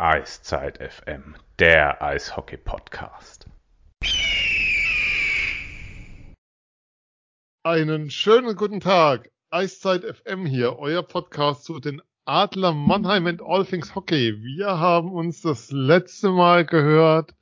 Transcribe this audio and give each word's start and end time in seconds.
Eiszeit 0.00 0.78
FM, 0.78 1.34
der 1.58 2.00
Eishockey-Podcast. 2.00 3.46
Einen 7.64 8.08
schönen 8.08 8.54
guten 8.54 8.78
Tag. 8.78 9.28
Eiszeit 9.50 10.04
FM 10.04 10.46
hier, 10.46 10.78
euer 10.78 11.02
Podcast 11.02 11.64
zu 11.64 11.80
den 11.80 12.00
Adler 12.26 12.74
Mannheim 12.74 13.26
and 13.26 13.42
All 13.42 13.66
Things 13.66 13.96
Hockey. 13.96 14.40
Wir 14.40 14.78
haben 14.78 15.10
uns 15.10 15.42
das 15.42 15.72
letzte 15.72 16.30
Mal 16.30 16.64
gehört 16.64 17.34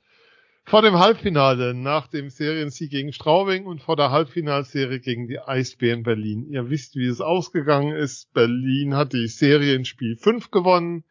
vor 0.63 0.81
dem 0.81 0.97
Halbfinale 0.97 1.75
nach 1.75 2.07
dem 2.07 2.31
Seriensieg 2.31 2.89
gegen 2.89 3.13
Straubing 3.13 3.67
und 3.67 3.83
vor 3.83 3.97
der 3.97 4.09
Halbfinalserie 4.09 4.99
gegen 4.99 5.27
die 5.27 5.39
Eisbären 5.39 6.01
Berlin. 6.01 6.47
Ihr 6.49 6.71
wisst, 6.71 6.95
wie 6.95 7.05
es 7.05 7.21
ausgegangen 7.21 7.95
ist. 7.95 8.33
Berlin 8.33 8.95
hat 8.95 9.13
die 9.13 9.27
Serie 9.27 9.75
in 9.75 9.85
Spiel 9.85 10.15
5 10.15 10.49
gewonnen. 10.49 11.03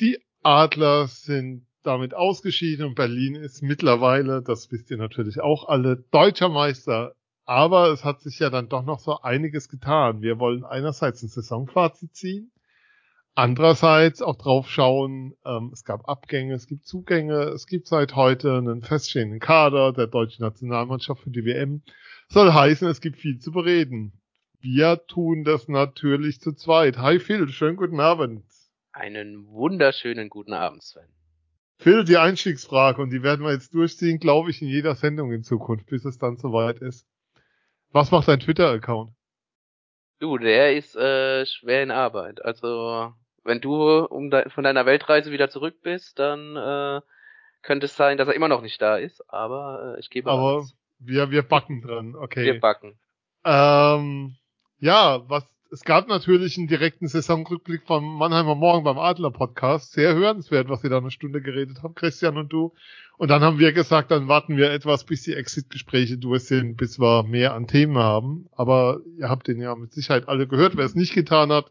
Die 0.00 0.18
Adler 0.42 1.08
sind 1.08 1.66
damit 1.82 2.14
ausgeschieden 2.14 2.86
und 2.86 2.94
Berlin 2.94 3.34
ist 3.34 3.62
mittlerweile, 3.62 4.40
das 4.40 4.72
wisst 4.72 4.90
ihr 4.90 4.96
natürlich 4.96 5.40
auch 5.40 5.68
alle, 5.68 5.96
deutscher 6.10 6.48
Meister. 6.48 7.14
Aber 7.44 7.88
es 7.88 8.02
hat 8.02 8.22
sich 8.22 8.38
ja 8.38 8.48
dann 8.48 8.70
doch 8.70 8.84
noch 8.84 9.00
so 9.00 9.20
einiges 9.20 9.68
getan. 9.68 10.22
Wir 10.22 10.38
wollen 10.38 10.64
einerseits 10.64 11.22
ein 11.22 11.28
Saisonfazit 11.28 12.14
ziehen, 12.14 12.50
andererseits 13.34 14.22
auch 14.22 14.36
drauf 14.36 14.70
schauen, 14.70 15.34
ähm, 15.44 15.70
es 15.72 15.84
gab 15.84 16.08
Abgänge, 16.08 16.54
es 16.54 16.66
gibt 16.66 16.86
Zugänge, 16.86 17.42
es 17.48 17.66
gibt 17.66 17.86
seit 17.86 18.16
heute 18.16 18.56
einen 18.56 18.82
feststehenden 18.82 19.40
Kader 19.40 19.92
der 19.92 20.06
deutschen 20.06 20.44
Nationalmannschaft 20.44 21.22
für 21.22 21.30
die 21.30 21.44
WM. 21.44 21.82
Soll 22.28 22.52
heißen, 22.52 22.88
es 22.88 23.02
gibt 23.02 23.18
viel 23.18 23.38
zu 23.38 23.52
bereden. 23.52 24.12
Wir 24.60 25.04
tun 25.06 25.44
das 25.44 25.68
natürlich 25.68 26.40
zu 26.40 26.52
zweit. 26.52 26.96
Hi 26.98 27.18
Phil, 27.18 27.48
schönen 27.48 27.76
guten 27.76 28.00
Abend. 28.00 28.44
Einen 28.92 29.46
wunderschönen 29.46 30.28
guten 30.28 30.52
Abend, 30.52 30.82
Sven. 30.82 31.06
Phil, 31.78 32.04
die 32.04 32.18
Einstiegsfrage, 32.18 33.00
und 33.00 33.10
die 33.10 33.22
werden 33.22 33.44
wir 33.44 33.52
jetzt 33.52 33.72
durchziehen, 33.72 34.18
glaube 34.18 34.50
ich, 34.50 34.60
in 34.60 34.68
jeder 34.68 34.94
Sendung 34.94 35.32
in 35.32 35.42
Zukunft, 35.42 35.86
bis 35.86 36.04
es 36.04 36.18
dann 36.18 36.36
soweit 36.36 36.78
ist. 36.80 37.06
Was 37.92 38.10
macht 38.10 38.28
dein 38.28 38.40
Twitter-Account? 38.40 39.12
Du, 40.18 40.36
der 40.36 40.76
ist 40.76 40.94
äh, 40.96 41.46
schwer 41.46 41.82
in 41.82 41.90
Arbeit. 41.90 42.44
Also, 42.44 43.14
wenn 43.44 43.60
du 43.60 44.04
um 44.04 44.30
de 44.30 44.50
von 44.50 44.64
deiner 44.64 44.84
Weltreise 44.84 45.32
wieder 45.32 45.48
zurück 45.48 45.76
bist, 45.82 46.18
dann 46.18 46.56
äh, 46.56 47.00
könnte 47.62 47.86
es 47.86 47.96
sein, 47.96 48.18
dass 48.18 48.28
er 48.28 48.34
immer 48.34 48.48
noch 48.48 48.60
nicht 48.60 48.82
da 48.82 48.96
ist, 48.96 49.22
aber 49.32 49.94
äh, 49.96 50.00
ich 50.00 50.10
gebe 50.10 50.30
Aber 50.30 50.56
alles. 50.56 50.76
wir, 50.98 51.30
wir 51.30 51.42
backen 51.42 51.80
dran, 51.80 52.14
okay. 52.16 52.44
Wir 52.44 52.60
backen. 52.60 52.98
Ähm, 53.44 54.36
ja, 54.78 55.22
was 55.28 55.46
es 55.72 55.84
gab 55.84 56.08
natürlich 56.08 56.58
einen 56.58 56.66
direkten 56.66 57.06
Saisonrückblick 57.06 57.82
vom 57.86 58.18
Mannheimer 58.18 58.56
Morgen 58.56 58.82
beim 58.82 58.98
Adler 58.98 59.30
Podcast. 59.30 59.92
Sehr 59.92 60.14
hörenswert, 60.14 60.68
was 60.68 60.82
ihr 60.82 60.90
da 60.90 60.98
eine 60.98 61.12
Stunde 61.12 61.40
geredet 61.40 61.78
habt, 61.82 61.94
Christian 61.94 62.36
und 62.36 62.52
du. 62.52 62.72
Und 63.18 63.28
dann 63.28 63.42
haben 63.42 63.60
wir 63.60 63.72
gesagt, 63.72 64.10
dann 64.10 64.26
warten 64.26 64.56
wir 64.56 64.72
etwas, 64.72 65.04
bis 65.04 65.22
die 65.22 65.34
Exit-Gespräche 65.34 66.18
durch 66.18 66.44
sind, 66.44 66.76
bis 66.76 66.98
wir 66.98 67.22
mehr 67.22 67.54
an 67.54 67.68
Themen 67.68 67.98
haben. 67.98 68.48
Aber 68.52 69.00
ihr 69.16 69.28
habt 69.28 69.46
den 69.46 69.60
ja 69.60 69.76
mit 69.76 69.92
Sicherheit 69.92 70.28
alle 70.28 70.48
gehört. 70.48 70.76
Wer 70.76 70.84
es 70.84 70.96
nicht 70.96 71.14
getan 71.14 71.52
hat, 71.52 71.70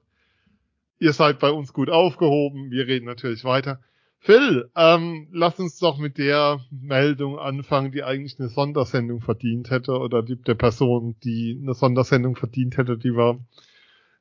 ihr 0.99 1.11
seid 1.11 1.39
bei 1.39 1.51
uns 1.51 1.73
gut 1.73 1.89
aufgehoben. 1.89 2.71
Wir 2.71 2.87
reden 2.87 3.05
natürlich 3.05 3.43
weiter. 3.43 3.81
Phil, 4.19 4.69
ähm, 4.75 5.27
lass 5.31 5.59
uns 5.59 5.77
doch 5.77 5.97
mit 5.97 6.17
der 6.17 6.61
Meldung 6.71 7.37
anfangen, 7.37 7.91
die 7.91 8.03
eigentlich 8.03 8.39
eine 8.39 8.49
Sondersendung 8.49 9.19
verdient 9.19 9.71
hätte 9.71 9.97
oder 9.97 10.23
die, 10.23 10.41
der 10.41 10.55
Person, 10.55 11.15
die 11.23 11.59
eine 11.61 11.73
Sondersendung 11.73 12.35
verdient 12.37 12.77
hätte, 12.77 12.97
die 12.97 13.15
wir 13.15 13.39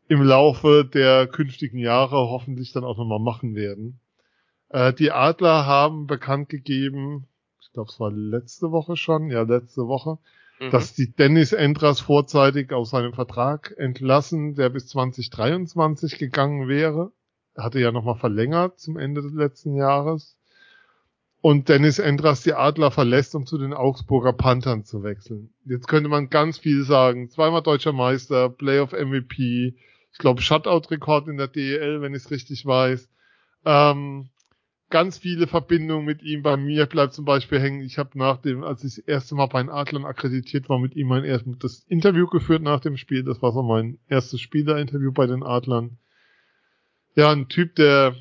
im 0.08 0.22
Laufe 0.22 0.84
der 0.84 1.26
künftigen 1.26 1.78
Jahre 1.78 2.16
hoffentlich 2.16 2.72
dann 2.72 2.84
auch 2.84 2.96
nochmal 2.96 3.20
machen 3.20 3.54
werden. 3.54 4.00
Äh, 4.70 4.92
die 4.94 5.12
Adler 5.12 5.66
haben 5.66 6.06
bekannt 6.06 6.48
gegeben, 6.48 7.26
ich 7.60 7.72
glaube 7.72 7.90
es 7.90 8.00
war 8.00 8.10
letzte 8.10 8.70
Woche 8.70 8.96
schon, 8.96 9.30
ja 9.30 9.42
letzte 9.42 9.86
Woche, 9.86 10.18
mhm. 10.60 10.70
dass 10.70 10.94
die 10.94 11.12
Dennis 11.12 11.52
Endras 11.52 12.00
vorzeitig 12.00 12.72
aus 12.72 12.90
seinem 12.90 13.12
Vertrag 13.12 13.74
entlassen, 13.76 14.54
der 14.54 14.70
bis 14.70 14.88
2023 14.88 16.18
gegangen 16.18 16.68
wäre. 16.68 17.12
Er 17.54 17.64
hatte 17.64 17.80
ja 17.80 17.92
nochmal 17.92 18.16
verlängert 18.16 18.78
zum 18.78 18.96
Ende 18.96 19.20
des 19.20 19.32
letzten 19.32 19.74
Jahres. 19.74 20.36
Und 21.40 21.68
Dennis 21.68 22.00
Endras 22.00 22.42
die 22.42 22.54
Adler 22.54 22.90
verlässt, 22.90 23.34
um 23.34 23.46
zu 23.46 23.58
den 23.58 23.72
Augsburger 23.72 24.32
Panthern 24.32 24.84
zu 24.84 25.04
wechseln. 25.04 25.50
Jetzt 25.64 25.86
könnte 25.86 26.08
man 26.08 26.30
ganz 26.30 26.58
viel 26.58 26.82
sagen. 26.84 27.30
Zweimal 27.30 27.62
deutscher 27.62 27.92
Meister, 27.92 28.48
Playoff 28.48 28.92
MVP, 28.92 29.76
ich 30.12 30.18
glaube, 30.18 30.42
Shutout-Rekord 30.42 31.28
in 31.28 31.36
der 31.36 31.48
DEL, 31.48 32.00
wenn 32.00 32.14
ich 32.14 32.24
es 32.24 32.30
richtig 32.30 32.66
weiß. 32.66 33.08
Ähm, 33.64 34.30
ganz 34.90 35.18
viele 35.18 35.46
Verbindungen 35.46 36.04
mit 36.04 36.22
ihm. 36.22 36.42
Bei 36.42 36.56
mir 36.56 36.86
bleibt 36.86 37.12
zum 37.12 37.24
Beispiel 37.24 37.60
hängen, 37.60 37.82
ich 37.82 37.98
habe 37.98 38.18
nach 38.18 38.38
dem, 38.38 38.64
als 38.64 38.84
ich 38.84 38.96
das 38.96 39.04
erste 39.04 39.34
Mal 39.34 39.46
bei 39.46 39.62
den 39.62 39.70
Adlern 39.70 40.04
akkreditiert 40.04 40.68
war, 40.68 40.78
mit 40.78 40.96
ihm 40.96 41.08
mein 41.08 41.24
erstes 41.24 41.84
Interview 41.88 42.26
geführt 42.26 42.62
nach 42.62 42.80
dem 42.80 42.96
Spiel. 42.96 43.22
Das 43.22 43.42
war 43.42 43.52
so 43.52 43.62
mein 43.62 43.98
erstes 44.08 44.40
Spielerinterview 44.40 45.12
bei 45.12 45.26
den 45.26 45.42
Adlern. 45.42 45.98
Ja, 47.14 47.32
ein 47.32 47.48
Typ, 47.48 47.74
der, 47.74 48.14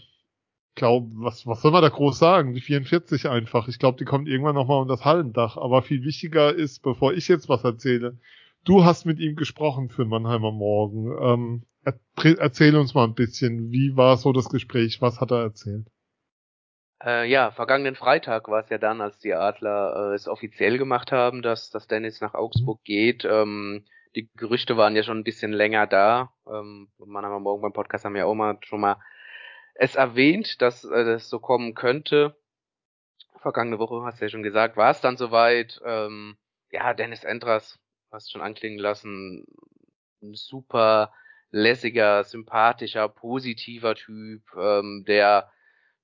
glaub, 0.75 1.09
was, 1.13 1.45
was 1.45 1.61
soll 1.61 1.71
man 1.71 1.81
da 1.81 1.89
groß 1.89 2.17
sagen? 2.17 2.53
Die 2.53 2.61
44 2.61 3.29
einfach. 3.29 3.67
Ich 3.67 3.79
glaube, 3.79 3.97
die 3.97 4.05
kommt 4.05 4.27
irgendwann 4.27 4.55
nochmal 4.55 4.81
um 4.81 4.87
das 4.87 5.05
Hallendach. 5.05 5.57
Aber 5.57 5.81
viel 5.83 6.03
wichtiger 6.03 6.53
ist, 6.53 6.81
bevor 6.81 7.13
ich 7.13 7.27
jetzt 7.27 7.47
was 7.47 7.63
erzähle, 7.63 8.17
du 8.65 8.83
hast 8.83 9.05
mit 9.05 9.19
ihm 9.19 9.35
gesprochen 9.35 9.89
für 9.89 10.05
Mannheimer 10.05 10.51
Morgen. 10.51 11.11
Ähm, 11.21 11.63
erzähl 12.15 12.75
uns 12.75 12.93
mal 12.93 13.05
ein 13.05 13.15
bisschen, 13.15 13.71
wie 13.71 13.95
war 13.95 14.17
so 14.17 14.33
das 14.33 14.49
Gespräch? 14.49 15.01
Was 15.01 15.19
hat 15.19 15.31
er 15.31 15.41
erzählt? 15.41 15.87
Äh, 17.03 17.29
ja, 17.29 17.51
vergangenen 17.51 17.95
Freitag 17.95 18.47
war 18.47 18.63
es 18.63 18.69
ja 18.69 18.77
dann, 18.77 19.01
als 19.01 19.19
die 19.19 19.33
Adler 19.33 20.11
äh, 20.11 20.15
es 20.15 20.27
offiziell 20.27 20.77
gemacht 20.77 21.11
haben, 21.11 21.41
dass, 21.41 21.69
dass 21.69 21.87
Dennis 21.87 22.21
nach 22.21 22.33
Augsburg 22.33 22.83
geht. 22.83 23.23
Ähm, 23.23 23.85
die 24.15 24.29
Gerüchte 24.35 24.77
waren 24.77 24.95
ja 24.95 25.03
schon 25.03 25.19
ein 25.19 25.23
bisschen 25.23 25.53
länger 25.53 25.85
da. 25.85 26.33
Ähm, 26.47 26.89
man 26.97 27.23
haben 27.23 27.43
morgen 27.43 27.61
beim 27.61 27.73
Podcast 27.73 28.03
haben 28.03 28.15
ja 28.15 28.25
auch 28.25 28.33
mal 28.33 28.57
schon 28.63 28.81
mal 28.81 28.97
es 29.75 29.95
erwähnt, 29.95 30.59
dass 30.61 30.83
äh, 30.85 31.05
das 31.05 31.29
so 31.29 31.39
kommen 31.39 31.75
könnte. 31.75 32.35
Vergangene 33.41 33.77
Woche 33.77 34.03
hast 34.03 34.19
du 34.19 34.25
ja 34.25 34.29
schon 34.29 34.41
gesagt, 34.41 34.75
war 34.75 34.89
es 34.89 35.01
dann 35.01 35.17
soweit. 35.17 35.79
Ähm, 35.85 36.35
ja, 36.71 36.95
Dennis 36.95 37.23
Endras, 37.23 37.79
hast 38.11 38.31
schon 38.31 38.41
anklingen 38.41 38.79
lassen, 38.79 39.45
ein 40.23 40.33
super 40.33 41.13
lässiger, 41.51 42.23
sympathischer, 42.23 43.09
positiver 43.09 43.95
Typ, 43.95 44.43
ähm, 44.57 45.03
der 45.07 45.51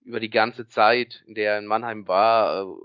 über 0.03 0.19
die 0.19 0.29
ganze 0.29 0.67
Zeit, 0.67 1.23
in 1.27 1.35
der 1.35 1.53
er 1.53 1.59
in 1.59 1.65
Mannheim 1.65 2.07
war, 2.07 2.63
äh, 2.63 2.75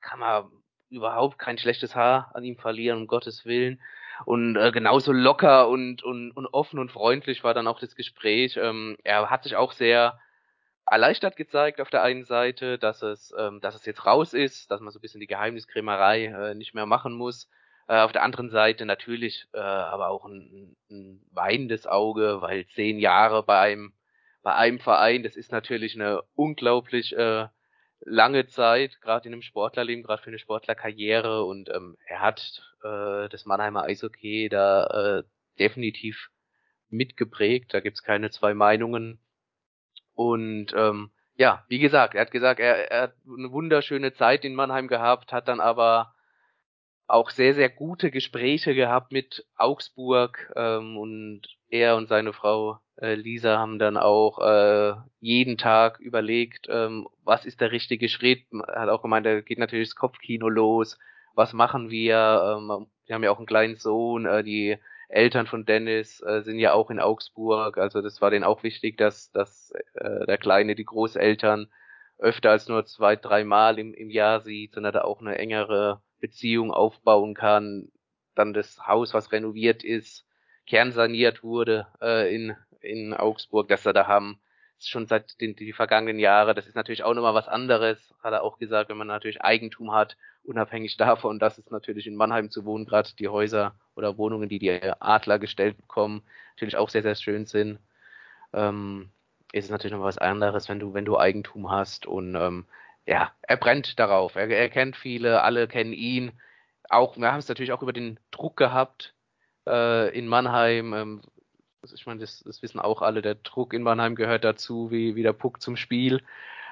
kann 0.00 0.18
man 0.18 0.50
überhaupt 0.90 1.38
kein 1.38 1.58
schlechtes 1.58 1.96
Haar 1.96 2.30
an 2.34 2.44
ihm 2.44 2.56
verlieren, 2.56 2.98
um 2.98 3.06
Gottes 3.06 3.46
Willen. 3.46 3.80
Und 4.24 4.56
äh, 4.56 4.70
genauso 4.72 5.12
locker 5.12 5.68
und, 5.68 6.02
und, 6.02 6.32
und 6.32 6.46
offen 6.46 6.78
und 6.78 6.92
freundlich 6.92 7.42
war 7.44 7.54
dann 7.54 7.66
auch 7.66 7.80
das 7.80 7.96
Gespräch. 7.96 8.56
Ähm, 8.56 8.96
er 9.02 9.30
hat 9.30 9.44
sich 9.44 9.56
auch 9.56 9.72
sehr 9.72 10.18
erleichtert 10.86 11.36
gezeigt 11.36 11.80
auf 11.80 11.90
der 11.90 12.02
einen 12.02 12.24
Seite, 12.24 12.78
dass 12.78 13.02
es, 13.02 13.32
ähm, 13.38 13.60
dass 13.60 13.74
es 13.74 13.86
jetzt 13.86 14.04
raus 14.04 14.34
ist, 14.34 14.70
dass 14.70 14.80
man 14.80 14.92
so 14.92 14.98
ein 14.98 15.02
bisschen 15.02 15.20
die 15.20 15.26
Geheimniskrämerei 15.26 16.26
äh, 16.26 16.54
nicht 16.54 16.74
mehr 16.74 16.86
machen 16.86 17.14
muss. 17.14 17.48
Äh, 17.92 18.00
auf 18.00 18.12
der 18.12 18.22
anderen 18.22 18.48
Seite 18.48 18.86
natürlich 18.86 19.46
äh, 19.52 19.58
aber 19.58 20.08
auch 20.08 20.24
ein, 20.24 20.74
ein 20.90 21.20
weinendes 21.30 21.86
Auge, 21.86 22.40
weil 22.40 22.66
zehn 22.68 22.98
Jahre 22.98 23.42
bei 23.42 23.58
einem, 23.58 23.92
bei 24.42 24.54
einem 24.54 24.78
Verein, 24.78 25.22
das 25.22 25.36
ist 25.36 25.52
natürlich 25.52 25.94
eine 25.94 26.22
unglaublich 26.34 27.14
äh, 27.14 27.48
lange 28.00 28.46
Zeit, 28.46 28.98
gerade 29.02 29.28
in 29.28 29.34
einem 29.34 29.42
Sportlerleben, 29.42 30.04
gerade 30.04 30.22
für 30.22 30.30
eine 30.30 30.38
Sportlerkarriere. 30.38 31.44
Und 31.44 31.68
ähm, 31.68 31.98
er 32.06 32.22
hat 32.22 32.62
äh, 32.82 33.28
das 33.28 33.44
Mannheimer 33.44 33.82
Eishockey 33.82 34.48
da 34.48 34.86
äh, 35.18 35.22
definitiv 35.58 36.30
mitgeprägt. 36.88 37.74
Da 37.74 37.80
gibt's 37.80 38.02
keine 38.02 38.30
zwei 38.30 38.54
Meinungen. 38.54 39.20
Und 40.14 40.72
ähm, 40.74 41.10
ja, 41.34 41.66
wie 41.68 41.78
gesagt, 41.78 42.14
er 42.14 42.22
hat 42.22 42.30
gesagt, 42.30 42.58
er, 42.58 42.90
er 42.90 43.02
hat 43.02 43.14
eine 43.26 43.52
wunderschöne 43.52 44.14
Zeit 44.14 44.46
in 44.46 44.54
Mannheim 44.54 44.88
gehabt, 44.88 45.30
hat 45.30 45.46
dann 45.46 45.60
aber 45.60 46.11
auch 47.06 47.30
sehr, 47.30 47.54
sehr 47.54 47.68
gute 47.68 48.10
Gespräche 48.10 48.74
gehabt 48.74 49.12
mit 49.12 49.44
Augsburg 49.56 50.52
ähm, 50.56 50.96
und 50.96 51.42
er 51.68 51.96
und 51.96 52.08
seine 52.08 52.32
Frau 52.32 52.78
äh, 53.00 53.14
Lisa 53.14 53.58
haben 53.58 53.78
dann 53.78 53.96
auch 53.96 54.38
äh, 54.38 54.94
jeden 55.20 55.58
Tag 55.58 55.98
überlegt, 56.00 56.68
ähm, 56.70 57.08
was 57.24 57.44
ist 57.44 57.60
der 57.60 57.72
richtige 57.72 58.08
Schritt. 58.08 58.46
Er 58.52 58.82
hat 58.82 58.88
auch 58.88 59.02
gemeint, 59.02 59.26
da 59.26 59.40
geht 59.40 59.58
natürlich 59.58 59.88
das 59.88 59.96
Kopfkino 59.96 60.48
los. 60.48 60.98
Was 61.34 61.52
machen 61.52 61.90
wir? 61.90 62.58
Ähm, 62.58 62.86
wir 63.06 63.14
haben 63.14 63.24
ja 63.24 63.30
auch 63.30 63.38
einen 63.38 63.46
kleinen 63.46 63.76
Sohn. 63.76 64.26
Äh, 64.26 64.44
die 64.44 64.78
Eltern 65.08 65.46
von 65.46 65.64
Dennis 65.64 66.22
äh, 66.22 66.42
sind 66.42 66.58
ja 66.58 66.72
auch 66.72 66.90
in 66.90 67.00
Augsburg. 67.00 67.78
Also 67.78 68.00
das 68.00 68.20
war 68.20 68.30
denen 68.30 68.44
auch 68.44 68.62
wichtig, 68.62 68.96
dass, 68.96 69.30
dass 69.32 69.72
äh, 69.94 70.26
der 70.26 70.38
Kleine 70.38 70.74
die 70.74 70.84
Großeltern 70.84 71.68
öfter 72.18 72.50
als 72.50 72.68
nur 72.68 72.86
zwei, 72.86 73.16
drei 73.16 73.44
Mal 73.44 73.78
im, 73.78 73.92
im 73.94 74.10
Jahr 74.10 74.40
sieht, 74.40 74.74
sondern 74.74 74.92
da 74.92 75.02
auch 75.02 75.20
eine 75.20 75.38
engere 75.38 76.00
Beziehung 76.22 76.70
aufbauen 76.70 77.34
kann, 77.34 77.90
dann 78.34 78.54
das 78.54 78.86
Haus, 78.86 79.12
was 79.12 79.32
renoviert 79.32 79.84
ist, 79.84 80.24
kernsaniert 80.66 81.42
wurde 81.42 81.88
äh, 82.00 82.34
in, 82.34 82.56
in 82.80 83.12
Augsburg, 83.12 83.68
dass 83.68 83.84
er 83.84 83.92
da 83.92 84.06
haben 84.06 84.40
schon 84.88 85.06
seit 85.06 85.40
den 85.40 85.54
die 85.54 85.72
vergangenen 85.72 86.18
Jahre. 86.18 86.54
Das 86.54 86.66
ist 86.66 86.76
natürlich 86.76 87.04
auch 87.04 87.14
nochmal 87.14 87.34
was 87.34 87.48
anderes, 87.48 88.14
hat 88.22 88.32
er 88.32 88.42
auch 88.42 88.58
gesagt, 88.58 88.90
wenn 88.90 88.96
man 88.96 89.06
natürlich 89.06 89.42
Eigentum 89.42 89.92
hat, 89.92 90.16
unabhängig 90.44 90.96
davon, 90.96 91.38
dass 91.38 91.58
es 91.58 91.70
natürlich 91.70 92.06
in 92.06 92.16
Mannheim 92.16 92.50
zu 92.50 92.64
wohnen, 92.64 92.86
gerade 92.86 93.10
die 93.18 93.28
Häuser 93.28 93.74
oder 93.94 94.18
Wohnungen, 94.18 94.48
die 94.48 94.58
die 94.58 94.70
Adler 95.00 95.38
gestellt 95.38 95.76
bekommen, 95.76 96.22
natürlich 96.56 96.76
auch 96.76 96.88
sehr, 96.88 97.02
sehr 97.02 97.14
schön 97.14 97.46
sind. 97.46 97.78
Ähm, 98.52 99.10
ist 99.52 99.66
es 99.66 99.70
natürlich 99.70 99.96
noch 99.96 100.04
was 100.04 100.18
anderes, 100.18 100.68
wenn 100.68 100.80
du, 100.80 100.94
wenn 100.94 101.04
du 101.04 101.18
Eigentum 101.18 101.70
hast 101.70 102.06
und 102.06 102.34
ähm, 102.34 102.66
ja, 103.06 103.32
er 103.42 103.56
brennt 103.56 103.98
darauf. 103.98 104.36
Er, 104.36 104.48
er 104.48 104.68
kennt 104.68 104.96
viele, 104.96 105.42
alle 105.42 105.68
kennen 105.68 105.92
ihn. 105.92 106.32
Auch, 106.88 107.16
wir 107.16 107.32
haben 107.32 107.38
es 107.38 107.48
natürlich 107.48 107.72
auch 107.72 107.82
über 107.82 107.92
den 107.92 108.18
Druck 108.30 108.56
gehabt 108.56 109.14
äh, 109.66 110.16
in 110.16 110.28
Mannheim. 110.28 110.92
Ähm, 110.94 111.22
ich 111.92 112.06
meine, 112.06 112.20
das, 112.20 112.40
das 112.44 112.62
wissen 112.62 112.80
auch 112.80 113.02
alle, 113.02 113.22
der 113.22 113.34
Druck 113.36 113.74
in 113.74 113.82
Mannheim 113.82 114.14
gehört 114.14 114.44
dazu, 114.44 114.90
wie, 114.90 115.16
wie 115.16 115.22
der 115.22 115.32
Puck 115.32 115.60
zum 115.60 115.76
Spiel. 115.76 116.22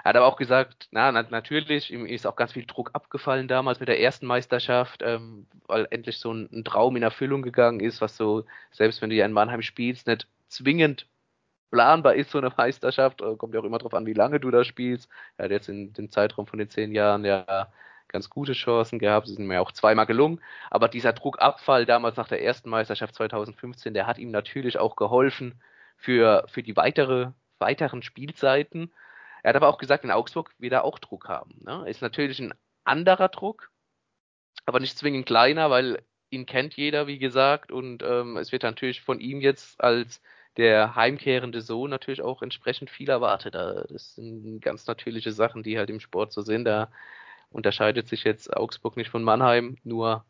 Er 0.03 0.11
hat 0.11 0.17
aber 0.17 0.27
auch 0.27 0.37
gesagt, 0.37 0.89
na, 0.93 1.13
na, 1.13 1.23
natürlich, 1.29 1.93
ihm 1.93 2.07
ist 2.07 2.27
auch 2.27 2.37
ganz 2.37 2.53
viel 2.53 2.65
Druck 2.65 2.91
abgefallen 2.95 3.49
damals 3.49 3.81
mit 3.81 3.89
der 3.89 4.01
ersten 4.01 4.27
Meisterschaft, 4.27 5.03
ähm, 5.05 5.47
weil 5.67 5.87
endlich 5.91 6.19
so 6.19 6.33
ein, 6.33 6.49
ein, 6.53 6.65
Traum 6.65 6.97
in 6.97 7.03
Erfüllung 7.03 7.43
gegangen 7.43 7.81
ist, 7.81 8.01
was 8.01 8.17
so, 8.17 8.45
selbst 8.71 9.03
wenn 9.03 9.11
du 9.11 9.17
ja 9.17 9.27
in 9.27 9.33
Mannheim 9.33 9.63
spielst, 9.63 10.07
nicht 10.07 10.27
zwingend 10.49 11.07
planbar 11.71 12.15
ist, 12.15 12.31
so 12.31 12.39
eine 12.39 12.53
Meisterschaft. 12.57 13.21
Äh, 13.23 13.37
kommt 13.37 13.55
ja 13.55 13.61
auch 13.61 13.65
immer 13.65 13.79
darauf 13.79 13.95
an, 13.95 14.07
wie 14.07 14.13
lange 14.13 14.41
du 14.41 14.51
da 14.51 14.65
spielst. 14.65 15.09
Er 15.37 15.45
hat 15.45 15.53
jetzt 15.53 15.69
in 15.69 15.93
dem 15.93 16.11
Zeitraum 16.11 16.47
von 16.47 16.59
den 16.59 16.71
zehn 16.71 16.93
Jahren 16.93 17.25
ja 17.25 17.69
ganz 18.09 18.29
gute 18.29 18.53
Chancen 18.53 18.99
gehabt. 18.99 19.29
Sie 19.29 19.35
sind 19.35 19.47
mir 19.47 19.63
auch 19.63 19.73
zweimal 19.73 20.07
gelungen. 20.07 20.41
Aber 20.71 20.89
dieser 20.89 21.13
Druckabfall 21.13 21.87
damals 21.87 22.17
nach 22.17 22.29
der 22.29 22.43
ersten 22.43 22.71
Meisterschaft 22.71 23.15
2015, 23.15 23.95
der 23.95 24.07
hat 24.07 24.19
ihm 24.19 24.31
natürlich 24.31 24.79
auch 24.79 24.97
geholfen 24.97 25.61
für, 25.97 26.45
für 26.49 26.63
die 26.63 26.77
weitere, 26.77 27.31
weiteren 27.59 28.03
Spielzeiten. 28.03 28.93
Er 29.43 29.51
hat 29.51 29.57
aber 29.57 29.69
auch 29.69 29.79
gesagt, 29.79 30.05
in 30.05 30.11
Augsburg 30.11 30.53
wird 30.59 30.73
er 30.73 30.85
auch 30.85 30.99
Druck 30.99 31.29
haben. 31.29 31.61
Ne? 31.65 31.89
Ist 31.89 32.03
natürlich 32.03 32.41
ein 32.41 32.55
anderer 32.85 33.29
Druck, 33.29 33.71
aber 34.67 34.81
nicht 34.81 34.99
zwingend 34.99 35.27
kleiner, 35.27 35.71
weil 35.71 36.03
ihn 36.31 36.47
kennt 36.47 36.75
jeder, 36.77 37.07
wie 37.07 37.19
gesagt, 37.19 37.73
und 37.73 38.03
ähm, 38.03 38.37
es 38.37 38.53
wird 38.53 38.63
natürlich 38.63 39.01
von 39.01 39.21
ihm 39.21 39.41
jetzt 39.41 39.81
als 39.83 40.21
der 40.57 40.95
heimkehrende 40.95 41.61
Sohn 41.63 41.91
natürlich 41.91 42.23
auch 42.23 42.43
entsprechend 42.43 42.91
viel 42.91 43.09
erwartet. 43.09 43.55
Das 43.55 44.15
sind 44.17 44.61
ganz 44.61 44.87
natürliche 44.87 45.33
Sachen, 45.33 45.63
die 45.63 45.79
halt 45.79 45.91
im 45.91 46.01
Sport 46.01 46.33
so 46.33 46.43
sind. 46.43 46.65
Da 46.65 46.91
unterscheidet 47.51 48.09
sich 48.09 48.25
jetzt 48.25 48.55
Augsburg 48.55 48.97
nicht 48.97 49.11
von 49.11 49.23
Mannheim, 49.23 49.77
nur 49.85 50.25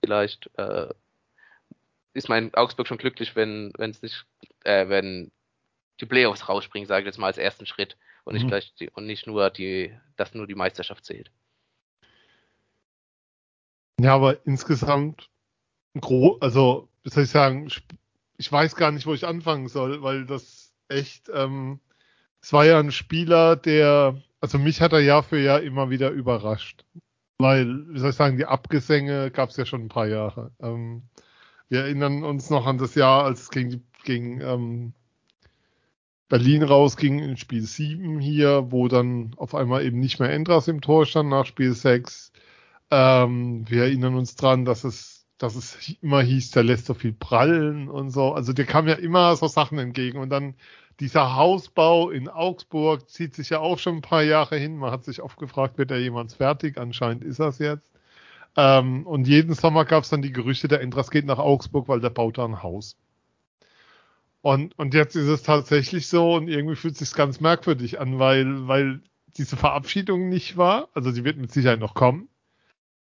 vielleicht 0.00 0.50
äh, 0.56 0.88
ist 2.12 2.28
mein 2.28 2.54
Augsburg 2.54 2.86
schon 2.86 2.98
glücklich, 2.98 3.36
wenn 3.36 3.72
wenn 3.76 3.90
es 3.90 4.02
nicht, 4.02 4.26
äh, 4.64 4.88
wenn 4.88 5.30
die 6.00 6.06
Playoffs 6.06 6.48
rausspringen, 6.48 6.86
sage 6.86 7.02
ich 7.02 7.06
jetzt 7.06 7.18
mal 7.18 7.26
als 7.26 7.38
ersten 7.38 7.66
Schritt 7.66 7.96
und 8.24 8.34
nicht 8.34 8.44
mhm. 8.44 8.48
gleich 8.48 8.74
die, 8.74 8.90
und 8.90 9.06
nicht 9.06 9.26
nur 9.26 9.50
die, 9.50 9.96
dass 10.16 10.34
nur 10.34 10.46
die 10.46 10.54
Meisterschaft 10.54 11.04
zählt. 11.04 11.30
Ja, 14.00 14.14
aber 14.14 14.44
insgesamt 14.46 15.28
also 16.40 16.88
wie 17.02 17.10
soll 17.10 17.24
ich 17.24 17.30
sagen, 17.30 17.68
ich 18.36 18.50
weiß 18.50 18.76
gar 18.76 18.90
nicht, 18.90 19.06
wo 19.06 19.14
ich 19.14 19.26
anfangen 19.26 19.68
soll, 19.68 20.02
weil 20.02 20.26
das 20.26 20.72
echt, 20.88 21.30
ähm, 21.32 21.80
es 22.40 22.52
war 22.52 22.64
ja 22.64 22.78
ein 22.78 22.92
Spieler, 22.92 23.56
der, 23.56 24.20
also 24.40 24.58
mich 24.58 24.80
hat 24.80 24.92
er 24.92 25.00
Jahr 25.00 25.22
für 25.22 25.38
Jahr 25.38 25.62
immer 25.62 25.90
wieder 25.90 26.10
überrascht. 26.10 26.84
Weil, 27.38 27.86
wie 27.88 27.98
soll 27.98 28.10
ich 28.10 28.16
sagen, 28.16 28.36
die 28.36 28.46
Abgesänge 28.46 29.30
gab 29.30 29.50
es 29.50 29.56
ja 29.56 29.66
schon 29.66 29.82
ein 29.82 29.88
paar 29.88 30.06
Jahre. 30.06 30.52
Ähm, 30.60 31.02
wir 31.68 31.80
erinnern 31.80 32.22
uns 32.24 32.50
noch 32.50 32.66
an 32.66 32.78
das 32.78 32.94
Jahr, 32.94 33.24
als 33.24 33.42
es 33.42 33.50
gegen, 33.50 33.84
gegen 34.04 34.40
ähm, 34.40 34.94
Berlin 36.28 36.62
rausging 36.62 37.18
in 37.20 37.36
Spiel 37.36 37.62
7 37.62 38.20
hier, 38.20 38.70
wo 38.70 38.88
dann 38.88 39.34
auf 39.36 39.54
einmal 39.54 39.84
eben 39.84 40.00
nicht 40.00 40.20
mehr 40.20 40.30
Endras 40.30 40.68
im 40.68 40.80
Tor 40.80 41.06
stand 41.06 41.28
nach 41.28 41.46
Spiel 41.46 41.72
6. 41.72 42.32
Ähm, 42.90 43.68
wir 43.68 43.84
erinnern 43.84 44.14
uns 44.14 44.36
dran, 44.36 44.64
dass 44.64 44.84
es 44.84 45.13
dass 45.38 45.56
es 45.56 45.96
immer 46.00 46.22
hieß, 46.22 46.52
der 46.52 46.62
lässt 46.62 46.86
so 46.86 46.94
viel 46.94 47.12
prallen 47.12 47.88
und 47.88 48.10
so. 48.10 48.32
Also 48.32 48.52
dir 48.52 48.64
kam 48.64 48.88
ja 48.88 48.94
immer 48.94 49.34
so 49.36 49.48
Sachen 49.48 49.78
entgegen. 49.78 50.18
Und 50.18 50.30
dann 50.30 50.54
dieser 51.00 51.34
Hausbau 51.34 52.10
in 52.10 52.28
Augsburg 52.28 53.08
zieht 53.10 53.34
sich 53.34 53.50
ja 53.50 53.58
auch 53.60 53.78
schon 53.78 53.96
ein 53.96 54.02
paar 54.02 54.22
Jahre 54.22 54.56
hin. 54.56 54.76
Man 54.76 54.92
hat 54.92 55.04
sich 55.04 55.22
oft 55.22 55.38
gefragt, 55.38 55.78
wird 55.78 55.90
da 55.90 55.96
jemand 55.96 56.32
fertig? 56.32 56.78
Anscheinend 56.78 57.24
ist 57.24 57.40
das 57.40 57.58
jetzt. 57.58 57.90
Ähm, 58.56 59.06
und 59.06 59.26
jeden 59.26 59.54
Sommer 59.54 59.84
gab 59.84 60.04
es 60.04 60.10
dann 60.10 60.22
die 60.22 60.32
Gerüchte, 60.32 60.68
der 60.68 60.80
Endras 60.80 61.10
geht 61.10 61.26
nach 61.26 61.38
Augsburg, 61.38 61.88
weil 61.88 62.00
der 62.00 62.10
baut 62.10 62.38
da 62.38 62.44
ein 62.44 62.62
Haus. 62.62 62.96
Und, 64.42 64.78
und 64.78 64.94
jetzt 64.94 65.16
ist 65.16 65.26
es 65.26 65.42
tatsächlich 65.42 66.06
so 66.06 66.34
und 66.34 66.48
irgendwie 66.48 66.76
fühlt 66.76 66.94
es 66.94 67.00
sich 67.00 67.14
ganz 67.14 67.40
merkwürdig 67.40 67.98
an, 67.98 68.18
weil, 68.18 68.68
weil 68.68 69.00
diese 69.36 69.56
Verabschiedung 69.56 70.28
nicht 70.28 70.56
war. 70.56 70.88
Also 70.94 71.10
sie 71.10 71.24
wird 71.24 71.38
mit 71.38 71.50
Sicherheit 71.50 71.80
noch 71.80 71.94
kommen. 71.94 72.28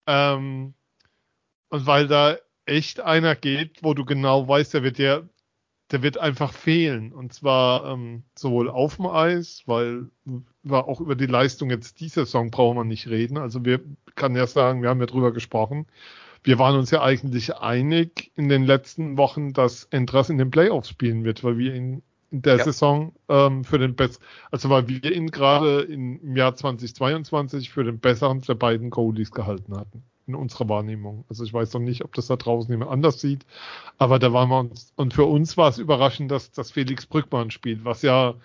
Ähm, 0.06 0.74
und 1.70 1.86
weil 1.86 2.08
da 2.08 2.38
echt 2.66 3.00
einer 3.00 3.36
geht, 3.36 3.84
wo 3.84 3.94
du 3.94 4.06
genau 4.06 4.48
weißt, 4.48 4.74
der 4.74 4.84
wird 4.84 5.00
ja, 5.00 5.22
der 5.92 6.04
wird 6.04 6.18
einfach 6.18 6.54
fehlen. 6.54 7.12
Und 7.12 7.34
zwar 7.34 7.86
ähm, 7.86 8.24
sowohl 8.36 8.70
auf 8.70 8.98
dem 8.98 9.08
Eis, 9.08 9.64
weil 9.66 10.10
wir 10.64 10.88
auch 10.88 11.02
über 11.02 11.16
die 11.16 11.26
Leistung 11.26 11.70
jetzt 11.70 12.00
dieser 12.00 12.26
Saison 12.26 12.52
brauchen 12.52 12.78
wir 12.78 12.84
nicht 12.84 13.08
reden. 13.08 13.38
Also 13.38 13.66
wir 13.66 13.82
kann 14.16 14.36
ja 14.36 14.46
sagen, 14.48 14.82
wir 14.82 14.90
haben 14.90 15.00
ja 15.00 15.08
drüber 15.08 15.34
gesprochen. 15.34 15.88
Wir 16.44 16.58
waren 16.60 16.78
uns 16.78 16.92
ja 16.92 17.02
eigentlich 17.02 17.56
einig 17.56 18.32
in 18.36 18.50
den 18.50 18.64
letzten 18.64 19.18
Wochen, 19.18 19.52
dass 19.52 19.86
Entras 19.86 20.30
in 20.30 20.38
den 20.38 20.52
Playoffs 20.52 20.90
spielen 20.90 21.24
wird, 21.24 21.44
weil 21.44 21.58
wir 21.58 21.74
ihn 21.74 22.02
in 22.32 22.44
der 22.44 22.58
ja. 22.58 22.64
Saison 22.64 23.14
ähm, 23.28 23.64
für 23.64 23.80
den 23.80 23.96
besten, 23.96 24.24
also 24.52 24.70
weil 24.70 24.88
wir 24.88 25.12
ihn 25.12 25.32
gerade 25.32 25.82
im 25.82 26.36
Jahr 26.36 26.56
2022 26.56 27.72
für 27.72 27.84
den 27.84 28.00
besseren 28.00 28.42
der 28.42 28.54
beiden 28.54 28.92
Goalies 28.92 29.32
gehalten 29.32 29.76
hatten 29.76 30.04
in 30.30 30.36
unserer 30.36 30.70
Wahrnehmung. 30.70 31.26
Also 31.28 31.44
ich 31.44 31.54
weiß 31.54 31.74
noch 31.74 31.82
nicht, 31.82 32.04
ob 32.06 32.14
das 32.14 32.28
da 32.28 32.38
draußen 32.38 32.72
jemand 32.72 32.92
anders 32.92 33.20
sieht, 33.20 33.46
aber 33.98 34.20
da 34.20 34.32
waren 34.32 34.50
wir 34.50 34.60
uns, 34.60 34.94
und 34.96 35.14
für 35.14 35.26
uns 35.26 35.58
war 35.58 35.70
es 35.70 35.78
überraschend, 35.78 36.32
dass, 36.32 36.52
dass 36.52 36.72
Felix 36.72 37.06
Brückmann 37.06 37.52
spielt, 37.52 37.84
was 37.84 38.02
ja, 38.04 38.36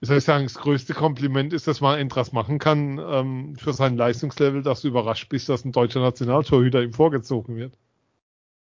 wie 0.00 0.06
soll 0.06 0.18
ich 0.18 0.24
sagen, 0.24 0.44
das 0.44 0.54
größte 0.54 0.92
Kompliment 0.94 1.52
ist, 1.52 1.66
dass 1.66 1.80
man 1.80 1.98
etwas 1.98 2.32
machen 2.32 2.58
kann 2.58 2.98
ähm, 2.98 3.56
für 3.56 3.72
sein 3.72 3.96
Leistungslevel, 3.96 4.62
dass 4.62 4.82
du 4.82 4.88
überrascht 4.88 5.28
bist, 5.28 5.48
dass 5.48 5.64
ein 5.64 5.72
deutscher 5.72 6.00
Nationaltorhüter 6.00 6.82
ihm 6.82 6.92
vorgezogen 6.92 7.56
wird. 7.56 7.74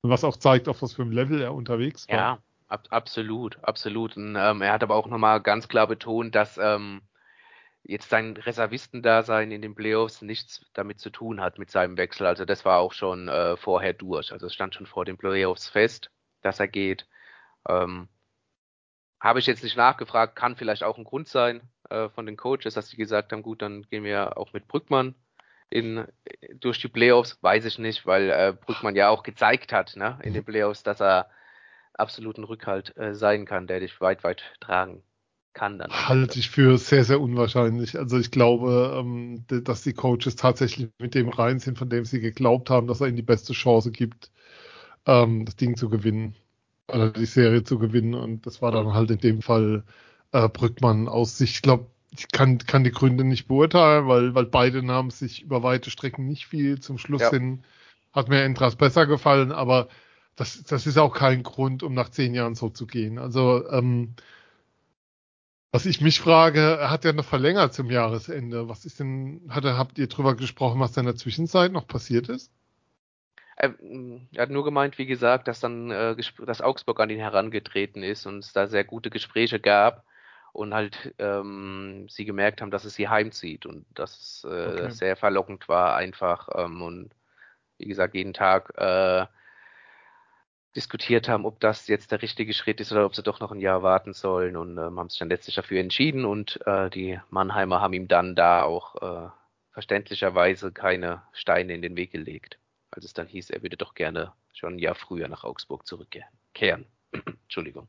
Und 0.02 0.10
was 0.10 0.24
auch 0.24 0.36
zeigt, 0.36 0.68
auf 0.68 0.82
was 0.82 0.94
für 0.94 1.02
einem 1.02 1.12
Level 1.12 1.42
er 1.42 1.54
unterwegs 1.54 2.08
war. 2.08 2.16
Ja, 2.16 2.38
ab, 2.68 2.86
absolut, 2.90 3.58
absolut. 3.62 4.16
Und, 4.16 4.36
ähm, 4.36 4.62
er 4.62 4.72
hat 4.72 4.82
aber 4.82 4.94
auch 4.94 5.08
nochmal 5.08 5.40
ganz 5.40 5.68
klar 5.68 5.86
betont, 5.86 6.34
dass 6.34 6.58
ähm, 6.58 7.02
jetzt 7.88 8.10
sein 8.10 8.36
Reservistendasein 8.36 9.50
in 9.52 9.62
den 9.62 9.74
Playoffs 9.74 10.22
nichts 10.22 10.66
damit 10.74 11.00
zu 11.00 11.10
tun 11.10 11.40
hat 11.40 11.58
mit 11.58 11.70
seinem 11.70 11.96
Wechsel. 11.96 12.26
Also 12.26 12.44
das 12.44 12.64
war 12.64 12.78
auch 12.78 12.92
schon 12.92 13.28
äh, 13.28 13.56
vorher 13.56 13.92
durch. 13.92 14.32
Also 14.32 14.46
es 14.46 14.54
stand 14.54 14.74
schon 14.74 14.86
vor 14.86 15.04
den 15.04 15.16
Playoffs 15.16 15.68
fest, 15.68 16.10
dass 16.42 16.60
er 16.60 16.68
geht. 16.68 17.06
Ähm, 17.68 18.08
Habe 19.20 19.38
ich 19.38 19.46
jetzt 19.46 19.62
nicht 19.62 19.76
nachgefragt, 19.76 20.36
kann 20.36 20.56
vielleicht 20.56 20.82
auch 20.82 20.98
ein 20.98 21.04
Grund 21.04 21.28
sein 21.28 21.62
äh, 21.90 22.08
von 22.10 22.26
den 22.26 22.36
Coaches, 22.36 22.74
dass 22.74 22.88
sie 22.88 22.96
gesagt 22.96 23.32
haben, 23.32 23.42
gut, 23.42 23.62
dann 23.62 23.82
gehen 23.82 24.04
wir 24.04 24.36
auch 24.36 24.52
mit 24.52 24.68
Brückmann 24.68 25.14
in, 25.70 26.06
durch 26.54 26.80
die 26.80 26.88
Playoffs. 26.88 27.38
Weiß 27.42 27.64
ich 27.64 27.78
nicht, 27.78 28.06
weil 28.06 28.30
äh, 28.30 28.52
Brückmann 28.52 28.96
ja 28.96 29.08
auch 29.10 29.22
gezeigt 29.22 29.72
hat 29.72 29.96
ne, 29.96 30.18
in 30.22 30.34
den 30.34 30.44
Playoffs, 30.44 30.82
dass 30.82 31.00
er 31.00 31.30
absoluten 31.94 32.44
Rückhalt 32.44 32.96
äh, 32.96 33.14
sein 33.14 33.46
kann, 33.46 33.66
der 33.66 33.80
dich 33.80 34.00
weit, 34.00 34.24
weit 34.24 34.42
tragen 34.60 35.02
kann 35.56 35.78
dann. 35.78 35.90
Halte 35.90 36.38
ich 36.38 36.50
für 36.50 36.78
sehr, 36.78 37.04
sehr 37.04 37.20
unwahrscheinlich. 37.20 37.98
Also 37.98 38.18
ich 38.18 38.30
glaube, 38.30 38.94
ähm, 39.00 39.44
dass 39.48 39.82
die 39.82 39.94
Coaches 39.94 40.36
tatsächlich 40.36 40.90
mit 40.98 41.14
dem 41.14 41.30
rein 41.30 41.58
sind, 41.58 41.78
von 41.78 41.88
dem 41.88 42.04
sie 42.04 42.20
geglaubt 42.20 42.70
haben, 42.70 42.86
dass 42.86 43.00
er 43.00 43.08
ihnen 43.08 43.16
die 43.16 43.22
beste 43.22 43.54
Chance 43.54 43.90
gibt, 43.90 44.30
ähm, 45.06 45.46
das 45.46 45.56
Ding 45.56 45.76
zu 45.76 45.88
gewinnen. 45.88 46.36
Oder 46.88 47.10
die 47.10 47.26
Serie 47.26 47.64
zu 47.64 47.78
gewinnen. 47.78 48.14
Und 48.14 48.46
das 48.46 48.62
war 48.62 48.70
dann 48.70 48.92
halt 48.92 49.10
in 49.10 49.18
dem 49.18 49.42
Fall 49.42 49.82
äh, 50.32 50.48
Brückmann 50.48 51.08
aus 51.08 51.38
sich. 51.38 51.52
Ich 51.52 51.62
glaube, 51.62 51.86
ich 52.10 52.28
kann, 52.28 52.58
kann 52.58 52.84
die 52.84 52.92
Gründe 52.92 53.24
nicht 53.24 53.48
beurteilen, 53.48 54.06
weil, 54.06 54.34
weil 54.34 54.46
beide 54.46 54.82
Namen 54.82 55.10
sich 55.10 55.42
über 55.42 55.62
weite 55.62 55.90
Strecken 55.90 56.26
nicht 56.26 56.46
viel. 56.46 56.80
Zum 56.80 56.98
Schluss 56.98 57.22
ja. 57.22 57.30
hin 57.30 57.64
hat 58.12 58.28
mir 58.28 58.42
Entras 58.42 58.76
besser 58.76 59.06
gefallen, 59.06 59.52
aber 59.52 59.88
das, 60.36 60.62
das 60.64 60.86
ist 60.86 60.98
auch 60.98 61.14
kein 61.14 61.42
Grund, 61.42 61.82
um 61.82 61.94
nach 61.94 62.10
zehn 62.10 62.34
Jahren 62.34 62.54
so 62.54 62.68
zu 62.68 62.86
gehen. 62.86 63.18
Also 63.18 63.68
ähm, 63.70 64.14
was 65.72 65.86
ich 65.86 66.00
mich 66.00 66.20
frage, 66.20 66.78
er 66.80 66.90
hat 66.90 67.04
ja 67.04 67.12
noch 67.12 67.24
verlängert 67.24 67.74
zum 67.74 67.90
Jahresende. 67.90 68.68
Was 68.68 68.84
ist 68.84 69.00
denn, 69.00 69.42
hat 69.48 69.64
er, 69.64 69.76
habt 69.76 69.98
ihr 69.98 70.06
drüber 70.06 70.34
gesprochen, 70.34 70.80
was 70.80 70.92
da 70.92 71.00
in 71.00 71.06
der 71.06 71.16
Zwischenzeit 71.16 71.72
noch 71.72 71.86
passiert 71.86 72.28
ist? 72.28 72.50
Er, 73.56 73.74
er 74.32 74.42
hat 74.42 74.50
nur 74.50 74.64
gemeint, 74.64 74.98
wie 74.98 75.06
gesagt, 75.06 75.48
dass 75.48 75.60
dann 75.60 75.90
äh, 75.90 76.16
dass 76.44 76.60
Augsburg 76.60 77.00
an 77.00 77.10
ihn 77.10 77.18
herangetreten 77.18 78.02
ist 78.02 78.26
und 78.26 78.38
es 78.40 78.52
da 78.52 78.66
sehr 78.66 78.84
gute 78.84 79.10
Gespräche 79.10 79.58
gab 79.58 80.04
und 80.52 80.74
halt 80.74 81.14
ähm, 81.18 82.06
sie 82.08 82.24
gemerkt 82.24 82.60
haben, 82.60 82.70
dass 82.70 82.84
es 82.84 82.94
sie 82.94 83.08
heimzieht 83.08 83.66
und 83.66 83.86
dass 83.94 84.18
es 84.18 84.44
äh, 84.44 84.48
okay. 84.48 84.90
sehr 84.90 85.16
verlockend 85.16 85.68
war 85.68 85.96
einfach 85.96 86.48
ähm, 86.54 86.82
und 86.82 87.10
wie 87.78 87.86
gesagt 87.86 88.14
jeden 88.14 88.34
Tag 88.34 88.72
äh, 88.76 89.26
diskutiert 90.76 91.28
haben, 91.28 91.46
ob 91.46 91.58
das 91.58 91.88
jetzt 91.88 92.12
der 92.12 92.22
richtige 92.22 92.52
Schritt 92.52 92.80
ist 92.80 92.92
oder 92.92 93.06
ob 93.06 93.16
sie 93.16 93.22
doch 93.22 93.40
noch 93.40 93.50
ein 93.50 93.60
Jahr 93.60 93.82
warten 93.82 94.12
sollen 94.12 94.56
und 94.56 94.76
ähm, 94.76 94.98
haben 94.98 95.08
sich 95.08 95.18
dann 95.18 95.30
letztlich 95.30 95.56
dafür 95.56 95.80
entschieden 95.80 96.24
und 96.24 96.60
äh, 96.66 96.90
die 96.90 97.18
Mannheimer 97.30 97.80
haben 97.80 97.94
ihm 97.94 98.08
dann 98.08 98.36
da 98.36 98.62
auch 98.62 98.94
äh, 98.96 99.30
verständlicherweise 99.72 100.72
keine 100.72 101.22
Steine 101.32 101.74
in 101.74 101.82
den 101.82 101.96
Weg 101.96 102.12
gelegt. 102.12 102.58
Als 102.90 103.04
es 103.04 103.14
dann 103.14 103.26
hieß, 103.26 103.50
er 103.50 103.62
würde 103.62 103.76
doch 103.76 103.94
gerne 103.94 104.32
schon 104.52 104.74
ein 104.74 104.78
Jahr 104.78 104.94
früher 104.94 105.28
nach 105.28 105.44
Augsburg 105.44 105.86
zurückkehren. 105.86 106.86
Entschuldigung. 107.44 107.88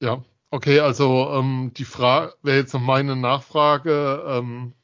Ja, 0.00 0.24
okay, 0.50 0.80
also 0.80 1.28
ähm, 1.32 1.72
die 1.76 1.84
Frage 1.84 2.34
wäre 2.42 2.58
jetzt 2.58 2.72
noch 2.72 2.80
meine 2.80 3.16
Nachfrage. 3.16 4.24
Ähm, 4.26 4.74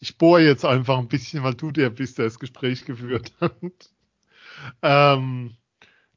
ich 0.00 0.18
bohre 0.18 0.42
jetzt 0.42 0.64
einfach 0.64 0.98
ein 0.98 1.08
bisschen, 1.08 1.44
weil 1.44 1.54
du 1.54 1.70
der 1.70 1.90
bist, 1.90 2.18
der 2.18 2.26
das 2.26 2.38
Gespräch 2.38 2.84
geführt 2.84 3.32
hat. 3.40 3.90
ähm, 4.82 5.56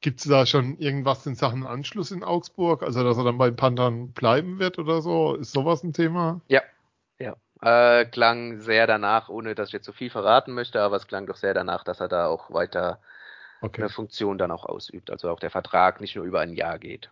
Gibt 0.05 0.19
es 0.19 0.27
da 0.27 0.45
schon 0.45 0.77
irgendwas 0.77 1.25
in 1.25 1.33
Sachen 1.33 1.65
Anschluss 1.65 2.11
in 2.11 2.23
Augsburg? 2.23 2.83
Also, 2.83 3.03
dass 3.03 3.17
er 3.17 3.23
dann 3.23 3.39
bei 3.39 3.49
den 3.49 3.55
Panthern 3.55 4.11
bleiben 4.11 4.59
wird 4.59 4.77
oder 4.77 5.01
so? 5.01 5.33
Ist 5.33 5.51
sowas 5.51 5.81
ein 5.81 5.93
Thema? 5.93 6.41
Ja, 6.47 6.61
ja. 7.17 7.35
Äh, 7.63 8.05
klang 8.05 8.59
sehr 8.59 8.85
danach, 8.85 9.29
ohne 9.29 9.55
dass 9.55 9.69
ich 9.69 9.73
jetzt 9.73 9.87
so 9.87 9.93
viel 9.93 10.11
verraten 10.11 10.53
möchte, 10.53 10.79
aber 10.79 10.95
es 10.97 11.07
klang 11.07 11.25
doch 11.25 11.37
sehr 11.37 11.55
danach, 11.55 11.83
dass 11.83 12.01
er 12.01 12.07
da 12.07 12.27
auch 12.27 12.53
weiter 12.53 12.99
okay. 13.61 13.81
eine 13.81 13.89
Funktion 13.89 14.37
dann 14.37 14.51
auch 14.51 14.65
ausübt. 14.65 15.09
Also 15.09 15.31
auch 15.31 15.39
der 15.39 15.49
Vertrag 15.49 15.99
nicht 15.99 16.15
nur 16.15 16.25
über 16.25 16.41
ein 16.41 16.53
Jahr 16.53 16.77
geht. 16.77 17.09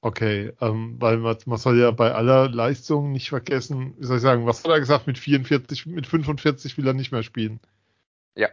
Okay, 0.00 0.52
ähm, 0.60 0.96
weil 0.98 1.18
man, 1.18 1.36
man, 1.46 1.58
soll 1.58 1.78
ja 1.78 1.92
bei 1.92 2.10
aller 2.10 2.48
Leistung 2.48 3.12
nicht 3.12 3.28
vergessen, 3.28 3.94
wie 3.98 4.04
soll 4.04 4.16
ich 4.16 4.22
sagen, 4.24 4.46
was 4.46 4.64
hat 4.64 4.72
er 4.72 4.80
gesagt, 4.80 5.06
mit 5.06 5.16
44, 5.16 5.86
mit 5.86 6.08
45 6.08 6.76
will 6.76 6.88
er 6.88 6.92
nicht 6.92 7.12
mehr 7.12 7.22
spielen. 7.22 7.60
Ja, 8.34 8.48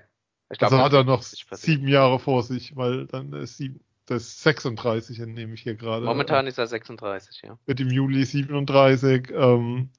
ich 0.53 0.59
glaub, 0.59 0.71
also 0.71 0.83
hat 0.83 0.93
er 0.93 1.03
noch 1.03 1.23
sieben 1.23 1.87
Jahre 1.87 2.19
vor 2.19 2.43
sich, 2.43 2.75
weil 2.75 3.07
dann 3.07 3.33
ist 3.33 3.57
sieben, 3.57 3.79
das 4.05 4.23
ist 4.23 4.43
36, 4.43 5.17
nehme 5.19 5.53
ich 5.53 5.61
hier 5.61 5.75
gerade. 5.75 6.05
Momentan 6.05 6.47
ist 6.47 6.57
er 6.57 6.67
36, 6.67 7.41
ja. 7.43 7.57
Mit 7.65 7.79
dem 7.79 7.89
Juli 7.89 8.23
37. 8.23 9.31
Ähm, 9.31 9.89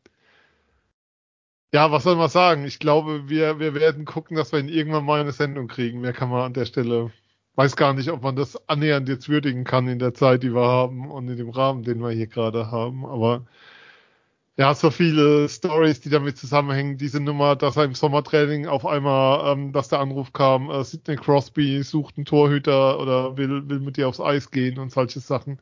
ja, 1.72 1.90
was 1.90 2.04
soll 2.04 2.14
man 2.16 2.28
sagen? 2.28 2.64
Ich 2.64 2.78
glaube, 2.78 3.28
wir, 3.28 3.58
wir 3.58 3.74
werden 3.74 4.04
gucken, 4.04 4.36
dass 4.36 4.52
wir 4.52 4.60
ihn 4.60 4.68
irgendwann 4.68 5.04
mal 5.04 5.20
eine 5.20 5.32
Sendung 5.32 5.66
kriegen. 5.66 6.00
Mehr 6.00 6.12
kann 6.12 6.28
man 6.28 6.42
an 6.42 6.54
der 6.54 6.66
Stelle. 6.66 7.10
Weiß 7.56 7.76
gar 7.76 7.94
nicht, 7.94 8.10
ob 8.10 8.22
man 8.22 8.36
das 8.36 8.68
annähernd 8.68 9.08
jetzt 9.08 9.28
würdigen 9.28 9.64
kann 9.64 9.88
in 9.88 9.98
der 9.98 10.14
Zeit, 10.14 10.42
die 10.42 10.54
wir 10.54 10.66
haben 10.66 11.10
und 11.10 11.28
in 11.28 11.36
dem 11.36 11.50
Rahmen, 11.50 11.82
den 11.82 12.00
wir 12.00 12.10
hier 12.10 12.26
gerade 12.26 12.70
haben. 12.70 13.04
Aber 13.04 13.46
ja, 14.56 14.74
so 14.74 14.90
viele 14.90 15.48
Stories, 15.48 16.00
die 16.00 16.10
damit 16.10 16.38
zusammenhängen. 16.38 16.96
Diese 16.96 17.20
Nummer, 17.20 17.56
dass 17.56 17.76
er 17.76 17.84
im 17.84 17.94
Sommertraining 17.94 18.66
auf 18.66 18.86
einmal, 18.86 19.52
ähm, 19.52 19.72
dass 19.72 19.88
der 19.88 19.98
Anruf 20.00 20.32
kam, 20.32 20.70
äh, 20.70 20.84
Sidney 20.84 21.16
Crosby 21.16 21.82
sucht 21.82 22.16
einen 22.16 22.24
Torhüter 22.24 23.00
oder 23.00 23.36
will, 23.36 23.68
will 23.68 23.80
mit 23.80 23.96
dir 23.96 24.08
aufs 24.08 24.20
Eis 24.20 24.50
gehen 24.50 24.78
und 24.78 24.92
solche 24.92 25.20
Sachen. 25.20 25.58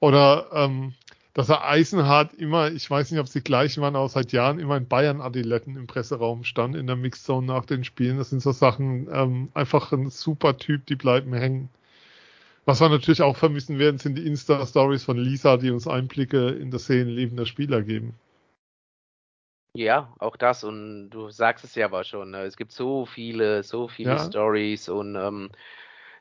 Oder 0.00 0.48
ähm, 0.52 0.94
dass 1.34 1.48
er 1.50 1.66
Eisenhardt 1.68 2.34
immer, 2.34 2.70
ich 2.72 2.90
weiß 2.90 3.10
nicht, 3.10 3.20
ob 3.20 3.26
es 3.26 3.32
die 3.32 3.42
gleichen 3.42 3.82
waren, 3.82 3.96
aber 3.96 4.08
seit 4.08 4.32
Jahren 4.32 4.58
immer 4.58 4.76
in 4.76 4.88
Bayern-Adiletten 4.88 5.76
im 5.76 5.86
Presseraum 5.86 6.44
stand, 6.44 6.76
in 6.76 6.86
der 6.86 6.96
Mixzone 6.96 7.46
nach 7.46 7.66
den 7.66 7.84
Spielen. 7.84 8.18
Das 8.18 8.30
sind 8.30 8.42
so 8.42 8.52
Sachen, 8.52 9.08
ähm, 9.12 9.48
einfach 9.54 9.92
ein 9.92 10.10
super 10.10 10.56
Typ, 10.58 10.86
die 10.86 10.96
bleiben 10.96 11.32
hängen. 11.34 11.68
Was 12.64 12.80
wir 12.80 12.88
natürlich 12.88 13.22
auch 13.22 13.36
vermissen 13.36 13.78
werden, 13.78 13.98
sind 13.98 14.16
die 14.16 14.26
Insta-Stories 14.26 15.04
von 15.04 15.18
Lisa, 15.18 15.56
die 15.56 15.70
uns 15.70 15.88
Einblicke 15.88 16.50
in 16.50 16.70
das 16.70 16.86
Seelenleben 16.86 17.36
der 17.36 17.46
Spieler 17.46 17.82
geben. 17.82 18.14
Ja, 19.74 20.14
auch 20.18 20.36
das. 20.36 20.62
Und 20.62 21.10
du 21.10 21.30
sagst 21.30 21.64
es 21.64 21.74
ja 21.74 21.86
aber 21.86 22.04
schon. 22.04 22.30
Ne? 22.30 22.42
Es 22.42 22.56
gibt 22.56 22.72
so 22.72 23.06
viele, 23.06 23.62
so 23.62 23.88
viele 23.88 24.10
ja. 24.10 24.18
Stories 24.18 24.88
und 24.88 25.16
ähm, 25.16 25.50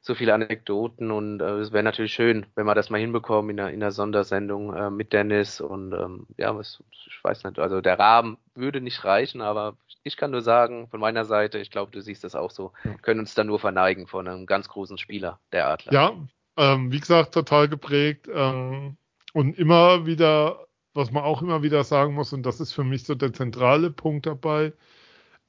so 0.02 0.16
viele 0.16 0.34
Anekdoten. 0.34 1.12
Und 1.12 1.42
äh, 1.42 1.60
es 1.60 1.72
wäre 1.72 1.84
natürlich 1.84 2.14
schön, 2.14 2.46
wenn 2.56 2.66
wir 2.66 2.76
das 2.76 2.90
mal 2.90 3.00
hinbekommen 3.00 3.52
in 3.52 3.60
einer, 3.60 3.70
in 3.70 3.82
einer 3.82 3.92
Sondersendung 3.92 4.76
äh, 4.76 4.90
mit 4.90 5.14
Dennis. 5.14 5.62
Und 5.62 5.94
ähm, 5.94 6.28
ja, 6.38 6.56
was, 6.56 6.84
ich 6.92 7.24
weiß 7.24 7.44
nicht. 7.44 7.60
Also 7.60 7.82
der 7.82 8.00
Rahmen 8.00 8.38
würde 8.56 8.82
nicht 8.82 9.04
reichen, 9.06 9.42
aber 9.42 9.78
ich 10.04 10.18
kann 10.18 10.32
nur 10.32 10.42
sagen, 10.42 10.88
von 10.90 11.00
meiner 11.00 11.26
Seite, 11.26 11.60
ich 11.60 11.70
glaube, 11.70 11.92
du 11.92 12.02
siehst 12.02 12.24
das 12.24 12.36
auch 12.36 12.52
so, 12.52 12.74
ja. 12.84 12.94
können 13.02 13.20
uns 13.20 13.36
da 13.36 13.44
nur 13.44 13.60
verneigen 13.60 14.08
von 14.08 14.28
einem 14.28 14.46
ganz 14.48 14.68
großen 14.68 14.98
Spieler, 14.98 15.40
der 15.52 15.68
Adler. 15.68 15.94
Ja, 15.94 16.14
ähm, 16.58 16.92
wie 16.92 17.00
gesagt, 17.00 17.34
total 17.34 17.70
geprägt 17.70 18.28
ähm, 18.34 18.98
und 19.34 19.58
immer 19.58 20.06
wieder, 20.06 20.68
was 20.94 21.12
man 21.12 21.24
auch 21.24 21.42
immer 21.42 21.62
wieder 21.62 21.84
sagen 21.84 22.16
muss, 22.16 22.34
und 22.34 22.44
das 22.44 22.60
ist 22.60 22.74
für 22.74 22.84
mich 22.84 23.04
so 23.04 23.16
der 23.16 23.34
zentrale 23.34 23.92
Punkt 23.92 24.26
dabei, 24.26 24.74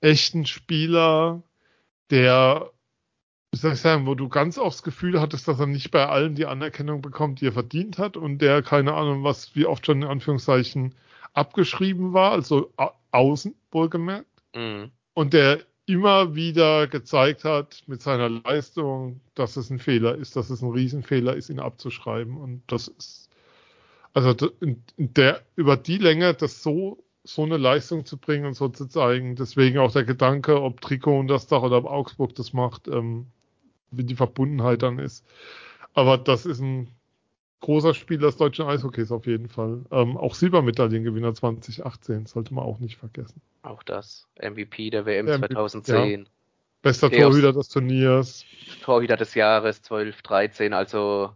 echten 0.00 0.44
Spieler, 0.44 1.42
der, 2.10 2.70
wie 3.52 3.58
soll 3.58 3.74
ich 3.74 3.80
sagen, 3.80 4.06
wo 4.06 4.14
du 4.14 4.30
ganz 4.30 4.56
oft 4.56 4.78
das 4.78 4.82
Gefühl 4.82 5.20
hattest, 5.20 5.46
dass 5.46 5.60
er 5.60 5.66
nicht 5.66 5.90
bei 5.90 6.08
allen 6.08 6.34
die 6.34 6.46
Anerkennung 6.46 7.02
bekommt, 7.02 7.40
die 7.40 7.46
er 7.46 7.52
verdient 7.52 7.98
hat 7.98 8.16
und 8.16 8.38
der, 8.38 8.62
keine 8.62 8.94
Ahnung, 8.94 9.24
was 9.24 9.54
wie 9.54 9.66
oft 9.66 9.84
schon 9.84 10.02
in 10.02 10.08
Anführungszeichen 10.08 10.94
abgeschrieben 11.34 12.14
war, 12.14 12.32
also 12.32 12.72
außen 13.10 13.54
wohlgemerkt. 13.70 14.26
Mhm. 14.54 14.90
Und 15.12 15.34
der 15.34 15.60
immer 15.84 16.34
wieder 16.34 16.86
gezeigt 16.86 17.44
hat 17.44 17.82
mit 17.86 18.00
seiner 18.00 18.30
Leistung, 18.30 19.20
dass 19.34 19.56
es 19.58 19.68
ein 19.68 19.78
Fehler 19.78 20.14
ist, 20.14 20.34
dass 20.34 20.48
es 20.48 20.62
ein 20.62 20.70
Riesenfehler 20.70 21.36
ist, 21.36 21.50
ihn 21.50 21.60
abzuschreiben. 21.60 22.38
Und 22.38 22.62
das 22.68 22.88
ist, 22.88 23.28
also 24.14 24.34
der, 24.96 25.42
über 25.56 25.76
die 25.76 25.98
Länge, 25.98 26.32
das 26.32 26.62
so, 26.62 27.04
so 27.22 27.42
eine 27.42 27.58
Leistung 27.58 28.06
zu 28.06 28.16
bringen 28.16 28.46
und 28.46 28.54
so 28.54 28.68
zu 28.68 28.86
zeigen. 28.86 29.36
Deswegen 29.36 29.78
auch 29.78 29.92
der 29.92 30.04
Gedanke, 30.04 30.62
ob 30.62 30.80
Trikot 30.80 31.18
und 31.18 31.28
das 31.28 31.48
Dach 31.48 31.62
oder 31.62 31.76
ob 31.78 31.84
Augsburg 31.84 32.34
das 32.34 32.54
macht, 32.54 32.88
ähm, 32.88 33.26
wie 33.92 34.04
die 34.04 34.16
Verbundenheit 34.16 34.82
dann 34.82 34.98
ist. 34.98 35.24
Aber 35.94 36.18
das 36.18 36.46
ist 36.46 36.60
ein 36.60 36.88
großer 37.60 37.94
Spieler 37.94 38.26
des 38.26 38.36
deutschen 38.36 38.66
Eishockeys 38.66 39.10
auf 39.10 39.26
jeden 39.26 39.48
Fall. 39.48 39.84
Ähm, 39.90 40.16
auch 40.16 40.34
Silbermedaillengewinner 40.34 41.34
2018, 41.34 42.26
sollte 42.26 42.52
man 42.52 42.64
auch 42.64 42.78
nicht 42.78 42.96
vergessen. 42.96 43.40
Auch 43.62 43.82
das. 43.82 44.26
MVP 44.40 44.90
der 44.90 45.06
WM 45.06 45.26
MVP, 45.26 45.54
2010. 45.54 46.20
Ja. 46.20 46.26
Bester 46.82 47.10
Torhüter 47.10 47.52
des 47.52 47.68
Turniers. 47.68 48.44
Torhüter 48.82 49.16
des 49.16 49.34
Jahres 49.34 49.82
12, 49.82 50.20
13, 50.22 50.72
also. 50.72 51.30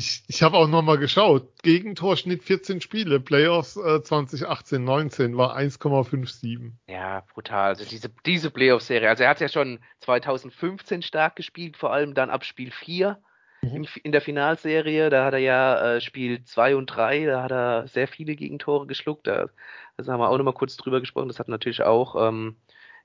Ich, 0.00 0.22
ich 0.28 0.42
habe 0.42 0.56
auch 0.56 0.66
nochmal 0.66 0.96
geschaut. 0.96 1.62
Gegentorschnitt 1.62 2.42
14 2.42 2.80
Spiele, 2.80 3.20
Playoffs 3.20 3.76
äh, 3.76 4.02
2018, 4.02 4.82
19 4.82 5.36
war 5.36 5.54
1,57. 5.54 6.72
Ja, 6.88 7.20
brutal. 7.34 7.68
Also 7.68 7.84
diese, 7.84 8.08
diese 8.24 8.50
Playoff-Serie. 8.50 9.10
Also 9.10 9.24
er 9.24 9.28
hat 9.28 9.40
ja 9.40 9.50
schon 9.50 9.78
2015 10.00 11.02
stark 11.02 11.36
gespielt, 11.36 11.76
vor 11.76 11.92
allem 11.92 12.14
dann 12.14 12.30
ab 12.30 12.46
Spiel 12.46 12.70
4 12.70 13.20
Mhm. 13.62 13.86
In 14.04 14.12
der 14.12 14.22
Finalserie, 14.22 15.10
da 15.10 15.26
hat 15.26 15.34
er 15.34 15.38
ja 15.38 15.96
äh, 15.96 16.00
Spiel 16.00 16.42
2 16.44 16.76
und 16.76 16.86
3, 16.86 17.26
da 17.26 17.42
hat 17.42 17.52
er 17.52 17.88
sehr 17.88 18.08
viele 18.08 18.34
Gegentore 18.34 18.86
geschluckt. 18.86 19.26
Da, 19.26 19.50
da 19.98 20.12
haben 20.12 20.18
wir 20.20 20.30
auch 20.30 20.38
nochmal 20.38 20.54
kurz 20.54 20.78
drüber 20.78 21.00
gesprochen. 21.00 21.28
Das 21.28 21.38
hat 21.38 21.48
natürlich 21.48 21.82
auch 21.82 22.16
ähm, 22.28 22.56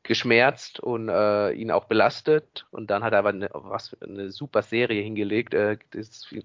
geschmerzt 0.05 0.79
und 0.79 1.09
äh, 1.09 1.51
ihn 1.51 1.71
auch 1.71 1.85
belastet. 1.85 2.65
Und 2.71 2.89
dann 2.89 3.03
hat 3.03 3.13
er 3.13 3.19
aber 3.19 3.29
eine, 3.29 3.50
was 3.53 3.95
eine 4.01 4.31
super 4.31 4.62
Serie 4.62 5.01
hingelegt 5.01 5.53
äh, 5.53 5.77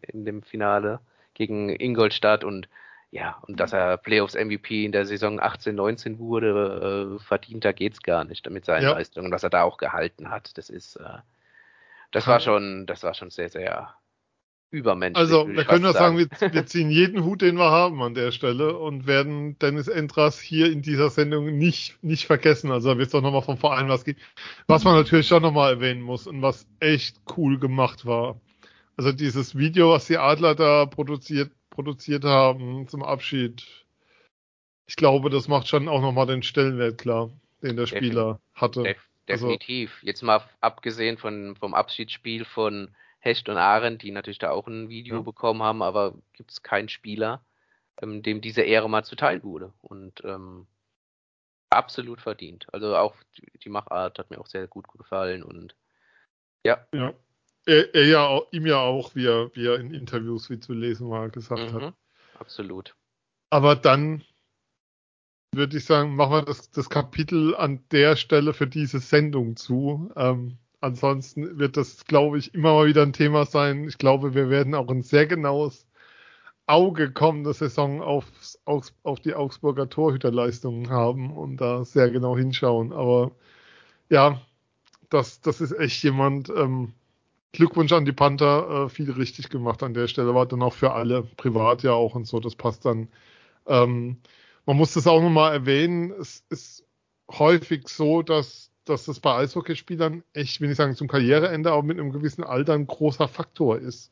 in 0.08 0.24
dem 0.24 0.42
Finale 0.42 1.00
gegen 1.34 1.68
Ingolstadt 1.68 2.44
und 2.44 2.68
ja, 3.12 3.38
und 3.48 3.58
dass 3.58 3.72
er 3.72 3.96
Playoffs 3.96 4.34
MVP 4.34 4.84
in 4.84 4.92
der 4.92 5.04
Saison 5.04 5.40
18, 5.40 5.74
19 5.74 6.18
wurde, 6.20 7.16
äh, 7.18 7.22
verdienter 7.24 7.72
geht's 7.72 8.02
gar 8.02 8.24
nicht 8.24 8.48
mit 8.48 8.64
seinen 8.64 8.84
ja. 8.84 8.92
Leistungen, 8.92 9.32
was 9.32 9.42
er 9.42 9.50
da 9.50 9.64
auch 9.64 9.78
gehalten 9.78 10.30
hat. 10.30 10.56
Das 10.56 10.70
ist, 10.70 10.94
äh, 10.94 11.18
das 12.12 12.28
war 12.28 12.38
schon, 12.38 12.86
das 12.86 13.02
war 13.02 13.14
schon 13.14 13.30
sehr, 13.30 13.48
sehr 13.48 13.94
übermenschlich. 14.70 15.18
Also, 15.18 15.48
wir 15.48 15.64
können 15.64 15.82
nur 15.82 15.92
sagen, 15.92 16.18
wir, 16.18 16.28
wir, 16.30 16.66
ziehen 16.66 16.90
jeden 16.90 17.24
Hut, 17.24 17.42
den 17.42 17.56
wir 17.56 17.70
haben 17.70 18.02
an 18.02 18.14
der 18.14 18.32
Stelle 18.32 18.76
und 18.76 19.06
werden 19.06 19.58
Dennis 19.58 19.88
Endras 19.88 20.40
hier 20.40 20.70
in 20.70 20.82
dieser 20.82 21.10
Sendung 21.10 21.56
nicht, 21.56 22.02
nicht 22.02 22.26
vergessen. 22.26 22.70
Also, 22.70 22.90
da 22.90 22.98
wird 22.98 23.06
es 23.06 23.12
doch 23.12 23.22
nochmal 23.22 23.42
vom 23.42 23.58
Verein 23.58 23.88
was 23.88 24.04
geben. 24.04 24.20
Was 24.66 24.84
man 24.84 24.94
natürlich 24.94 25.26
schon 25.26 25.42
nochmal 25.42 25.74
erwähnen 25.74 26.02
muss 26.02 26.26
und 26.26 26.42
was 26.42 26.66
echt 26.78 27.20
cool 27.36 27.58
gemacht 27.58 28.06
war. 28.06 28.40
Also, 28.96 29.12
dieses 29.12 29.56
Video, 29.56 29.90
was 29.90 30.06
die 30.06 30.18
Adler 30.18 30.54
da 30.54 30.86
produziert, 30.86 31.50
produziert 31.70 32.24
haben 32.24 32.86
zum 32.88 33.02
Abschied. 33.02 33.64
Ich 34.86 34.96
glaube, 34.96 35.30
das 35.30 35.48
macht 35.48 35.68
schon 35.68 35.88
auch 35.88 36.02
nochmal 36.02 36.26
den 36.26 36.42
Stellenwert 36.42 36.98
klar, 36.98 37.30
den 37.62 37.76
der 37.76 37.86
Spieler 37.86 38.40
hatte. 38.54 38.82
Def 38.82 39.10
also 39.28 39.48
definitiv. 39.48 39.92
Also, 39.94 40.06
Jetzt 40.06 40.22
mal 40.22 40.42
abgesehen 40.60 41.16
von, 41.16 41.56
vom 41.56 41.74
Abschiedsspiel 41.74 42.44
von 42.44 42.90
Hecht 43.20 43.48
und 43.48 43.58
Arendt, 43.58 44.02
die 44.02 44.10
natürlich 44.10 44.38
da 44.38 44.50
auch 44.50 44.66
ein 44.66 44.88
Video 44.88 45.16
ja. 45.16 45.22
bekommen 45.22 45.62
haben, 45.62 45.82
aber 45.82 46.14
gibt 46.32 46.50
es 46.50 46.62
keinen 46.62 46.88
Spieler, 46.88 47.44
ähm, 48.00 48.22
dem 48.22 48.40
diese 48.40 48.62
Ehre 48.62 48.88
mal 48.88 49.04
zuteil 49.04 49.42
wurde. 49.42 49.72
Und 49.82 50.24
ähm, 50.24 50.66
absolut 51.68 52.20
verdient. 52.20 52.66
Also 52.72 52.96
auch 52.96 53.14
die, 53.62 53.68
Machart 53.68 54.18
hat 54.18 54.30
mir 54.30 54.40
auch 54.40 54.46
sehr 54.46 54.66
gut 54.66 54.88
gefallen 54.88 55.42
und 55.42 55.76
ja. 56.64 56.84
Ja. 56.92 57.14
Er, 57.66 57.94
er 57.94 58.06
ja 58.06 58.26
auch, 58.26 58.50
ihm 58.52 58.66
ja 58.66 58.78
auch, 58.78 59.14
wie 59.14 59.26
er, 59.26 59.54
wie 59.54 59.66
er 59.66 59.78
in 59.78 59.92
Interviews 59.92 60.48
wie 60.48 60.58
zu 60.58 60.72
lesen 60.72 61.10
war, 61.10 61.28
gesagt 61.28 61.72
mhm, 61.72 61.74
hat. 61.74 61.94
Absolut. 62.38 62.96
Aber 63.50 63.76
dann 63.76 64.24
würde 65.52 65.76
ich 65.76 65.84
sagen, 65.84 66.16
machen 66.16 66.32
wir 66.32 66.42
das, 66.42 66.70
das 66.70 66.88
Kapitel 66.88 67.54
an 67.54 67.84
der 67.90 68.16
Stelle 68.16 68.54
für 68.54 68.66
diese 68.66 68.98
Sendung 68.98 69.56
zu. 69.56 70.10
Ähm, 70.16 70.58
ansonsten 70.80 71.58
wird 71.58 71.76
das, 71.76 72.04
glaube 72.06 72.38
ich, 72.38 72.54
immer 72.54 72.74
mal 72.74 72.86
wieder 72.86 73.02
ein 73.02 73.12
Thema 73.12 73.46
sein. 73.46 73.86
Ich 73.88 73.98
glaube, 73.98 74.34
wir 74.34 74.50
werden 74.50 74.74
auch 74.74 74.88
ein 74.88 75.02
sehr 75.02 75.26
genaues 75.26 75.86
Auge 76.66 77.12
kommende 77.12 77.52
Saison 77.52 78.00
auf, 78.02 78.26
auf, 78.64 78.92
auf 79.02 79.20
die 79.20 79.34
Augsburger 79.34 79.88
Torhüterleistungen 79.88 80.90
haben 80.90 81.32
und 81.36 81.58
da 81.58 81.84
sehr 81.84 82.10
genau 82.10 82.36
hinschauen. 82.36 82.92
Aber 82.92 83.32
ja, 84.10 84.40
das, 85.10 85.40
das 85.40 85.60
ist 85.60 85.72
echt 85.72 86.02
jemand. 86.02 86.50
Ähm, 86.50 86.94
Glückwunsch 87.52 87.92
an 87.92 88.04
die 88.04 88.12
Panther, 88.12 88.86
äh, 88.86 88.88
viel 88.88 89.10
richtig 89.10 89.48
gemacht 89.48 89.82
an 89.82 89.94
der 89.94 90.06
Stelle, 90.06 90.34
war 90.34 90.46
dann 90.46 90.62
auch 90.62 90.74
für 90.74 90.92
alle, 90.92 91.22
privat 91.36 91.82
ja 91.82 91.92
auch 91.92 92.14
und 92.14 92.26
so, 92.26 92.38
das 92.40 92.54
passt 92.54 92.84
dann. 92.84 93.08
Ähm, 93.66 94.18
man 94.66 94.76
muss 94.76 94.94
das 94.94 95.06
auch 95.06 95.20
nochmal 95.20 95.52
erwähnen, 95.52 96.12
es 96.12 96.44
ist 96.48 96.84
häufig 97.30 97.88
so, 97.88 98.22
dass, 98.22 98.69
dass 98.84 99.04
das 99.04 99.20
bei 99.20 99.34
Eishockeyspielern 99.36 100.22
echt, 100.32 100.60
will 100.60 100.70
ich 100.70 100.76
sagen, 100.76 100.96
zum 100.96 101.08
Karriereende 101.08 101.72
auch 101.72 101.82
mit 101.82 101.98
einem 101.98 102.12
gewissen 102.12 102.44
Alter 102.44 102.74
ein 102.74 102.86
großer 102.86 103.28
Faktor 103.28 103.78
ist, 103.78 104.10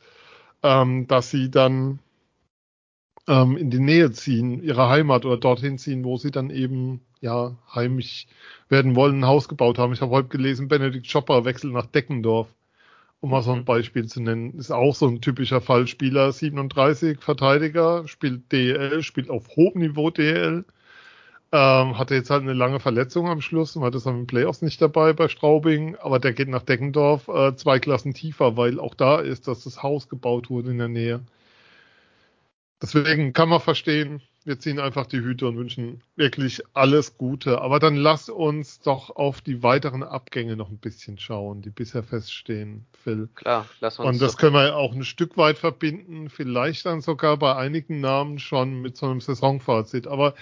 ähm, 0.63 1.07
dass 1.07 1.31
sie 1.31 1.51
dann 1.51 2.01
ähm, 3.29 3.57
in 3.57 3.71
die 3.71 3.81
Nähe 3.81 4.11
ziehen, 4.13 4.63
ihre 4.63 4.89
Heimat 4.89 5.25
oder 5.25 5.37
dorthin 5.37 5.79
ziehen, 5.79 6.05
wo 6.05 6.17
sie 6.17 6.31
dann 6.31 6.51
eben 6.51 7.03
ja 7.21 7.57
heimisch 7.75 8.27
werden 8.69 8.97
wollen, 8.97 9.21
ein 9.21 9.27
Haus 9.27 9.49
gebaut 9.49 9.79
haben. 9.79 9.93
Ich 9.93 10.01
habe 10.01 10.13
heute 10.13 10.29
gelesen, 10.29 10.69
Benedikt 10.69 11.07
Schopper 11.07 11.45
wechselt 11.45 11.73
nach 11.73 11.87
Deckendorf, 11.87 12.49
um 13.21 13.31
mal 13.31 13.43
so 13.43 13.53
ein 13.53 13.61
mhm. 13.61 13.65
Beispiel 13.65 14.07
zu 14.07 14.23
nennen. 14.23 14.55
Ist 14.59 14.71
auch 14.71 14.95
so 14.95 15.07
ein 15.09 15.21
typischer 15.21 15.61
Fallspieler, 15.61 16.33
37 16.33 17.21
Verteidiger, 17.21 18.07
spielt 18.09 18.51
DL, 18.53 19.03
spielt 19.03 19.31
auf 19.31 19.49
hohem 19.57 19.81
Niveau 19.81 20.11
DL. 20.11 20.65
Ähm, 21.50 21.97
hatte 21.99 22.14
jetzt 22.14 22.28
halt 22.28 22.43
eine 22.43 22.52
lange 22.52 22.78
Verletzung 22.78 23.26
am 23.26 23.40
Schluss 23.40 23.75
und 23.75 23.83
war 23.83 23.90
das 23.90 24.07
am 24.07 24.26
Playoffs 24.26 24.61
nicht 24.61 24.83
dabei 24.83 25.14
bei 25.14 25.28
Straubing, 25.28 25.97
aber 25.97 26.19
der 26.19 26.35
geht 26.35 26.49
nach 26.49 26.62
Deckendorf 26.62 27.28
äh, 27.28 27.57
zwei 27.57 27.78
Klassen 27.78 28.12
tiefer, 28.12 28.59
weil 28.59 28.78
auch 28.78 28.95
da 28.95 29.19
ist, 29.21 29.49
dass 29.49 29.64
das 29.64 29.83
Haus 29.83 30.11
gebaut 30.11 30.50
wurde 30.50 30.71
in 30.71 30.78
der 30.78 30.88
Nähe. 30.88 31.21
Deswegen 32.83 33.33
kann 33.33 33.49
man 33.49 33.61
verstehen, 33.61 34.21
wir 34.45 34.59
ziehen 34.59 34.78
einfach 34.78 35.07
die 35.07 35.21
Hüte 35.21 35.47
und 35.47 35.57
wünschen 35.57 36.00
wirklich 36.17 36.62
alles 36.73 37.19
Gute. 37.19 37.61
Aber 37.61 37.78
dann 37.78 37.97
lass 37.97 38.28
uns 38.28 38.81
doch 38.81 39.14
auf 39.14 39.40
die 39.40 39.62
weiteren 39.62 40.02
Abgänge 40.02 40.57
noch 40.57 40.71
ein 40.71 40.78
bisschen 40.78 41.19
schauen, 41.19 41.61
die 41.61 41.71
bisher 41.71 42.02
feststehen, 42.02 42.87
Phil. 42.93 43.28
Klar, 43.35 43.67
lass 43.81 43.99
uns. 43.99 44.09
Und 44.09 44.23
das 44.23 44.37
können 44.37 44.55
wir 44.55 44.76
auch 44.76 44.95
ein 44.95 45.05
Stück 45.05 45.37
weit 45.37 45.59
verbinden, 45.59 46.31
vielleicht 46.31 46.87
dann 46.87 47.00
sogar 47.00 47.37
bei 47.37 47.57
einigen 47.57 48.00
Namen 48.00 48.38
schon 48.38 48.81
mit 48.81 48.97
so 48.97 49.07
einem 49.07 49.21
Saisonfazit. 49.21 50.07
Aber 50.07 50.35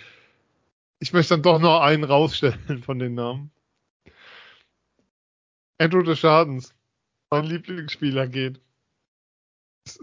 ich 0.98 1.12
möchte 1.12 1.34
dann 1.34 1.42
doch 1.42 1.58
noch 1.58 1.80
einen 1.80 2.04
rausstellen 2.04 2.82
von 2.82 2.98
den 2.98 3.14
Namen. 3.14 3.50
Andrew 5.78 6.02
des 6.02 6.18
Schadens, 6.18 6.74
mein 7.30 7.44
Lieblingsspieler 7.44 8.28
geht 8.28 8.60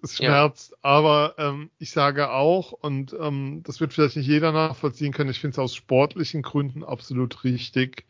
es 0.02 0.18
schmerzt. 0.18 0.72
Ja. 0.72 0.78
Aber 0.82 1.36
ähm, 1.38 1.70
ich 1.78 1.92
sage 1.92 2.32
auch, 2.32 2.72
und 2.72 3.16
ähm, 3.20 3.62
das 3.64 3.80
wird 3.80 3.94
vielleicht 3.94 4.16
nicht 4.16 4.28
jeder 4.28 4.52
nachvollziehen 4.52 5.14
können, 5.14 5.30
ich 5.30 5.40
finde 5.40 5.56
es 5.56 5.60
aus 5.60 5.76
sportlichen 5.76 6.42
Gründen 6.42 6.84
absolut 6.84 7.44
richtig, 7.44 8.06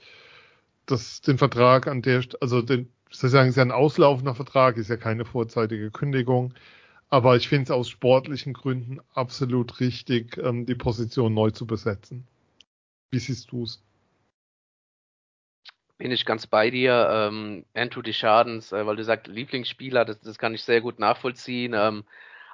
dass 0.86 1.22
den 1.22 1.38
Vertrag 1.38 1.88
an 1.88 2.02
der, 2.02 2.24
also 2.42 2.62
den, 2.62 2.90
sozusagen 3.10 3.50
ist 3.50 3.56
ja 3.56 3.64
ein 3.64 3.72
auslaufender 3.72 4.36
Vertrag, 4.36 4.78
ist 4.78 4.90
ja 4.90 4.98
keine 4.98 5.26
vorzeitige 5.26 5.92
Kündigung. 5.92 6.54
Aber 7.10 7.36
ich 7.36 7.48
finde 7.48 7.66
es 7.66 7.72
aus 7.72 7.90
sportlichen 7.90 8.54
Gründen 8.54 9.00
absolut 9.14 9.80
richtig, 9.80 10.38
ähm, 10.38 10.66
die 10.66 10.76
Position 10.76 11.34
neu 11.34 11.52
zu 11.52 11.68
besetzen. 11.68 12.28
Wie 13.14 13.20
siehst 13.20 13.52
du 13.52 13.64
es? 13.64 13.80
bin 15.98 16.12
ich 16.12 16.26
ganz 16.26 16.48
bei 16.48 16.70
dir. 16.70 17.08
Ähm, 17.12 17.66
Andrew 17.74 18.02
Deschardens, 18.02 18.74
äh, 18.74 18.86
weil 18.86 18.98
du 18.98 19.04
sagst 19.04 19.28
Lieblingsspieler, 19.28 20.04
das, 20.04 20.20
das 20.20 20.38
kann 20.38 20.54
ich 20.54 20.64
sehr 20.64 20.82
gut 20.82 21.00
nachvollziehen. 21.00 21.74
Ähm, 21.74 22.04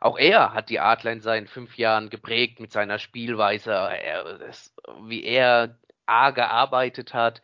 auch 0.02 0.20
er 0.20 0.54
hat 0.54 0.70
die 0.70 0.80
Adler 0.80 1.14
in 1.14 1.22
seinen 1.22 1.48
fünf 1.48 1.78
Jahren 1.78 2.10
geprägt 2.10 2.60
mit 2.60 2.72
seiner 2.72 3.00
Spielweise, 3.00 3.72
er, 3.72 4.38
das, 4.38 4.76
wie 5.04 5.24
er 5.24 5.80
A 6.06 6.32
gearbeitet 6.32 7.14
hat, 7.14 7.42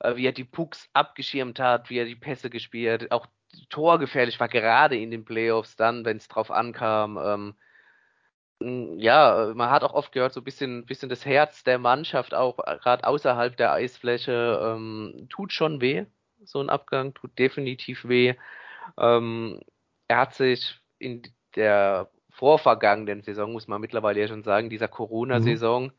äh, 0.00 0.16
wie 0.16 0.26
er 0.26 0.32
die 0.32 0.44
Pucks 0.44 0.90
abgeschirmt 0.92 1.58
hat, 1.60 1.88
wie 1.88 1.98
er 1.98 2.04
die 2.04 2.16
Pässe 2.16 2.50
gespielt 2.50 3.04
hat, 3.04 3.12
auch 3.12 3.26
torgefährlich 3.70 4.40
war, 4.40 4.48
gerade 4.48 4.96
in 4.98 5.10
den 5.10 5.24
Playoffs 5.24 5.76
dann, 5.76 6.04
wenn 6.04 6.18
es 6.18 6.28
drauf 6.28 6.50
ankam. 6.50 7.16
Ähm, 7.16 7.54
hm, 7.54 7.54
ja, 8.62 9.52
man 9.54 9.70
hat 9.70 9.82
auch 9.84 9.94
oft 9.94 10.12
gehört, 10.12 10.34
so 10.34 10.40
ein 10.40 10.44
bisschen, 10.44 10.84
bisschen 10.84 11.08
das 11.08 11.24
Herz 11.24 11.64
der 11.64 11.78
Mannschaft 11.78 12.34
auch, 12.34 12.58
äh, 12.66 12.76
gerade 12.78 13.04
außerhalb 13.06 13.56
der 13.56 13.72
Eisfläche, 13.72 14.60
ähm, 14.62 15.26
tut 15.30 15.52
schon 15.52 15.80
weh. 15.80 16.04
So 16.44 16.60
ein 16.60 16.70
Abgang 16.70 17.14
tut 17.14 17.38
definitiv 17.38 18.06
weh. 18.06 18.34
Ähm, 18.98 19.60
er 20.08 20.18
hat 20.18 20.34
sich 20.34 20.78
in 20.98 21.22
der 21.56 22.10
vorvergangenen 22.30 23.22
Saison, 23.22 23.52
muss 23.52 23.68
man 23.68 23.80
mittlerweile 23.80 24.20
ja 24.20 24.28
schon 24.28 24.42
sagen, 24.42 24.70
dieser 24.70 24.88
Corona-Saison 24.88 25.84
mhm. 25.84 25.92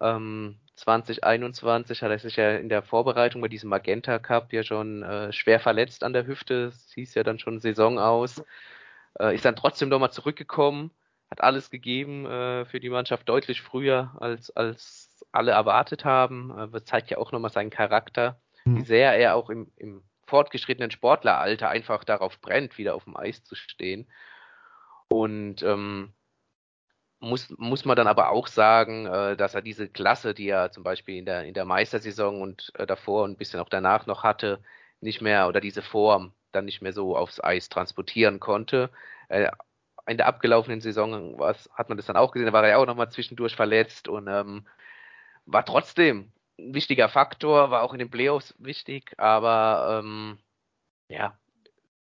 ähm, 0.00 0.58
2021 0.76 2.02
hat 2.02 2.10
er 2.10 2.18
sich 2.18 2.36
ja 2.36 2.56
in 2.56 2.68
der 2.68 2.82
Vorbereitung 2.82 3.40
bei 3.40 3.48
diesem 3.48 3.70
Magenta 3.70 4.18
Cup 4.18 4.52
ja 4.52 4.62
schon 4.62 5.02
äh, 5.02 5.32
schwer 5.32 5.60
verletzt 5.60 6.02
an 6.04 6.12
der 6.12 6.26
Hüfte. 6.26 6.66
Es 6.66 6.92
hieß 6.94 7.14
ja 7.14 7.22
dann 7.22 7.38
schon 7.38 7.60
Saison 7.60 7.98
aus. 7.98 8.42
Äh, 9.18 9.34
ist 9.34 9.44
dann 9.44 9.56
trotzdem 9.56 9.88
nochmal 9.88 10.12
zurückgekommen 10.12 10.90
hat 11.30 11.40
alles 11.42 11.70
gegeben 11.70 12.26
äh, 12.26 12.64
für 12.64 12.80
die 12.80 12.90
Mannschaft 12.90 13.28
deutlich 13.28 13.62
früher, 13.62 14.14
als, 14.20 14.50
als 14.50 15.24
alle 15.32 15.52
erwartet 15.52 16.04
haben. 16.04 16.72
Äh, 16.72 16.84
zeigt 16.84 17.10
ja 17.10 17.18
auch 17.18 17.32
nochmal 17.32 17.50
seinen 17.50 17.70
Charakter, 17.70 18.40
mhm. 18.64 18.76
wie 18.76 18.82
sehr 18.82 19.12
er 19.14 19.34
auch 19.34 19.50
im, 19.50 19.70
im 19.76 20.02
fortgeschrittenen 20.26 20.90
Sportleralter 20.90 21.68
einfach 21.68 22.04
darauf 22.04 22.40
brennt, 22.40 22.78
wieder 22.78 22.94
auf 22.94 23.04
dem 23.04 23.16
Eis 23.16 23.44
zu 23.44 23.54
stehen. 23.54 24.06
Und 25.08 25.62
ähm, 25.62 26.12
muss, 27.20 27.50
muss 27.58 27.84
man 27.84 27.96
dann 27.96 28.06
aber 28.06 28.30
auch 28.30 28.46
sagen, 28.46 29.06
äh, 29.06 29.36
dass 29.36 29.54
er 29.54 29.62
diese 29.62 29.88
Klasse, 29.88 30.34
die 30.34 30.48
er 30.48 30.70
zum 30.70 30.82
Beispiel 30.82 31.16
in 31.16 31.26
der, 31.26 31.44
in 31.44 31.54
der 31.54 31.64
Meistersaison 31.64 32.40
und 32.40 32.72
äh, 32.76 32.86
davor 32.86 33.24
und 33.24 33.32
ein 33.32 33.36
bisschen 33.36 33.60
auch 33.60 33.68
danach 33.68 34.06
noch 34.06 34.22
hatte, 34.22 34.62
nicht 35.00 35.20
mehr 35.20 35.48
oder 35.48 35.60
diese 35.60 35.82
Form 35.82 36.32
dann 36.52 36.64
nicht 36.64 36.82
mehr 36.82 36.92
so 36.92 37.16
aufs 37.16 37.42
Eis 37.42 37.68
transportieren 37.68 38.40
konnte. 38.40 38.90
Äh, 39.28 39.50
in 40.06 40.16
der 40.16 40.26
abgelaufenen 40.26 40.80
Saison 40.80 41.38
was, 41.38 41.70
hat 41.74 41.88
man 41.88 41.96
das 41.96 42.06
dann 42.06 42.16
auch 42.16 42.32
gesehen, 42.32 42.46
da 42.46 42.52
war 42.52 42.62
er 42.62 42.70
ja 42.70 42.76
auch 42.76 42.86
nochmal 42.86 43.10
zwischendurch 43.10 43.56
verletzt 43.56 44.08
und 44.08 44.28
ähm, 44.28 44.66
war 45.46 45.64
trotzdem 45.64 46.32
ein 46.58 46.74
wichtiger 46.74 47.08
Faktor, 47.08 47.70
war 47.70 47.82
auch 47.82 47.92
in 47.92 47.98
den 47.98 48.10
Playoffs 48.10 48.54
wichtig, 48.58 49.12
aber 49.18 50.00
ähm, 50.02 50.38
ja, 51.08 51.36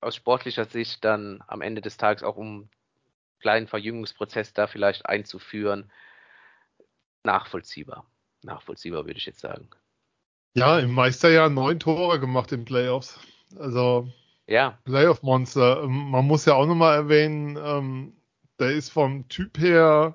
aus 0.00 0.16
sportlicher 0.16 0.64
Sicht 0.64 1.04
dann 1.04 1.42
am 1.46 1.62
Ende 1.62 1.80
des 1.80 1.96
Tages 1.96 2.22
auch 2.22 2.36
um 2.36 2.46
einen 2.46 2.70
kleinen 3.40 3.66
Verjüngungsprozess 3.68 4.52
da 4.52 4.66
vielleicht 4.66 5.06
einzuführen, 5.06 5.90
nachvollziehbar. 7.22 8.06
Nachvollziehbar 8.42 9.06
würde 9.06 9.18
ich 9.18 9.26
jetzt 9.26 9.40
sagen. 9.40 9.70
Ja, 10.54 10.78
im 10.80 10.92
Meisterjahr 10.92 11.48
neun 11.48 11.78
Tore 11.78 12.20
gemacht 12.20 12.52
in 12.52 12.64
Playoffs. 12.64 13.20
Also 13.58 14.08
ja. 14.46 14.78
Playoff 14.84 15.22
Monster. 15.22 15.82
Ähm, 15.84 16.10
man 16.10 16.26
muss 16.26 16.44
ja 16.44 16.54
auch 16.54 16.66
nochmal 16.66 16.96
erwähnen, 16.96 17.58
ähm, 17.62 18.16
der 18.58 18.72
ist 18.72 18.90
vom 18.90 19.28
Typ 19.28 19.58
her 19.58 20.14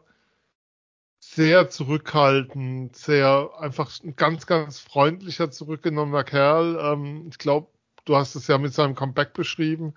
sehr 1.20 1.70
zurückhaltend, 1.70 2.96
sehr 2.96 3.52
einfach 3.60 3.92
ein 4.04 4.16
ganz, 4.16 4.46
ganz 4.46 4.80
freundlicher, 4.80 5.52
zurückgenommener 5.52 6.24
Kerl. 6.24 6.80
Ähm, 6.82 7.28
ich 7.30 7.38
glaube, 7.38 7.68
du 8.06 8.16
hast 8.16 8.36
es 8.36 8.48
ja 8.48 8.58
mit 8.58 8.74
seinem 8.74 8.96
Comeback 8.96 9.34
beschrieben. 9.34 9.94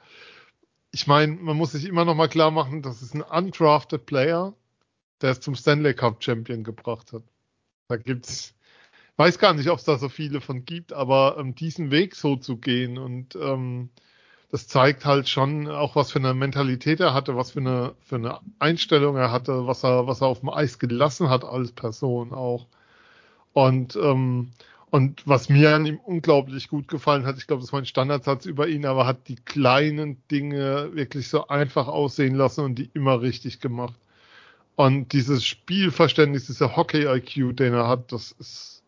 Ich 0.93 1.07
meine, 1.07 1.35
man 1.35 1.57
muss 1.57 1.73
sich 1.73 1.85
immer 1.85 2.05
noch 2.05 2.17
mal 2.17 2.29
klar 2.29 2.51
machen, 2.51 2.83
das 2.83 3.03
ist 3.03 3.15
ein 3.15 3.23
undrafted 3.23 4.07
Player, 4.07 4.55
der 5.21 5.31
es 5.31 5.41
zum 5.41 5.55
Stanley 5.55 5.95
Cup 5.95 6.23
Champion 6.23 6.65
gebracht 6.65 7.13
hat. 7.13 7.23
Da 7.89 7.97
gibt's, 7.97 8.55
weiß 9.17 9.39
gar 9.39 9.55
nicht, 9.55 9.69
ob 9.71 9.79
es 9.79 9.85
da 9.85 9.99
so 9.99 10.09
viele 10.09 10.41
von 10.41 10.65
gibt, 10.65 10.93
aber 10.93 11.37
ähm, 11.39 11.55
diesen 11.55 11.91
Weg 11.93 12.17
so 12.17 12.37
zu 12.37 12.57
gehen 12.57 12.99
und 12.99 13.37
ähm, 13.37 13.91
das 14.51 14.67
zeigt 14.67 15.05
halt 15.05 15.29
schon 15.29 15.69
auch, 15.69 15.95
was 15.95 16.13
für 16.13 16.19
eine 16.19 16.35
Mentalität 16.35 17.01
er 17.01 17.15
hatte, 17.15 17.37
was 17.37 17.53
für 17.53 17.61
eine, 17.61 17.95
für 18.01 18.17
eine 18.17 18.41
Einstellung 18.59 19.17
er 19.17 19.31
hatte, 19.31 19.67
was 19.67 19.85
er, 19.85 20.07
was 20.07 20.23
er 20.23 20.27
auf 20.27 20.41
dem 20.41 20.51
Eis 20.51 20.79
gelassen 20.79 21.31
hat 21.31 21.45
als 21.45 21.73
Person 21.73 22.33
auch. 22.33 22.67
Und, 23.53 23.97
ähm, 23.97 24.51
und 24.91 25.27
was 25.27 25.49
mir 25.49 25.75
an 25.75 25.87
ihm 25.87 25.99
unglaublich 25.99 26.69
gut 26.69 26.89
gefallen 26.89 27.27
hat, 27.27 27.39
ich 27.39 27.47
glaube, 27.47 27.63
das 27.63 27.73
war 27.73 27.81
ein 27.81 27.87
Standardsatz 27.87 28.45
über 28.47 28.67
ihn, 28.67 28.87
aber 28.87 29.07
hat 29.07 29.29
die 29.29 29.37
kleinen 29.37 30.21
Dinge 30.31 30.91
wirklich 30.95 31.29
so 31.29 31.47
einfach 31.47 31.87
aussehen 31.87 32.35
lassen 32.35 32.65
und 32.65 32.75
die 32.77 32.91
immer 32.95 33.21
richtig 33.21 33.61
gemacht. 33.61 33.95
Und 34.75 35.13
dieses 35.13 35.45
Spielverständnis, 35.45 36.47
dieser 36.47 36.77
Hockey-IQ, 36.77 37.57
den 37.57 37.75
er 37.75 37.87
hat, 37.87 38.13
das 38.13 38.33
ist 38.33 38.83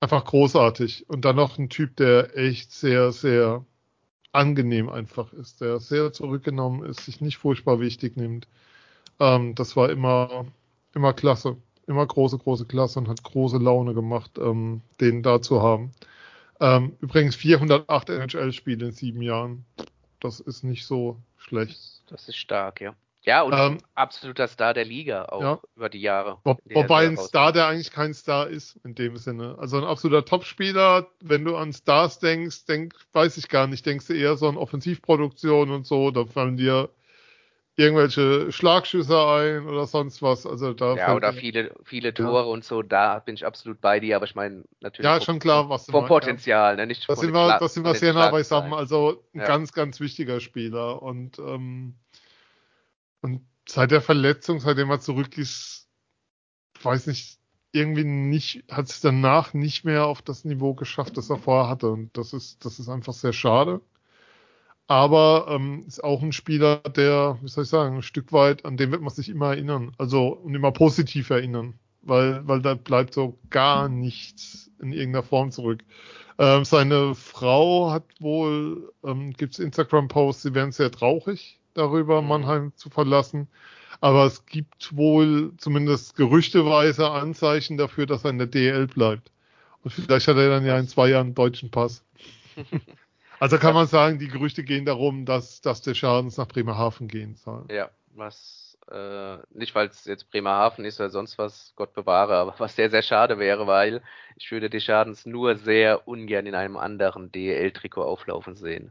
einfach 0.00 0.24
großartig. 0.24 1.08
Und 1.08 1.24
dann 1.24 1.36
noch 1.36 1.58
ein 1.58 1.68
Typ, 1.68 1.96
der 1.96 2.36
echt 2.36 2.72
sehr, 2.72 3.12
sehr 3.12 3.64
angenehm 4.38 4.88
einfach 4.88 5.32
ist, 5.32 5.60
der 5.60 5.80
sehr 5.80 6.12
zurückgenommen 6.12 6.88
ist, 6.88 7.04
sich 7.04 7.20
nicht 7.20 7.38
furchtbar 7.38 7.80
wichtig 7.80 8.16
nimmt. 8.16 8.46
Ähm, 9.18 9.54
das 9.56 9.76
war 9.76 9.90
immer, 9.90 10.46
immer 10.94 11.12
klasse. 11.12 11.56
Immer 11.86 12.06
große, 12.06 12.38
große 12.38 12.66
Klasse 12.66 12.98
und 12.98 13.08
hat 13.08 13.22
große 13.22 13.58
Laune 13.58 13.94
gemacht, 13.94 14.38
ähm, 14.38 14.82
den 15.00 15.22
da 15.22 15.40
zu 15.40 15.62
haben. 15.62 15.92
Ähm, 16.60 16.96
übrigens 17.00 17.34
408 17.36 18.10
NHL-Spiele 18.10 18.86
in 18.86 18.92
sieben 18.92 19.22
Jahren. 19.22 19.64
Das 20.20 20.38
ist 20.40 20.64
nicht 20.64 20.86
so 20.86 21.16
schlecht. 21.36 21.72
Das, 21.72 22.02
das 22.08 22.28
ist 22.28 22.36
stark, 22.36 22.80
ja. 22.80 22.94
Ja, 23.28 23.42
und 23.42 23.52
Ähm, 23.52 23.78
absoluter 23.94 24.48
Star 24.48 24.72
der 24.72 24.86
Liga 24.86 25.26
auch 25.26 25.42
ja. 25.42 25.60
über 25.76 25.90
die 25.90 26.00
Jahre. 26.00 26.38
Wo, 26.44 26.56
wobei 26.72 27.06
ein 27.06 27.18
Star, 27.18 27.52
der 27.52 27.66
eigentlich 27.66 27.90
kein 27.90 28.14
Star 28.14 28.48
ist, 28.48 28.76
in 28.84 28.94
dem 28.94 29.18
Sinne. 29.18 29.54
Also 29.58 29.76
ein 29.76 29.84
absoluter 29.84 30.24
Topspieler, 30.24 31.06
wenn 31.20 31.44
du 31.44 31.54
an 31.54 31.74
Stars 31.74 32.20
denkst, 32.20 32.64
denk, 32.64 32.94
weiß 33.12 33.36
ich 33.36 33.50
gar 33.50 33.66
nicht, 33.66 33.84
denkst 33.84 34.06
du 34.06 34.14
eher 34.14 34.38
so 34.38 34.48
an 34.48 34.56
Offensivproduktion 34.56 35.70
und 35.70 35.86
so, 35.86 36.10
da 36.10 36.24
fallen 36.24 36.56
dir 36.56 36.88
irgendwelche 37.76 38.50
Schlagschüsse 38.50 39.16
ein 39.26 39.68
oder 39.68 39.86
sonst 39.86 40.22
was. 40.22 40.46
Also 40.46 40.72
da 40.72 40.96
Ja, 40.96 41.14
oder 41.14 41.32
viele, 41.34 41.74
viele 41.84 42.14
Tore 42.14 42.46
und 42.46 42.64
so, 42.64 42.82
da 42.82 43.18
bin 43.18 43.34
ich 43.34 43.44
absolut 43.46 43.80
bei 43.82 44.00
dir, 44.00 44.16
aber 44.16 44.24
ich 44.24 44.34
meine 44.34 44.64
natürlich 44.80 45.10
Ja, 45.10 45.20
schon 45.20 45.38
klar, 45.38 45.68
was 45.68 45.84
du 45.86 45.92
vom 45.92 46.02
ja. 46.02 46.08
Potenzial, 46.08 46.76
ne? 46.76 46.86
nicht 46.86 47.04
Da 47.06 47.14
von 47.14 47.24
sind 47.24 47.34
wir, 47.34 47.46
Schla- 47.46 47.58
da 47.60 47.68
sind 47.68 47.84
wir 47.84 47.94
sehr 47.94 48.14
nah 48.14 48.30
beisammen. 48.30 48.72
Also 48.72 49.22
ein 49.34 49.40
Ja. 49.40 49.46
ganz, 49.46 49.72
ganz 49.72 50.00
wichtiger 50.00 50.40
Spieler. 50.40 51.02
Und, 51.02 51.38
ähm, 51.38 51.94
und 53.20 53.42
seit 53.68 53.90
der 53.90 54.00
Verletzung, 54.00 54.60
seitdem 54.60 54.90
er 54.90 55.00
zurück 55.00 55.38
ist, 55.38 55.88
weiß 56.82 57.06
nicht, 57.06 57.38
irgendwie 57.72 58.04
nicht, 58.04 58.64
hat 58.70 58.88
es 58.88 59.00
danach 59.00 59.52
nicht 59.54 59.84
mehr 59.84 60.06
auf 60.06 60.22
das 60.22 60.44
Niveau 60.44 60.74
geschafft, 60.74 61.16
das 61.16 61.30
er 61.30 61.36
vorher 61.36 61.68
hatte. 61.68 61.90
Und 61.90 62.16
das 62.16 62.32
ist, 62.32 62.64
das 62.64 62.78
ist 62.78 62.88
einfach 62.88 63.12
sehr 63.12 63.32
schade. 63.32 63.80
Aber 64.86 65.46
ähm, 65.50 65.84
ist 65.86 66.02
auch 66.02 66.22
ein 66.22 66.32
Spieler, 66.32 66.78
der, 66.78 67.38
wie 67.42 67.48
soll 67.48 67.64
ich 67.64 67.70
sagen, 67.70 67.96
ein 67.96 68.02
Stück 68.02 68.32
weit, 68.32 68.64
an 68.64 68.78
den 68.78 68.90
wird 68.90 69.02
man 69.02 69.12
sich 69.12 69.28
immer 69.28 69.48
erinnern. 69.48 69.92
Also 69.98 70.28
und 70.28 70.54
immer 70.54 70.72
positiv 70.72 71.28
erinnern. 71.30 71.78
Weil, 72.00 72.46
weil 72.48 72.62
da 72.62 72.74
bleibt 72.74 73.12
so 73.12 73.38
gar 73.50 73.88
nichts 73.90 74.70
in 74.80 74.92
irgendeiner 74.92 75.24
Form 75.24 75.50
zurück. 75.50 75.84
Ähm, 76.38 76.64
seine 76.64 77.14
Frau 77.14 77.90
hat 77.90 78.04
wohl, 78.20 78.94
ähm, 79.04 79.32
gibt's 79.32 79.58
Instagram-Posts, 79.58 80.42
sie 80.42 80.54
wären 80.54 80.72
sehr 80.72 80.90
traurig 80.90 81.57
darüber. 81.78 82.22
Mannheim 82.22 82.72
zu 82.76 82.90
verlassen. 82.90 83.48
Aber 84.00 84.26
es 84.26 84.46
gibt 84.46 84.96
wohl 84.96 85.52
zumindest 85.56 86.16
gerüchteweise 86.16 87.10
Anzeichen 87.10 87.76
dafür, 87.76 88.06
dass 88.06 88.24
er 88.24 88.30
in 88.30 88.38
der 88.38 88.46
DL 88.46 88.86
bleibt. 88.86 89.32
Und 89.82 89.92
vielleicht 89.92 90.28
hat 90.28 90.36
er 90.36 90.50
dann 90.50 90.64
ja 90.64 90.78
in 90.78 90.86
zwei 90.86 91.08
Jahren 91.08 91.28
einen 91.28 91.34
deutschen 91.34 91.70
Pass. 91.70 92.04
Also 93.40 93.58
kann 93.58 93.74
man 93.74 93.86
sagen, 93.86 94.18
die 94.18 94.26
Gerüchte 94.26 94.64
gehen 94.64 94.84
darum, 94.84 95.24
dass, 95.24 95.60
dass 95.60 95.80
der 95.80 95.94
Schadens 95.94 96.36
nach 96.38 96.48
Bremerhaven 96.48 97.06
gehen 97.06 97.36
soll. 97.36 97.66
Ja, 97.70 97.88
was 98.14 98.76
äh, 98.90 99.36
nicht, 99.50 99.74
weil 99.74 99.88
es 99.88 100.04
jetzt 100.06 100.30
Bremerhaven 100.30 100.84
ist 100.84 100.98
oder 100.98 101.10
sonst 101.10 101.38
was, 101.38 101.72
Gott 101.76 101.94
bewahre, 101.94 102.36
aber 102.36 102.54
was 102.58 102.74
sehr, 102.74 102.90
sehr 102.90 103.02
schade 103.02 103.38
wäre, 103.38 103.66
weil 103.66 104.02
ich 104.36 104.50
würde 104.50 104.70
die 104.70 104.80
Schadens 104.80 105.26
nur 105.26 105.56
sehr 105.56 106.08
ungern 106.08 106.46
in 106.46 106.54
einem 106.54 106.76
anderen 106.76 107.30
DEL-Trikot 107.30 108.02
auflaufen 108.02 108.56
sehen. 108.56 108.90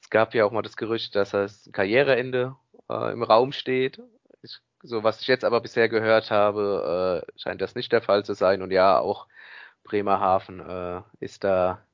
Es 0.00 0.10
gab 0.10 0.34
ja 0.34 0.44
auch 0.44 0.52
mal 0.52 0.62
das 0.62 0.76
Gerücht, 0.76 1.14
dass 1.14 1.30
das 1.30 1.68
Karriereende 1.72 2.56
äh, 2.88 3.12
im 3.12 3.22
Raum 3.22 3.52
steht. 3.52 4.00
Ich, 4.42 4.58
so 4.82 5.04
was 5.04 5.20
ich 5.20 5.26
jetzt 5.28 5.44
aber 5.44 5.60
bisher 5.60 5.88
gehört 5.88 6.30
habe, 6.30 7.24
äh, 7.28 7.38
scheint 7.38 7.60
das 7.60 7.74
nicht 7.74 7.92
der 7.92 8.02
Fall 8.02 8.24
zu 8.24 8.34
sein. 8.34 8.62
Und 8.62 8.70
ja, 8.70 8.98
auch 8.98 9.26
Bremerhaven 9.84 10.60
äh, 10.60 11.02
ist 11.20 11.44
da 11.44 11.84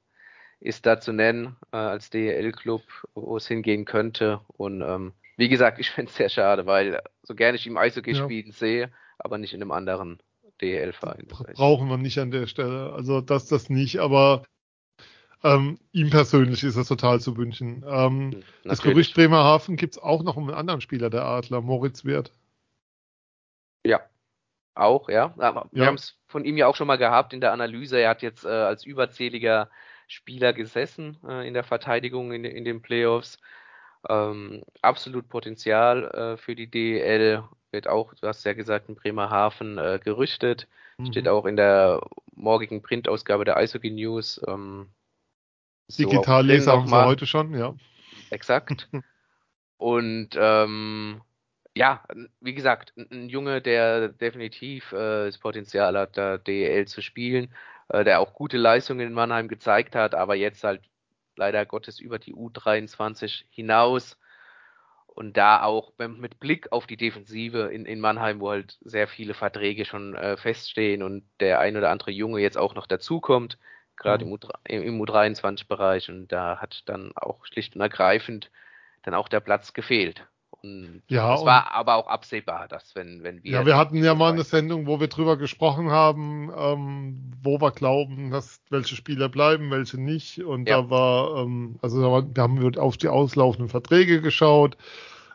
ist 0.61 0.87
da 0.87 0.99
zu 1.01 1.12
nennen 1.12 1.57
äh, 1.73 1.77
als 1.77 2.11
DEL-Club, 2.11 2.83
wo 3.14 3.37
es 3.37 3.47
hingehen 3.47 3.85
könnte. 3.85 4.40
Und 4.49 4.81
ähm, 4.81 5.12
wie 5.37 5.49
gesagt, 5.49 5.79
ich 5.81 5.90
finde 5.90 6.11
es 6.11 6.16
sehr 6.16 6.29
schade, 6.29 6.66
weil 6.66 7.03
so 7.23 7.35
gerne 7.35 7.57
ich 7.57 7.66
ihm 7.66 7.77
Eishockey 7.77 8.12
Ja. 8.12 8.25
spielen 8.25 8.53
sehe, 8.53 8.90
aber 9.19 9.38
nicht 9.38 9.55
in 9.55 9.62
einem 9.62 9.73
anderen 9.73 10.19
DEL-Verein. 10.61 11.27
Brauchen 11.29 11.88
wir 11.88 11.99
nicht 11.99 12.19
an 12.19 12.31
der 12.31 12.47
Stelle. 12.47 12.92
Also 12.92 13.21
das, 13.21 13.47
das 13.47 13.69
nicht, 13.69 13.99
aber 13.99 14.45
ähm, 15.46 15.78
ihm 15.92 16.11
persönlich 16.11 16.62
ist 16.64 16.76
es 16.76 16.88
total 16.88 17.20
zu 17.20 17.37
wünschen. 17.37 17.85
Ähm, 17.87 18.32
hm, 18.32 18.42
das. 18.64 18.82
Gerücht 18.82 19.14
Bremerhaven 19.14 19.76
gibt's 19.76 19.98
auch 19.98 20.22
noch 20.22 20.37
um 20.37 20.48
einen 20.48 20.56
anderen 20.56 20.80
Spieler 20.80 21.11
der 21.11 21.24
Adler, 21.24 21.61
Moritz 21.61 22.04
Wirth. 22.04 22.32
Ja, 23.85 24.00
auch, 24.74 25.09
ja. 25.09 25.35
Aber 25.38 25.68
wir 25.72 25.82
Ja. 25.82 25.87
haben 25.87 25.94
es 25.94 26.18
von 26.28 26.44
ihm 26.44 26.56
ja 26.56 26.66
auch 26.66 26.76
schon 26.76 26.87
mal 26.87 26.98
gehabt 26.98 27.32
in 27.32 27.40
der 27.40 27.52
Analyse. 27.52 27.98
Er 27.98 28.11
hat 28.11 28.22
jetzt 28.22 28.44
äh, 28.44 28.48
als 28.48 28.85
überzähliger 28.85 29.70
Spieler 30.09 30.52
gesessen 30.52 31.18
äh, 31.26 31.46
in 31.46 31.54
der 31.54 31.64
Verteidigung 31.64 32.32
in, 32.32 32.44
in 32.44 32.64
den 32.64 32.82
Playoffs. 32.82 33.38
Ähm, 34.09 34.62
absolut 34.82 35.28
Potenzial 35.28 36.04
äh, 36.11 36.37
für 36.37 36.54
die 36.56 36.70
DEL. 36.70 37.44
Wird 37.72 37.88
auch, 37.88 38.14
du 38.14 38.26
hast 38.26 38.44
ja 38.44 38.52
gesagt, 38.52 38.88
in 38.88 38.94
Bremerhaven 38.96 39.78
äh, 39.78 40.00
gerüchtet. 40.02 40.68
Steht 41.11 41.24
Mhm. 41.24 41.30
auch 41.30 41.44
in 41.46 41.56
der 41.56 42.00
morgigen 42.35 42.82
Printausgabe 42.82 43.44
der 43.44 43.56
Eishockey 43.56 43.90
News. 43.90 44.40
Ähm, 44.46 44.88
Digitalleser 45.88 46.72
drin 46.72 46.72
haben 46.72 46.85
nochmal. 46.85 47.07
heute 47.07 47.27
schon, 47.27 47.55
ja. 47.55 47.75
Exakt. 48.31 48.88
Und 49.79 50.31
ähm, 50.37 51.20
ja, 51.77 52.03
wie 52.40 52.55
gesagt, 52.55 52.94
ein, 52.96 53.29
Junge, 53.29 53.61
der 53.61 54.09
definitiv 54.09 54.92
äh, 54.92 55.27
das 55.27 55.38
Potenzial 55.38 55.96
hat, 55.99 56.16
da 56.16 56.38
DEL 56.38 56.87
zu 56.87 57.03
spielen, 57.03 57.53
äh, 57.88 58.03
der 58.03 58.20
auch 58.20 58.33
gute 58.33 58.57
Leistungen 58.57 59.07
in 59.07 59.12
Mannheim 59.12 59.49
gezeigt 59.49 59.94
hat, 59.94 60.14
aber 60.14 60.35
jetzt 60.35 60.64
halt 60.64 60.81
leider 61.37 61.66
Gottes 61.66 62.01
über 62.01 62.18
die 62.18 62.35
U23 62.35 63.44
hinaus. 63.51 64.18
Und 65.07 65.38
da 65.38 65.62
auch 65.62 65.92
mit 65.99 66.40
Blick 66.40 66.72
auf 66.72 66.87
die 66.87 66.99
Defensive 66.99 67.70
in, 67.72 67.87
in 67.87 68.01
Mannheim, 68.01 68.38
wo 68.40 68.51
halt 68.51 68.77
sehr 68.83 69.09
viele 69.09 69.33
Verträge 69.33 69.87
schon 69.87 70.14
äh, 70.14 70.37
feststehen 70.37 71.03
und 71.03 71.25
der 71.40 71.59
ein 71.59 71.77
oder 71.77 71.90
andere 71.90 72.11
Junge 72.11 72.40
jetzt 72.40 72.59
auch 72.59 72.75
noch 72.75 72.87
dazukommt, 72.87 73.57
gerade 73.96 74.24
Mhm. 74.24 74.32
im, 74.32 74.38
U3 74.38 74.50
im, 74.68 74.82
im 74.82 75.00
U23-Bereich. 75.02 76.09
Und 76.11 76.28
da 76.32 76.59
hat 76.59 76.82
dann 76.87 77.12
auch 77.16 77.44
schlicht 77.46 77.74
und 77.74 77.80
ergreifend 77.82 78.50
dann 79.02 79.14
auch 79.14 79.28
der 79.28 79.40
Platz 79.40 79.72
gefehlt. 79.72 80.26
Und 80.62 81.02
Ja, 81.09 81.35
es 81.35 81.40
und- 81.40 81.46
war 81.46 81.72
aber 81.72 81.94
auch 81.96 82.09
absehbar, 82.09 82.66
dass 82.68 82.94
wenn, 82.96 83.22
wenn 83.22 83.42
wir. 83.44 83.52
Ja, 83.52 83.66
wir 83.66 83.76
hatten 83.76 84.02
ja 84.02 84.14
mal 84.14 84.30
eine 84.30 84.38
das 84.38 84.50
Sendung, 84.50 84.87
wo 84.87 84.98
wir 85.00 85.06
drüber 85.09 85.37
gesprochen 85.37 85.90
haben, 85.90 86.50
ähm, 86.56 87.32
wo 87.42 87.61
wir 87.61 87.70
glauben, 87.72 88.30
dass 88.30 88.61
welche 88.70 88.96
Spieler 88.96 89.28
bleiben, 89.28 89.70
welche 89.70 90.00
nicht. 90.00 90.42
Und 90.42 90.68
Ja. 90.68 90.82
da 90.82 90.90
war, 90.90 91.42
ähm, 91.42 91.78
also 91.82 92.00
da 92.00 92.11
war, 92.11 92.35
wir 92.35 92.42
haben 92.42 92.61
wir 92.61 92.82
auf 92.82 92.96
die 92.96 93.09
auslaufenden 93.09 93.68
Verträge 93.68 94.20
geschaut. 94.22 94.76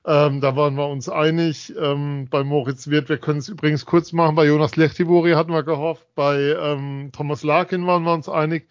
Ähm, 0.06 0.42
da 0.42 0.56
waren 0.56 0.76
wir 0.76 0.88
uns 0.88 1.10
einig. 1.10 1.74
Ähm, 1.78 2.28
bei 2.30 2.44
Moritz 2.44 2.88
Wirth, 2.88 3.10
wir 3.10 3.18
können 3.18 3.40
es 3.40 3.50
übrigens 3.50 3.86
kurz 3.86 4.12
machen. 4.14 4.36
Bei 4.36 4.46
Jonas 4.46 4.76
Lechtivori 4.76 5.34
hatten 5.34 5.52
wir 5.52 5.64
gehofft. 5.64 6.08
Bei 6.16 6.38
ähm, 6.38 7.12
Thomas 7.12 7.44
Larkin 7.44 7.86
waren 7.86 8.04
wir 8.04 8.14
uns 8.14 8.28
einig. 8.28 8.68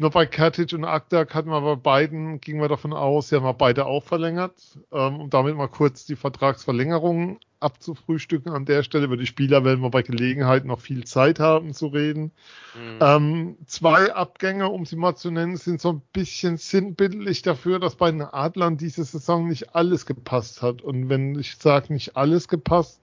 Nur 0.00 0.08
bei 0.08 0.24
Katic 0.24 0.72
und 0.72 0.86
Akdak 0.86 1.34
hatten 1.34 1.50
wir 1.50 1.60
bei 1.60 1.76
beiden, 1.76 2.40
gingen 2.40 2.62
wir 2.62 2.68
davon 2.68 2.94
aus, 2.94 3.28
die 3.28 3.36
haben 3.36 3.44
wir 3.44 3.52
beide 3.52 3.84
auch 3.84 4.02
verlängert. 4.02 4.54
Ähm, 4.90 5.20
um 5.20 5.28
damit 5.28 5.54
mal 5.56 5.68
kurz 5.68 6.06
die 6.06 6.16
Vertragsverlängerungen 6.16 7.38
abzufrühstücken. 7.60 8.50
An 8.50 8.64
der 8.64 8.82
Stelle 8.82 9.04
über 9.04 9.18
die 9.18 9.26
Spieler 9.26 9.62
werden 9.62 9.82
wir 9.82 9.90
bei 9.90 10.00
Gelegenheit 10.00 10.64
noch 10.64 10.80
viel 10.80 11.04
Zeit 11.04 11.38
haben 11.38 11.74
zu 11.74 11.88
reden. 11.88 12.32
Mhm. 12.74 12.98
Ähm, 13.02 13.56
zwei 13.66 14.10
Abgänge, 14.14 14.70
um 14.70 14.86
sie 14.86 14.96
mal 14.96 15.16
zu 15.16 15.30
nennen, 15.30 15.58
sind 15.58 15.82
so 15.82 15.90
ein 15.90 16.02
bisschen 16.14 16.56
sinnbildlich 16.56 17.42
dafür, 17.42 17.78
dass 17.78 17.96
bei 17.96 18.10
den 18.10 18.22
Adlern 18.22 18.78
diese 18.78 19.04
Saison 19.04 19.48
nicht 19.48 19.74
alles 19.74 20.06
gepasst 20.06 20.62
hat. 20.62 20.80
Und 20.80 21.10
wenn 21.10 21.38
ich 21.38 21.56
sage, 21.56 21.92
nicht 21.92 22.16
alles 22.16 22.48
gepasst, 22.48 23.02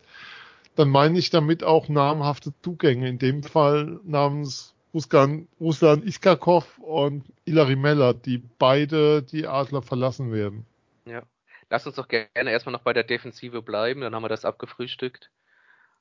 dann 0.75 0.89
meine 0.89 1.19
ich 1.19 1.29
damit 1.29 1.63
auch 1.63 1.89
namhafte 1.89 2.53
Zugänge. 2.63 3.07
In 3.07 3.19
dem 3.19 3.43
Fall 3.43 3.99
namens 4.03 4.73
Ruslan, 4.93 5.47
Ruslan 5.59 6.03
Iskakov 6.03 6.79
und 6.79 7.25
Ilari 7.45 7.75
Meller, 7.75 8.13
die 8.13 8.37
beide 8.37 9.21
die 9.23 9.47
Adler 9.47 9.81
verlassen 9.81 10.31
werden. 10.31 10.65
Ja. 11.05 11.23
Lass 11.69 11.85
uns 11.85 11.97
doch 11.97 12.07
gerne 12.07 12.51
erstmal 12.51 12.71
noch 12.71 12.81
bei 12.81 12.93
der 12.93 13.03
Defensive 13.03 13.61
bleiben, 13.61 14.01
dann 14.01 14.15
haben 14.15 14.23
wir 14.23 14.29
das 14.29 14.45
abgefrühstückt. 14.45 15.29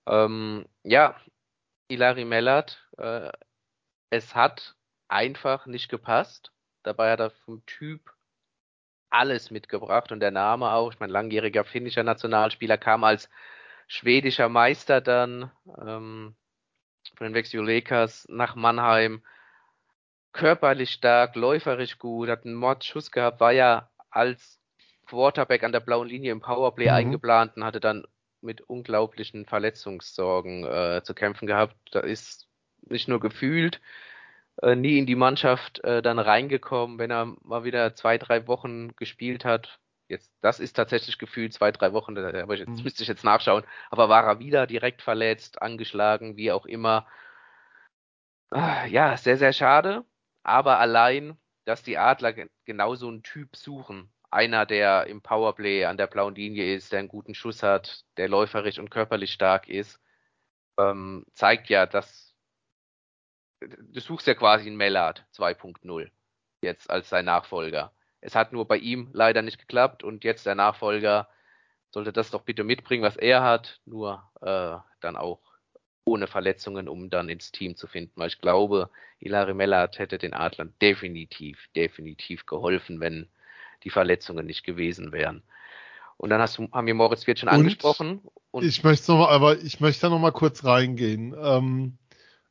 Ähm, 0.07 0.65
ja, 0.85 1.17
Ilari 1.89 2.25
Mellert, 2.25 2.87
äh, 2.99 3.31
es 4.11 4.35
hat 4.35 4.77
einfach 5.09 5.67
nicht 5.67 5.89
gepasst. 5.89 6.53
Dabei 6.83 7.11
hat 7.11 7.21
er 7.21 7.31
vom 7.31 7.65
Typ 7.67 8.13
alles 9.11 9.51
mitgebracht 9.51 10.13
und 10.13 10.21
der 10.21 10.31
Name 10.31 10.71
auch. 10.71 10.93
Ich 10.93 11.01
meine, 11.01 11.13
langjähriger 11.13 11.65
finnischer 11.65 12.03
Nationalspieler 12.03 12.79
kam 12.79 13.05
als 13.05 13.29
schwedischer 13.89 14.49
Meister 14.49 15.01
dann 15.01 15.51
ähm, 15.81 16.37
von 17.17 17.27
den 17.27 17.35
Vexio 17.35 17.63
Lakers 17.63 18.27
nach 18.29 18.55
Mannheim. 18.57 19.23
Körperlich 20.33 20.91
stark, 20.91 21.35
läuferisch 21.37 21.99
gut, 21.99 22.29
hat 22.29 22.45
einen 22.45 22.55
Mordschuss 22.55 23.11
gehabt, 23.11 23.41
war 23.41 23.53
ja 23.53 23.91
als 24.11 24.61
Quarterback 25.07 25.63
an 25.65 25.73
der 25.73 25.81
blauen 25.81 26.09
Linie 26.09 26.33
im 26.33 26.41
Powerplay 26.41 26.91
Mhm. 26.91 26.91
eingeplant 26.91 27.57
und 27.57 27.65
hatte 27.65 27.81
dann 27.81 28.07
mit 28.41 28.61
unglaublichen 28.61 29.47
Verletzungssorgen 29.47 30.65
äh, 30.65 31.03
zu 31.05 31.15
kämpfen 31.15 31.47
gehabt. 31.47 31.77
Da 31.93 32.01
ist 32.01 32.49
nicht 32.83 33.09
nur 33.09 33.21
gefühlt 33.21 33.81
äh, 34.63 34.77
nie 34.77 34.99
in 34.99 35.07
die 35.07 35.17
Mannschaft 35.17 35.83
äh, 35.85 36.03
dann 36.03 36.19
reingekommen, 36.19 36.99
wenn 36.99 37.11
er 37.11 37.35
mal 37.43 37.65
wieder 37.65 37.95
zwei, 37.95 38.19
drei 38.19 38.47
Wochen 38.47 38.95
gespielt 38.97 39.45
hat. 39.45 39.81
Jetzt, 40.09 40.33
das 40.41 40.61
ist 40.61 40.75
tatsächlich 40.75 41.19
gefühlt 41.19 41.53
zwei, 41.53 41.73
drei 41.73 41.93
Wochen, 41.93 42.15
da- 42.15 42.29
aber 42.43 42.57
jetzt 42.57 42.69
Mhm. 42.79 42.85
müsste 42.85 43.03
ich 43.03 43.09
jetzt 43.09 43.25
nachschauen. 43.25 43.65
Aber 43.91 44.09
war 44.09 44.25
er 44.25 44.39
wieder 44.39 44.67
direkt 44.67 45.03
verletzt, 45.03 45.61
angeschlagen, 45.63 46.37
wie 46.37 46.53
auch 46.53 46.67
immer. 46.67 47.07
Ah, 48.51 48.87
Ja, 48.87 49.17
sehr, 49.17 49.37
sehr 49.37 49.53
schade. 49.53 50.05
aber 50.43 50.79
allein, 50.79 51.37
dass 51.65 51.83
die 51.83 51.99
Adler 51.99 52.33
genau 52.65 52.95
so 52.95 53.09
einen 53.09 53.23
Typ 53.25 53.57
suchen, 53.57 54.13
einer, 54.31 54.65
der 54.67 55.07
im 55.09 55.21
Powerplay 55.23 55.85
an 55.87 55.97
der 55.97 56.07
blauen 56.07 56.35
Linie 56.37 56.73
ist, 56.75 56.93
der 56.93 57.01
einen 57.01 57.09
guten 57.09 57.35
Schuss 57.35 57.63
hat, 57.65 58.05
der 58.17 58.29
läuferisch 58.29 58.79
und 58.79 58.91
körperlich 58.91 59.33
stark 59.33 59.69
ist, 59.69 60.01
ähm, 60.79 61.27
zeigt 61.35 61.69
ja, 61.71 61.87
dass 61.87 62.35
du 63.61 64.01
suchst 64.01 64.27
ja 64.27 64.35
quasi 64.35 64.67
einen 64.67 64.77
Mellard 64.77 65.27
2.0 65.33 66.11
jetzt 66.63 66.91
als 66.91 67.09
sein 67.09 67.25
Nachfolger. 67.25 67.93
Es 68.27 68.35
hat 68.35 68.53
nur 68.53 68.67
bei 68.67 68.77
ihm 68.77 69.09
leider 69.13 69.41
nicht 69.41 69.61
geklappt 69.61 70.03
und 70.03 70.25
jetzt 70.25 70.47
der 70.47 70.57
Nachfolger 70.57 71.29
sollte 71.93 72.13
das 72.13 72.33
doch 72.33 72.43
bitte 72.43 72.65
mitbringen, 72.65 73.05
was 73.05 73.17
er 73.17 73.45
hat, 73.45 73.81
nur 73.87 74.29
äh, 74.41 74.77
dann 74.99 75.17
auch 75.17 75.39
ohne 76.03 76.27
Verletzungen, 76.27 76.89
um 76.89 77.09
dann 77.09 77.29
ins 77.29 77.53
Team 77.53 77.77
zu 77.77 77.87
finden. 77.87 78.11
Weil 78.17 78.27
ich 78.27 78.41
glaube, 78.41 78.91
Hilary 79.19 79.55
Mellard 79.55 80.01
hätte 80.01 80.19
den 80.19 80.35
Adlern 80.35 80.75
definitiv, 80.83 81.69
definitiv 81.77 82.47
geholfen, 82.47 82.99
wenn 82.99 83.29
die 83.85 83.91
Verletzungen 83.91 84.45
nicht 84.45 84.65
gewesen 84.65 85.13
wären. 85.13 85.45
Und 86.17 86.31
dann 86.31 86.41
hast 86.41 86.59
du, 86.59 86.69
haben 86.73 86.89
wir 86.89 86.95
Moritz 86.95 87.29
Wirt 87.29 87.39
schon 87.39 87.49
und 87.49 87.55
angesprochen. 87.55 88.23
Und 88.51 88.65
ich 88.65 88.83
möchte 88.83 89.13
noch 89.13 89.19
mal, 89.19 89.29
aber 89.29 89.57
ich 89.61 89.79
möchte 89.79 90.03
da 90.03 90.09
noch 90.09 90.19
mal 90.19 90.33
kurz 90.33 90.65
reingehen. 90.65 91.33
Ähm, 91.41 91.97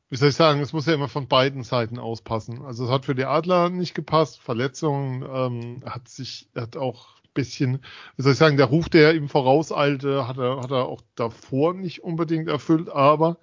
wie 0.08 0.16
soll 0.16 0.28
ich 0.28 0.36
sagen, 0.36 0.60
es 0.60 0.72
muss 0.72 0.86
ja 0.86 0.94
immer 0.94 1.08
von 1.08 1.28
beiden 1.28 1.62
Seiten 1.62 1.98
auspassen. 1.98 2.62
Also 2.62 2.84
es 2.84 2.90
hat 2.90 3.06
für 3.06 3.14
die 3.14 3.24
Adler 3.24 3.70
nicht 3.70 3.94
gepasst, 3.94 4.40
Verletzungen 4.40 5.22
ähm, 5.22 5.82
hat 5.84 6.08
sich, 6.08 6.48
hat 6.54 6.76
auch 6.76 7.16
bisschen, 7.36 7.80
wie 8.16 8.22
soll 8.22 8.32
ich 8.32 8.38
sagen, 8.38 8.56
der 8.56 8.66
Ruf, 8.66 8.88
der 8.88 9.14
ihm 9.14 9.28
vorauseilte, 9.28 10.26
hat 10.26 10.38
er, 10.38 10.60
hat 10.60 10.72
er 10.72 10.86
auch 10.86 11.02
davor 11.14 11.74
nicht 11.74 12.02
unbedingt 12.02 12.48
erfüllt, 12.48 12.88
aber 12.88 13.36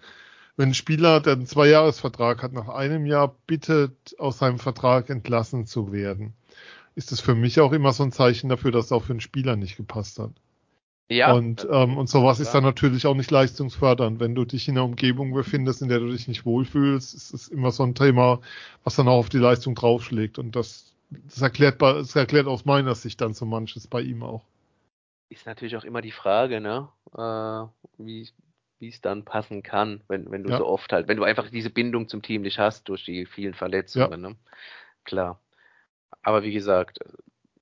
wenn 0.57 0.69
ein 0.69 0.73
Spieler, 0.73 1.21
der 1.21 1.33
einen 1.33 1.45
Zweijahresvertrag 1.45 2.43
hat, 2.43 2.53
nach 2.53 2.67
einem 2.67 3.05
Jahr 3.05 3.35
bittet, 3.47 4.15
aus 4.19 4.39
seinem 4.39 4.59
Vertrag 4.59 5.09
entlassen 5.09 5.65
zu 5.65 5.91
werden, 5.91 6.33
ist 6.95 7.11
es 7.11 7.21
für 7.21 7.35
mich 7.35 7.59
auch 7.59 7.71
immer 7.71 7.93
so 7.93 8.03
ein 8.03 8.11
Zeichen 8.11 8.49
dafür, 8.49 8.71
dass 8.71 8.85
es 8.85 8.91
auch 8.91 9.03
für 9.03 9.13
einen 9.13 9.21
Spieler 9.21 9.55
nicht 9.55 9.77
gepasst 9.77 10.19
hat. 10.19 10.31
Ja. 11.09 11.33
Und, 11.33 11.67
ähm, 11.69 11.97
und 11.97 12.07
sowas 12.07 12.39
ist 12.39 12.53
dann 12.53 12.63
natürlich 12.63 13.05
auch 13.05 13.13
nicht 13.13 13.29
leistungsfördernd. 13.29 14.19
Wenn 14.19 14.35
du 14.35 14.45
dich 14.45 14.67
in 14.67 14.77
einer 14.77 14.85
Umgebung 14.85 15.33
befindest, 15.33 15.81
in 15.81 15.89
der 15.89 15.99
du 15.99 16.09
dich 16.09 16.27
nicht 16.27 16.45
wohlfühlst, 16.45 17.13
ist 17.13 17.33
es 17.33 17.47
immer 17.49 17.71
so 17.71 17.83
ein 17.83 17.93
Thema, 17.93 18.39
was 18.83 18.95
dann 18.95 19.07
auch 19.07 19.17
auf 19.17 19.29
die 19.29 19.37
Leistung 19.37 19.75
draufschlägt. 19.75 20.39
Und 20.39 20.55
das, 20.55 20.93
das 21.09 21.41
erklärt, 21.41 21.81
das 21.81 22.15
erklärt 22.15 22.47
aus 22.47 22.65
meiner 22.65 22.95
Sicht 22.95 23.21
dann 23.21 23.33
so 23.33 23.45
manches 23.45 23.87
bei 23.87 24.01
ihm 24.01 24.23
auch. 24.23 24.43
Ist 25.29 25.45
natürlich 25.45 25.75
auch 25.75 25.83
immer 25.83 26.01
die 26.01 26.11
Frage, 26.11 26.61
ne, 26.61 26.87
äh, 27.15 28.03
wie, 28.03 28.29
wie 28.79 28.87
es 28.87 29.01
dann 29.01 29.25
passen 29.25 29.61
kann, 29.61 30.01
wenn, 30.07 30.31
wenn 30.31 30.43
du 30.43 30.51
ja. 30.51 30.57
so 30.57 30.65
oft 30.65 30.91
halt, 30.93 31.07
wenn 31.07 31.17
du 31.17 31.23
einfach 31.23 31.49
diese 31.49 31.69
Bindung 31.69 32.07
zum 32.07 32.21
Team 32.21 32.43
nicht 32.43 32.59
hast 32.59 32.87
durch 32.87 33.03
die 33.03 33.25
vielen 33.25 33.53
Verletzungen, 33.53 34.23
ja. 34.23 34.29
ne? 34.29 34.35
Klar. 35.03 35.39
Aber 36.21 36.43
wie 36.43 36.53
gesagt, 36.53 36.99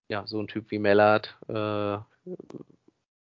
ja, 0.09 0.27
so 0.27 0.39
ein 0.39 0.47
Typ 0.47 0.69
wie 0.69 0.79
Mellard 0.79 1.37
äh, 1.47 1.97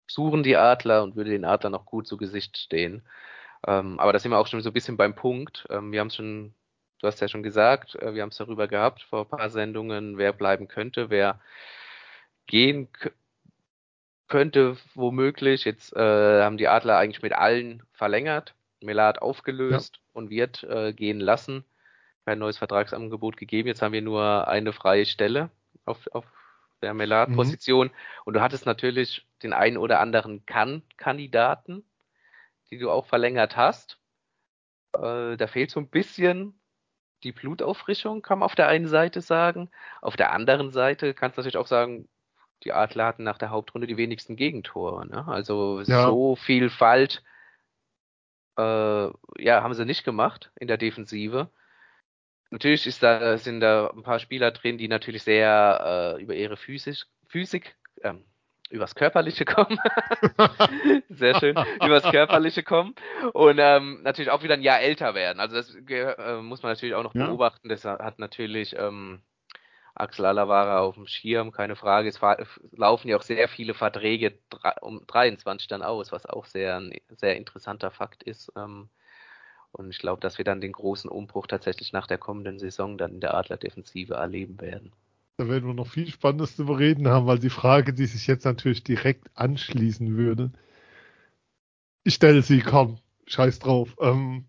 suchen 0.07 0.43
die 0.43 0.57
Adler 0.57 1.03
und 1.03 1.15
würde 1.15 1.31
den 1.31 1.45
Adler 1.45 1.69
noch 1.69 1.85
gut 1.85 2.07
zu 2.07 2.17
Gesicht 2.17 2.57
stehen. 2.57 3.03
Ähm, 3.67 3.99
aber 3.99 4.13
da 4.13 4.19
sind 4.19 4.31
wir 4.31 4.39
auch 4.39 4.47
schon 4.47 4.61
so 4.61 4.69
ein 4.69 4.73
bisschen 4.73 4.97
beim 4.97 5.15
Punkt. 5.15 5.65
Ähm, 5.69 5.91
wir 5.91 5.99
haben 5.99 6.07
es 6.07 6.15
schon, 6.15 6.53
du 6.99 7.07
hast 7.07 7.21
ja 7.21 7.27
schon 7.27 7.43
gesagt, 7.43 7.95
äh, 7.95 8.13
wir 8.13 8.21
haben 8.21 8.29
es 8.29 8.37
darüber 8.37 8.67
gehabt 8.67 9.03
vor 9.03 9.21
ein 9.21 9.29
paar 9.29 9.49
Sendungen, 9.49 10.17
wer 10.17 10.33
bleiben 10.33 10.67
könnte, 10.67 11.09
wer 11.09 11.39
gehen 12.47 12.89
könnte, 14.27 14.77
womöglich. 14.93 15.65
Jetzt 15.65 15.95
äh, 15.95 16.43
haben 16.43 16.57
die 16.57 16.67
Adler 16.67 16.97
eigentlich 16.97 17.21
mit 17.23 17.33
allen 17.33 17.83
verlängert, 17.93 18.53
Mellard 18.81 19.21
aufgelöst 19.21 19.95
ja. 19.97 20.01
und 20.13 20.29
wird 20.29 20.63
äh, 20.63 20.93
gehen 20.93 21.19
lassen 21.19 21.65
kein 22.25 22.39
neues 22.39 22.57
Vertragsangebot 22.57 23.37
gegeben. 23.37 23.67
Jetzt 23.67 23.81
haben 23.81 23.93
wir 23.93 24.01
nur 24.01 24.47
eine 24.47 24.73
freie 24.73 25.05
Stelle 25.05 25.49
auf, 25.85 26.07
auf 26.11 26.25
der 26.81 26.93
Mellard-Position. 26.93 27.87
Mhm. 27.87 27.93
Und 28.25 28.33
du 28.33 28.41
hattest 28.41 28.65
natürlich 28.65 29.27
den 29.43 29.53
einen 29.53 29.77
oder 29.77 29.99
anderen 29.99 30.45
Kann-Kandidaten, 30.45 31.83
die 32.69 32.77
du 32.77 32.91
auch 32.91 33.05
verlängert 33.05 33.55
hast. 33.55 33.99
Äh, 34.93 35.37
da 35.37 35.47
fehlt 35.47 35.71
so 35.71 35.79
ein 35.79 35.89
bisschen 35.89 36.59
die 37.23 37.31
Blutauffrischung, 37.31 38.21
kann 38.21 38.39
man 38.39 38.45
auf 38.45 38.55
der 38.55 38.67
einen 38.67 38.87
Seite 38.87 39.21
sagen. 39.21 39.69
Auf 40.01 40.15
der 40.15 40.31
anderen 40.31 40.71
Seite 40.71 41.13
kannst 41.13 41.37
du 41.37 41.41
natürlich 41.41 41.57
auch 41.57 41.67
sagen, 41.67 42.07
die 42.63 42.71
Adler 42.71 43.05
hatten 43.05 43.23
nach 43.23 43.37
der 43.37 43.49
Hauptrunde 43.49 43.87
die 43.87 43.97
wenigsten 43.97 44.35
Gegentore. 44.35 45.07
Ne? 45.07 45.27
Also 45.27 45.81
ja. 45.81 46.05
so 46.05 46.35
viel 46.35 46.69
Falt 46.69 47.23
äh, 48.57 48.61
ja, 49.37 49.63
haben 49.63 49.73
sie 49.73 49.85
nicht 49.85 50.03
gemacht 50.03 50.51
in 50.55 50.67
der 50.67 50.77
Defensive. 50.77 51.49
Natürlich 52.51 52.85
ist 52.87 53.01
da, 53.03 53.37
sind 53.37 53.59
da 53.59 53.89
ein 53.89 54.03
paar 54.03 54.19
Spieler 54.19 54.51
drin, 54.51 54.77
die 54.77 54.87
natürlich 54.87 55.23
sehr 55.23 56.15
äh, 56.17 56.21
über 56.21 56.35
ihre 56.35 56.57
Physisch, 56.57 57.05
Physik, 57.27 57.75
ähm, 58.03 58.23
übers 58.69 58.95
Körperliche 58.95 59.45
kommen. 59.45 59.79
sehr 61.09 61.39
schön, 61.39 61.55
übers 61.83 62.03
Körperliche 62.03 62.63
kommen. 62.63 62.95
Und 63.33 63.57
ähm, 63.59 64.01
natürlich 64.03 64.31
auch 64.31 64.43
wieder 64.43 64.53
ein 64.53 64.61
Jahr 64.61 64.79
älter 64.79 65.15
werden. 65.15 65.39
Also 65.39 65.55
das 65.55 65.75
äh, 65.75 66.41
muss 66.41 66.63
man 66.63 66.71
natürlich 66.71 66.95
auch 66.95 67.03
noch 67.03 67.15
ja. 67.15 67.25
beobachten. 67.25 67.69
Das 67.69 67.83
hat 67.83 68.19
natürlich 68.19 68.75
ähm, 68.77 69.21
Axel 69.95 70.25
Alavara 70.25 70.79
auf 70.79 70.95
dem 70.95 71.07
Schirm, 71.07 71.51
keine 71.51 71.75
Frage. 71.75 72.09
Es 72.09 72.19
laufen 72.71 73.07
ja 73.07 73.17
auch 73.17 73.21
sehr 73.21 73.47
viele 73.47 73.73
Verträge 73.73 74.37
um 74.81 75.05
23 75.07 75.67
dann 75.67 75.81
aus, 75.81 76.11
was 76.11 76.25
auch 76.25 76.45
sehr 76.45 76.77
ein 76.77 76.93
sehr 77.09 77.37
interessanter 77.37 77.91
Fakt 77.91 78.21
ist. 78.23 78.51
Ähm, 78.57 78.89
und 79.77 79.89
ich 79.89 79.99
glaube, 79.99 80.21
dass 80.21 80.37
wir 80.37 80.45
dann 80.45 80.61
den 80.61 80.71
großen 80.71 81.09
Umbruch 81.09 81.47
tatsächlich 81.47 81.91
nach 81.91 82.07
der 82.07 82.17
kommenden 82.17 82.59
Saison 82.59 82.97
dann 82.97 83.15
in 83.15 83.19
der 83.19 83.33
Adler-Defensive 83.33 84.13
erleben 84.13 84.61
werden. 84.61 84.91
Da 85.37 85.49
werden 85.49 85.67
wir 85.67 85.73
noch 85.73 85.87
viel 85.87 86.07
Spannendes 86.07 86.55
zu 86.55 86.65
bereden 86.65 87.09
haben, 87.09 87.27
weil 87.27 87.39
die 87.39 87.49
Frage, 87.49 87.93
die 87.93 88.05
sich 88.05 88.25
jetzt 88.25 88.45
natürlich 88.45 88.83
direkt 88.83 89.29
anschließen 89.35 90.15
würde, 90.15 90.51
ich 92.05 92.13
stelle 92.13 92.41
sie, 92.41 92.61
komm, 92.61 92.99
scheiß 93.25 93.59
drauf. 93.59 93.95
Ähm, 93.99 94.45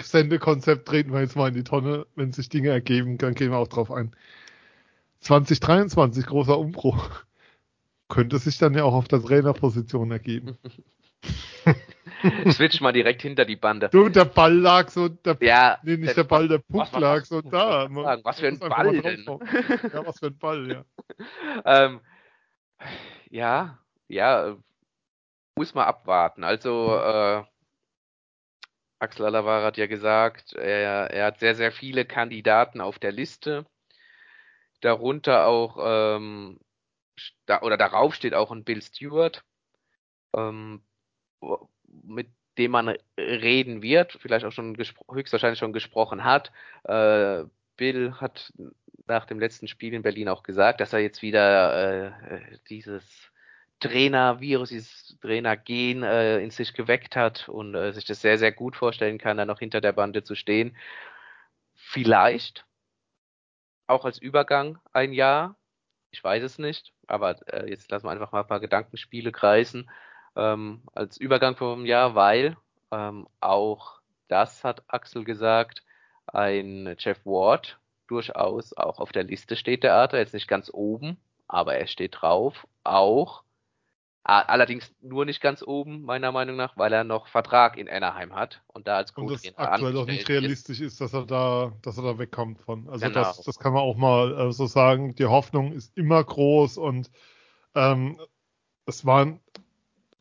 Sendekonzept 0.00 0.86
treten 0.86 1.12
wir 1.12 1.20
jetzt 1.20 1.36
mal 1.36 1.48
in 1.48 1.54
die 1.54 1.64
Tonne. 1.64 2.06
Wenn 2.14 2.32
sich 2.32 2.48
Dinge 2.48 2.68
ergeben, 2.70 3.18
dann 3.18 3.34
gehen 3.34 3.50
wir 3.50 3.58
auch 3.58 3.68
drauf 3.68 3.90
ein. 3.90 4.14
2023, 5.20 6.24
großer 6.24 6.56
Umbruch. 6.56 7.10
Könnte 8.08 8.38
sich 8.38 8.56
dann 8.58 8.74
ja 8.74 8.84
auch 8.84 8.94
auf 8.94 9.08
der 9.08 9.20
Trainerposition 9.20 10.12
ergeben. 10.12 10.56
Switch 12.52 12.80
mal 12.80 12.92
direkt 12.92 13.22
hinter 13.22 13.44
die 13.44 13.56
Bande. 13.56 13.88
Du, 13.88 14.08
der 14.08 14.24
Ball 14.24 14.54
lag 14.54 14.88
so, 14.88 15.08
der, 15.08 15.36
ja, 15.40 15.78
nee, 15.82 15.96
nicht 15.96 16.16
der, 16.16 16.24
Ball, 16.24 16.48
der 16.48 16.58
Puck 16.58 16.80
was, 16.80 16.92
lag 16.92 17.24
so 17.24 17.40
da. 17.42 17.88
Sagen, 17.88 18.24
was 18.24 18.40
für 18.40 18.48
ein 18.48 18.58
Ball 18.58 19.00
denn? 19.00 19.24
Ja, 19.26 20.06
was 20.06 20.18
für 20.18 20.26
ein 20.26 20.38
Ball, 20.38 20.70
ja. 20.70 20.84
ähm, 21.64 22.00
ja, 23.30 23.78
ja, 24.08 24.56
muss 25.56 25.74
man 25.74 25.86
abwarten. 25.86 26.44
Also, 26.44 26.96
äh, 26.96 27.42
Axel 28.98 29.26
Alavara 29.26 29.64
hat 29.64 29.76
ja 29.76 29.86
gesagt, 29.86 30.54
er, 30.54 31.10
er 31.10 31.26
hat 31.26 31.38
sehr, 31.38 31.54
sehr 31.54 31.72
viele 31.72 32.04
Kandidaten 32.04 32.80
auf 32.80 32.98
der 32.98 33.12
Liste. 33.12 33.66
Darunter 34.80 35.46
auch, 35.46 35.78
ähm, 35.80 36.58
da, 37.46 37.62
oder 37.62 37.76
darauf 37.76 38.14
steht 38.14 38.34
auch 38.34 38.50
ein 38.50 38.64
Bill 38.64 38.82
Stewart. 38.82 39.44
Ähm, 40.34 40.82
mit 42.06 42.28
dem 42.58 42.70
man 42.70 42.94
reden 43.18 43.82
wird, 43.82 44.18
vielleicht 44.20 44.44
auch 44.44 44.52
schon 44.52 44.76
höchstwahrscheinlich 44.76 45.58
schon 45.58 45.72
gesprochen 45.72 46.24
hat. 46.24 46.52
Äh, 46.84 47.44
Bill 47.76 48.14
hat 48.14 48.52
nach 49.06 49.26
dem 49.26 49.38
letzten 49.38 49.68
Spiel 49.68 49.94
in 49.94 50.02
Berlin 50.02 50.28
auch 50.28 50.42
gesagt, 50.42 50.80
dass 50.80 50.92
er 50.92 51.00
jetzt 51.00 51.22
wieder 51.22 52.06
äh, 52.06 52.58
dieses 52.68 53.30
Trainer-Virus, 53.80 54.70
dieses 54.70 55.18
Trainer-Gen 55.20 56.02
äh, 56.02 56.38
in 56.38 56.50
sich 56.50 56.72
geweckt 56.72 57.14
hat 57.14 57.48
und 57.48 57.74
äh, 57.74 57.92
sich 57.92 58.04
das 58.04 58.22
sehr, 58.22 58.38
sehr 58.38 58.52
gut 58.52 58.74
vorstellen 58.74 59.18
kann, 59.18 59.36
da 59.36 59.44
noch 59.44 59.58
hinter 59.58 59.80
der 59.80 59.92
Bande 59.92 60.24
zu 60.24 60.34
stehen. 60.34 60.76
Vielleicht 61.74 62.64
auch 63.86 64.04
als 64.04 64.18
Übergang 64.18 64.78
ein 64.92 65.12
Jahr. 65.12 65.56
Ich 66.10 66.24
weiß 66.24 66.42
es 66.42 66.58
nicht, 66.58 66.94
aber 67.06 67.36
äh, 67.52 67.68
jetzt 67.68 67.90
lassen 67.90 68.06
wir 68.06 68.10
einfach 68.10 68.32
mal 68.32 68.40
ein 68.40 68.48
paar 68.48 68.60
Gedankenspiele 68.60 69.30
kreisen 69.30 69.90
ähm, 70.36 70.82
als 70.94 71.16
Übergang 71.16 71.56
vom 71.56 71.86
Jahr, 71.86 72.14
weil 72.14 72.56
ähm, 72.92 73.26
auch 73.40 74.00
das 74.28 74.64
hat 74.64 74.82
Axel 74.88 75.24
gesagt, 75.24 75.82
ein 76.26 76.96
Jeff 76.98 77.24
Ward 77.24 77.78
durchaus 78.08 78.72
auch 78.72 78.98
auf 78.98 79.12
der 79.12 79.24
Liste 79.24 79.56
steht 79.56 79.82
der 79.82 79.94
Art, 79.94 80.12
jetzt 80.12 80.34
nicht 80.34 80.48
ganz 80.48 80.70
oben, 80.72 81.16
aber 81.48 81.76
er 81.76 81.86
steht 81.86 82.16
drauf, 82.20 82.66
auch 82.84 83.42
allerdings 84.26 84.92
nur 85.02 85.24
nicht 85.24 85.40
ganz 85.40 85.62
oben, 85.62 86.02
meiner 86.02 86.32
Meinung 86.32 86.56
nach, 86.56 86.76
weil 86.76 86.92
er 86.92 87.04
noch 87.04 87.28
Vertrag 87.28 87.76
in 87.76 87.88
Anaheim 87.88 88.34
hat 88.34 88.60
und 88.66 88.88
da 88.88 88.96
als 88.96 89.14
Co-Trainer 89.14 89.56
Und 89.56 89.64
aktuell 89.64 89.96
auch 89.96 90.06
nicht 90.06 90.28
realistisch 90.28 90.80
ist. 90.80 90.94
ist, 90.94 91.00
dass 91.00 91.14
er 91.14 91.26
da, 91.26 91.72
dass 91.82 91.96
er 91.96 92.02
da 92.02 92.18
wegkommt 92.18 92.58
von. 92.58 92.88
Also 92.88 93.06
genau. 93.06 93.20
das, 93.20 93.42
das 93.42 93.58
kann 93.60 93.72
man 93.72 93.82
auch 93.82 93.96
mal 93.96 94.48
äh, 94.48 94.52
so 94.52 94.66
sagen. 94.66 95.14
Die 95.14 95.26
Hoffnung 95.26 95.72
ist 95.72 95.96
immer 95.96 96.24
groß 96.24 96.76
und 96.76 97.08
ähm, 97.76 98.18
es 98.86 99.06
waren 99.06 99.40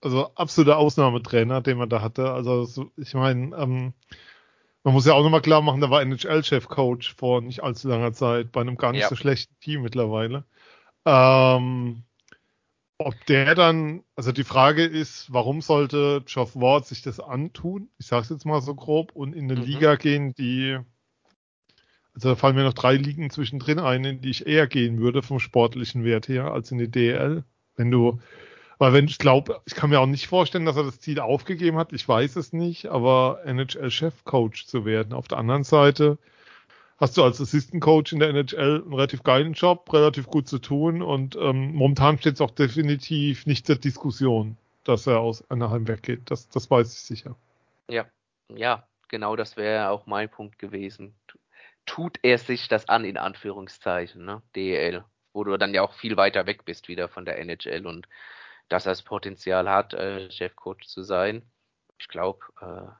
also 0.06 0.34
absoluter 0.36 0.78
Ausnahmetrainer, 0.78 1.62
den 1.62 1.78
man 1.78 1.90
da 1.90 2.02
hatte. 2.02 2.32
Also 2.32 2.92
ich 2.98 3.14
meine, 3.14 3.56
ähm, 3.58 3.94
Man 4.84 4.94
muss 4.94 5.06
ja 5.06 5.14
auch 5.14 5.24
nochmal 5.24 5.42
klar 5.42 5.62
machen, 5.62 5.82
da 5.82 5.90
war 5.90 6.02
NHL-Chef-Coach 6.02 7.16
vor 7.16 7.42
nicht 7.42 7.64
allzu 7.64 7.90
langer 7.90 8.14
Zeit 8.14 8.52
bei 8.52 8.62
einem 8.62 8.78
gar 8.78 8.94
nicht 8.94 9.04
Ja. 9.04 9.10
so 9.10 9.16
schlechten 9.16 9.56
Team 9.60 9.82
mittlerweile. 9.82 10.46
Ähm, 11.06 12.04
ob 12.98 13.26
der 13.28 13.56
dann, 13.56 14.04
also 14.16 14.32
die 14.32 14.44
Frage 14.46 14.86
ist, 14.86 15.32
warum 15.34 15.62
sollte 15.62 16.22
Geoff 16.26 16.56
Ward 16.56 16.86
sich 16.88 17.02
das 17.02 17.20
antun? 17.20 17.90
Ich 18.00 18.08
sag's 18.08 18.30
jetzt 18.30 18.46
mal 18.46 18.62
so 18.62 18.76
grob 18.76 19.12
und 19.14 19.34
in 19.36 19.46
eine 19.52 19.60
Mhm. 19.60 19.66
Liga 19.66 19.96
gehen, 19.98 20.34
die, 20.36 20.80
also 22.14 22.30
da 22.30 22.36
fallen 22.36 22.56
mir 22.56 22.64
noch 22.64 22.74
drei 22.74 22.96
Ligen 22.96 23.30
zwischendrin 23.30 23.80
ein, 23.80 24.06
in 24.06 24.22
die 24.22 24.30
ich 24.30 24.48
eher 24.48 24.68
gehen 24.68 25.00
würde 25.00 25.22
vom 25.22 25.40
sportlichen 25.40 26.04
Wert 26.04 26.28
her 26.28 26.52
als 26.52 26.72
in 26.72 26.78
die 26.78 26.90
DL. 26.90 27.44
Wenn 27.76 27.92
du, 27.92 28.20
weil 28.78 28.94
wenn 28.94 29.06
ich 29.06 29.18
glaube, 29.20 29.62
ich 29.66 29.76
kann 29.76 29.90
mir 29.90 30.00
auch 30.00 30.06
nicht 30.06 30.28
vorstellen, 30.28 30.66
dass 30.66 30.78
er 30.78 30.84
das 30.84 31.00
Ziel 31.00 31.20
aufgegeben 31.20 31.78
hat, 31.78 31.94
ich 31.94 32.08
weiß 32.08 32.36
es 32.36 32.54
nicht, 32.54 32.88
aber 32.88 33.42
NHL-Chefcoach 33.46 34.66
zu 34.68 34.86
werden. 34.86 35.14
Auf 35.14 35.28
der 35.28 35.38
anderen 35.38 35.64
Seite 35.64 36.18
hast 36.98 37.18
du 37.18 37.24
als 37.24 37.42
Assistant 37.42 37.82
Coach 37.84 38.14
in 38.14 38.20
der 38.20 38.30
NHL 38.30 38.82
einen 38.84 38.94
relativ 38.94 39.24
geilen 39.24 39.54
Job, 39.54 39.92
relativ 39.94 40.28
gut 40.28 40.48
zu 40.48 40.60
tun 40.60 41.02
und 41.02 41.36
ähm, 41.36 41.74
momentan 41.74 42.18
steht 42.18 42.36
es 42.36 42.42
auch 42.42 42.52
definitiv 42.52 43.46
nicht 43.46 43.68
zur 43.68 43.76
Diskussion, 43.76 44.58
dass 44.84 45.08
er 45.08 45.20
aus 45.20 45.50
Anaheim 45.50 45.88
weggeht. 45.88 46.32
Das, 46.32 46.50
das 46.50 46.70
weiß 46.72 46.94
ich 46.94 47.00
sicher. 47.00 47.36
Ja, 47.90 48.06
ja, 48.56 48.88
genau 49.10 49.36
das 49.36 49.58
wäre 49.58 49.90
auch 49.90 50.06
mein 50.06 50.30
Punkt 50.30 50.60
gewesen. 50.60 51.16
Tu- 51.28 51.38
Tut 51.88 52.18
er 52.24 52.40
sich 52.40 52.68
das 52.68 52.90
an, 52.90 53.06
in 53.06 53.18
Anführungszeichen, 53.18 54.26
ne? 54.26 54.42
DEL, 54.56 55.04
wo 55.34 55.44
du 55.44 55.56
dann 55.58 55.74
ja 55.76 55.84
auch 55.84 55.94
viel 55.94 56.18
weiter 56.18 56.48
weg 56.48 56.66
bist 56.66 56.88
wieder 56.88 57.10
von 57.10 57.26
der 57.26 57.38
NHL 57.38 57.86
und 57.86 58.08
dass 58.70 58.86
er 58.86 58.92
das 58.92 59.04
Potenzial 59.04 59.70
hat, 59.70 59.94
äh, 59.94 60.30
Chefcoach 60.32 60.86
zu 60.88 61.04
sein. 61.04 61.44
Ich 61.98 62.08
glaube, 62.08 62.40
äh, 62.62 62.92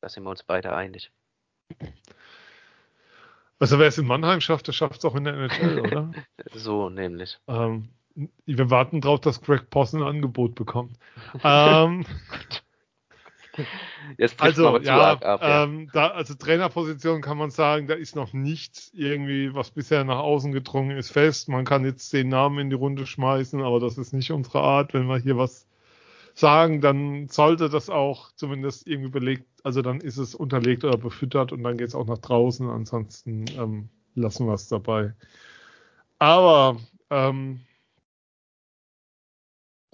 da 0.00 0.08
sind 0.08 0.22
wir 0.24 0.30
uns 0.30 0.42
beide 0.42 0.74
einig. 0.74 1.10
Also 3.58 3.78
wer 3.78 3.88
es 3.88 3.98
in 3.98 4.06
Mannheim 4.06 4.40
schafft, 4.40 4.68
der 4.68 4.72
schafft 4.72 4.98
es 4.98 5.04
auch 5.04 5.16
in 5.16 5.24
der 5.24 5.34
NHL, 5.34 5.80
oder? 5.86 6.10
So 6.54 6.88
nämlich. 6.88 7.38
ähm, 7.48 7.88
wir 8.46 8.70
warten 8.70 9.00
drauf, 9.00 9.20
dass 9.20 9.42
Greg 9.42 9.70
Possen 9.70 10.02
ein 10.02 10.08
Angebot 10.08 10.54
bekommt. 10.54 10.98
ähm, 11.44 12.04
Jetzt 14.16 14.40
Also, 14.40 14.68
aber 14.68 14.82
zu 14.82 14.88
ja, 14.88 15.12
ab, 15.12 15.22
ja. 15.22 15.64
ähm, 15.64 15.90
da, 15.92 16.08
also 16.08 16.34
Trainerposition 16.34 17.20
kann 17.20 17.38
man 17.38 17.50
sagen, 17.50 17.86
da 17.86 17.94
ist 17.94 18.16
noch 18.16 18.32
nichts 18.32 18.90
irgendwie, 18.94 19.54
was 19.54 19.70
bisher 19.70 20.04
nach 20.04 20.18
außen 20.18 20.52
gedrungen 20.52 20.96
ist, 20.96 21.10
fest. 21.10 21.48
Man 21.48 21.64
kann 21.64 21.84
jetzt 21.84 22.12
den 22.12 22.28
Namen 22.28 22.58
in 22.58 22.70
die 22.70 22.76
Runde 22.76 23.06
schmeißen, 23.06 23.62
aber 23.62 23.80
das 23.80 23.98
ist 23.98 24.12
nicht 24.12 24.30
unsere 24.32 24.60
Art. 24.60 24.94
Wenn 24.94 25.06
wir 25.06 25.18
hier 25.18 25.36
was 25.36 25.66
sagen, 26.34 26.80
dann 26.80 27.28
sollte 27.28 27.68
das 27.68 27.90
auch 27.90 28.32
zumindest 28.32 28.86
irgendwie 28.86 29.10
belegt, 29.10 29.44
also 29.64 29.82
dann 29.82 30.00
ist 30.00 30.18
es 30.18 30.34
unterlegt 30.34 30.84
oder 30.84 30.96
befüttert 30.96 31.52
und 31.52 31.62
dann 31.62 31.76
geht 31.76 31.88
es 31.88 31.94
auch 31.94 32.06
nach 32.06 32.18
draußen. 32.18 32.68
Ansonsten 32.68 33.44
ähm, 33.58 33.88
lassen 34.14 34.46
wir 34.46 34.54
es 34.54 34.68
dabei. 34.68 35.14
Aber 36.18 36.78
ähm, 37.10 37.60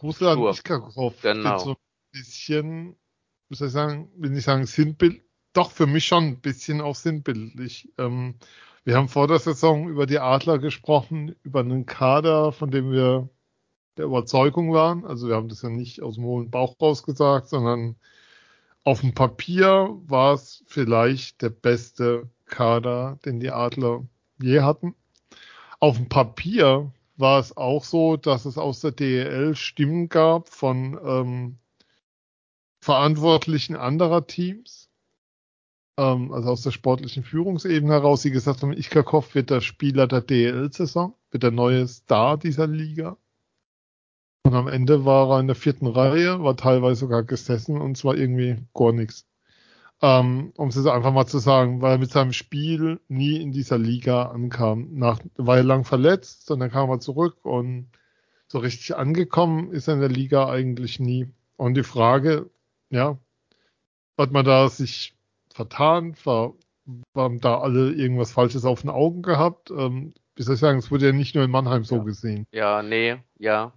Russland. 0.02 0.42
Iskakov 0.50 1.20
Genau. 1.22 1.58
so 1.58 1.70
ein 1.70 1.76
bisschen, 2.12 2.96
soll 3.54 3.68
ich 3.68 3.74
sagen, 3.74 4.10
will 4.16 4.30
nicht 4.30 4.44
sagen 4.44 4.66
Sinnbild, 4.66 5.22
doch 5.52 5.70
für 5.70 5.86
mich 5.86 6.04
schon 6.04 6.24
ein 6.24 6.40
bisschen 6.40 6.80
auch 6.80 6.96
sinnbildlich. 6.96 7.92
Ähm, 7.98 8.36
wir 8.84 8.96
haben 8.96 9.08
vor 9.08 9.28
der 9.28 9.38
Saison 9.38 9.88
über 9.88 10.06
die 10.06 10.18
Adler 10.18 10.58
gesprochen, 10.58 11.34
über 11.42 11.60
einen 11.60 11.86
Kader, 11.86 12.52
von 12.52 12.70
dem 12.70 12.90
wir 12.90 13.30
der 13.96 14.06
Überzeugung 14.06 14.72
waren. 14.72 15.04
Also 15.04 15.28
wir 15.28 15.36
haben 15.36 15.48
das 15.48 15.62
ja 15.62 15.70
nicht 15.70 16.02
aus 16.02 16.16
dem 16.16 16.24
hohen 16.24 16.50
Bauch 16.50 16.76
raus 16.80 17.02
gesagt, 17.02 17.48
sondern 17.48 17.96
auf 18.82 19.00
dem 19.00 19.14
Papier 19.14 19.96
war 20.06 20.34
es 20.34 20.64
vielleicht 20.66 21.40
der 21.40 21.50
beste 21.50 22.28
Kader, 22.46 23.18
den 23.24 23.40
die 23.40 23.50
Adler 23.50 24.04
je 24.42 24.60
hatten. 24.60 24.94
Auf 25.80 25.96
dem 25.96 26.08
Papier 26.08 26.92
war 27.16 27.38
es 27.38 27.56
auch 27.56 27.84
so, 27.84 28.16
dass 28.16 28.44
es 28.44 28.58
aus 28.58 28.80
der 28.80 28.92
DEL 28.92 29.54
Stimmen 29.54 30.08
gab 30.08 30.48
von 30.48 30.98
ähm, 31.04 31.58
Verantwortlichen 32.84 33.76
anderer 33.76 34.26
Teams, 34.26 34.90
ähm, 35.96 36.30
also 36.32 36.50
aus 36.50 36.60
der 36.60 36.70
sportlichen 36.70 37.24
Führungsebene 37.24 37.90
heraus, 37.90 38.20
die 38.20 38.30
gesagt 38.30 38.60
haben, 38.60 38.74
Ichkakov 38.74 39.34
wird 39.34 39.48
der 39.48 39.62
Spieler 39.62 40.06
der 40.06 40.20
DEL-Saison, 40.20 41.14
wird 41.30 41.42
der 41.42 41.50
neue 41.50 41.88
Star 41.88 42.36
dieser 42.36 42.66
Liga. 42.66 43.16
Und 44.42 44.52
am 44.52 44.68
Ende 44.68 45.06
war 45.06 45.30
er 45.30 45.40
in 45.40 45.46
der 45.46 45.56
vierten 45.56 45.86
Reihe, 45.86 46.42
war 46.42 46.58
teilweise 46.58 47.00
sogar 47.00 47.22
gesessen 47.22 47.80
und 47.80 47.96
zwar 47.96 48.16
irgendwie 48.16 48.58
gar 48.74 48.92
nichts. 48.92 49.26
Ähm, 50.02 50.52
um 50.54 50.68
es 50.68 50.74
jetzt 50.74 50.86
einfach 50.86 51.14
mal 51.14 51.26
zu 51.26 51.38
sagen, 51.38 51.80
weil 51.80 51.92
er 51.92 51.98
mit 51.98 52.10
seinem 52.10 52.34
Spiel 52.34 53.00
nie 53.08 53.40
in 53.40 53.50
dieser 53.50 53.78
Liga 53.78 54.24
ankam. 54.24 54.90
Nach, 54.92 55.20
war 55.36 55.56
er 55.56 55.64
lang 55.64 55.84
verletzt 55.84 56.50
und 56.50 56.60
dann 56.60 56.70
kam 56.70 56.90
er 56.90 57.00
zurück 57.00 57.46
und 57.46 57.88
so 58.46 58.58
richtig 58.58 58.94
angekommen 58.94 59.72
ist 59.72 59.88
er 59.88 59.94
in 59.94 60.00
der 60.00 60.10
Liga 60.10 60.50
eigentlich 60.50 61.00
nie. 61.00 61.30
Und 61.56 61.78
die 61.78 61.82
Frage, 61.82 62.50
ja, 62.94 63.18
hat 64.18 64.30
man 64.32 64.44
da 64.44 64.68
sich 64.68 65.14
vertan, 65.52 66.16
war, 66.24 66.54
waren 67.14 67.40
da 67.40 67.58
alle 67.60 67.92
irgendwas 67.92 68.32
Falsches 68.32 68.64
auf 68.64 68.82
den 68.82 68.90
Augen 68.90 69.22
gehabt? 69.22 69.70
Ähm, 69.70 70.14
wie 70.36 70.42
soll 70.42 70.54
ich 70.54 70.60
sagen, 70.60 70.78
es 70.78 70.90
wurde 70.90 71.06
ja 71.06 71.12
nicht 71.12 71.34
nur 71.34 71.44
in 71.44 71.50
Mannheim 71.50 71.84
so 71.84 71.96
Ja. 71.96 72.02
gesehen. 72.04 72.46
Ja, 72.52 72.82
nee, 72.82 73.16
ja, 73.38 73.72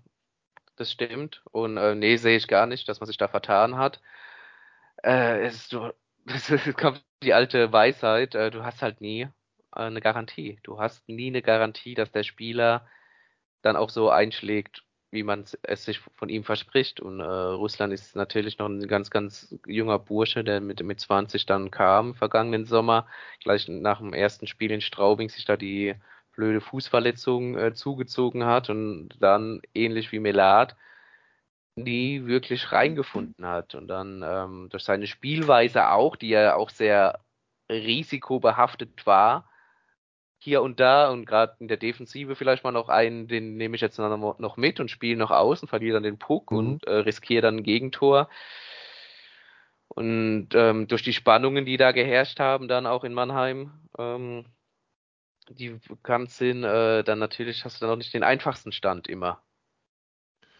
das 0.78 0.92
stimmt. 0.92 1.44
Und 1.52 1.78
äh, 1.78 1.96
nee, 1.96 2.18
sehe 2.18 2.38
ich 2.38 2.48
gar 2.48 2.68
nicht, 2.68 2.90
dass 2.90 3.00
man 3.00 3.08
sich 3.08 3.18
da 3.18 3.28
vertan 3.28 3.78
hat. 3.78 4.02
Äh, 5.04 5.46
es 5.46 5.56
ist, 5.56 5.74
du, 5.74 5.94
es 6.26 6.76
kommt 6.76 7.04
die 7.24 7.34
alte 7.34 7.72
Weisheit, 7.72 8.36
äh, 8.36 8.52
du 8.52 8.64
hast 8.64 8.82
halt 8.82 9.02
nie 9.02 9.22
äh, 9.24 9.30
eine 9.72 10.02
Garantie. 10.02 10.60
Du 10.64 10.80
hast 10.80 11.08
nie 11.10 11.28
eine 11.28 11.42
Garantie, 11.42 11.96
dass 11.96 12.12
der 12.12 12.24
Spieler 12.24 12.88
dann 13.64 13.76
auch 13.76 13.90
so 13.92 14.10
einschlägt, 14.10 14.84
wie 15.12 15.24
man 15.24 15.46
es 15.64 15.86
sich 15.86 16.00
von 16.00 16.30
ihm 16.30 16.44
verspricht. 16.44 17.00
Und 17.00 17.20
äh, 17.20 17.24
Russland 17.24 17.94
ist 17.94 18.16
natürlich 18.16 18.58
noch 18.58 18.68
ein 18.68 18.88
ganz, 18.88 19.10
ganz 19.10 19.56
junger 19.66 20.00
Bursche, 20.00 20.44
der 20.44 20.62
mit, 20.62 20.84
mit 20.84 21.00
20 21.00 21.46
dann 21.46 21.72
kam, 21.72 22.16
vergangenen 22.16 22.66
Sommer, 22.66 23.08
gleich 23.42 23.68
nach 23.68 24.00
dem 24.00 24.14
ersten 24.14 24.48
Spiel 24.48 24.72
in 24.72 24.82
Straubing 24.82 25.30
sich 25.30 25.46
da 25.46 25.58
die 25.58 25.96
blöde 26.36 26.62
Fußverletzung 26.62 27.58
äh, 27.58 27.74
zugezogen 27.74 28.46
hat 28.46 28.70
und 28.70 29.10
dann 29.20 29.62
ähnlich 29.74 30.12
wie 30.12 30.20
Melat 30.20 30.76
nie 31.76 32.26
wirklich 32.26 32.72
reingefunden 32.72 33.46
hat 33.46 33.76
und 33.76 33.88
dann 33.88 34.24
ähm, 34.26 34.68
durch 34.70 34.84
seine 34.84 35.08
Spielweise 35.08 35.90
auch, 35.92 36.16
die 36.16 36.30
ja 36.30 36.56
auch 36.56 36.70
sehr 36.70 37.20
risikobehaftet 37.70 39.06
war, 39.06 39.50
hier 40.40 40.62
und 40.62 40.80
da 40.80 41.10
und 41.10 41.26
gerade 41.26 41.56
in 41.60 41.68
der 41.68 41.78
Defensive 41.78 42.36
vielleicht 42.36 42.64
mal 42.64 42.72
noch 42.72 42.90
einen, 42.90 43.28
den 43.28 43.58
nehme 43.58 43.76
ich 43.76 43.82
jetzt 43.82 43.98
noch, 43.98 44.56
mit 44.58 44.80
und 44.80 44.92
spiele 44.92 45.18
noch 45.18 45.32
aus 45.32 45.62
und 45.62 45.68
verliere 45.68 45.96
dann 45.96 46.04
den 46.04 46.20
Puck 46.20 46.52
Mhm. 46.52 46.58
und 46.58 46.88
äh, 46.88 46.92
riskiere 46.98 47.42
dann 47.42 47.58
ein 47.58 47.64
Gegentor. 47.64 48.30
Und 49.90 50.50
ähm, 50.54 50.88
durch 50.88 51.02
die 51.02 51.14
Spannungen, 51.14 51.66
die 51.66 51.78
da 51.78 51.92
geherrscht 51.92 52.40
haben, 52.40 52.68
dann 52.68 52.86
auch 52.86 53.04
in 53.04 53.14
Mannheim, 53.14 53.72
ähm, 53.98 54.46
die 55.50 55.70
bekannt 55.88 56.30
sind, 56.32 56.64
äh, 56.64 57.04
dann 57.04 57.20
natürlich 57.20 57.66
hast 57.66 57.82
du 57.82 57.86
dann 57.86 57.94
auch 57.94 57.98
nicht 57.98 58.14
den 58.14 58.24
einfachsten 58.24 58.72
Stand 58.72 59.08
immer. 59.08 59.42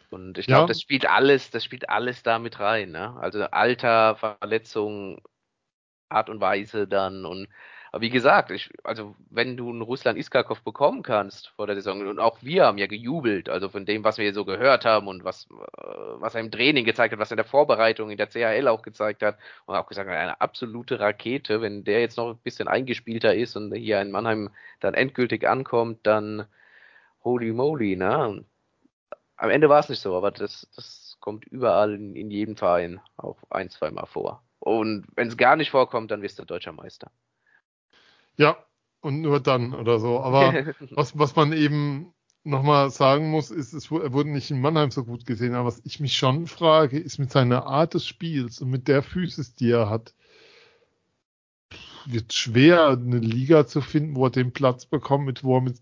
Und 0.10 0.38
ich 0.38 0.48
glaube, 0.48 0.62
Ja. 0.62 0.68
das 0.68 0.82
spielt 0.82 1.06
alles, 1.06 1.52
das 1.52 1.64
spielt 1.64 1.90
alles 1.90 2.24
da 2.24 2.40
mit 2.40 2.60
rein, 2.60 2.92
ne? 2.92 3.16
Also 3.20 3.44
Alter, 3.44 4.16
Verletzung, 4.16 5.22
Art 6.10 6.30
und 6.30 6.40
Weise 6.40 6.88
dann 6.88 7.26
und 7.26 7.50
aber 7.92 8.02
wie 8.02 8.10
gesagt, 8.10 8.52
ich, 8.52 8.72
also 8.84 9.16
wenn 9.30 9.58
du 9.58 9.70
einen 9.70 9.82
Ruslan 9.82 10.18
Iskakov 10.18 10.62
bekommen 10.62 11.04
kannst 11.04 11.50
vor 11.50 11.68
der 11.68 11.76
Saison 11.76 12.06
und 12.08 12.20
auch 12.20 12.38
wir 12.42 12.66
haben 12.66 12.78
ja 12.78 12.88
gejubelt, 12.88 13.50
also 13.50 13.70
von 13.70 13.86
dem, 13.86 14.04
was 14.04 14.18
wir 14.18 14.34
so 14.34 14.46
gehört 14.46 14.86
haben 14.86 15.08
und 15.08 15.24
was, 15.24 15.48
äh, 15.52 15.84
was 16.20 16.36
er 16.36 16.42
im 16.42 16.52
Training 16.52 16.86
gezeigt 16.86 17.14
hat, 17.14 17.20
was 17.20 17.32
er 17.32 17.36
in 17.36 17.38
der 17.38 17.46
Vorbereitung 17.46 18.10
in 18.10 18.18
der 18.18 18.28
CHL 18.28 18.68
auch 18.68 18.82
gezeigt 18.82 19.24
hat 19.24 19.38
und 19.66 19.76
auch 19.76 19.88
gesagt 19.88 20.10
hat, 20.10 20.18
eine 20.18 20.42
absolute 20.42 21.00
Rakete, 21.00 21.62
wenn 21.62 21.84
der 21.84 22.02
jetzt 22.02 22.18
noch 22.18 22.32
ein 22.32 22.38
bisschen 22.40 22.68
eingespielter 22.68 23.36
ist 23.36 23.56
und 23.56 23.74
hier 23.74 24.02
in 24.02 24.12
Mannheim 24.12 24.50
dann 24.80 24.94
endgültig 24.94 25.48
ankommt, 25.48 26.06
dann 26.06 26.46
holy 27.24 27.52
moly, 27.54 27.96
ne? 27.96 28.46
Am 29.38 29.50
Ende 29.52 29.70
war 29.70 29.80
es 29.80 29.90
nicht 29.90 30.02
so, 30.02 30.16
aber 30.16 30.32
das, 30.32 30.68
das 30.76 31.18
kommt 31.20 31.46
überall 31.46 31.94
in, 31.94 32.16
in 32.16 32.32
jedem 32.32 32.58
Verein 32.58 33.00
auch 33.18 33.38
ein, 33.50 33.70
zweimal 33.70 34.08
vor. 34.08 34.44
Und 34.60 35.06
wenn 35.16 35.28
es 35.28 35.38
gar 35.38 35.56
nicht 35.56 35.70
vorkommt, 35.72 36.12
dann 36.12 36.22
wirst 36.22 36.40
du 36.40 36.46
deutscher 36.46 36.72
Meister. 36.72 37.12
Ja, 38.38 38.58
und 39.02 39.22
nur 39.22 39.40
dann 39.40 39.74
oder 39.74 40.00
so. 40.00 40.20
Aber 40.20 40.54
was, 40.96 41.18
was 41.18 41.36
man 41.36 41.54
eben 41.54 42.14
nochmal 42.44 42.90
sagen 42.92 43.30
muss, 43.32 43.52
ist, 43.52 43.74
es 43.74 43.92
wu- 43.92 44.00
er 44.00 44.14
wurde 44.14 44.30
nicht 44.30 44.52
in 44.52 44.62
Mannheim 44.62 44.92
so 44.92 45.04
gut 45.04 45.26
gesehen, 45.26 45.54
aber 45.56 45.68
was 45.68 45.82
ich 45.84 46.00
mich 46.00 46.18
schon 46.18 46.48
frage, 46.48 46.98
ist 47.00 47.18
mit 47.20 47.32
seiner 47.32 47.66
Art 47.66 47.94
des 47.94 48.06
Spiels 48.08 48.62
und 48.62 48.70
mit 48.70 48.88
der 48.88 49.04
Physis, 49.04 49.54
die 49.56 49.72
er 49.72 49.90
hat, 49.90 50.14
wird 52.06 52.34
schwer, 52.34 52.90
eine 52.90 53.20
Liga 53.20 53.68
zu 53.68 53.82
finden, 53.82 54.16
wo 54.16 54.26
er 54.26 54.32
den 54.32 54.52
Platz 54.54 54.86
bekommt, 54.86 55.26
mit, 55.26 55.44
wo 55.44 55.58
er 55.58 55.62
mit, 55.62 55.78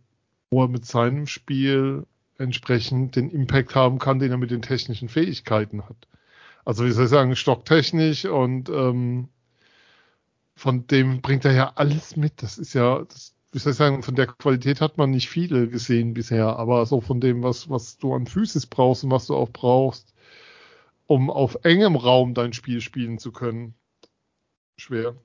wo 0.50 0.64
er 0.64 0.68
mit 0.68 0.86
seinem 0.86 1.28
Spiel 1.28 2.06
entsprechend 2.38 3.16
den 3.16 3.30
Impact 3.30 3.76
haben 3.76 4.00
kann, 4.00 4.20
den 4.20 4.32
er 4.32 4.38
mit 4.38 4.52
den 4.52 4.62
technischen 4.62 5.10
Fähigkeiten 5.10 5.84
hat. 5.88 6.08
Also 6.66 6.86
wie 6.86 6.92
soll 6.92 7.06
ich 7.06 7.12
sagen, 7.12 7.36
stocktechnisch 7.36 8.26
und 8.26 8.70
ähm, 8.70 9.30
von 10.56 10.88
dem 10.88 11.22
bringt 11.22 11.46
er 11.46 11.54
ja 11.54 11.74
alles 11.76 12.16
mit. 12.16 12.42
Das 12.42 12.58
ist 12.58 12.74
ja, 12.74 13.04
das, 13.04 13.36
wie 13.52 13.60
soll 13.60 13.72
ich 13.72 13.78
sagen, 13.78 14.04
von 14.04 14.16
der 14.16 14.28
Qualität 14.28 14.82
hat 14.82 14.98
man 14.98 15.12
nicht 15.12 15.30
viele 15.30 15.68
gesehen 15.70 16.14
bisher, 16.14 16.58
aber 16.58 16.86
so 16.86 17.02
von 17.02 17.22
dem, 17.22 17.44
was, 17.44 17.70
was 17.70 17.98
du 17.98 18.14
an 18.14 18.28
Physis 18.28 18.66
brauchst 18.66 19.04
und 19.04 19.12
was 19.12 19.28
du 19.28 19.36
auch 19.36 19.50
brauchst, 19.50 20.14
um 21.08 21.30
auf 21.30 21.58
engem 21.64 21.96
Raum 21.96 22.34
dein 22.34 22.54
Spiel 22.54 22.82
spielen 22.82 23.20
zu 23.20 23.32
können, 23.32 23.76
schwer. 24.78 25.16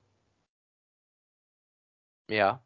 Ja, 2.29 2.63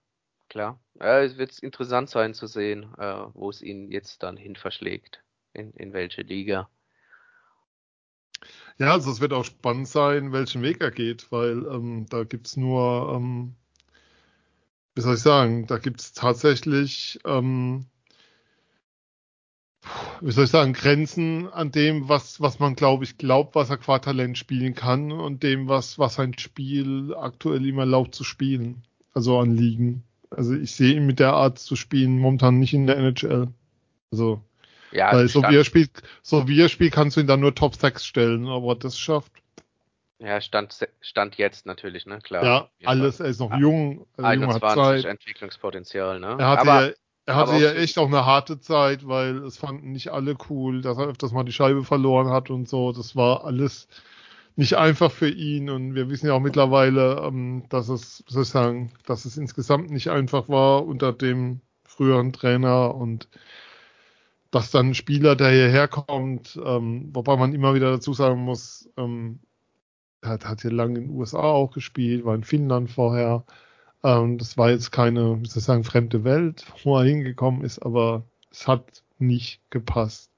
klar. 0.50 0.80
Ja, 1.00 1.22
es 1.22 1.38
wird 1.38 1.60
interessant 1.60 2.10
sein 2.10 2.34
zu 2.34 2.48
sehen, 2.48 2.94
äh, 2.98 3.26
wo 3.34 3.50
es 3.50 3.62
ihn 3.62 3.92
jetzt 3.92 4.24
dann 4.24 4.38
hin 4.38 4.56
verschlägt. 4.56 5.24
In, 5.54 5.72
in 5.74 5.94
welche 5.94 6.22
Liga. 6.22 6.70
Ja, 8.78 8.92
also 8.94 9.12
es 9.12 9.22
wird 9.22 9.34
auch 9.34 9.46
spannend 9.46 9.88
sein, 9.88 10.32
welchen 10.34 10.62
Weg 10.62 10.82
er 10.82 10.92
geht, 10.92 11.32
weil 11.32 11.66
ähm, 11.68 12.08
da 12.10 12.24
gibt's 12.24 12.58
nur, 12.58 13.14
ähm, 13.16 13.56
wie 14.96 15.02
soll 15.02 15.16
ich 15.16 15.22
sagen, 15.22 15.68
da 15.68 15.78
gibt's 15.78 16.14
tatsächlich, 16.14 17.20
ähm, 17.26 17.86
wie 20.22 20.32
soll 20.32 20.46
ich 20.46 20.50
sagen, 20.52 20.74
Grenzen 20.74 21.48
an 21.48 21.72
dem, 21.72 22.10
was, 22.10 22.42
was 22.42 22.60
man, 22.60 22.76
glaube 22.76 23.04
ich, 23.04 23.18
glaubt, 23.18 23.56
was 23.56 23.70
er 23.70 23.78
qua 23.78 24.00
Talent 24.00 24.38
spielen 24.38 24.74
kann 24.74 25.12
und 25.12 25.44
dem, 25.44 25.68
was, 25.68 26.00
was 26.00 26.16
sein 26.16 26.38
Spiel 26.38 27.14
aktuell 27.16 27.66
ihm 27.66 27.80
erlaubt 27.80 28.16
zu 28.16 28.24
spielen. 28.24 28.84
Also 29.14 29.40
an 29.40 29.56
Ligen. 29.56 30.04
Also 30.30 30.54
ich 30.56 30.72
sehe 30.72 30.96
ihn 30.96 31.06
mit 31.06 31.20
der 31.20 31.34
Art 31.34 31.60
zu 31.60 31.76
spielen 31.76 32.20
momentan 32.20 32.60
nicht 32.60 32.74
in 32.74 32.88
der 32.88 32.98
NHL. 32.98 33.48
Also 34.12 34.42
ja, 34.96 35.14
Weil 35.14 35.28
so 35.28 35.44
wie 35.44 35.56
er 35.56 35.66
spielt, 35.66 35.92
so 36.22 36.48
wie 36.48 36.62
er 36.62 36.70
spielt, 36.70 36.94
kannst 36.94 37.18
du 37.18 37.22
ihn 37.22 37.28
dann 37.28 37.42
nur 37.42 37.54
Top 37.54 37.76
6 37.76 38.06
stellen, 38.06 38.48
aber 38.48 38.76
das 38.76 38.98
schafft. 38.98 39.32
Ja, 40.20 40.40
Stand, 40.40 40.78
Stand 41.02 41.36
jetzt 41.36 41.66
natürlich, 41.66 42.06
ne, 42.06 42.20
klar. 42.20 42.44
Ja, 42.44 42.70
alles, 42.86 43.20
er 43.20 43.28
ist 43.28 43.40
noch 43.40 43.56
jung, 43.58 44.08
also 44.16 44.28
21 44.28 44.76
Zeit. 44.76 45.06
Entwicklungspotenzial, 45.06 46.20
ne. 46.20 46.38
Er 46.40 46.48
hatte 46.48 46.62
aber, 46.62 46.88
ja, 46.88 46.94
er 47.26 47.36
hatte 47.36 47.56
ja 47.58 47.74
echt 47.74 47.98
auch 47.98 48.08
eine 48.08 48.26
harte 48.26 48.60
Zeit, 48.60 49.06
weil 49.06 49.38
es 49.40 49.58
fanden 49.58 49.92
nicht 49.92 50.14
alle 50.14 50.38
cool, 50.50 50.82
dass 50.82 50.98
er 50.98 51.08
öfters 51.08 51.34
mal 51.34 51.44
die 51.44 51.52
Scheibe 51.52 51.84
verloren 51.84 52.30
hat 52.30 52.50
und 52.50 52.70
so. 52.70 52.94
Das 52.94 53.16
war 53.18 53.44
alles 53.44 53.90
nicht 54.56 54.78
einfach 54.78 55.12
für 55.12 55.30
ihn 55.30 55.70
und 55.70 55.96
wir 55.96 56.10
wissen 56.10 56.28
ja 56.28 56.34
auch 56.34 56.40
mittlerweile, 56.40 57.22
ähm, 57.26 57.66
dass 57.68 57.90
es, 57.90 58.24
soll 58.28 58.44
ich 58.44 58.50
sagen, 58.50 58.94
dass 59.06 59.26
es 59.26 59.36
insgesamt 59.36 59.92
nicht 59.92 60.10
einfach 60.10 60.48
war 60.48 60.86
unter 60.86 61.12
dem 61.12 61.60
früheren 61.84 62.32
Trainer 62.32 62.96
und 62.96 63.28
dass 64.56 64.72
dann 64.72 64.92
ein 64.92 64.96
Spieler, 64.96 65.36
der 65.36 65.50
hierher 65.50 65.90
kommt, 65.90 66.58
ähm, 66.64 67.10
wobei 67.14 67.36
man 67.36 67.54
immer 67.54 67.76
wieder 67.76 67.92
dazu 67.92 68.14
sagen 68.14 68.40
muss, 68.40 68.90
ähm, 68.96 69.40
hat, 70.24 70.46
hat 70.46 70.62
hier 70.62 70.72
lange 70.72 71.00
in 71.00 71.08
den 71.08 71.18
USA 71.18 71.42
auch 71.42 71.72
gespielt, 71.72 72.24
war 72.24 72.36
in 72.36 72.46
Finnland 72.46 72.90
vorher. 72.90 73.44
Ähm, 74.02 74.38
das 74.38 74.58
war 74.58 74.70
jetzt 74.70 74.94
keine, 74.94 75.42
wie 75.42 75.48
soll 75.50 75.60
ich 75.60 75.66
sagen, 75.66 75.84
fremde 75.84 76.24
Welt, 76.24 76.66
wo 76.86 76.98
er 76.98 77.04
hingekommen 77.04 77.66
ist, 77.66 77.80
aber 77.80 78.24
es 78.50 78.66
hat 78.66 79.04
nicht 79.20 79.60
gepasst. 79.72 80.32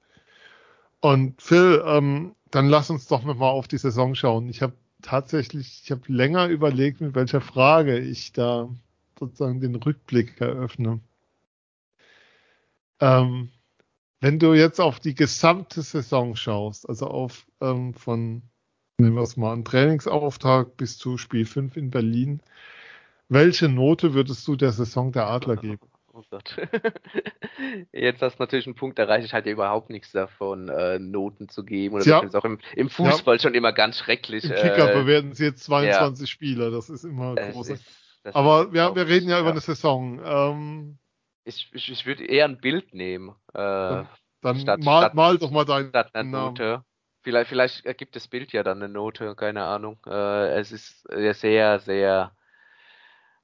Und 0.98 1.40
Phil, 1.40 1.80
ähm, 1.86 2.34
dann 2.50 2.68
lass 2.68 2.90
uns 2.90 3.06
doch 3.06 3.22
nochmal 3.22 3.52
auf 3.52 3.68
die 3.68 3.78
Saison 3.78 4.16
schauen. 4.16 4.48
Ich 4.48 4.62
habe 4.62 4.74
tatsächlich, 5.00 5.82
ich 5.84 5.92
habe 5.92 6.02
länger 6.08 6.48
überlegt, 6.48 7.00
mit 7.00 7.14
welcher 7.14 7.40
Frage 7.40 8.00
ich 8.00 8.32
da 8.32 8.68
sozusagen 9.16 9.60
den 9.60 9.76
Rückblick 9.76 10.40
eröffne. 10.40 10.98
Ähm, 12.98 13.50
wenn 14.20 14.38
du 14.38 14.54
jetzt 14.54 14.80
auf 14.80 15.00
die 15.00 15.14
gesamte 15.14 15.82
Saison 15.82 16.34
schaust, 16.36 16.88
also 16.88 17.06
auf 17.06 17.46
ähm, 17.60 17.94
von, 17.94 18.42
nehmen 18.98 19.14
wir 19.14 19.22
es 19.22 19.36
mal, 19.36 19.52
einen 19.52 19.64
Trainingsauftakt 19.64 20.76
bis 20.76 20.98
zu 20.98 21.18
Spiel 21.18 21.46
5 21.46 21.76
in 21.76 21.90
Berlin, 21.90 22.40
welche 23.28 23.68
Note 23.68 24.14
würdest 24.14 24.46
du 24.48 24.56
der 24.56 24.72
Saison 24.72 25.12
der 25.12 25.28
Adler 25.28 25.56
geben? 25.56 25.80
Oh 26.12 26.22
Gott. 26.30 26.56
Jetzt 27.92 28.22
hast 28.22 28.38
du 28.38 28.42
natürlich 28.42 28.66
einen 28.66 28.74
Punkt, 28.74 28.98
da 28.98 29.04
reicht 29.04 29.26
ich 29.26 29.34
halt 29.34 29.46
ja 29.46 29.52
überhaupt 29.52 29.90
nichts 29.90 30.10
davon, 30.10 30.68
äh, 30.68 30.98
Noten 30.98 31.48
zu 31.48 31.64
geben. 31.64 31.94
Oder 31.94 32.04
ja. 32.06 32.20
das 32.20 32.30
ist 32.30 32.34
auch 32.34 32.44
im, 32.44 32.58
im 32.74 32.88
Fußball 32.88 33.36
ja. 33.36 33.42
schon 33.42 33.54
immer 33.54 33.72
ganz 33.72 33.98
schrecklich. 33.98 34.44
Im 34.44 34.50
Kicker 34.50 34.90
äh, 34.90 34.94
bewerten 34.94 35.34
sie 35.34 35.44
jetzt 35.44 35.62
22 35.64 36.22
ja. 36.22 36.26
Spieler, 36.26 36.70
das 36.72 36.90
ist 36.90 37.04
immer 37.04 37.36
groß. 37.36 37.74
Aber 38.32 38.68
ja, 38.72 38.94
wir 38.96 39.06
reden 39.06 39.28
ja 39.28 39.38
über 39.38 39.50
eine 39.50 39.60
Saison. 39.60 40.20
Ähm, 40.24 40.98
ich, 41.48 41.70
ich, 41.72 41.90
ich 41.90 42.06
würde 42.06 42.24
eher 42.24 42.44
ein 42.44 42.60
Bild 42.60 42.94
nehmen. 42.94 43.30
Äh, 43.54 44.04
dann 44.40 44.58
statt, 44.60 44.80
mal, 44.80 45.00
statt, 45.00 45.14
mal 45.14 45.38
doch 45.38 45.50
mal 45.50 45.64
dein 45.64 45.88
statt 45.88 46.10
eine 46.14 46.30
Note. 46.30 46.84
Vielleicht, 47.22 47.48
vielleicht 47.48 47.84
ergibt 47.84 48.14
das 48.14 48.28
Bild 48.28 48.52
ja 48.52 48.62
dann 48.62 48.82
eine 48.82 48.92
Note, 48.92 49.34
keine 49.34 49.64
Ahnung. 49.64 49.98
Äh, 50.06 50.58
es 50.58 50.70
ist 50.70 51.02
sehr, 51.10 51.80
sehr 51.80 52.32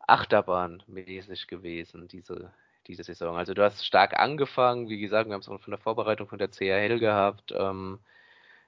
achterbahnmäßig 0.07 1.47
gewesen, 1.49 2.09
diese, 2.09 2.53
diese 2.87 3.03
Saison. 3.03 3.37
Also 3.37 3.55
du 3.55 3.63
hast 3.63 3.85
stark 3.85 4.19
angefangen, 4.19 4.89
wie 4.89 5.01
gesagt, 5.01 5.29
wir 5.29 5.35
haben 5.35 5.41
es 5.41 5.49
auch 5.49 5.61
von 5.61 5.71
der 5.73 5.81
Vorbereitung 5.81 6.29
von 6.29 6.39
der 6.39 6.49
CRL 6.49 6.99
gehabt. 7.01 7.53
Ähm, 7.57 7.99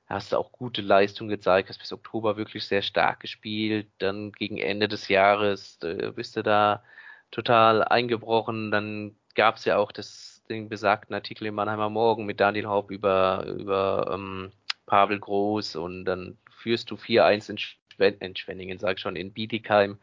hast 0.07 0.32
du 0.32 0.39
auch 0.39 0.51
gute 0.53 0.82
Leistung 0.82 1.28
gezeigt, 1.28 1.68
hast 1.68 1.78
bis 1.78 1.93
Oktober 1.93 2.37
wirklich 2.37 2.66
sehr 2.66 2.82
stark 2.82 3.20
gespielt. 3.20 3.89
Dann 3.99 4.32
gegen 4.32 4.59
Ende 4.59 4.89
des 4.89 5.09
Jahres 5.09 5.78
äh, 5.82 6.12
bist 6.14 6.37
du 6.37 6.43
da 6.43 6.82
total 7.30 7.84
eingebrochen. 7.84 8.70
Dann 8.70 9.16
gab 9.37 9.57
es 9.57 9.64
ja 9.64 9.76
auch 9.76 9.93
das, 9.93 10.43
den 10.49 10.68
besagten 10.68 11.14
Artikel 11.14 11.47
im 11.47 11.55
Mannheimer 11.55 11.91
Morgen 11.91 12.26
mit 12.26 12.41
Daniel 12.41 12.66
Haupt 12.66 12.91
über, 12.91 13.47
über 13.47 14.11
ähm, 14.12 14.53
Pavel 14.87 15.20
Groß 15.20 15.76
und 15.76 16.05
dann 16.05 16.39
führst 16.51 16.91
du 16.91 16.97
4-1 16.97 17.51
in, 17.51 17.59
Schwen 17.59 18.14
in 18.18 18.34
Schwenningen, 18.34 18.78
sag 18.78 18.97
ich 18.97 19.01
schon, 19.01 19.16
in 19.16 19.32
Bietigheim 19.32 19.99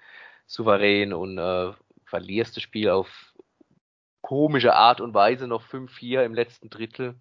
souverän 0.46 1.14
und 1.14 1.38
äh, 1.38 1.74
verlierst 2.06 2.56
das 2.56 2.64
Spiel 2.64 2.90
auf 2.90 3.34
komische 4.22 4.74
Art 4.76 5.02
und 5.02 5.14
Weise 5.14 5.48
noch 5.48 5.64
5-4 5.64 6.24
im 6.24 6.34
letzten 6.34 6.70
Drittel. 6.70 7.16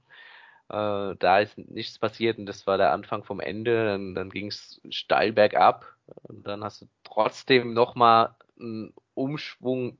Äh, 0.69 1.17
da 1.19 1.41
ist 1.41 1.59
nichts 1.59 1.99
passiert 1.99 2.39
und 2.39 2.47
das 2.47 2.67
war 2.67 2.79
der 2.79 2.93
Anfang 2.93 3.25
vom 3.25 3.41
Ende. 3.41 3.87
Dann, 3.87 4.15
dann 4.15 4.31
ging 4.31 4.49
es 4.49 4.81
steil 4.91 5.33
bergab 5.33 5.97
und 6.07 6.47
dann 6.47 6.63
hast 6.63 6.83
du 6.83 6.89
trotzdem 7.05 7.75
nochmal 7.75 8.35
einen 8.59 8.95
Umschwung 9.15 9.99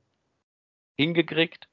hingekriegt. 0.95 1.67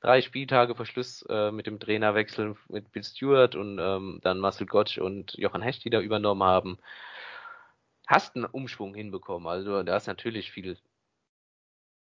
Drei 0.00 0.20
Spieltage 0.22 0.74
vor 0.76 0.86
Schluss 0.86 1.22
äh, 1.28 1.50
mit 1.50 1.66
dem 1.66 1.80
Trainerwechsel 1.80 2.56
mit 2.68 2.92
Bill 2.92 3.02
Stewart 3.02 3.56
und 3.56 3.78
ähm, 3.80 4.20
dann 4.22 4.38
Marcel 4.38 4.66
Gottsch 4.66 4.98
und 4.98 5.34
Johann 5.34 5.62
Hecht, 5.62 5.84
die 5.84 5.90
da 5.90 6.00
übernommen 6.00 6.44
haben. 6.44 6.78
Hast 8.06 8.36
einen 8.36 8.44
Umschwung 8.46 8.94
hinbekommen. 8.94 9.48
Also 9.48 9.82
da 9.82 9.96
ist 9.96 10.06
natürlich 10.06 10.52
viel, 10.52 10.78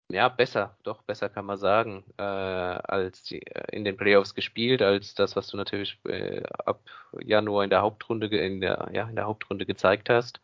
ja, 0.09 0.29
besser, 0.29 0.77
doch 0.83 1.03
besser 1.03 1.29
kann 1.29 1.45
man 1.45 1.57
sagen, 1.57 2.03
äh, 2.17 2.23
als 2.23 3.23
die, 3.23 3.41
äh, 3.45 3.75
in 3.75 3.85
den 3.85 3.97
Playoffs 3.97 4.35
gespielt, 4.35 4.81
als 4.81 5.15
das, 5.15 5.35
was 5.35 5.47
du 5.47 5.57
natürlich 5.57 5.99
äh, 6.05 6.43
ab 6.65 6.81
Januar 7.21 7.63
in 7.63 7.69
der 7.69 7.81
Hauptrunde 7.81 8.27
in 8.27 8.61
der, 8.61 8.89
ja, 8.93 9.07
in 9.09 9.15
der 9.15 9.25
Hauptrunde 9.25 9.65
gezeigt 9.65 10.09
hast. 10.09 10.41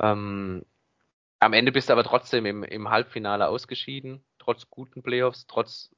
Ähm, 0.00 0.64
am 1.40 1.52
Ende 1.54 1.72
bist 1.72 1.88
du 1.88 1.92
aber 1.94 2.04
trotzdem 2.04 2.46
im, 2.46 2.64
im 2.64 2.90
Halbfinale 2.90 3.48
ausgeschieden, 3.48 4.24
trotz 4.38 4.68
guten 4.70 5.02
Playoffs, 5.02 5.46
trotz 5.46 5.90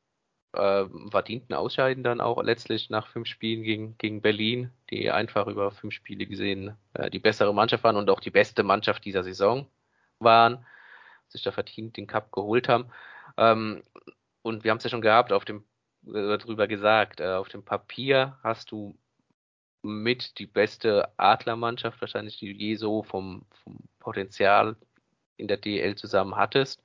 äh, 0.52 0.84
verdienten 1.10 1.54
Ausscheiden 1.54 2.04
dann 2.04 2.20
auch 2.20 2.42
letztlich 2.42 2.90
nach 2.90 3.08
fünf 3.08 3.28
Spielen 3.28 3.62
gegen, 3.62 3.98
gegen 3.98 4.20
Berlin, 4.22 4.70
die 4.90 5.10
einfach 5.10 5.46
über 5.46 5.70
fünf 5.70 5.94
Spiele 5.94 6.26
gesehen 6.26 6.76
äh, 6.94 7.10
die 7.10 7.18
bessere 7.18 7.54
Mannschaft 7.54 7.84
waren 7.84 7.96
und 7.96 8.10
auch 8.10 8.20
die 8.20 8.30
beste 8.30 8.62
Mannschaft 8.62 9.04
dieser 9.04 9.24
Saison 9.24 9.66
waren, 10.18 10.64
sich 11.28 11.42
da 11.42 11.52
verdient 11.52 11.96
den 11.96 12.06
Cup 12.06 12.32
geholt 12.32 12.68
haben. 12.68 12.86
Ähm, 13.36 13.82
und 14.42 14.64
wir 14.64 14.70
haben 14.70 14.78
es 14.78 14.84
ja 14.84 14.90
schon 14.90 15.00
gehabt, 15.00 15.32
auf 15.32 15.44
dem 15.44 15.64
äh, 16.06 16.38
darüber 16.38 16.66
gesagt, 16.66 17.20
äh, 17.20 17.34
auf 17.34 17.48
dem 17.48 17.64
Papier 17.64 18.38
hast 18.42 18.70
du 18.72 18.96
mit 19.82 20.38
die 20.38 20.46
beste 20.46 21.10
Adlermannschaft, 21.16 22.00
wahrscheinlich 22.00 22.38
die 22.38 22.52
je 22.52 22.76
so 22.76 23.02
vom, 23.02 23.44
vom 23.64 23.78
Potenzial 23.98 24.76
in 25.36 25.48
der 25.48 25.56
DL 25.56 25.96
zusammen 25.96 26.36
hattest. 26.36 26.82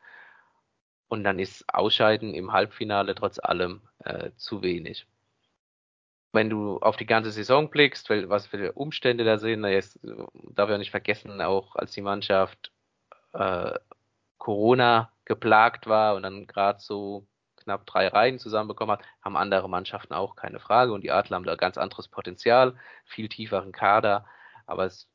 Und 1.07 1.23
dann 1.23 1.39
ist 1.39 1.65
Ausscheiden 1.73 2.33
im 2.33 2.51
Halbfinale 2.51 3.15
trotz 3.15 3.39
allem 3.39 3.81
äh, 4.03 4.31
zu 4.35 4.61
wenig. 4.61 5.07
Wenn 6.33 6.49
du 6.49 6.79
auf 6.79 6.97
die 6.97 7.05
ganze 7.05 7.31
Saison 7.31 7.69
blickst, 7.69 8.09
was 8.09 8.47
für 8.47 8.73
Umstände 8.73 9.23
da 9.23 9.37
sind, 9.37 9.63
jetzt 9.65 9.99
darf 10.33 10.69
ich 10.69 10.77
nicht 10.77 10.91
vergessen, 10.91 11.41
auch 11.41 11.75
als 11.75 11.91
die 11.93 12.01
Mannschaft 12.01 12.71
äh, 13.33 13.73
Corona 14.37 15.11
geplagt 15.25 15.87
war 15.87 16.15
und 16.15 16.23
dann 16.23 16.47
gerade 16.47 16.79
so 16.79 17.25
knapp 17.57 17.85
drei 17.85 18.07
Reihen 18.07 18.39
zusammenbekommen 18.39 18.97
hat, 18.97 19.05
haben 19.21 19.35
andere 19.35 19.69
Mannschaften 19.69 20.13
auch 20.13 20.35
keine 20.35 20.59
Frage 20.59 20.93
und 20.93 21.01
die 21.01 21.11
Adler 21.11 21.35
haben 21.35 21.43
da 21.43 21.55
ganz 21.55 21.77
anderes 21.77 22.07
Potenzial, 22.07 22.75
viel 23.05 23.27
tieferen 23.29 23.71
Kader, 23.71 24.25
aber 24.65 24.85
es 24.85 25.09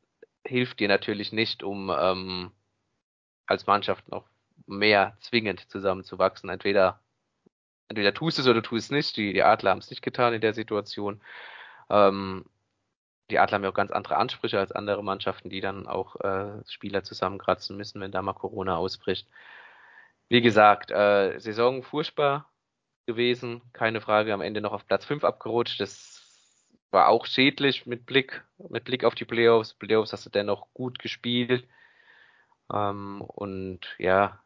hilft 0.44 0.80
dir 0.80 0.88
natürlich 0.88 1.32
nicht, 1.32 1.62
um 1.62 1.90
ähm, 1.96 2.52
als 3.46 3.66
Mannschaft 3.66 4.08
noch 4.10 4.24
mehr 4.66 5.16
zwingend 5.20 5.70
zusammenzuwachsen. 5.70 6.50
Entweder, 6.50 7.00
entweder 7.88 8.14
tust 8.14 8.38
es 8.38 8.46
oder 8.46 8.62
tust 8.62 8.86
es 8.86 8.90
nicht. 8.90 9.16
Die, 9.16 9.32
die 9.32 9.42
Adler 9.42 9.70
haben 9.70 9.78
es 9.78 9.90
nicht 9.90 10.02
getan 10.02 10.34
in 10.34 10.40
der 10.40 10.54
Situation. 10.54 11.20
Ähm, 11.90 12.44
die 13.30 13.38
Adler 13.38 13.56
haben 13.56 13.64
ja 13.64 13.70
auch 13.70 13.74
ganz 13.74 13.90
andere 13.90 14.16
Ansprüche 14.16 14.58
als 14.58 14.72
andere 14.72 15.02
Mannschaften, 15.02 15.48
die 15.50 15.60
dann 15.60 15.86
auch 15.86 16.16
äh, 16.20 16.62
Spieler 16.68 17.02
zusammenkratzen 17.04 17.76
müssen, 17.76 18.00
wenn 18.00 18.12
da 18.12 18.22
mal 18.22 18.34
Corona 18.34 18.76
ausbricht. 18.76 19.28
Wie 20.28 20.42
gesagt, 20.42 20.90
äh, 20.90 21.38
Saison 21.38 21.82
furchtbar 21.82 22.50
gewesen, 23.06 23.62
keine 23.72 24.00
Frage, 24.00 24.34
am 24.34 24.40
Ende 24.40 24.60
noch 24.60 24.72
auf 24.72 24.86
Platz 24.86 25.04
5 25.04 25.24
abgerutscht. 25.24 25.80
Das 25.80 26.22
war 26.90 27.08
auch 27.08 27.26
schädlich 27.26 27.86
mit 27.86 28.06
Blick, 28.06 28.44
mit 28.68 28.84
Blick 28.84 29.04
auf 29.04 29.14
die 29.14 29.24
Playoffs. 29.24 29.74
Playoffs 29.74 30.12
hast 30.12 30.26
du 30.26 30.30
dennoch 30.30 30.68
gut 30.74 30.98
gespielt. 30.98 31.66
Ähm, 32.72 33.22
und 33.22 33.80
ja, 33.98 34.41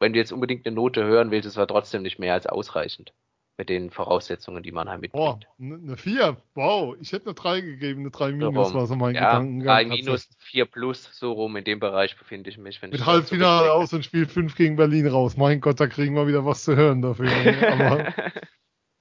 wenn 0.00 0.12
du 0.12 0.18
jetzt 0.18 0.32
unbedingt 0.32 0.66
eine 0.66 0.74
Note 0.74 1.04
hören 1.04 1.30
willst, 1.30 1.48
es 1.48 1.56
war 1.56 1.66
trotzdem 1.66 2.02
nicht 2.02 2.18
mehr 2.18 2.34
als 2.34 2.46
ausreichend 2.46 3.12
mit 3.58 3.68
den 3.68 3.90
Voraussetzungen, 3.90 4.62
die 4.62 4.70
Mannheim 4.70 5.00
mitbringt. 5.00 5.48
Oh, 5.48 5.62
eine 5.62 5.96
4, 5.96 6.36
wow, 6.54 6.94
ich 7.00 7.10
hätte 7.10 7.26
eine 7.26 7.34
3 7.34 7.60
gegeben, 7.60 8.00
eine 8.02 8.10
3 8.10 8.32
minus 8.32 8.68
so 8.68 8.74
war 8.74 8.86
so 8.86 8.94
mein 8.94 9.16
ja, 9.16 9.32
Gedankengang. 9.32 9.88
3 9.88 9.96
minus, 9.96 10.28
4 10.38 10.64
plus, 10.66 11.08
so 11.12 11.32
rum, 11.32 11.56
in 11.56 11.64
dem 11.64 11.80
Bereich 11.80 12.16
befinde 12.16 12.50
ich 12.50 12.58
mich. 12.58 12.80
Mit 12.80 13.04
Halbfinale 13.04 13.72
aus 13.72 13.92
und 13.92 14.04
Spiel 14.04 14.26
5 14.26 14.54
gegen 14.54 14.76
Berlin 14.76 15.08
raus. 15.08 15.36
Mein 15.36 15.60
Gott, 15.60 15.80
da 15.80 15.88
kriegen 15.88 16.14
wir 16.14 16.28
wieder 16.28 16.44
was 16.44 16.62
zu 16.62 16.76
hören 16.76 17.02
dafür. 17.02 17.28
Aber 17.72 18.14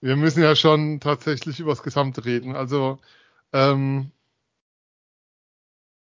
wir 0.01 0.15
müssen 0.15 0.41
ja 0.41 0.55
schon 0.55 0.99
tatsächlich 0.99 1.59
über 1.59 1.71
das 1.71 1.83
Gesamte 1.83 2.25
reden. 2.25 2.55
Also, 2.55 2.97
ähm, 3.53 4.11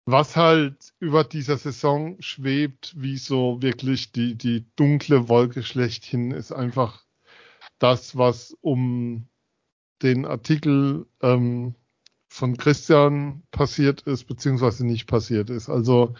was 0.07 0.37
halt 0.37 0.95
über 0.99 1.25
dieser 1.25 1.57
Saison 1.57 2.17
schwebt, 2.21 2.95
wie 2.97 3.17
so 3.17 3.63
wirklich 3.63 4.13
die, 4.13 4.35
die 4.35 4.67
dunkle 4.77 5.29
Wolke 5.29 5.63
schlechthin, 5.63 6.31
ist 6.31 6.53
einfach 6.53 7.05
das, 7.79 8.17
was 8.17 8.57
um 8.61 9.29
den 10.03 10.25
Artikel 10.25 11.07
ähm, 11.23 11.75
von 12.29 12.57
Christian 12.57 13.43
passiert 13.51 14.03
ist, 14.03 14.25
beziehungsweise 14.25 14.87
nicht 14.87 15.07
passiert 15.07 15.51
ist. 15.51 15.69
Also 15.69 16.15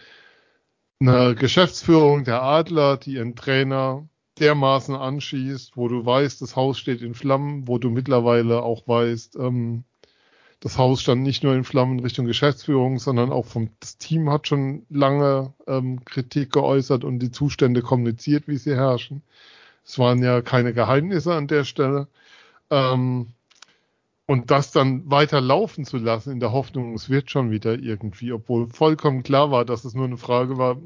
eine 0.99 1.35
Geschäftsführung 1.35 2.23
der 2.23 2.43
Adler, 2.43 2.97
die 2.97 3.13
ihren 3.13 3.35
Trainer 3.35 4.07
dermaßen 4.39 4.95
anschießt, 4.95 5.75
wo 5.77 5.87
du 5.87 6.05
weißt, 6.05 6.41
das 6.41 6.55
Haus 6.55 6.77
steht 6.77 7.01
in 7.01 7.15
Flammen, 7.15 7.67
wo 7.67 7.77
du 7.77 7.89
mittlerweile 7.89 8.61
auch 8.61 8.87
weißt, 8.87 9.35
ähm, 9.37 9.83
das 10.61 10.77
Haus 10.77 11.01
stand 11.01 11.23
nicht 11.23 11.43
nur 11.43 11.55
in 11.55 11.63
Flammen 11.63 11.99
Richtung 11.99 12.27
Geschäftsführung, 12.27 12.99
sondern 12.99 13.31
auch 13.31 13.47
vom 13.47 13.71
das 13.79 13.97
Team 13.97 14.29
hat 14.29 14.47
schon 14.47 14.85
lange 14.89 15.53
ähm, 15.65 16.05
Kritik 16.05 16.51
geäußert 16.51 17.03
und 17.03 17.17
die 17.17 17.31
Zustände 17.31 17.81
kommuniziert, 17.81 18.47
wie 18.47 18.57
sie 18.57 18.75
herrschen. 18.75 19.23
Es 19.83 19.97
waren 19.97 20.21
ja 20.21 20.41
keine 20.43 20.73
Geheimnisse 20.73 21.33
an 21.33 21.47
der 21.47 21.63
Stelle. 21.63 22.07
Ähm, 22.69 23.29
und 24.27 24.51
das 24.51 24.71
dann 24.71 25.09
weiter 25.09 25.41
laufen 25.41 25.83
zu 25.83 25.97
lassen 25.97 26.31
in 26.31 26.39
der 26.39 26.51
Hoffnung, 26.51 26.93
es 26.93 27.09
wird 27.09 27.31
schon 27.31 27.49
wieder 27.49 27.79
irgendwie, 27.79 28.31
obwohl 28.31 28.69
vollkommen 28.69 29.23
klar 29.23 29.49
war, 29.49 29.65
dass 29.65 29.83
es 29.83 29.95
nur 29.95 30.05
eine 30.05 30.17
Frage 30.17 30.59
war, 30.59 30.77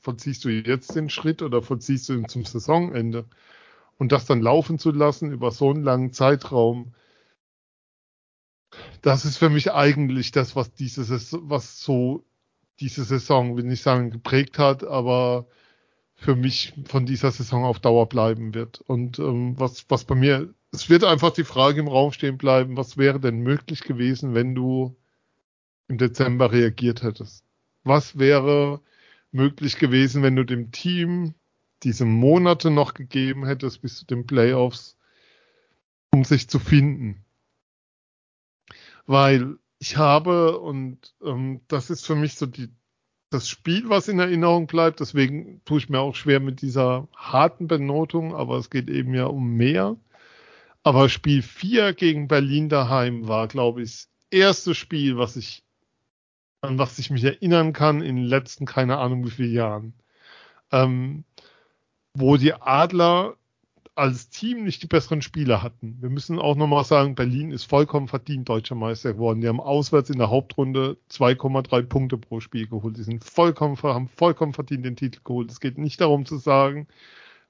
vollziehst 0.00 0.44
du 0.44 0.50
jetzt 0.50 0.94
den 0.94 1.08
Schritt 1.08 1.40
oder 1.40 1.62
vollziehst 1.62 2.06
du 2.10 2.12
ihn 2.12 2.28
zum 2.28 2.44
Saisonende? 2.44 3.24
Und 3.96 4.12
das 4.12 4.26
dann 4.26 4.42
laufen 4.42 4.78
zu 4.78 4.90
lassen 4.90 5.32
über 5.32 5.50
so 5.52 5.70
einen 5.70 5.82
langen 5.82 6.12
Zeitraum, 6.12 6.92
das 9.02 9.24
ist 9.24 9.38
für 9.38 9.50
mich 9.50 9.72
eigentlich 9.72 10.32
das, 10.32 10.56
was 10.56 10.72
diese 10.72 11.06
was 11.48 11.80
so 11.80 12.24
diese 12.80 13.04
Saison, 13.04 13.56
will 13.56 13.64
nicht 13.64 13.82
sagen 13.82 14.10
geprägt 14.10 14.58
hat, 14.58 14.84
aber 14.84 15.46
für 16.14 16.36
mich 16.36 16.74
von 16.86 17.06
dieser 17.06 17.30
Saison 17.30 17.64
auf 17.64 17.80
Dauer 17.80 18.08
bleiben 18.08 18.54
wird. 18.54 18.80
Und 18.80 19.18
ähm, 19.18 19.58
was, 19.58 19.86
was 19.88 20.04
bei 20.04 20.14
mir, 20.14 20.52
es 20.72 20.88
wird 20.88 21.04
einfach 21.04 21.32
die 21.32 21.44
Frage 21.44 21.80
im 21.80 21.88
Raum 21.88 22.12
stehen 22.12 22.38
bleiben, 22.38 22.76
was 22.76 22.96
wäre 22.96 23.20
denn 23.20 23.40
möglich 23.40 23.82
gewesen, 23.82 24.34
wenn 24.34 24.54
du 24.54 24.96
im 25.88 25.98
Dezember 25.98 26.52
reagiert 26.52 27.02
hättest? 27.02 27.44
Was 27.82 28.18
wäre 28.18 28.80
möglich 29.32 29.78
gewesen, 29.78 30.22
wenn 30.22 30.36
du 30.36 30.44
dem 30.44 30.70
Team 30.72 31.34
diese 31.82 32.06
Monate 32.06 32.70
noch 32.70 32.94
gegeben 32.94 33.44
hättest 33.44 33.82
bis 33.82 33.98
zu 33.98 34.06
den 34.06 34.26
Playoffs, 34.26 34.96
um 36.10 36.24
sich 36.24 36.48
zu 36.48 36.58
finden? 36.58 37.24
Weil 39.06 39.58
ich 39.78 39.96
habe, 39.96 40.58
und 40.60 41.14
ähm, 41.22 41.60
das 41.68 41.90
ist 41.90 42.06
für 42.06 42.14
mich 42.14 42.36
so 42.36 42.46
die, 42.46 42.70
das 43.30 43.48
Spiel, 43.48 43.88
was 43.88 44.08
in 44.08 44.18
Erinnerung 44.18 44.66
bleibt. 44.66 45.00
Deswegen 45.00 45.60
tue 45.64 45.78
ich 45.78 45.88
mir 45.88 46.00
auch 46.00 46.14
schwer 46.14 46.40
mit 46.40 46.62
dieser 46.62 47.08
harten 47.16 47.66
Benotung, 47.66 48.34
aber 48.34 48.56
es 48.56 48.70
geht 48.70 48.88
eben 48.88 49.14
ja 49.14 49.26
um 49.26 49.56
mehr. 49.56 49.96
Aber 50.82 51.08
Spiel 51.08 51.42
4 51.42 51.94
gegen 51.94 52.28
Berlin 52.28 52.68
daheim 52.68 53.26
war, 53.26 53.48
glaube 53.48 53.82
ich, 53.82 53.90
das 53.90 54.08
erste 54.30 54.74
Spiel, 54.74 55.16
was 55.16 55.36
ich, 55.36 55.64
an 56.60 56.78
was 56.78 56.98
ich 56.98 57.10
mich 57.10 57.24
erinnern 57.24 57.72
kann 57.72 58.02
in 58.02 58.16
den 58.16 58.24
letzten, 58.24 58.66
keine 58.66 58.98
Ahnung 58.98 59.24
wie 59.26 59.30
vielen 59.30 59.52
Jahren. 59.52 59.94
Ähm, 60.70 61.24
wo 62.14 62.36
die 62.36 62.54
Adler 62.54 63.36
als 63.96 64.28
Team 64.28 64.64
nicht 64.64 64.82
die 64.82 64.88
besseren 64.88 65.22
Spieler 65.22 65.62
hatten. 65.62 65.96
Wir 66.00 66.10
müssen 66.10 66.38
auch 66.38 66.56
nochmal 66.56 66.84
sagen, 66.84 67.14
Berlin 67.14 67.52
ist 67.52 67.64
vollkommen 67.64 68.08
verdient 68.08 68.48
deutscher 68.48 68.74
Meister 68.74 69.12
geworden. 69.14 69.40
Die 69.40 69.48
haben 69.48 69.60
auswärts 69.60 70.10
in 70.10 70.18
der 70.18 70.30
Hauptrunde 70.30 70.96
2,3 71.10 71.82
Punkte 71.82 72.18
pro 72.18 72.40
Spiel 72.40 72.66
geholt. 72.66 72.96
Die 72.96 73.04
sind 73.04 73.24
vollkommen, 73.24 73.80
haben 73.80 74.08
vollkommen 74.08 74.52
verdient 74.52 74.84
den 74.84 74.96
Titel 74.96 75.20
geholt. 75.22 75.50
Es 75.50 75.60
geht 75.60 75.78
nicht 75.78 76.00
darum 76.00 76.26
zu 76.26 76.38
sagen, 76.38 76.88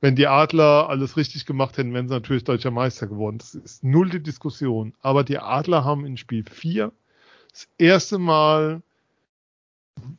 wenn 0.01 0.17
die 0.17 0.27
Adler 0.27 0.91
alles 0.91 1.17
richtig 1.17 1.47
gemacht 1.47 1.79
hätten, 1.79 1.95
wären 1.95 2.09
sie 2.09 2.15
natürlich 2.15 2.45
deutscher 2.45 2.71
Meister 2.71 3.07
geworden. 3.07 3.39
Das 3.39 3.55
ist 3.55 3.83
null 3.83 4.11
die 4.11 4.23
Diskussion. 4.23 4.93
Aber 5.01 5.25
die 5.25 5.39
Adler 5.39 5.85
haben 5.85 6.05
in 6.05 6.19
Spiel 6.19 6.45
4 6.45 6.93
das 7.51 7.69
erste 7.79 8.19
Mal 8.19 8.83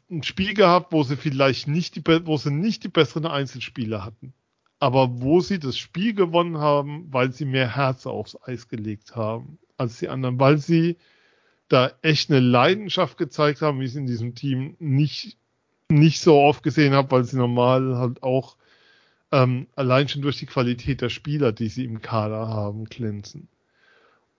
ein 0.10 0.24
Spiel 0.24 0.56
gehabt, 0.56 0.92
wo 0.92 1.04
sie 1.04 1.18
vielleicht 1.18 1.68
nicht 1.68 1.96
die, 1.96 2.04
wo 2.26 2.38
sie 2.38 2.50
nicht 2.50 2.84
die 2.84 2.90
besseren 2.90 3.28
Einzelspieler 3.28 4.04
hatten 4.04 4.34
aber 4.86 5.20
wo 5.20 5.40
sie 5.40 5.58
das 5.58 5.80
Spiel 5.80 6.14
gewonnen 6.14 6.60
haben, 6.60 7.08
weil 7.12 7.32
sie 7.32 7.46
mehr 7.46 7.76
Herz 7.76 8.06
aufs 8.06 8.40
Eis 8.44 8.68
gelegt 8.68 9.16
haben 9.16 9.58
als 9.80 9.98
die 9.98 10.10
anderen, 10.10 10.40
weil 10.40 10.60
sie 10.60 10.98
da 11.70 11.92
echt 12.04 12.30
eine 12.30 12.40
Leidenschaft 12.40 13.18
gezeigt 13.18 13.64
haben, 13.64 13.80
wie 13.80 13.86
ich 13.86 13.90
es 13.90 13.96
in 13.96 14.06
diesem 14.06 14.36
Team 14.36 14.76
nicht, 14.78 15.40
nicht 15.90 16.20
so 16.22 16.40
oft 16.40 16.62
gesehen 16.62 16.94
habe, 16.94 17.10
weil 17.10 17.24
sie 17.24 17.36
normal 17.36 17.98
halt 17.98 18.22
auch 18.22 18.58
ähm, 19.32 19.66
allein 19.76 20.08
schon 20.08 20.22
durch 20.22 20.38
die 20.38 20.46
Qualität 20.46 21.02
der 21.02 21.10
Spieler, 21.10 21.52
die 21.52 21.70
sie 21.70 21.84
im 21.84 22.04
Kader 22.04 22.48
haben, 22.48 22.86
glänzen. 22.86 23.48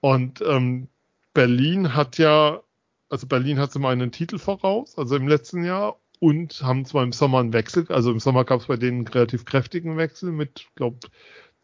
Und 0.01 0.44
ähm, 0.47 0.86
Berlin 1.34 1.97
hat 1.97 2.18
ja, 2.18 2.61
also 3.09 3.26
Berlin 3.26 3.59
hat 3.59 3.72
zum 3.72 3.84
einen 3.84 4.03
einen 4.03 4.12
Titel 4.12 4.38
voraus, 4.38 4.97
also 4.97 5.16
im 5.16 5.26
letzten 5.26 5.64
Jahr, 5.64 5.97
und 6.18 6.62
haben 6.62 6.84
zwar 6.84 7.02
im 7.02 7.12
Sommer 7.12 7.40
einen 7.40 7.52
Wechsel, 7.52 7.86
also 7.88 8.10
im 8.10 8.20
Sommer 8.20 8.44
gab 8.44 8.60
es 8.60 8.66
bei 8.66 8.76
denen 8.76 8.98
einen 8.98 9.08
relativ 9.08 9.44
kräftigen 9.44 9.96
Wechsel 9.96 10.32
mit, 10.32 10.68
glaube 10.74 10.98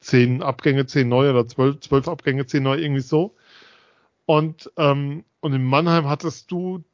zehn 0.01 0.43
Abgänge, 0.43 0.87
zehn 0.87 1.09
neue 1.09 1.31
oder 1.31 1.47
zwölf, 1.47 1.81
zwölf 1.81 2.09
Abgänge, 2.09 2.47
zehn 2.47 2.63
neue, 2.63 2.81
irgendwie 2.81 3.01
so. 3.01 3.37
Und, 4.27 4.71
ähm, 4.77 5.25
und 5.41 5.53
in 5.53 5.65
Mannheim 5.65 6.09
hattest 6.09 6.51
du 6.51 6.85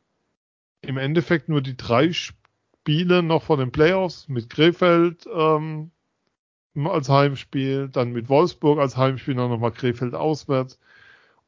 im 0.83 0.97
Endeffekt 0.99 1.49
nur 1.49 1.61
die 1.61 1.77
drei 1.77 2.13
Spiele 2.13 3.23
noch 3.23 3.43
vor 3.43 3.57
den 3.57 3.73
Playoffs 3.73 4.29
mit 4.29 4.51
Krefeld 4.51 5.27
ähm, 5.33 5.91
als 6.75 7.09
Heimspiel, 7.09 7.89
dann 7.89 8.13
mit 8.13 8.29
Wolfsburg 8.29 8.79
als 8.79 8.97
Heimspiel, 8.97 9.35
dann 9.35 9.51
nochmal 9.51 9.73
Krefeld 9.73 10.15
auswärts, 10.15 10.79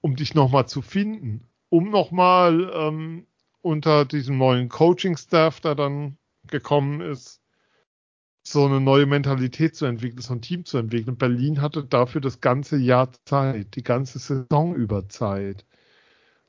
um 0.00 0.16
dich 0.16 0.34
nochmal 0.34 0.66
zu 0.66 0.82
finden, 0.82 1.46
um 1.68 1.90
nochmal 1.90 2.70
ähm, 2.74 3.26
unter 3.62 4.04
diesem 4.04 4.38
neuen 4.38 4.68
Coaching-Staff, 4.68 5.60
der 5.60 5.74
dann 5.74 6.16
gekommen 6.46 7.00
ist, 7.00 7.40
so 8.42 8.64
eine 8.64 8.80
neue 8.80 9.06
Mentalität 9.06 9.76
zu 9.76 9.84
entwickeln, 9.86 10.22
so 10.22 10.34
ein 10.34 10.40
Team 10.40 10.64
zu 10.64 10.78
entwickeln. 10.78 11.16
Berlin 11.16 11.60
hatte 11.60 11.84
dafür 11.84 12.20
das 12.20 12.40
ganze 12.40 12.76
Jahr 12.76 13.10
Zeit, 13.24 13.76
die 13.76 13.82
ganze 13.82 14.18
Saison 14.18 14.74
über 14.74 15.08
Zeit. 15.08 15.66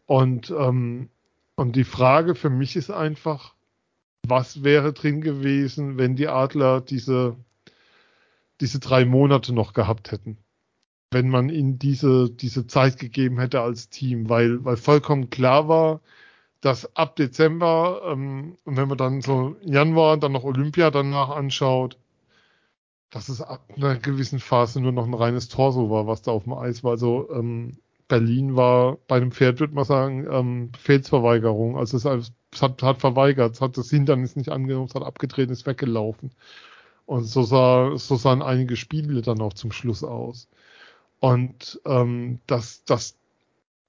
Und, 0.05 0.51
ähm, 0.51 1.09
und 1.55 1.75
die 1.75 1.83
Frage 1.83 2.35
für 2.35 2.49
mich 2.49 2.75
ist 2.75 2.89
einfach, 2.89 3.55
was 4.27 4.63
wäre 4.63 4.93
drin 4.93 5.21
gewesen, 5.21 5.97
wenn 5.97 6.15
die 6.15 6.27
Adler 6.27 6.81
diese, 6.81 7.35
diese 8.61 8.79
drei 8.79 9.05
Monate 9.05 9.53
noch 9.53 9.73
gehabt 9.73 10.11
hätten? 10.11 10.37
Wenn 11.11 11.29
man 11.29 11.49
ihnen 11.49 11.77
diese, 11.77 12.29
diese 12.29 12.67
Zeit 12.67 12.97
gegeben 12.97 13.39
hätte 13.39 13.61
als 13.61 13.89
Team, 13.89 14.29
weil, 14.29 14.63
weil 14.63 14.77
vollkommen 14.77 15.29
klar 15.29 15.67
war, 15.67 16.01
dass 16.61 16.95
ab 16.95 17.15
Dezember, 17.15 18.01
ähm, 18.05 18.57
und 18.65 18.77
wenn 18.77 18.87
man 18.87 18.97
dann 18.97 19.21
so 19.21 19.55
Januar, 19.63 20.17
dann 20.17 20.31
noch 20.31 20.43
Olympia 20.43 20.91
danach 20.91 21.29
anschaut, 21.29 21.97
dass 23.09 23.29
es 23.29 23.41
ab 23.41 23.61
einer 23.75 23.97
gewissen 23.97 24.39
Phase 24.39 24.79
nur 24.79 24.91
noch 24.93 25.05
ein 25.05 25.13
reines 25.13 25.49
Torso 25.49 25.89
war, 25.89 26.07
was 26.07 26.21
da 26.21 26.31
auf 26.31 26.43
dem 26.45 26.53
Eis 26.53 26.83
war. 26.83 26.91
Also 26.91 27.29
ähm, 27.31 27.77
Berlin 28.07 28.55
war 28.55 28.97
bei 29.07 29.17
einem 29.17 29.31
Pferd, 29.31 29.59
würde 29.59 29.73
man 29.73 29.85
sagen, 29.85 30.27
ähm, 30.29 30.71
Befehlsverweigerung. 30.71 31.77
Also 31.77 31.97
es, 31.97 32.05
es 32.53 32.61
hat, 32.61 32.81
hat 32.83 32.99
verweigert, 32.99 33.55
es 33.55 33.61
hat 33.61 33.77
das 33.77 33.89
Hindernis 33.89 34.35
nicht 34.35 34.49
angenommen, 34.49 34.87
es 34.87 34.95
hat 34.95 35.03
abgetreten, 35.03 35.51
ist 35.51 35.65
weggelaufen. 35.65 36.31
Und 37.05 37.25
so 37.25 37.43
sah, 37.43 37.97
so 37.97 38.15
sahen 38.15 38.41
einige 38.41 38.77
Spiele 38.77 39.21
dann 39.21 39.41
auch 39.41 39.53
zum 39.53 39.71
Schluss 39.71 40.03
aus. 40.03 40.47
Und 41.19 41.81
ähm, 41.85 42.39
dass, 42.47 42.83
dass 42.85 43.17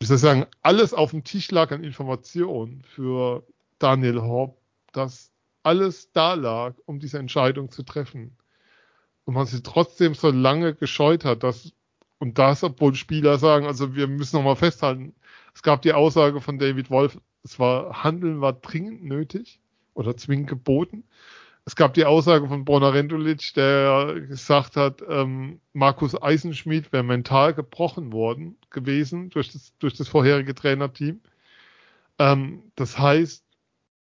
ich 0.02 0.08
soll 0.08 0.18
sagen, 0.18 0.46
alles 0.62 0.94
auf 0.94 1.10
dem 1.10 1.24
Tisch 1.24 1.50
lag 1.50 1.70
an 1.70 1.84
Informationen 1.84 2.82
für 2.84 3.46
Daniel 3.78 4.22
Hobb, 4.22 4.58
dass 4.92 5.30
alles 5.62 6.12
da 6.12 6.34
lag, 6.34 6.74
um 6.86 6.98
diese 6.98 7.18
Entscheidung 7.18 7.70
zu 7.70 7.82
treffen. 7.82 8.36
Und 9.24 9.34
man 9.34 9.46
sich 9.46 9.62
trotzdem 9.62 10.14
so 10.14 10.30
lange 10.30 10.74
gescheut 10.74 11.24
hat, 11.24 11.42
dass, 11.42 11.72
und 12.18 12.38
das, 12.38 12.64
obwohl 12.64 12.94
Spieler 12.94 13.38
sagen, 13.38 13.66
also 13.66 13.94
wir 13.94 14.08
müssen 14.08 14.36
nochmal 14.36 14.56
festhalten, 14.56 15.14
es 15.54 15.62
gab 15.62 15.82
die 15.82 15.92
Aussage 15.92 16.40
von 16.40 16.58
David 16.58 16.90
Wolf, 16.90 17.18
es 17.44 17.58
war, 17.58 18.02
Handeln 18.02 18.40
war 18.40 18.54
dringend 18.54 19.04
nötig 19.04 19.60
oder 19.94 20.16
zwingend 20.16 20.48
geboten. 20.48 21.04
Es 21.64 21.76
gab 21.76 21.94
die 21.94 22.04
Aussage 22.04 22.48
von 22.48 22.64
Brona 22.64 22.88
Rendulic, 22.88 23.54
der 23.54 24.20
gesagt 24.28 24.76
hat, 24.76 25.02
ähm, 25.08 25.60
Markus 25.72 26.20
Eisenschmidt 26.20 26.92
wäre 26.92 27.04
mental 27.04 27.54
gebrochen 27.54 28.12
worden 28.12 28.56
gewesen 28.70 29.30
durch 29.30 29.52
das, 29.52 29.72
durch 29.78 29.94
das 29.94 30.08
vorherige 30.08 30.54
Trainerteam. 30.54 31.20
Ähm, 32.18 32.72
das 32.74 32.98
heißt, 32.98 33.44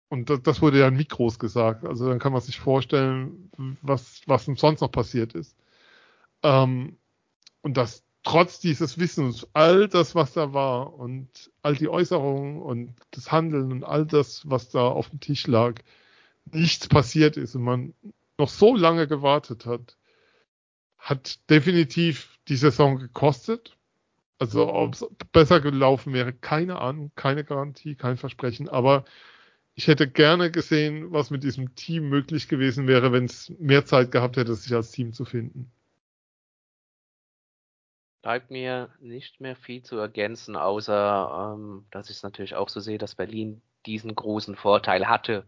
und 0.10 0.30
das, 0.30 0.42
das 0.44 0.62
wurde 0.62 0.80
ja 0.80 0.88
in 0.88 0.98
Mikros 0.98 1.40
gesagt, 1.40 1.86
also 1.86 2.10
dann 2.10 2.20
kann 2.20 2.34
man 2.34 2.42
sich 2.42 2.60
vorstellen, 2.60 3.50
was, 3.82 4.22
was 4.26 4.46
sonst 4.46 4.82
noch 4.82 4.92
passiert 4.92 5.34
ist. 5.34 5.56
Ähm, 6.44 6.98
und 7.62 7.78
dass 7.78 8.04
trotz 8.24 8.60
dieses 8.60 9.00
Wissens, 9.00 9.48
all 9.54 9.88
das, 9.88 10.16
was 10.16 10.34
da 10.34 10.54
war 10.54 10.94
und 10.94 11.52
all 11.62 11.76
die 11.76 11.90
Äußerungen 11.90 12.62
und 12.62 12.96
das 13.12 13.32
Handeln 13.32 13.72
und 13.72 13.84
all 13.84 14.06
das, 14.06 14.50
was 14.50 14.70
da 14.70 14.88
auf 14.88 15.10
dem 15.10 15.20
Tisch 15.20 15.48
lag, 15.48 15.82
nichts 16.52 16.88
passiert 16.88 17.38
ist 17.38 17.56
und 17.56 17.64
man 17.64 17.94
noch 18.38 18.50
so 18.50 18.76
lange 18.76 19.08
gewartet 19.08 19.66
hat, 19.66 19.98
hat 20.98 21.50
definitiv 21.50 22.40
die 22.48 22.56
Saison 22.56 22.98
gekostet. 22.98 23.78
Also 24.38 24.72
ob 24.74 24.94
es 24.94 25.06
besser 25.32 25.62
gelaufen 25.62 26.14
wäre, 26.14 26.34
keine 26.34 26.80
Ahnung, 26.80 27.12
keine 27.16 27.44
Garantie, 27.44 27.96
kein 27.96 28.18
Versprechen. 28.18 28.68
Aber 28.68 29.06
ich 29.76 29.88
hätte 29.88 30.10
gerne 30.10 30.52
gesehen, 30.52 31.12
was 31.12 31.32
mit 31.32 31.44
diesem 31.44 31.76
Team 31.76 32.10
möglich 32.10 32.48
gewesen 32.48 32.88
wäre, 32.88 33.12
wenn 33.12 33.26
es 33.26 33.54
mehr 33.60 33.86
Zeit 33.86 34.12
gehabt 34.12 34.38
hätte, 34.38 34.56
sich 34.56 34.74
als 34.74 34.92
Team 34.92 35.14
zu 35.14 35.26
finden. 35.26 35.72
Bleibt 38.22 38.50
mir 38.50 38.90
nicht 39.00 39.40
mehr 39.40 39.56
viel 39.56 39.84
zu 39.84 39.98
ergänzen, 39.98 40.56
außer 40.56 41.54
ähm, 41.56 41.86
dass 41.92 42.10
ich 42.10 42.18
es 42.18 42.24
natürlich 42.24 42.56
auch 42.56 42.70
so 42.70 42.80
sehe, 42.80 42.98
dass 42.98 43.16
Berlin 43.16 43.62
diesen 43.86 44.16
großen 44.16 44.56
Vorteil 44.56 45.08
hatte, 45.08 45.46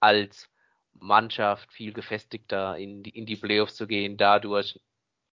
als 0.00 0.50
Mannschaft 0.94 1.72
viel 1.72 1.92
gefestigter 1.92 2.76
in 2.76 3.02
die, 3.02 3.10
in 3.10 3.26
die 3.26 3.36
Playoffs 3.36 3.76
zu 3.76 3.86
gehen, 3.86 4.16
dadurch, 4.16 4.80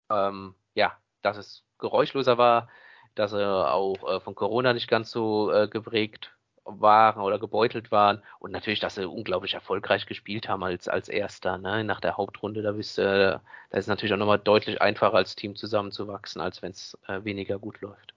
ähm, 0.10 0.56
ja, 0.76 0.98
dass 1.22 1.38
es 1.38 1.64
geräuschloser 1.80 2.38
war, 2.38 2.70
dass 3.16 3.32
sie 3.32 3.46
auch 3.46 3.96
äh, 4.10 4.20
von 4.22 4.36
Corona 4.36 4.74
nicht 4.74 4.88
ganz 4.90 5.12
so 5.12 5.52
äh, 5.52 5.68
geprägt 5.68 6.32
waren 6.66 7.22
oder 7.22 7.40
gebeutelt 7.40 7.92
waren 7.92 8.24
und 8.40 8.52
natürlich, 8.52 8.80
dass 8.80 8.96
sie 8.96 9.08
unglaublich 9.08 9.54
erfolgreich 9.54 10.06
gespielt 10.06 10.48
haben 10.48 10.64
als, 10.64 10.88
als 10.88 11.10
Erster, 11.10 11.58
ne? 11.58 11.84
nach 11.84 12.00
der 12.00 12.18
Hauptrunde, 12.18 12.62
da 12.62 12.72
bist 12.72 12.98
äh, 13.00 13.38
da 13.70 13.78
ist 13.78 13.88
natürlich 13.88 14.14
auch 14.14 14.18
nochmal 14.18 14.40
deutlich 14.40 14.82
einfacher 14.82 15.16
als 15.16 15.36
Team 15.36 15.56
zusammenzuwachsen, 15.56 16.42
als 16.42 16.62
wenn 16.62 16.72
es 16.72 16.98
äh, 17.08 17.24
weniger 17.24 17.60
gut 17.60 17.82
läuft. 17.82 18.14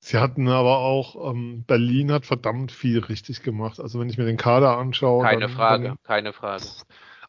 Sie 0.00 0.18
hatten 0.18 0.48
aber 0.48 0.78
auch, 0.78 1.30
ähm, 1.30 1.64
Berlin 1.66 2.10
hat 2.10 2.24
verdammt 2.24 2.72
viel 2.72 3.00
richtig 3.00 3.42
gemacht. 3.42 3.78
Also 3.80 4.00
wenn 4.00 4.08
ich 4.08 4.16
mir 4.16 4.24
den 4.24 4.38
Kader 4.38 4.78
anschaue. 4.78 5.22
Keine 5.22 5.42
dann, 5.42 5.50
Frage, 5.50 5.88
dann, 5.88 6.02
keine 6.02 6.32
Frage. 6.32 6.64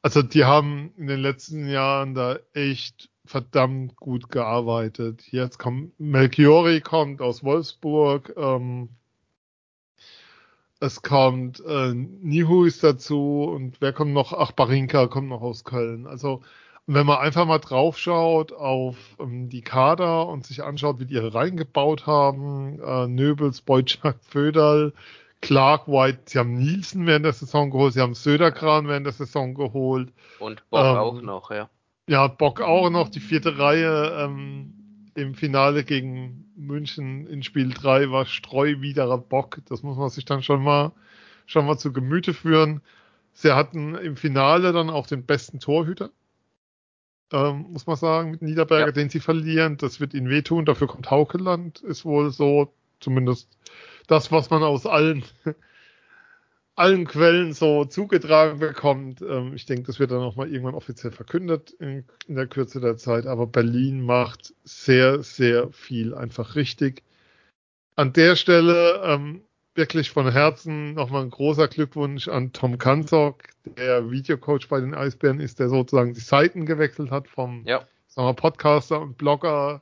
Also 0.02 0.22
die 0.22 0.46
haben 0.46 0.94
in 0.98 1.08
den 1.08 1.20
letzten 1.20 1.68
Jahren 1.68 2.16
da 2.16 2.40
echt 2.54 3.10
verdammt 3.26 3.98
gut 3.98 4.30
gearbeitet. 4.30 5.24
Jetzt 5.32 5.60
kommt 5.60 6.00
Melchiori 6.00 6.82
kommt 6.82 7.22
aus 7.22 7.44
Wolfsburg, 7.44 8.34
ähm, 8.38 8.90
es 10.80 11.04
kommt 11.04 11.64
äh, 11.64 11.94
Nihuis 11.94 12.80
dazu 12.80 13.44
und 13.44 13.80
wer 13.82 13.94
kommt 13.94 14.14
noch? 14.14 14.34
Ach, 14.34 14.52
Barinka 14.52 15.08
kommt 15.08 15.30
noch 15.30 15.42
aus 15.42 15.64
Köln. 15.64 16.08
Also 16.08 16.42
und 16.88 16.96
wenn 16.96 17.06
man 17.06 17.20
einfach 17.20 17.46
mal 17.46 17.60
draufschaut 17.60 18.54
auf 18.54 18.98
ähm, 19.20 19.50
die 19.50 19.62
Kader 19.62 20.28
und 20.28 20.46
sich 20.46 20.64
anschaut, 20.64 21.00
wie 21.00 21.06
die 21.06 21.14
ihre 21.14 21.34
reingebaut 21.34 22.08
haben, 22.08 22.80
äh, 22.82 23.08
Nöbels, 23.08 23.62
Boyczak, 23.62 24.18
Föderl, 24.22 24.94
Clark, 25.42 25.88
White, 25.88 26.24
sie 26.26 26.40
haben 26.40 26.54
Nielsen 26.54 27.06
während 27.06 27.26
der 27.26 27.34
Saison 27.34 27.72
geholt, 27.72 27.94
sie 27.94 28.02
haben 28.02 28.14
Söderkran 28.14 28.88
während 28.88 29.06
der 29.06 29.14
Saison 29.14 29.54
geholt. 29.54 30.12
Und 30.40 30.70
Bock 30.70 30.86
ähm, 30.86 30.98
auch 30.98 31.22
noch, 31.22 31.52
ja. 31.52 31.70
Ja, 32.08 32.28
Bock 32.28 32.62
auch 32.62 32.90
noch, 32.90 33.10
die 33.10 33.20
vierte 33.20 33.58
Reihe 33.58 34.18
ähm, 34.20 34.74
im 35.16 35.36
Finale 35.36 35.84
gegen 35.84 36.52
München 36.56 37.28
in 37.28 37.44
Spiel 37.44 37.70
3 37.70 38.12
war 38.12 38.26
Streu 38.26 38.82
widerer 38.82 39.18
Bock. 39.18 39.60
Das 39.70 39.84
muss 39.84 39.98
man 39.98 40.10
sich 40.10 40.26
dann 40.26 40.44
schon 40.44 40.64
mal, 40.64 40.92
schon 41.46 41.66
mal 41.66 41.78
zu 41.78 41.94
Gemüte 41.94 42.34
führen. 42.34 42.82
Sie 43.34 43.52
hatten 43.54 43.96
im 43.96 44.18
Finale 44.18 44.74
dann 44.74 44.90
auch 44.90 45.08
den 45.08 45.26
besten 45.26 45.60
Torhüter 45.60 46.10
ähm, 47.32 47.68
muss 47.72 47.88
man 47.88 47.96
sagen, 47.96 48.32
mit 48.32 48.42
Niederberger, 48.42 48.88
ja. 48.88 48.92
den 48.92 49.10
sie 49.10 49.20
verlieren. 49.20 49.78
Das 49.78 50.00
wird 50.00 50.14
ihnen 50.14 50.30
wehtun. 50.30 50.66
Dafür 50.66 50.88
kommt 50.88 51.10
Haukeland, 51.10 51.80
ist 51.82 52.06
wohl 52.06 52.32
so, 52.32 52.74
zumindest 53.00 53.50
das, 54.08 54.32
was 54.32 54.50
man 54.50 54.64
aus 54.64 54.86
allen, 54.86 55.24
allen 56.76 57.06
Quellen 57.06 57.54
so 57.54 57.86
zugetragen 57.86 58.60
bekommt. 58.60 59.22
Ähm, 59.22 59.54
ich 59.54 59.66
denke, 59.66 59.84
das 59.84 60.00
wird 60.00 60.12
dann 60.12 60.22
auch 60.22 60.36
mal 60.36 60.52
irgendwann 60.52 60.76
offiziell 60.76 61.12
verkündet 61.12 61.72
in, 61.80 62.06
in 62.28 62.36
der 62.36 62.48
Kürze 62.48 62.82
der 62.82 62.98
Zeit. 62.98 63.26
Aber 63.26 63.48
Berlin 63.48 64.02
macht 64.02 64.54
sehr, 64.64 65.24
sehr 65.24 65.72
viel 65.72 66.14
einfach 66.14 66.56
richtig. 66.56 67.04
An 67.96 68.14
der 68.14 68.36
Stelle 68.36 69.02
ähm, 69.06 69.42
wirklich 69.76 70.12
von 70.12 70.30
Herzen 70.32 70.94
nochmal 70.94 71.24
ein 71.24 71.30
großer 71.30 71.68
Glückwunsch 71.68 72.28
an 72.28 72.52
Tom 72.54 72.78
Kanzok, 72.78 73.44
der 73.78 74.12
Videocoach 74.12 74.68
bei 74.70 74.80
den 74.80 74.94
Eisbären 74.94 75.40
ist, 75.40 75.60
der 75.60 75.70
sozusagen 75.70 76.14
die 76.14 76.20
Seiten 76.20 76.66
gewechselt 76.66 77.12
hat 77.12 77.28
vom 77.28 77.64
ja. 77.66 77.86
sagen 78.08 78.28
wir, 78.28 78.34
Podcaster 78.34 79.00
und 79.00 79.18
Blogger 79.18 79.82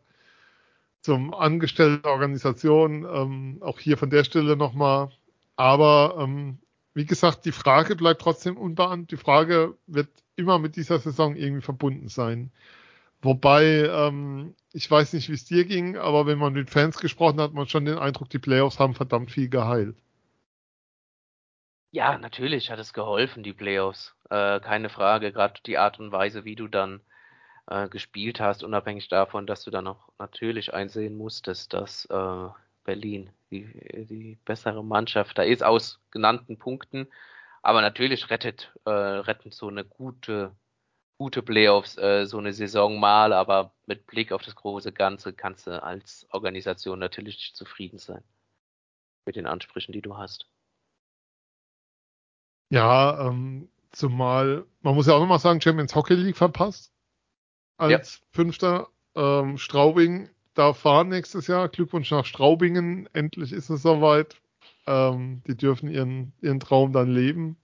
zum 1.01 1.33
Angestellten 1.33 2.03
der 2.03 2.11
Organisation. 2.11 3.05
Ähm, 3.05 3.57
auch 3.61 3.79
hier 3.79 3.97
von 3.97 4.09
der 4.09 4.23
Stelle 4.23 4.55
nochmal. 4.55 5.09
Aber 5.55 6.15
ähm, 6.19 6.59
wie 6.93 7.05
gesagt, 7.05 7.45
die 7.45 7.51
Frage 7.51 7.95
bleibt 7.95 8.21
trotzdem 8.21 8.57
unbeantwortet. 8.57 9.11
Die 9.11 9.23
Frage 9.23 9.75
wird 9.87 10.09
immer 10.35 10.59
mit 10.59 10.75
dieser 10.75 10.99
Saison 10.99 11.35
irgendwie 11.35 11.61
verbunden 11.61 12.09
sein. 12.09 12.51
Wobei, 13.21 13.85
ähm, 13.85 14.55
ich 14.71 14.89
weiß 14.89 15.13
nicht, 15.13 15.29
wie 15.29 15.33
es 15.33 15.45
dir 15.45 15.65
ging, 15.65 15.97
aber 15.97 16.25
wenn 16.25 16.37
man 16.37 16.53
mit 16.53 16.69
Fans 16.69 16.97
gesprochen 16.99 17.39
hat, 17.39 17.49
hat 17.49 17.53
man 17.53 17.67
schon 17.67 17.85
den 17.85 17.97
Eindruck, 17.97 18.29
die 18.29 18.39
Playoffs 18.39 18.79
haben 18.79 18.95
verdammt 18.95 19.31
viel 19.31 19.49
geheilt. 19.49 19.97
Ja, 21.91 22.17
natürlich 22.17 22.69
hat 22.69 22.79
es 22.79 22.93
geholfen, 22.93 23.43
die 23.43 23.53
Playoffs. 23.53 24.15
Äh, 24.29 24.59
keine 24.59 24.89
Frage. 24.89 25.31
Gerade 25.31 25.59
die 25.65 25.77
Art 25.77 25.99
und 25.99 26.11
Weise, 26.11 26.45
wie 26.45 26.55
du 26.55 26.67
dann 26.67 27.01
äh, 27.67 27.89
gespielt 27.89 28.39
hast, 28.39 28.63
unabhängig 28.63 29.09
davon, 29.09 29.47
dass 29.47 29.63
du 29.63 29.71
dann 29.71 29.87
auch 29.87 30.09
natürlich 30.19 30.73
einsehen 30.73 31.17
musstest, 31.17 31.73
dass 31.73 32.05
äh, 32.05 32.47
Berlin 32.83 33.31
die, 33.51 33.65
die 34.09 34.37
bessere 34.45 34.83
Mannschaft 34.83 35.37
da 35.37 35.43
ist, 35.43 35.63
aus 35.63 35.99
genannten 36.11 36.57
Punkten. 36.57 37.07
Aber 37.61 37.81
natürlich 37.81 38.29
rettet, 38.29 38.71
äh, 38.85 38.89
retten 38.91 39.51
so 39.51 39.67
eine 39.67 39.83
gute 39.83 40.51
gute 41.19 41.43
Playoffs 41.43 41.97
äh, 41.97 42.25
so 42.25 42.37
eine 42.37 42.53
Saison 42.53 42.97
mal, 42.99 43.33
aber 43.33 43.73
mit 43.85 44.07
Blick 44.07 44.31
auf 44.31 44.41
das 44.41 44.55
große 44.55 44.93
Ganze 44.93 45.33
kannst 45.33 45.67
du 45.67 45.83
als 45.83 46.25
Organisation 46.31 46.97
natürlich 46.97 47.35
nicht 47.35 47.55
zufrieden 47.55 47.99
sein 47.99 48.23
mit 49.25 49.35
den 49.35 49.45
Ansprüchen, 49.45 49.91
die 49.91 50.01
du 50.01 50.17
hast. 50.17 50.47
Ja, 52.69 53.27
ähm, 53.27 53.69
zumal, 53.91 54.65
man 54.81 54.95
muss 54.95 55.07
ja 55.07 55.13
auch 55.13 55.19
nochmal 55.19 55.39
sagen, 55.39 55.61
Champions 55.61 55.93
Hockey 55.93 56.15
League 56.15 56.37
verpasst. 56.37 56.91
Als 57.77 58.19
ja. 58.19 58.25
Fünfter. 58.31 58.87
Ähm, 59.15 59.57
Straubing 59.57 60.29
darf 60.53 60.79
fahren 60.79 61.09
nächstes 61.09 61.47
Jahr. 61.47 61.67
Glückwunsch 61.67 62.11
nach 62.11 62.25
Straubingen. 62.25 63.09
Endlich 63.13 63.51
ist 63.51 63.69
es 63.69 63.81
soweit. 63.81 64.37
Ähm, 64.87 65.41
die 65.47 65.55
dürfen 65.55 65.89
ihren, 65.89 66.33
ihren 66.41 66.59
Traum 66.59 66.93
dann 66.93 67.11
leben. 67.11 67.57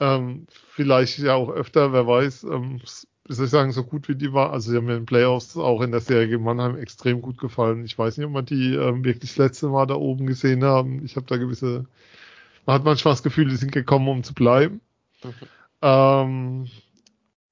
Ähm, 0.00 0.46
vielleicht 0.70 1.18
ja 1.18 1.34
auch 1.34 1.50
öfter, 1.50 1.92
wer 1.92 2.06
weiß. 2.06 2.44
Ähm, 2.44 2.80
wie 3.26 3.34
soll 3.34 3.44
ich 3.44 3.50
sagen, 3.50 3.72
so 3.72 3.84
gut 3.84 4.08
wie 4.08 4.14
die 4.14 4.32
war. 4.32 4.52
Also, 4.52 4.70
sie 4.70 4.76
haben 4.76 4.86
mir 4.86 4.94
in 4.94 5.00
den 5.00 5.06
Playoffs 5.06 5.56
auch 5.56 5.82
in 5.82 5.90
der 5.90 6.00
Serie 6.00 6.28
gegen 6.28 6.44
Mannheim 6.44 6.76
extrem 6.76 7.20
gut 7.20 7.38
gefallen. 7.38 7.84
Ich 7.84 7.98
weiß 7.98 8.16
nicht, 8.16 8.26
ob 8.26 8.32
man 8.32 8.46
die 8.46 8.74
ähm, 8.74 9.04
wirklich 9.04 9.30
das 9.30 9.38
letzte 9.38 9.68
Mal 9.68 9.86
da 9.86 9.94
oben 9.94 10.26
gesehen 10.26 10.64
haben. 10.64 11.04
Ich 11.04 11.16
habe 11.16 11.26
da 11.26 11.36
gewisse, 11.36 11.86
man 12.64 12.74
hat 12.74 12.84
manchmal 12.84 13.12
das 13.12 13.22
Gefühl, 13.22 13.48
die 13.48 13.56
sind 13.56 13.72
gekommen, 13.72 14.08
um 14.08 14.22
zu 14.22 14.34
bleiben. 14.34 14.80
Mhm. 15.22 15.32
Ähm, 15.82 16.68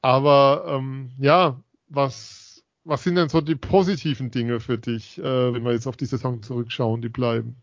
aber 0.01 0.65
ähm, 0.69 1.11
ja, 1.19 1.61
was, 1.89 2.65
was 2.85 3.03
sind 3.03 3.17
denn 3.17 3.29
so 3.29 3.41
die 3.41 3.57
positiven 3.57 4.31
Dinge 4.31 4.61
für 4.61 4.79
dich, 4.79 5.19
äh, 5.19 5.53
wenn 5.53 5.65
wir 5.65 5.73
jetzt 5.73 5.87
auf 5.87 5.97
die 5.97 6.07
Saison 6.07 6.43
zurückschauen, 6.43 7.03
die 7.03 7.09
bleiben? 7.09 7.57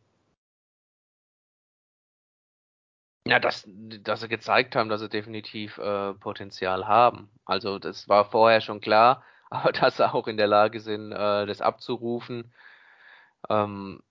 Ja, 3.25 3.39
dass, 3.39 3.63
dass 3.67 4.19
sie 4.21 4.27
gezeigt 4.27 4.75
haben, 4.75 4.89
dass 4.89 4.99
sie 5.01 5.07
definitiv 5.09 5.77
äh, 5.77 6.13
Potenzial 6.15 6.87
haben. 6.87 7.29
Also 7.45 7.79
das 7.79 8.09
war 8.09 8.25
vorher 8.29 8.59
schon 8.61 8.81
klar, 8.81 9.23
aber 9.49 9.71
dass 9.71 9.97
sie 9.97 10.13
auch 10.13 10.27
in 10.27 10.37
der 10.37 10.47
Lage 10.47 10.79
sind, 10.81 11.11
äh, 11.13 11.45
das 11.45 11.61
abzurufen. 11.61 12.53
Ähm, 13.49 14.01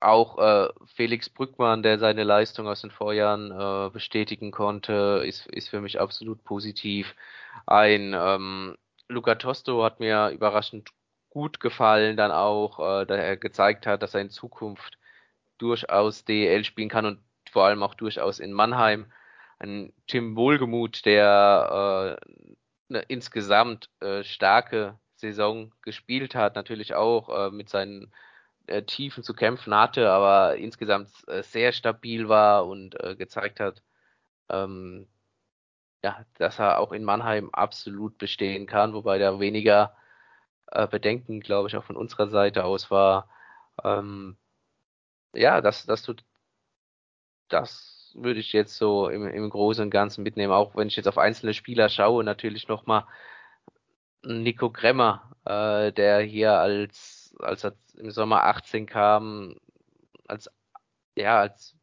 auch 0.00 0.38
äh, 0.38 0.68
Felix 0.86 1.28
Brückmann, 1.30 1.82
der 1.82 1.98
seine 1.98 2.24
Leistung 2.24 2.68
aus 2.68 2.82
den 2.82 2.90
Vorjahren 2.90 3.50
äh, 3.50 3.90
bestätigen 3.90 4.52
konnte, 4.52 5.22
ist, 5.26 5.46
ist 5.48 5.68
für 5.70 5.80
mich 5.80 6.00
absolut 6.00 6.44
positiv. 6.44 7.16
Ein 7.66 8.14
ähm, 8.16 8.76
Luca 9.08 9.34
Tosto 9.36 9.82
hat 9.84 10.00
mir 10.00 10.30
überraschend 10.30 10.90
gut 11.30 11.60
gefallen, 11.60 12.16
dann 12.16 12.30
auch, 12.32 12.78
äh, 12.80 13.06
da 13.06 13.16
er 13.16 13.36
gezeigt 13.36 13.86
hat, 13.86 14.02
dass 14.02 14.14
er 14.14 14.20
in 14.22 14.30
Zukunft 14.30 14.98
durchaus 15.58 16.24
DL 16.24 16.64
spielen 16.64 16.88
kann 16.88 17.06
und 17.06 17.27
vor 17.50 17.64
allem 17.64 17.82
auch 17.82 17.94
durchaus 17.94 18.38
in 18.38 18.52
Mannheim. 18.52 19.10
Ein 19.58 19.92
Tim 20.06 20.36
Wohlgemuth, 20.36 21.04
der 21.04 22.18
äh, 22.20 22.54
eine 22.90 23.00
insgesamt 23.02 23.90
äh, 24.00 24.22
starke 24.24 24.98
Saison 25.16 25.72
gespielt 25.82 26.34
hat, 26.34 26.54
natürlich 26.54 26.94
auch 26.94 27.28
äh, 27.28 27.50
mit 27.50 27.68
seinen 27.68 28.12
äh, 28.66 28.82
Tiefen 28.82 29.22
zu 29.22 29.34
kämpfen 29.34 29.74
hatte, 29.74 30.10
aber 30.10 30.56
insgesamt 30.56 31.10
äh, 31.28 31.42
sehr 31.42 31.72
stabil 31.72 32.28
war 32.28 32.66
und 32.66 33.00
äh, 33.02 33.16
gezeigt 33.16 33.60
hat, 33.60 33.82
ähm, 34.48 35.08
ja, 36.04 36.24
dass 36.34 36.58
er 36.58 36.78
auch 36.78 36.92
in 36.92 37.04
Mannheim 37.04 37.50
absolut 37.52 38.18
bestehen 38.18 38.66
kann, 38.66 38.94
wobei 38.94 39.18
da 39.18 39.40
weniger 39.40 39.96
äh, 40.68 40.86
Bedenken, 40.86 41.40
glaube 41.40 41.68
ich, 41.68 41.76
auch 41.76 41.84
von 41.84 41.96
unserer 41.96 42.28
Seite 42.28 42.64
aus 42.64 42.90
war. 42.90 43.28
Ähm, 43.84 44.36
ja, 45.34 45.60
das, 45.60 45.86
das 45.86 46.02
tut, 46.02 46.24
das 47.48 48.12
würde 48.14 48.40
ich 48.40 48.52
jetzt 48.52 48.76
so 48.76 49.08
im, 49.08 49.26
im 49.26 49.50
Großen 49.50 49.84
und 49.84 49.90
Ganzen 49.90 50.22
mitnehmen, 50.22 50.52
auch 50.52 50.76
wenn 50.76 50.88
ich 50.88 50.96
jetzt 50.96 51.08
auf 51.08 51.18
einzelne 51.18 51.54
Spieler 51.54 51.88
schaue, 51.88 52.24
natürlich 52.24 52.68
nochmal 52.68 53.04
Nico 54.22 54.70
Gremmer, 54.70 55.30
äh, 55.44 55.92
der 55.92 56.20
hier 56.20 56.54
als, 56.54 57.34
als 57.38 57.64
er 57.64 57.74
im 57.96 58.10
Sommer 58.10 58.44
18 58.44 58.86
kam, 58.86 59.56
als, 60.26 60.50
ja, 61.16 61.40
als 61.40 61.76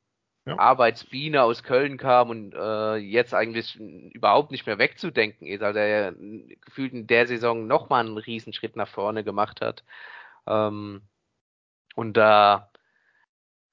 ja. 0.45 0.59
Arbeitsbiene 0.59 1.41
aus 1.43 1.63
Köln 1.63 1.97
kam 1.97 2.29
und 2.29 2.53
äh, 2.53 2.95
jetzt 2.97 3.33
eigentlich 3.33 3.77
überhaupt 3.79 4.51
nicht 4.51 4.65
mehr 4.67 4.77
wegzudenken 4.77 5.47
ist, 5.47 5.63
also 5.63 5.79
er 5.79 6.13
gefühlt 6.61 6.93
in 6.93 7.07
der 7.07 7.27
Saison 7.27 7.67
nochmal 7.67 8.05
einen 8.05 8.17
Riesenschritt 8.17 8.75
nach 8.75 8.87
vorne 8.87 9.23
gemacht 9.23 9.61
hat. 9.61 9.83
Ähm, 10.47 11.01
und 11.95 12.13
da, 12.15 12.71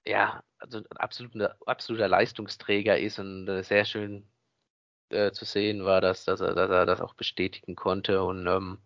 ja, 0.07 0.43
also 0.62 0.78
ein 0.78 0.96
absoluter, 0.96 1.56
absoluter 1.66 2.08
Leistungsträger 2.08 2.98
ist 2.98 3.18
und 3.18 3.48
äh, 3.48 3.62
sehr 3.62 3.84
schön 3.84 4.26
äh, 5.10 5.32
zu 5.32 5.44
sehen 5.44 5.84
war, 5.84 6.00
dass, 6.00 6.24
dass, 6.24 6.40
er, 6.40 6.54
dass 6.54 6.70
er 6.70 6.86
das 6.86 7.00
auch 7.00 7.14
bestätigen 7.14 7.76
konnte 7.76 8.22
und 8.22 8.46
ähm, 8.46 8.78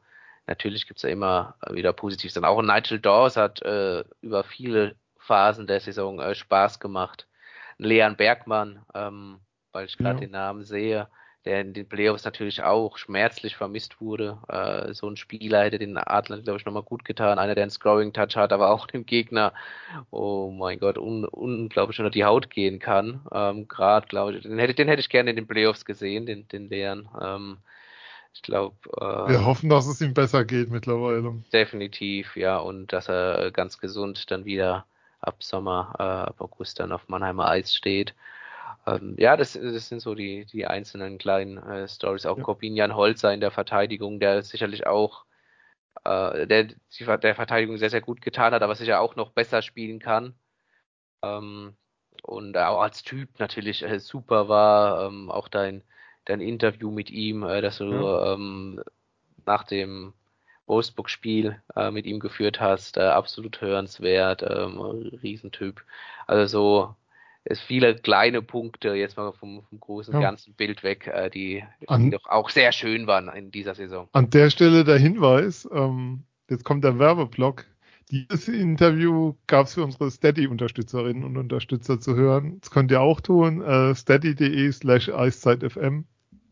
natürlich 0.47 0.87
gibt's 0.87 1.03
ja 1.03 1.11
immer 1.11 1.57
wieder 1.71 1.93
Positives. 1.93 2.35
Dann 2.35 2.45
auch 2.45 2.63
Nigel 2.63 3.01
Dawes 3.01 3.37
hat 3.37 3.63
äh, 3.63 4.05
über 4.21 4.45
viele 4.45 4.97
Phasen 5.19 5.67
der 5.67 5.81
Saison 5.81 6.21
äh, 6.21 6.35
Spaß 6.35 6.81
gemacht. 6.81 7.27
Leon 7.79 8.17
Bergmann, 8.17 8.85
ähm, 8.95 9.41
weil 9.73 9.87
ich 9.87 9.99
gerade 9.99 10.17
ja. 10.17 10.21
den 10.21 10.31
Namen 10.31 10.65
sehe, 10.65 11.09
der 11.47 11.61
in 11.61 11.73
den 11.73 11.89
Playoffs 11.89 12.25
natürlich 12.25 12.63
auch 12.63 12.99
schmerzlich 12.99 13.57
vermisst 13.57 14.01
wurde. 14.01 14.39
Äh, 14.49 14.93
so 14.93 15.09
ein 15.09 15.17
Spieler 15.17 15.63
hätte 15.63 15.79
den 15.79 15.97
Adlern, 15.97 16.43
glaube 16.43 16.59
ich, 16.59 16.67
nochmal 16.67 16.83
gut 16.83 17.05
getan. 17.05 17.39
Einer, 17.39 17.55
der 17.55 17.63
einen 17.63 17.71
Scoring-Touch 17.71 18.37
hat, 18.37 18.53
aber 18.53 18.71
auch 18.71 18.89
dem 18.89 19.07
Gegner, 19.07 19.53
oh 20.11 20.51
mein 20.51 20.81
Gott, 20.81 20.99
un 20.99 21.25
unglaublich 21.25 21.99
unter 22.01 22.11
die 22.11 22.25
Haut 22.25 22.51
gehen 22.51 22.81
kann. 22.81 23.21
Ähm, 23.33 23.69
gerade, 23.69 24.09
glaube 24.09 24.35
ich, 24.35 24.43
den 24.43 24.59
hätte, 24.59 24.75
den 24.75 24.89
hätte 24.89 25.01
ich 25.01 25.09
gerne 25.09 25.31
in 25.31 25.37
den 25.37 25.47
Playoffs 25.47 25.85
gesehen, 25.85 26.27
den, 26.27 26.49
den 26.49 26.69
Leon. 26.69 27.09
Ähm, 27.21 27.59
ich 28.35 28.43
glaube. 28.43 28.75
Äh, 29.01 29.31
Wir 29.31 29.47
hoffen, 29.47 29.71
dass 29.71 29.87
es 29.87 30.01
ihm 30.01 30.15
besser 30.15 30.45
geht 30.45 30.71
mittlerweile. 30.71 31.33
Definitiv, 31.53 32.37
ja, 32.37 32.59
und 32.59 32.93
dass 32.93 33.09
er 33.09 33.53
ganz 33.53 33.79
gesund 33.79 34.31
dann 34.31 34.45
wieder 34.45 34.85
ab 35.21 35.43
Sommer, 35.43 35.95
äh, 35.99 36.03
ab 36.03 36.41
August 36.41 36.81
dann 36.81 36.93
auf 36.93 37.09
Mannheimer 37.09 37.49
Eis 37.49 37.75
steht. 37.75 38.15
Ähm, 38.87 39.17
ja, 39.19 39.37
das, 39.37 39.55
das 39.55 39.89
sind 39.89 40.01
so 40.01 40.15
die, 40.15 40.47
die 40.47 40.67
einzelnen 40.67 41.19
kleinen 41.19 41.59
äh, 41.59 41.89
Stories. 41.89 42.27
Auch 42.27 42.39
ja. 42.39 42.45
Corbinian 42.45 42.95
Holzer 42.95 43.33
in 43.35 43.41
der 43.41 43.51
Verteidigung, 43.51 44.21
der 44.21 44.43
sicherlich 44.43 44.87
auch 44.87 45.25
äh, 46.05 46.47
der, 46.47 46.69
der 47.19 47.35
Verteidigung 47.35 47.79
sehr, 47.79 47.91
sehr 47.91 48.01
gut 48.01 48.21
getan 48.23 48.53
hat, 48.53 48.63
aber 48.63 48.75
sicher 48.75 49.01
auch 49.01 49.17
noch 49.17 49.31
besser 49.33 49.63
spielen 49.63 49.99
kann. 49.99 50.35
Ähm, 51.23 51.77
und 52.23 52.57
auch 52.57 52.81
als 52.81 53.03
Typ 53.03 53.39
natürlich 53.39 53.83
äh, 53.83 54.01
super 54.01 54.49
war. 54.49 55.07
Ähm, 55.07 55.31
auch 55.31 55.49
dein, 55.49 55.83
dein 56.25 56.41
Interview 56.41 56.91
mit 56.91 57.11
ihm, 57.11 57.43
äh, 57.45 57.61
das 57.61 57.79
du 57.79 57.93
ja. 57.93 58.35
ähm, 58.35 58.83
nach 59.47 59.65
dem 59.65 60.13
Wolfsburg-Spiel 60.67 61.61
äh, 61.77 61.91
mit 61.91 62.07
ihm 62.07 62.21
geführt 62.21 62.61
hast, 62.61 62.97
äh, 62.97 63.03
absolut 63.03 63.61
hörenswert, 63.61 64.43
ähm, 64.43 64.81
Riesentyp. 65.23 65.85
Also 66.27 66.47
so 66.47 66.97
es 67.49 67.61
viele 67.61 67.95
kleine 67.95 68.43
Punkte, 68.43 68.95
jetzt 68.95 69.17
mal 69.17 69.33
vom, 69.33 69.63
vom 69.69 69.81
großen 69.81 70.15
ja. 70.15 70.21
ganzen 70.21 70.55
Bild 70.55 70.83
weg, 70.83 71.07
äh, 71.07 71.31
die, 71.31 71.63
die 71.81 72.11
doch 72.11 72.27
auch 72.27 72.51
sehr 72.51 72.73
schön 72.73 73.07
waren 73.07 73.29
in 73.29 73.51
dieser 73.51 73.75
Saison. 73.75 74.09
An 74.13 74.31
der 74.31 74.51
Stelle 74.51 74.85
der 74.85 74.99
Hinweis, 74.99 75.69
ähm, 75.73 76.25
jetzt 76.51 76.65
kommt 76.65 76.85
der 76.85 76.99
Werbeblock. 76.99 77.65
Dieses 78.11 78.49
Interview 78.49 79.35
gab 79.47 79.67
es 79.67 79.75
für 79.75 79.83
unsere 79.83 80.11
Steady-Unterstützerinnen 80.11 81.25
und 81.25 81.37
Unterstützer 81.37 81.99
zu 81.99 82.15
hören. 82.15 82.59
Das 82.61 82.71
könnt 82.71 82.91
ihr 82.91 83.01
auch 83.01 83.21
tun. 83.21 83.63
Äh, 83.63 83.95
steady.de 83.95 84.71
slash 84.71 85.09
eiszeitfm. 85.09 86.05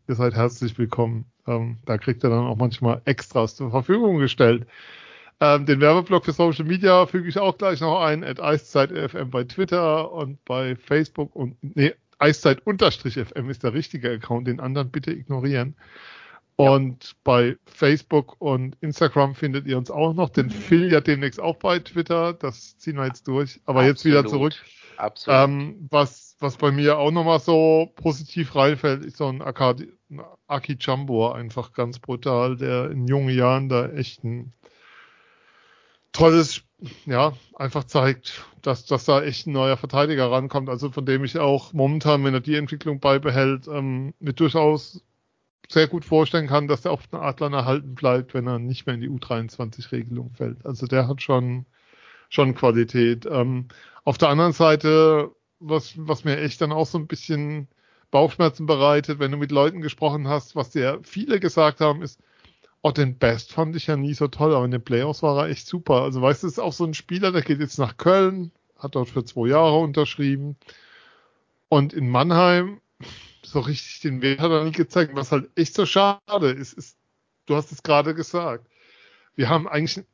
Ihr 0.09 0.15
seid 0.17 0.35
herzlich 0.35 0.77
willkommen. 0.79 1.27
Ähm, 1.47 1.79
da 1.87 1.97
kriegt 1.99 2.25
ihr 2.25 2.31
dann 2.31 2.47
auch 2.47 2.57
manchmal 2.57 3.03
Extras 3.05 3.55
zur 3.55 3.71
Verfügung 3.71 4.19
gestellt. 4.19 4.67
Ähm, 5.41 5.67
den 5.67 5.81
Werbeblock 5.81 6.25
für 6.25 6.33
Social 6.33 6.65
Media 6.65 7.07
füge 7.07 7.29
ich 7.29 7.39
auch 7.39 7.59
gleich 7.59 7.81
noch 7.81 8.01
ein, 8.01 8.23
at 8.23 8.41
EiszeitFM 8.41 9.31
bei 9.31 9.45
Twitter 9.45 10.13
und 10.13 10.45
bei 10.45 10.77
Facebook 10.77 11.35
und, 11.35 11.57
nee, 11.61 11.93
Eiszeit-FM 12.19 13.51
ist 13.51 13.63
der 13.63 13.75
richtige 13.75 14.11
Account, 14.11 14.47
den 14.47 14.61
anderen 14.61 14.91
bitte 14.91 15.13
ignorieren. 15.13 15.77
Und 16.57 17.05
ja. 17.05 17.11
bei 17.25 17.57
Facebook 17.67 18.37
und 18.41 18.77
Instagram 18.81 19.35
findet 19.35 19.67
ihr 19.67 19.77
uns 19.77 19.91
auch 19.91 20.15
noch. 20.15 20.31
Den 20.31 20.51
Phil 20.51 20.93
ja 20.93 21.01
demnächst 21.01 21.41
auch 21.41 21.57
bei 21.57 21.81
Twitter. 21.81 22.33
Das 22.33 22.79
ziehen 22.79 22.97
wir 22.97 23.07
jetzt 23.07 23.27
durch. 23.27 23.61
Aber 23.65 23.81
Absolut. 23.81 23.97
jetzt 23.97 24.05
wieder 24.05 24.27
zurück. 24.27 24.55
Absolut. 24.97 25.41
Ähm, 25.41 25.89
was, 25.91 26.37
was 26.39 26.57
bei 26.57 26.71
mir 26.71 26.99
auch 26.99 27.11
nochmal 27.11 27.41
so 27.41 27.93
positiv 27.97 28.55
reinfällt, 28.55 29.05
ist 29.05 29.17
so 29.17 29.27
ein 29.27 29.43
Akadi, 29.43 29.93
Aki 30.47 30.77
Jambor, 30.79 31.35
einfach 31.35 31.73
ganz 31.73 31.99
brutal, 31.99 32.57
der 32.57 32.91
in 32.91 33.09
jungen 33.09 33.35
Jahren 33.37 33.69
da 33.69 33.89
echt 33.89 34.23
ein 34.23 34.53
tolles, 36.15 36.63
ja, 37.05 37.35
einfach 37.55 37.85
zeigt, 37.85 38.45
dass, 38.63 38.87
dass 38.87 39.05
da 39.05 39.23
echt 39.23 39.47
ein 39.47 39.53
neuer 39.53 39.77
Verteidiger 39.77 40.31
rankommt. 40.31 40.71
Also 40.71 40.91
von 40.91 41.05
dem 41.05 41.25
ich 41.25 41.39
auch 41.39 41.75
momentan, 41.75 42.25
wenn 42.25 42.33
er 42.33 42.41
die 42.41 42.57
Entwicklung 42.57 43.01
beibehält, 43.01 43.69
ähm, 43.69 44.15
mir 44.21 44.33
durchaus 44.33 45.03
sehr 45.69 45.89
gut 45.89 46.05
vorstellen 46.05 46.47
kann, 46.47 46.69
dass 46.69 46.85
er 46.85 46.93
auf 46.93 47.07
den 47.07 47.21
Adlern 47.21 47.53
erhalten 47.53 47.95
bleibt, 47.95 48.33
wenn 48.33 48.47
er 48.47 48.59
nicht 48.59 48.87
mehr 48.87 48.95
in 48.95 49.01
die 49.01 49.11
U23-Regelung 49.11 50.31
fällt. 50.35 50.65
Also 50.65 50.87
der 50.87 51.09
hat 51.09 51.21
schon, 51.23 51.67
schon 52.29 52.55
Qualität. 52.55 53.27
Ähm, 53.27 53.69
auf 54.05 54.19
der 54.19 54.29
anderen 54.29 54.53
Seite, 54.53 55.31
was, 55.61 55.95
was 55.97 56.25
mir 56.25 56.39
echt 56.39 56.61
dann 56.61 56.73
auch 56.73 56.87
so 56.87 56.99
ein 56.99 57.07
bisschen 57.07 57.69
Bauchschmerzen 58.11 58.67
bereitet, 58.67 59.19
wenn 59.19 59.33
du 59.33 59.39
mit 59.39 59.51
Leuten 59.51 59.81
gesprochen 59.81 60.29
hast, 60.29 60.55
was 60.55 60.71
dir 60.71 61.01
viele 61.03 61.41
gesagt 61.41 61.81
haben, 61.81 62.03
ist, 62.03 62.21
Oh, 62.87 62.91
den 62.91 63.17
Best 63.17 63.51
fand 63.51 63.75
ich 63.77 63.87
ja 63.87 63.97
nie 63.97 64.13
so 64.13 64.29
toll, 64.29 64.55
aber 64.55 64.67
in 64.67 64.71
den 64.71 64.85
Playoffs 64.85 65.23
war 65.23 65.39
er 65.39 65.49
echt 65.49 65.67
super. 65.67 66.03
Also 66.03 66.21
weißt 66.21 66.43
du, 66.43 66.49
ist 66.49 66.59
auch 66.59 66.75
so 66.75 66.85
ein 66.85 66.93
Spieler, 66.93 67.33
der 67.33 67.41
geht 67.41 67.61
jetzt 67.61 67.79
nach 67.79 67.97
Köln, 67.97 68.53
hat 68.79 68.95
dort 68.95 69.09
für 69.09 69.25
zwei 69.25 69.49
Jahre 69.49 69.79
unterschrieben. 69.79 70.57
Und 71.71 71.95
in 71.95 72.11
Mannheim, 72.11 72.83
so 73.43 73.61
richtig 73.61 74.01
den 74.01 74.21
Wert 74.21 74.41
hat 74.41 74.51
er 74.51 74.65
nie 74.65 74.73
gezeigt. 74.73 75.17
Was 75.17 75.33
halt 75.33 75.49
echt 75.57 75.75
so 75.75 75.87
schade 75.87 76.51
ist, 76.51 76.75
ist, 76.75 76.99
du 77.47 77.57
hast 77.57 77.73
es 77.73 77.83
gerade 77.83 78.15
gesagt. 78.15 78.69
Wir 79.35 79.49
haben 79.49 79.67
eigentlich, 79.67 80.05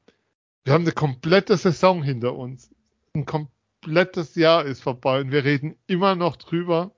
wir 0.63 0.73
haben 0.73 0.85
eine 0.85 0.93
komplette 0.93 1.57
Saison 1.57 2.05
hinter 2.05 2.37
uns. 2.37 2.71
Ein 3.17 3.27
komplettes 3.27 4.37
Jahr 4.37 4.65
ist 4.65 4.81
vorbei 4.81 5.21
und 5.23 5.33
wir 5.33 5.43
reden 5.43 5.77
immer 5.89 6.15
noch 6.15 6.37
drüber, 6.37 6.93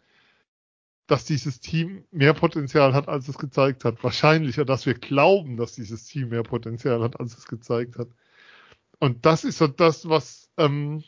dass 1.12 1.26
dieses 1.26 1.60
Team 1.60 2.06
mehr 2.10 2.32
Potenzial 2.32 2.94
hat, 2.94 3.06
als 3.06 3.28
es 3.28 3.36
gezeigt 3.36 3.84
hat. 3.84 4.02
Wahrscheinlich, 4.02 4.56
oder 4.56 4.64
dass 4.64 4.86
wir 4.86 4.94
glauben, 4.94 5.58
dass 5.58 5.72
dieses 5.72 6.06
Team 6.06 6.30
mehr 6.30 6.42
Potenzial 6.42 7.02
hat, 7.02 7.20
als 7.20 7.36
es 7.36 7.46
gezeigt 7.46 7.98
hat. 7.98 8.08
Und 8.98 9.26
das 9.26 9.44
ist 9.44 9.58
so 9.58 9.66
das, 9.66 10.08
was, 10.08 10.50
ähm, 10.56 11.04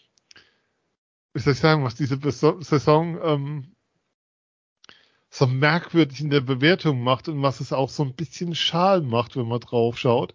wie 1.32 1.40
soll 1.40 1.54
ich 1.54 1.58
sagen, 1.58 1.84
was 1.84 1.94
diese 1.94 2.18
Saison 2.20 3.18
ähm, 3.22 3.76
so 5.30 5.46
merkwürdig 5.46 6.20
in 6.20 6.28
der 6.28 6.42
Bewertung 6.42 7.02
macht 7.02 7.30
und 7.30 7.40
was 7.40 7.60
es 7.60 7.72
auch 7.72 7.88
so 7.88 8.02
ein 8.02 8.14
bisschen 8.14 8.54
schal 8.54 9.00
macht, 9.00 9.36
wenn 9.36 9.48
man 9.48 9.60
drauf 9.60 9.96
schaut. 9.96 10.34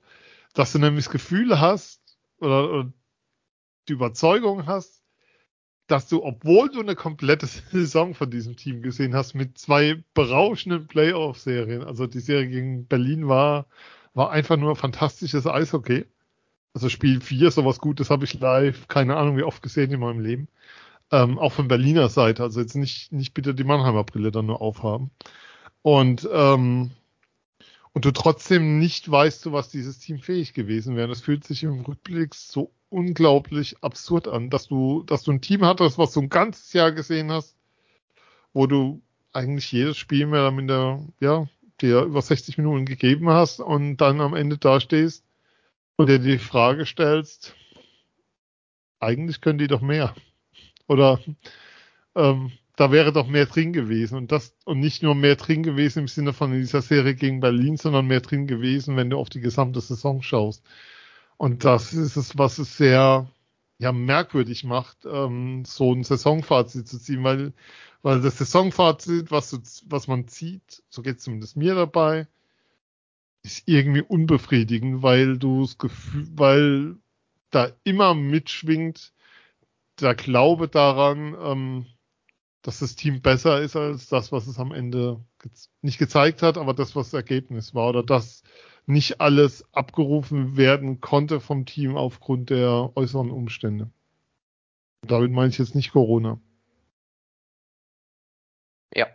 Dass 0.55 0.71
du 0.71 0.79
nämlich 0.79 1.05
das 1.05 1.11
Gefühl 1.11 1.59
hast 1.59 2.01
oder, 2.39 2.71
oder 2.71 2.93
die 3.87 3.93
Überzeugung 3.93 4.65
hast, 4.65 4.98
dass 5.91 6.07
du, 6.07 6.23
obwohl 6.23 6.69
du 6.69 6.79
eine 6.79 6.95
komplette 6.95 7.47
Saison 7.71 8.13
von 8.13 8.29
diesem 8.31 8.55
Team 8.55 8.81
gesehen 8.81 9.15
hast, 9.15 9.33
mit 9.33 9.57
zwei 9.57 10.03
berauschenden 10.13 10.87
Playoff-Serien, 10.87 11.83
also 11.83 12.07
die 12.07 12.19
Serie 12.19 12.47
gegen 12.47 12.85
Berlin 12.85 13.27
war, 13.27 13.67
war 14.13 14.31
einfach 14.31 14.57
nur 14.57 14.75
fantastisches 14.75 15.47
Eishockey. 15.47 16.05
Also 16.73 16.89
Spiel 16.89 17.21
4, 17.21 17.51
sowas 17.51 17.79
Gutes 17.79 18.09
habe 18.09 18.25
ich 18.25 18.39
live, 18.39 18.87
keine 18.87 19.17
Ahnung 19.17 19.37
wie 19.37 19.43
oft 19.43 19.63
gesehen 19.63 19.91
in 19.91 19.99
meinem 19.99 20.19
Leben. 20.19 20.47
Ähm, 21.11 21.39
auch 21.39 21.53
von 21.53 21.67
Berliner 21.67 22.09
Seite, 22.09 22.43
also 22.43 22.61
jetzt 22.61 22.75
nicht, 22.75 23.11
nicht 23.11 23.33
bitte 23.33 23.55
die 23.55 23.63
Mannheimer 23.63 24.03
Brille 24.03 24.31
dann 24.31 24.45
nur 24.45 24.61
aufhaben. 24.61 25.09
Und, 25.81 26.29
ähm, 26.31 26.91
und 27.93 28.05
du 28.05 28.11
trotzdem 28.11 28.77
nicht 28.77 29.09
weißt, 29.09 29.41
zu 29.41 29.51
was 29.51 29.69
dieses 29.69 29.97
Team 29.97 30.19
fähig 30.19 30.53
gewesen 30.53 30.95
wäre. 30.95 31.07
Das 31.07 31.21
fühlt 31.21 31.43
sich 31.43 31.63
im 31.63 31.81
Rückblick 31.81 32.35
so 32.35 32.71
unglaublich 32.89 33.81
absurd 33.83 34.27
an, 34.27 34.49
dass 34.49 34.67
du, 34.67 35.03
dass 35.03 35.23
du 35.23 35.31
ein 35.31 35.41
Team 35.41 35.63
hattest, 35.65 35.97
was 35.97 36.13
du 36.13 36.21
ein 36.21 36.29
ganzes 36.29 36.73
Jahr 36.73 36.91
gesehen 36.91 37.31
hast, 37.31 37.55
wo 38.53 38.67
du 38.67 39.01
eigentlich 39.31 39.71
jedes 39.71 39.97
Spiel 39.97 40.25
mehr 40.25 40.41
oder 40.41 40.51
minder, 40.51 41.07
ja, 41.19 41.47
dir 41.81 42.01
über 42.01 42.21
60 42.21 42.57
Minuten 42.57 42.85
gegeben 42.85 43.29
hast 43.29 43.59
und 43.59 43.97
dann 43.97 44.21
am 44.21 44.33
Ende 44.33 44.57
dastehst 44.57 45.23
und 45.95 46.09
dir 46.09 46.19
die 46.19 46.37
Frage 46.37 46.85
stellst, 46.85 47.55
eigentlich 48.99 49.41
können 49.41 49.59
die 49.59 49.67
doch 49.67 49.81
mehr. 49.81 50.13
Oder 50.87 51.19
ähm, 52.15 52.51
da 52.75 52.91
wäre 52.91 53.13
doch 53.13 53.27
mehr 53.27 53.45
drin 53.45 53.73
gewesen. 53.73 54.17
Und 54.17 54.31
das, 54.31 54.55
und 54.65 54.79
nicht 54.79 55.03
nur 55.03 55.15
mehr 55.15 55.35
drin 55.35 55.63
gewesen 55.63 55.99
im 55.99 56.07
Sinne 56.07 56.33
von 56.33 56.51
dieser 56.51 56.81
Serie 56.81 57.15
gegen 57.15 57.39
Berlin, 57.39 57.77
sondern 57.77 58.07
mehr 58.07 58.21
drin 58.21 58.47
gewesen, 58.47 58.95
wenn 58.95 59.09
du 59.09 59.17
auf 59.17 59.29
die 59.29 59.41
gesamte 59.41 59.81
Saison 59.81 60.21
schaust. 60.21 60.63
Und 61.39 61.63
das 61.63 61.93
ist 61.93 62.17
es, 62.17 62.37
was 62.37 62.59
es 62.59 62.75
sehr 62.75 63.31
ja, 63.77 63.93
merkwürdig 63.93 64.65
macht, 64.65 65.05
ähm, 65.05 65.63
so 65.65 65.93
ein 65.93 66.03
Saisonfazit 66.03 66.85
zu 66.85 66.99
ziehen, 66.99 67.23
weil, 67.23 67.53
weil 68.01 68.19
das 68.19 68.39
Saisonfazit, 68.39 69.31
was, 69.31 69.49
du, 69.51 69.59
was 69.85 70.07
man 70.09 70.27
zieht, 70.27 70.83
so 70.89 71.01
geht 71.01 71.21
zumindest 71.21 71.55
mir 71.55 71.75
dabei, 71.75 72.27
ist 73.41 73.63
irgendwie 73.67 74.01
unbefriedigend, 74.01 75.01
weil 75.01 75.37
du 75.37 75.61
das 75.61 75.77
Gefühl, 75.77 76.27
weil 76.35 76.97
da 77.51 77.71
immer 77.85 78.15
mitschwingt 78.15 79.13
der 80.01 80.15
Glaube 80.15 80.67
daran, 80.67 81.37
ähm, 81.41 81.85
dass 82.61 82.79
das 82.79 82.95
Team 82.95 83.21
besser 83.21 83.61
ist 83.61 83.75
als 83.75 84.07
das, 84.07 84.31
was 84.31 84.47
es 84.47 84.59
am 84.59 84.71
Ende 84.71 85.23
ge 85.39 85.51
nicht 85.81 85.97
gezeigt 85.97 86.41
hat, 86.41 86.57
aber 86.57 86.73
das, 86.73 86.95
was 86.95 87.11
das 87.11 87.19
Ergebnis 87.19 87.73
war, 87.73 87.89
oder 87.89 88.03
dass 88.03 88.43
nicht 88.85 89.21
alles 89.21 89.63
abgerufen 89.73 90.57
werden 90.57 90.99
konnte 90.99 91.39
vom 91.39 91.65
Team 91.65 91.95
aufgrund 91.95 92.49
der 92.49 92.91
äußeren 92.95 93.31
Umstände. 93.31 93.91
Damit 95.01 95.31
meine 95.31 95.49
ich 95.49 95.57
jetzt 95.57 95.75
nicht 95.75 95.91
Corona. 95.91 96.39
Ja. 98.93 99.07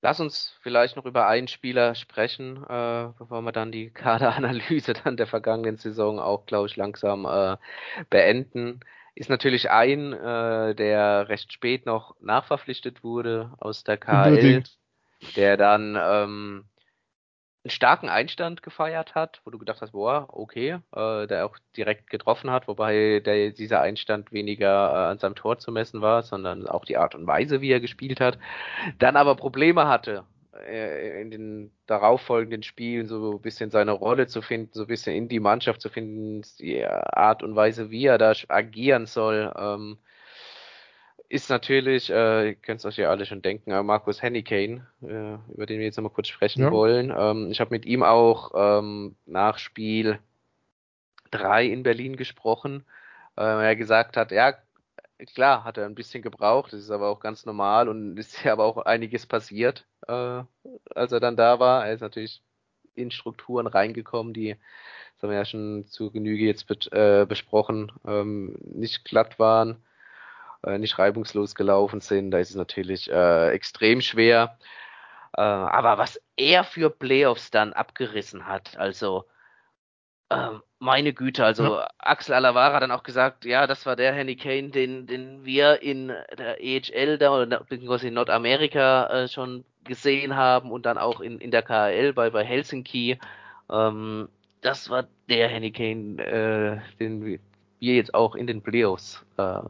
Lass 0.00 0.20
uns 0.20 0.56
vielleicht 0.62 0.96
noch 0.96 1.04
über 1.04 1.26
einen 1.26 1.48
Spieler 1.48 1.94
sprechen, 1.94 2.56
äh, 2.64 3.12
bevor 3.18 3.42
wir 3.42 3.52
dann 3.52 3.72
die 3.72 3.90
Kaderanalyse 3.90 4.94
dann 5.04 5.16
der 5.16 5.26
vergangenen 5.26 5.76
Saison 5.76 6.18
auch, 6.18 6.46
glaube 6.46 6.68
ich, 6.68 6.76
langsam 6.76 7.26
äh, 7.26 7.56
beenden. 8.08 8.80
Ist 9.14 9.30
natürlich 9.30 9.70
ein, 9.70 10.12
äh, 10.12 10.74
der 10.74 11.28
recht 11.28 11.52
spät 11.52 11.86
noch 11.86 12.16
nachverpflichtet 12.20 13.04
wurde 13.04 13.52
aus 13.58 13.84
der 13.84 13.98
KL, 13.98 14.28
Unbedingt. 14.30 14.78
der 15.36 15.56
dann 15.56 15.96
ähm, 16.00 16.64
einen 17.64 17.70
starken 17.70 18.08
Einstand 18.08 18.62
gefeiert 18.62 19.14
hat, 19.14 19.40
wo 19.44 19.50
du 19.50 19.58
gedacht 19.58 19.80
hast, 19.82 19.92
boah, 19.92 20.26
okay, 20.30 20.78
äh, 20.94 21.26
der 21.26 21.46
auch 21.46 21.56
direkt 21.76 22.10
getroffen 22.10 22.50
hat, 22.50 22.66
wobei 22.66 23.20
der, 23.20 23.50
dieser 23.50 23.80
Einstand 23.80 24.32
weniger 24.32 24.90
äh, 24.90 25.10
an 25.12 25.18
seinem 25.18 25.36
Tor 25.36 25.58
zu 25.58 25.70
messen 25.70 26.00
war, 26.00 26.22
sondern 26.22 26.66
auch 26.66 26.84
die 26.84 26.96
Art 26.96 27.14
und 27.14 27.26
Weise, 27.26 27.60
wie 27.60 27.70
er 27.70 27.80
gespielt 27.80 28.20
hat. 28.20 28.38
Dann 28.98 29.16
aber 29.16 29.36
Probleme 29.36 29.86
hatte, 29.86 30.24
in 30.52 31.30
den 31.30 31.72
darauffolgenden 31.86 32.62
Spielen 32.62 33.06
so 33.06 33.32
ein 33.32 33.40
bisschen 33.40 33.70
seine 33.70 33.92
Rolle 33.92 34.26
zu 34.26 34.42
finden, 34.42 34.70
so 34.72 34.82
ein 34.82 34.86
bisschen 34.86 35.16
in 35.16 35.28
die 35.28 35.40
Mannschaft 35.40 35.80
zu 35.80 35.88
finden, 35.88 36.42
die 36.58 36.84
Art 36.84 37.42
und 37.42 37.56
Weise, 37.56 37.90
wie 37.90 38.04
er 38.04 38.18
da 38.18 38.32
agieren 38.48 39.06
soll. 39.06 39.52
Ähm, 39.56 39.98
ist 41.30 41.48
natürlich, 41.48 42.10
äh, 42.10 42.48
ihr 42.48 42.54
könnt 42.56 42.80
es 42.80 42.84
euch 42.84 42.98
ja 42.98 43.08
alle 43.08 43.24
schon 43.24 43.40
denken, 43.40 43.70
äh, 43.70 43.82
Markus 43.82 44.20
Hennekane, 44.20 44.86
äh, 45.00 45.52
über 45.54 45.64
den 45.64 45.78
wir 45.78 45.86
jetzt 45.86 45.96
nochmal 45.96 46.12
kurz 46.12 46.28
sprechen 46.28 46.64
ja. 46.64 46.70
wollen. 46.70 47.10
Ähm, 47.16 47.50
ich 47.50 47.58
habe 47.58 47.70
mit 47.70 47.86
ihm 47.86 48.02
auch 48.02 48.52
ähm, 48.54 49.16
nach 49.24 49.56
Spiel 49.56 50.18
3 51.30 51.64
in 51.64 51.82
Berlin 51.82 52.16
gesprochen, 52.16 52.84
äh, 53.38 53.42
er 53.42 53.76
gesagt 53.76 54.18
hat, 54.18 54.30
ja, 54.30 54.52
klar, 55.34 55.64
hat 55.64 55.78
er 55.78 55.86
ein 55.86 55.94
bisschen 55.94 56.22
gebraucht, 56.22 56.72
das 56.72 56.80
ist 56.80 56.90
aber 56.90 57.08
auch 57.08 57.20
ganz 57.20 57.46
normal 57.46 57.88
und 57.88 58.16
ist 58.18 58.42
ja 58.44 58.52
aber 58.52 58.64
auch 58.64 58.78
einiges 58.78 59.26
passiert, 59.26 59.86
äh, 60.08 60.42
als 60.94 61.12
er 61.12 61.20
dann 61.20 61.36
da 61.36 61.60
war. 61.60 61.86
Er 61.86 61.94
ist 61.94 62.00
natürlich 62.00 62.42
in 62.94 63.10
Strukturen 63.10 63.66
reingekommen, 63.66 64.34
die, 64.34 64.56
das 65.14 65.22
haben 65.22 65.30
wir 65.30 65.38
ja 65.38 65.44
schon 65.44 65.86
zu 65.86 66.10
Genüge 66.10 66.44
jetzt 66.44 66.70
äh, 66.92 67.26
besprochen, 67.26 67.92
ähm, 68.06 68.56
nicht 68.60 69.04
glatt 69.04 69.38
waren 69.38 69.82
äh, 70.64 70.78
nicht 70.78 70.98
reibungslos 70.98 71.54
gelaufen 71.54 72.00
sind. 72.00 72.30
Da 72.30 72.38
ist 72.38 72.50
es 72.50 72.56
natürlich 72.56 73.10
äh, 73.10 73.50
extrem 73.50 74.00
schwer. 74.00 74.58
Äh, 75.36 75.40
aber 75.40 75.98
was 75.98 76.20
er 76.36 76.64
für 76.64 76.90
Playoffs 76.90 77.50
dann 77.50 77.72
abgerissen 77.72 78.46
hat, 78.46 78.76
also 78.76 79.24
äh, 80.32 80.58
meine 80.78 81.12
Güte, 81.12 81.44
also 81.44 81.76
ja. 81.76 81.88
Axel 81.98 82.34
Alavara 82.34 82.74
hat 82.74 82.82
dann 82.82 82.90
auch 82.90 83.02
gesagt, 83.02 83.44
ja, 83.44 83.66
das 83.66 83.86
war 83.86 83.96
der 83.96 84.12
Henny 84.12 84.36
Kane, 84.36 84.70
den, 84.70 85.06
den 85.06 85.44
wir 85.44 85.82
in 85.82 86.08
der 86.36 86.62
EHL 86.62 87.18
da 87.18 87.34
oder 87.34 87.60
beziehungsweise 87.60 88.08
in 88.08 88.14
Nordamerika 88.14 89.06
äh, 89.06 89.28
schon 89.28 89.64
gesehen 89.84 90.36
haben 90.36 90.70
und 90.70 90.86
dann 90.86 90.98
auch 90.98 91.20
in, 91.20 91.38
in 91.38 91.50
der 91.50 91.62
KHL 91.62 92.12
bei, 92.12 92.30
bei 92.30 92.44
Helsinki. 92.44 93.18
Ähm, 93.70 94.28
das 94.60 94.90
war 94.90 95.06
der 95.28 95.48
Henny 95.48 95.72
Kane, 95.72 96.22
äh, 96.24 96.80
den 96.98 97.24
wir 97.24 97.38
jetzt 97.80 98.14
auch 98.14 98.34
in 98.34 98.46
den 98.46 98.62
Playoffs 98.62 99.24
äh, 99.36 99.60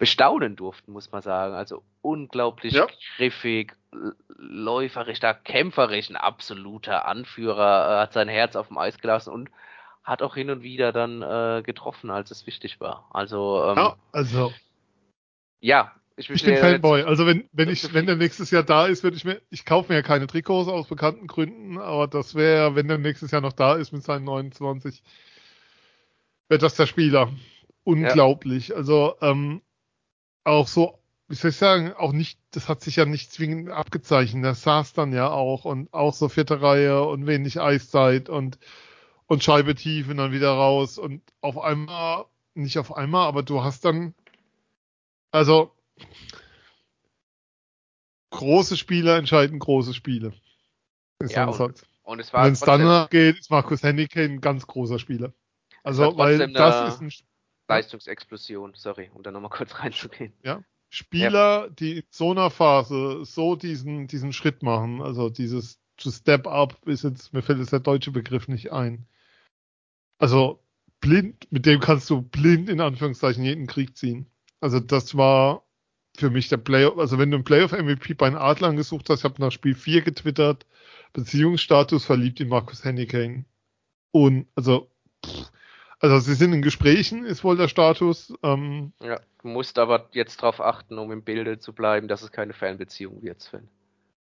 bestaunen 0.00 0.56
durften, 0.56 0.92
muss 0.92 1.12
man 1.12 1.20
sagen. 1.20 1.54
Also 1.54 1.84
unglaublich 2.00 2.72
ja. 2.72 2.86
griffig, 3.16 3.76
läuferisch, 4.26 5.18
stark 5.18 5.44
kämpferisch, 5.44 6.08
ein 6.08 6.16
absoluter 6.16 7.06
Anführer, 7.06 7.98
äh, 7.98 8.00
hat 8.00 8.14
sein 8.14 8.28
Herz 8.28 8.56
auf 8.56 8.68
dem 8.68 8.78
Eis 8.78 8.98
gelassen 8.98 9.30
und 9.30 9.50
hat 10.02 10.22
auch 10.22 10.34
hin 10.34 10.48
und 10.48 10.62
wieder 10.62 10.92
dann 10.92 11.20
äh, 11.20 11.62
getroffen, 11.62 12.10
als 12.10 12.30
es 12.30 12.46
wichtig 12.46 12.80
war. 12.80 13.08
Also, 13.12 13.62
ähm, 13.68 13.76
ja, 13.76 13.96
also 14.10 14.52
ja, 15.60 15.92
ich, 16.16 16.30
ich 16.30 16.44
bin 16.44 16.56
Fanboy. 16.56 17.02
Also 17.02 17.26
wenn, 17.26 17.44
wenn 17.52 17.68
ich, 17.68 17.92
wenn 17.92 18.06
der 18.06 18.16
nächstes 18.16 18.50
Jahr 18.50 18.62
da 18.62 18.86
ist, 18.86 19.02
würde 19.02 19.18
ich 19.18 19.26
mir, 19.26 19.42
ich 19.50 19.66
kaufe 19.66 19.92
mir 19.92 19.98
ja 19.98 20.02
keine 20.02 20.26
Trikots 20.26 20.70
aus 20.70 20.88
bekannten 20.88 21.26
Gründen, 21.26 21.76
aber 21.76 22.08
das 22.08 22.34
wäre, 22.34 22.74
wenn 22.74 22.88
der 22.88 22.96
nächstes 22.96 23.32
Jahr 23.32 23.42
noch 23.42 23.52
da 23.52 23.74
ist 23.74 23.92
mit 23.92 24.02
seinen 24.02 24.24
29, 24.24 25.02
wäre 26.48 26.58
das 26.58 26.74
der 26.74 26.86
Spieler. 26.86 27.30
Unglaublich. 27.84 28.68
Ja. 28.68 28.76
Also, 28.76 29.16
ähm, 29.20 29.60
auch 30.44 30.68
so, 30.68 30.98
wie 31.28 31.34
soll 31.34 31.50
ich 31.50 31.56
sagen, 31.56 31.92
auch 31.92 32.12
nicht, 32.12 32.38
das 32.50 32.68
hat 32.68 32.80
sich 32.82 32.96
ja 32.96 33.04
nicht 33.04 33.32
zwingend 33.32 33.70
abgezeichnet. 33.70 34.44
Das 34.44 34.62
saß 34.62 34.92
dann 34.92 35.12
ja 35.12 35.30
auch 35.30 35.64
und 35.64 35.92
auch 35.92 36.14
so 36.14 36.28
vierte 36.28 36.60
Reihe 36.60 37.02
und 37.04 37.26
wenig 37.26 37.60
Eiszeit 37.60 38.28
und, 38.28 38.58
und 39.26 39.44
Scheibe 39.44 39.74
tief 39.74 40.08
und 40.08 40.16
dann 40.16 40.32
wieder 40.32 40.50
raus 40.50 40.98
und 40.98 41.22
auf 41.40 41.58
einmal, 41.58 42.24
nicht 42.54 42.78
auf 42.78 42.96
einmal, 42.96 43.28
aber 43.28 43.42
du 43.42 43.62
hast 43.62 43.84
dann, 43.84 44.14
also, 45.30 45.72
große 48.30 48.76
Spieler 48.76 49.16
entscheiden 49.16 49.58
große 49.58 49.94
Spiele. 49.94 50.32
Ist 51.20 51.34
ja, 51.34 51.46
und, 51.46 51.86
und 52.02 52.18
es 52.18 52.32
war 52.32 52.46
Wenn 52.46 52.54
es 52.54 52.60
dann 52.60 53.08
geht, 53.10 53.38
ist 53.38 53.50
Markus 53.50 53.82
Henneke 53.82 54.22
ein 54.22 54.40
ganz 54.40 54.66
großer 54.66 54.98
Spieler. 54.98 55.32
Also, 55.84 56.16
weil 56.18 56.52
das 56.52 56.94
ist 56.94 57.00
ein 57.00 57.12
Leistungsexplosion, 57.70 58.74
sorry, 58.74 59.10
um 59.14 59.22
da 59.22 59.30
nochmal 59.30 59.50
kurz 59.50 59.74
reinzugehen. 59.78 60.32
Ja. 60.42 60.62
Spieler, 60.90 61.66
ja. 61.66 61.68
die 61.68 61.98
in 61.98 62.04
so 62.10 62.32
einer 62.32 62.50
Phase 62.50 63.24
so 63.24 63.54
diesen, 63.54 64.08
diesen 64.08 64.32
Schritt 64.32 64.62
machen, 64.62 65.00
also 65.00 65.30
dieses 65.30 65.78
to 65.96 66.10
step 66.10 66.46
up 66.46 66.76
ist 66.86 67.04
jetzt, 67.04 67.32
mir 67.32 67.42
fällt 67.42 67.60
jetzt 67.60 67.72
der 67.72 67.80
deutsche 67.80 68.10
Begriff 68.10 68.48
nicht 68.48 68.72
ein. 68.72 69.06
Also 70.18 70.60
blind, 71.00 71.46
mit 71.52 71.64
dem 71.64 71.78
kannst 71.80 72.10
du 72.10 72.22
blind 72.22 72.68
in 72.68 72.80
Anführungszeichen 72.80 73.44
jeden 73.44 73.66
Krieg 73.66 73.96
ziehen. 73.96 74.26
Also 74.60 74.80
das 74.80 75.16
war 75.16 75.62
für 76.16 76.30
mich 76.30 76.48
der 76.48 76.56
Playoff, 76.56 76.98
also 76.98 77.18
wenn 77.18 77.30
du 77.30 77.36
einen 77.36 77.44
Playoff 77.44 77.72
MVP 77.72 78.14
bei 78.14 78.28
den 78.28 78.38
Adlern 78.38 78.76
gesucht 78.76 79.08
hast, 79.08 79.20
ich 79.20 79.24
habe 79.24 79.40
nach 79.40 79.52
Spiel 79.52 79.76
4 79.76 80.02
getwittert, 80.02 80.66
Beziehungsstatus 81.12 82.04
verliebt 82.04 82.40
in 82.40 82.48
Markus 82.48 82.84
Hennekane. 82.84 83.44
Und 84.10 84.48
also 84.56 84.90
pff, 85.24 85.50
also 86.00 86.18
sie 86.18 86.34
sind 86.34 86.52
in 86.52 86.62
Gesprächen, 86.62 87.24
ist 87.24 87.44
wohl 87.44 87.56
der 87.56 87.68
Status. 87.68 88.32
Ähm, 88.42 88.92
ja, 89.02 89.20
du 89.42 89.48
musst 89.48 89.78
aber 89.78 90.08
jetzt 90.12 90.42
darauf 90.42 90.60
achten, 90.60 90.98
um 90.98 91.12
im 91.12 91.22
Bilde 91.22 91.58
zu 91.58 91.72
bleiben, 91.72 92.08
dass 92.08 92.22
es 92.22 92.32
keine 92.32 92.54
Fernbeziehung 92.54 93.22
wird, 93.22 93.40
Sven. 93.40 93.68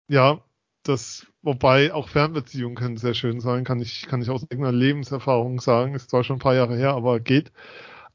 Ja, 0.08 0.44
das, 0.84 1.28
wobei 1.44 1.94
auch 1.94 2.10
Fernbeziehungen 2.10 2.76
können 2.76 2.98
sehr 2.98 3.14
schön 3.14 3.40
sein, 3.40 3.64
kann 3.64 3.80
ich, 3.80 4.08
kann 4.08 4.22
ich 4.22 4.30
aus 4.30 4.50
eigener 4.52 4.72
Lebenserfahrung 4.72 5.60
sagen. 5.60 5.94
Ist 5.94 6.10
zwar 6.10 6.24
schon 6.24 6.38
ein 6.38 6.40
paar 6.42 6.56
Jahre 6.56 6.76
her, 6.76 6.94
aber 6.94 7.20
geht. 7.20 7.52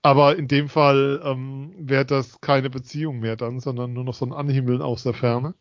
Aber 0.03 0.37
in 0.37 0.49
dem 0.49 0.69
Fall 0.69 1.23
ähm, 1.25 1.73
wäre 1.79 2.05
das 2.05 2.41
keine 2.41 2.69
Beziehung 2.71 3.21
mehr 3.21 3.37
dann, 3.37 3.61
sondern 3.61 3.93
nur 3.93 4.05
noch 4.05 4.15
so 4.15 4.27
ein 4.27 4.33
Anhimmeln 4.33 4.83
aus 4.83 5.05
der 5.05 5.15
Ferne. 5.15 5.55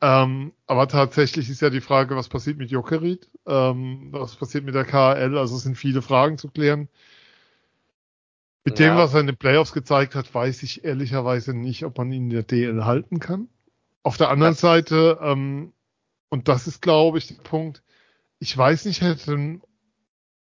Ähm, 0.00 0.52
aber 0.66 0.88
tatsächlich 0.88 1.50
ist 1.50 1.62
ja 1.62 1.70
die 1.70 1.80
Frage, 1.80 2.16
was 2.16 2.28
passiert 2.28 2.58
mit 2.58 2.70
Jokerit? 2.70 3.30
Ähm, 3.46 4.08
was 4.10 4.36
passiert 4.36 4.64
mit 4.64 4.74
der 4.74 4.84
KL? 4.84 5.36
Also 5.36 5.56
es 5.56 5.62
sind 5.64 5.76
viele 5.76 6.02
Fragen 6.02 6.38
zu 6.38 6.48
klären. 6.48 6.88
Mit 8.64 8.78
ja. 8.78 8.88
dem, 8.88 8.96
was 8.96 9.14
er 9.14 9.20
in 9.20 9.26
den 9.26 9.36
Playoffs 9.36 9.72
gezeigt 9.72 10.14
hat, 10.14 10.32
weiß 10.34 10.62
ich 10.62 10.84
ehrlicherweise 10.84 11.54
nicht, 11.54 11.84
ob 11.84 11.98
man 11.98 12.10
ihn 12.12 12.24
in 12.24 12.30
der 12.30 12.42
DL 12.42 12.84
halten 12.84 13.20
kann. 13.20 13.48
Auf 14.02 14.16
der 14.16 14.30
anderen 14.30 14.54
ja. 14.54 14.58
Seite, 14.58 15.18
ähm, 15.22 15.72
und 16.28 16.48
das 16.48 16.66
ist, 16.66 16.80
glaube 16.80 17.18
ich, 17.18 17.26
der 17.28 17.42
Punkt, 17.42 17.82
ich 18.38 18.56
weiß 18.56 18.86
nicht, 18.86 19.02
hätte, 19.02 19.60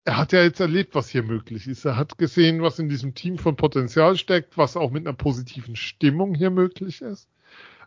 er 0.05 0.17
hat 0.17 0.33
ja 0.33 0.43
jetzt 0.43 0.61
erlebt, 0.61 0.95
was 0.95 1.09
hier 1.09 1.23
möglich 1.23 1.67
ist. 1.67 1.85
Er 1.85 1.97
hat 1.97 2.19
gesehen, 2.19 2.63
was 2.63 2.79
in 2.79 2.89
diesem 2.89 3.15
Team 3.15 3.39
von 3.39 3.57
Potenzial 3.57 4.17
steckt, 4.17 4.57
was 4.59 4.77
auch 4.77 4.91
mit 4.91 5.07
einer 5.07 5.17
positiven 5.17 5.77
Stimmung 5.77 6.35
hier 6.35 6.51
möglich 6.51 7.03
ist 7.03 7.29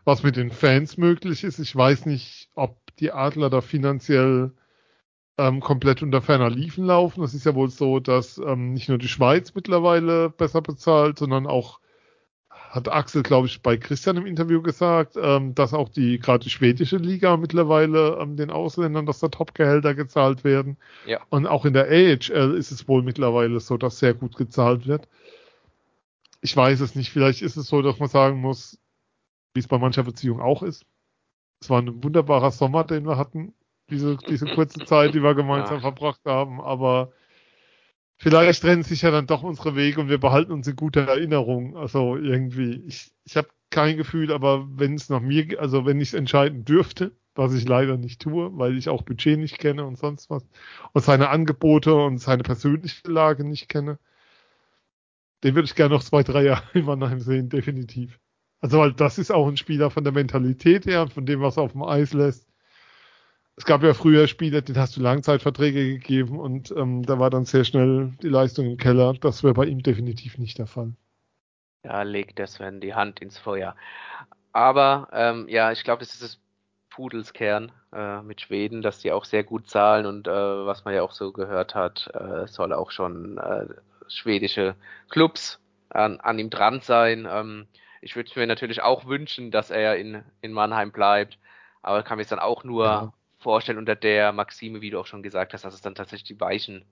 was 0.06 0.22
mit 0.22 0.36
den 0.36 0.52
Fans 0.52 0.96
möglich 0.96 1.42
ist. 1.42 1.58
Ich 1.58 1.74
weiß 1.74 2.06
nicht, 2.06 2.48
ob 2.54 2.78
die 3.00 3.10
Adler 3.10 3.50
da 3.50 3.60
finanziell 3.60 4.52
ähm, 5.38 5.60
komplett 5.60 6.02
unter 6.02 6.22
ferner 6.22 6.50
Liefen 6.50 6.84
laufen. 6.84 7.22
Es 7.22 7.34
ist 7.34 7.44
ja 7.44 7.54
wohl 7.54 7.70
so, 7.70 8.00
dass 8.00 8.38
ähm, 8.38 8.72
nicht 8.72 8.88
nur 8.88 8.98
die 8.98 9.08
Schweiz 9.08 9.54
mittlerweile 9.54 10.30
besser 10.30 10.62
bezahlt, 10.62 11.18
sondern 11.18 11.46
auch 11.46 11.80
hat 12.70 12.88
Axel, 12.88 13.22
glaube 13.22 13.46
ich, 13.46 13.62
bei 13.62 13.76
Christian 13.76 14.16
im 14.16 14.26
Interview 14.26 14.60
gesagt, 14.60 15.16
ähm, 15.16 15.54
dass 15.54 15.72
auch 15.72 15.88
die 15.88 16.18
gerade 16.18 16.44
die 16.44 16.50
schwedische 16.50 16.96
Liga 16.96 17.36
mittlerweile 17.36 18.18
ähm, 18.20 18.36
den 18.36 18.50
Ausländern, 18.50 19.06
dass 19.06 19.20
da 19.20 19.28
Topgehälter 19.28 19.94
gezahlt 19.94 20.44
werden. 20.44 20.76
Ja. 21.06 21.20
Und 21.30 21.46
auch 21.46 21.64
in 21.64 21.72
der 21.72 21.86
AHL 21.86 22.54
ist 22.54 22.72
es 22.72 22.88
wohl 22.88 23.02
mittlerweile 23.02 23.60
so, 23.60 23.76
dass 23.76 23.98
sehr 23.98 24.14
gut 24.14 24.36
gezahlt 24.36 24.86
wird. 24.86 25.08
Ich 26.40 26.56
weiß 26.56 26.80
es 26.80 26.94
nicht. 26.94 27.10
Vielleicht 27.10 27.42
ist 27.42 27.56
es 27.56 27.66
so, 27.66 27.82
dass 27.82 27.98
man 27.98 28.08
sagen 28.08 28.40
muss, 28.40 28.78
wie 29.54 29.60
es 29.60 29.68
bei 29.68 29.78
mancher 29.78 30.02
Beziehung 30.02 30.40
auch 30.40 30.62
ist. 30.62 30.84
Es 31.60 31.70
war 31.70 31.80
ein 31.80 32.04
wunderbarer 32.04 32.50
Sommer, 32.50 32.84
den 32.84 33.06
wir 33.06 33.16
hatten, 33.16 33.54
diese, 33.90 34.16
diese 34.28 34.46
kurze 34.46 34.84
Zeit, 34.84 35.14
die 35.14 35.22
wir 35.22 35.34
gemeinsam 35.34 35.76
ja. 35.76 35.80
verbracht 35.80 36.20
haben, 36.24 36.60
aber 36.60 37.12
vielleicht 38.16 38.62
trennen 38.62 38.82
sich 38.82 39.02
ja 39.02 39.10
dann 39.10 39.26
doch 39.26 39.42
unsere 39.42 39.76
Wege 39.76 40.00
und 40.00 40.08
wir 40.08 40.18
behalten 40.18 40.52
uns 40.52 40.66
in 40.66 40.76
guter 40.76 41.02
Erinnerung. 41.02 41.76
Also 41.76 42.16
irgendwie, 42.16 42.82
ich, 42.86 43.12
ich 43.24 43.36
habe 43.36 43.48
kein 43.70 43.96
Gefühl, 43.96 44.32
aber 44.32 44.66
wenn 44.70 44.94
es 44.94 45.08
nach 45.08 45.20
mir, 45.20 45.60
also 45.60 45.86
wenn 45.86 46.00
ich 46.00 46.08
es 46.08 46.14
entscheiden 46.14 46.64
dürfte, 46.64 47.12
was 47.34 47.52
ich 47.54 47.68
leider 47.68 47.96
nicht 47.96 48.22
tue, 48.22 48.56
weil 48.56 48.78
ich 48.78 48.88
auch 48.88 49.02
Budget 49.02 49.38
nicht 49.38 49.58
kenne 49.58 49.84
und 49.84 49.98
sonst 49.98 50.30
was 50.30 50.48
und 50.92 51.04
seine 51.04 51.28
Angebote 51.28 51.94
und 51.94 52.18
seine 52.18 52.42
persönliche 52.42 53.08
Lage 53.10 53.44
nicht 53.44 53.68
kenne, 53.68 53.98
den 55.44 55.54
würde 55.54 55.66
ich 55.66 55.74
gerne 55.74 55.94
noch 55.94 56.02
zwei, 56.02 56.22
drei 56.22 56.44
Jahre 56.44 56.64
in 56.74 56.86
Mannheim 56.86 57.20
sehen, 57.20 57.48
definitiv. 57.48 58.18
Also, 58.60 58.78
weil 58.78 58.92
das 58.92 59.18
ist 59.18 59.30
auch 59.30 59.46
ein 59.46 59.56
Spieler 59.56 59.90
von 59.90 60.02
der 60.02 60.12
Mentalität 60.12 60.86
her, 60.86 61.08
von 61.08 61.26
dem, 61.26 61.40
was 61.40 61.56
er 61.56 61.64
auf 61.64 61.72
dem 61.72 61.82
Eis 61.82 62.12
lässt. 62.14 62.45
Es 63.56 63.64
gab 63.64 63.82
ja 63.82 63.94
früher 63.94 64.28
Spieler, 64.28 64.60
denen 64.60 64.78
hast 64.78 64.96
du 64.96 65.00
Langzeitverträge 65.00 65.88
gegeben 65.88 66.38
und 66.38 66.70
ähm, 66.72 67.02
da 67.04 67.18
war 67.18 67.30
dann 67.30 67.46
sehr 67.46 67.64
schnell 67.64 68.12
die 68.20 68.28
Leistung 68.28 68.66
im 68.66 68.76
Keller. 68.76 69.14
Das 69.14 69.42
wäre 69.42 69.54
bei 69.54 69.64
ihm 69.64 69.82
definitiv 69.82 70.36
nicht 70.36 70.58
der 70.58 70.66
Fall. 70.66 70.92
Ja, 71.82 72.02
legt 72.02 72.38
der 72.38 72.48
Sven 72.48 72.80
die 72.80 72.94
Hand 72.94 73.20
ins 73.20 73.38
Feuer. 73.38 73.74
Aber 74.52 75.08
ähm, 75.12 75.48
ja, 75.48 75.72
ich 75.72 75.84
glaube, 75.84 76.00
das 76.00 76.12
ist 76.12 76.22
das 76.22 76.38
Pudelskern 76.90 77.72
äh, 77.94 78.20
mit 78.22 78.42
Schweden, 78.42 78.82
dass 78.82 78.98
die 78.98 79.12
auch 79.12 79.24
sehr 79.24 79.44
gut 79.44 79.68
zahlen 79.70 80.04
und 80.04 80.28
äh, 80.28 80.30
was 80.30 80.84
man 80.84 80.94
ja 80.94 81.02
auch 81.02 81.12
so 81.12 81.32
gehört 81.32 81.74
hat, 81.74 82.10
äh, 82.14 82.46
soll 82.48 82.72
auch 82.74 82.90
schon 82.90 83.38
äh, 83.38 83.66
schwedische 84.08 84.74
Clubs 85.08 85.60
an, 85.90 86.20
an 86.20 86.38
ihm 86.38 86.50
dran 86.50 86.80
sein. 86.80 87.26
Ähm, 87.30 87.66
ich 88.02 88.16
würde 88.16 88.30
mir 88.36 88.46
natürlich 88.46 88.82
auch 88.82 89.06
wünschen, 89.06 89.50
dass 89.50 89.70
er 89.70 89.96
in, 89.96 90.22
in 90.42 90.52
Mannheim 90.52 90.92
bleibt, 90.92 91.38
aber 91.82 92.02
kann 92.02 92.16
mir 92.16 92.22
es 92.22 92.28
dann 92.28 92.38
auch 92.38 92.64
nur 92.64 92.84
ja. 92.84 93.12
Vorstellen 93.38 93.78
unter 93.78 93.94
der 93.94 94.32
Maxime, 94.32 94.80
wie 94.80 94.90
du 94.90 95.00
auch 95.00 95.06
schon 95.06 95.22
gesagt 95.22 95.52
hast, 95.52 95.64
dass 95.64 95.74
es 95.74 95.82
dann 95.82 95.94
tatsächlich 95.94 96.28
die 96.28 96.40
weichen 96.40 96.84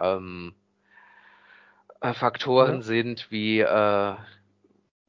ähm, 0.00 0.54
äh, 2.00 2.12
Faktoren 2.12 2.76
ja. 2.76 2.82
sind, 2.82 3.30
wie 3.30 3.60
äh, 3.60 4.14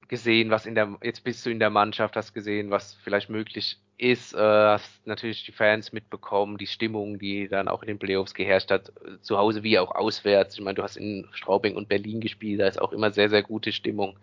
gesehen, 0.07 0.49
was 0.49 0.65
in 0.65 0.75
der, 0.75 0.97
jetzt 1.01 1.23
bist 1.23 1.45
du 1.45 1.49
in 1.49 1.59
der 1.59 1.69
Mannschaft, 1.69 2.15
hast 2.15 2.33
gesehen, 2.33 2.69
was 2.69 2.93
vielleicht 3.03 3.29
möglich 3.29 3.79
ist, 3.97 4.33
äh, 4.33 4.37
hast 4.37 5.07
natürlich 5.07 5.45
die 5.45 5.51
Fans 5.51 5.93
mitbekommen, 5.93 6.57
die 6.57 6.67
Stimmung, 6.67 7.17
die 7.17 7.47
dann 7.47 7.67
auch 7.67 7.81
in 7.81 7.87
den 7.87 7.99
Playoffs 7.99 8.33
geherrscht 8.33 8.69
hat, 8.69 8.91
zu 9.21 9.37
Hause 9.37 9.63
wie 9.63 9.79
auch 9.79 9.95
auswärts. 9.95 10.55
Ich 10.55 10.61
meine, 10.61 10.75
du 10.75 10.83
hast 10.83 10.97
in 10.97 11.27
Straubing 11.31 11.75
und 11.75 11.87
Berlin 11.89 12.19
gespielt, 12.19 12.59
da 12.59 12.67
ist 12.67 12.81
auch 12.81 12.91
immer 12.91 13.11
sehr, 13.11 13.29
sehr 13.29 13.41
gute 13.41 13.71
Stimmung 13.71 14.17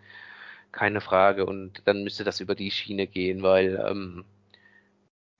keine 0.73 0.99
Frage. 0.99 1.45
Und 1.45 1.81
dann 1.85 2.03
müsste 2.03 2.25
das 2.25 2.41
über 2.41 2.55
die 2.55 2.71
Schiene 2.71 3.07
gehen, 3.07 3.41
weil 3.43 3.81
ähm, 3.87 4.25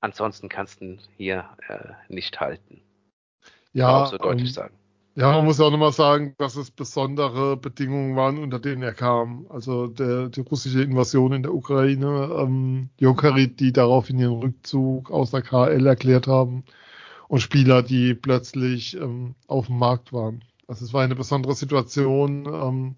ansonsten 0.04 0.49
kannst 0.49 0.82
du 0.82 0.97
hier 1.18 1.45
äh, 1.68 2.14
nicht 2.14 2.39
halten. 2.39 2.82
Ja, 3.72 4.06
so 4.06 4.18
deutlich 4.18 4.49
ähm, 4.49 4.54
sagen. 4.54 4.76
Ja, 5.16 5.32
man 5.32 5.45
muss 5.45 5.60
auch 5.60 5.70
nochmal 5.70 5.93
sagen, 5.93 6.34
dass 6.38 6.56
es 6.56 6.72
besondere 6.72 7.56
Bedingungen 7.56 8.16
waren, 8.16 8.39
unter 8.39 8.60
denen 8.60 8.82
er 8.82 8.93
kam. 8.93 9.45
Also 9.49 9.88
der, 9.88 10.30
die 10.30 10.41
russische 10.41 10.82
Invasion 10.82 11.34
in 11.34 11.43
der 11.43 11.54
Ukraine, 11.54 12.36
ähm, 12.38 12.89
Jokerit, 12.97 13.60
die 13.60 13.72
daraufhin 13.72 14.20
ihren 14.20 14.39
Rückzug 14.39 15.12
aus 15.12 15.32
der 15.32 15.43
KL 15.43 15.86
erklärt 15.86 16.28
haben 16.28 16.64
und 17.28 17.41
Spieler, 17.41 17.84
die 17.84 18.16
plötzlich 18.16 18.97
ähm, 18.97 19.36
auf 19.47 19.68
dem 19.68 19.78
Markt 19.78 20.14
waren. 20.14 20.43
Also 20.68 20.84
es 20.84 20.93
war 20.93 21.04
eine 21.04 21.16
besondere 21.16 21.54
Situation. 21.54 22.45
Ähm, 22.45 22.95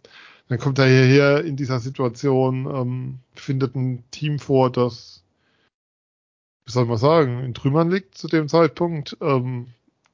dann 0.47 0.59
kommt 0.59 0.79
er 0.79 0.85
hierher 0.85 1.43
in 1.43 1.57
dieser 1.57 1.79
Situation, 1.79 2.65
ähm, 2.73 3.19
findet 3.33 3.75
ein 3.75 4.03
Team 4.11 4.39
vor, 4.39 4.71
das, 4.71 5.24
wie 6.65 6.71
soll 6.71 6.85
man 6.85 6.97
sagen, 6.97 7.43
in 7.43 7.53
Trümmern 7.53 7.91
liegt 7.91 8.17
zu 8.17 8.27
dem 8.27 8.47
Zeitpunkt, 8.47 9.17
ähm, 9.21 9.67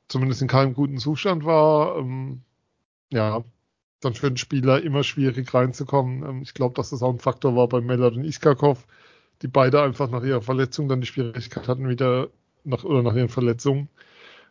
zumindest 0.07 0.41
in 0.41 0.47
keinem 0.47 0.73
guten 0.73 0.97
Zustand 0.97 1.45
war. 1.45 1.97
Ähm, 1.97 2.41
ja, 3.11 3.43
dann 4.01 4.13
für 4.13 4.29
den 4.29 4.37
Spieler 4.37 4.81
immer 4.81 5.03
schwierig 5.03 5.53
reinzukommen. 5.53 6.23
Ähm, 6.23 6.41
ich 6.41 6.53
glaube, 6.53 6.75
dass 6.75 6.89
das 6.89 7.01
auch 7.01 7.11
ein 7.13 7.19
Faktor 7.19 7.55
war 7.55 7.67
bei 7.67 7.81
Mellert 7.81 8.15
und 8.15 8.25
Iskakov, 8.25 8.85
die 9.41 9.47
beide 9.47 9.81
einfach 9.81 10.09
nach 10.09 10.23
ihrer 10.23 10.41
Verletzung 10.41 10.89
dann 10.89 11.01
die 11.01 11.07
Schwierigkeit 11.07 11.67
hatten, 11.67 11.87
wieder 11.89 12.29
nach, 12.63 12.83
oder 12.83 13.01
nach 13.03 13.15
ihren 13.15 13.29
Verletzungen 13.29 13.89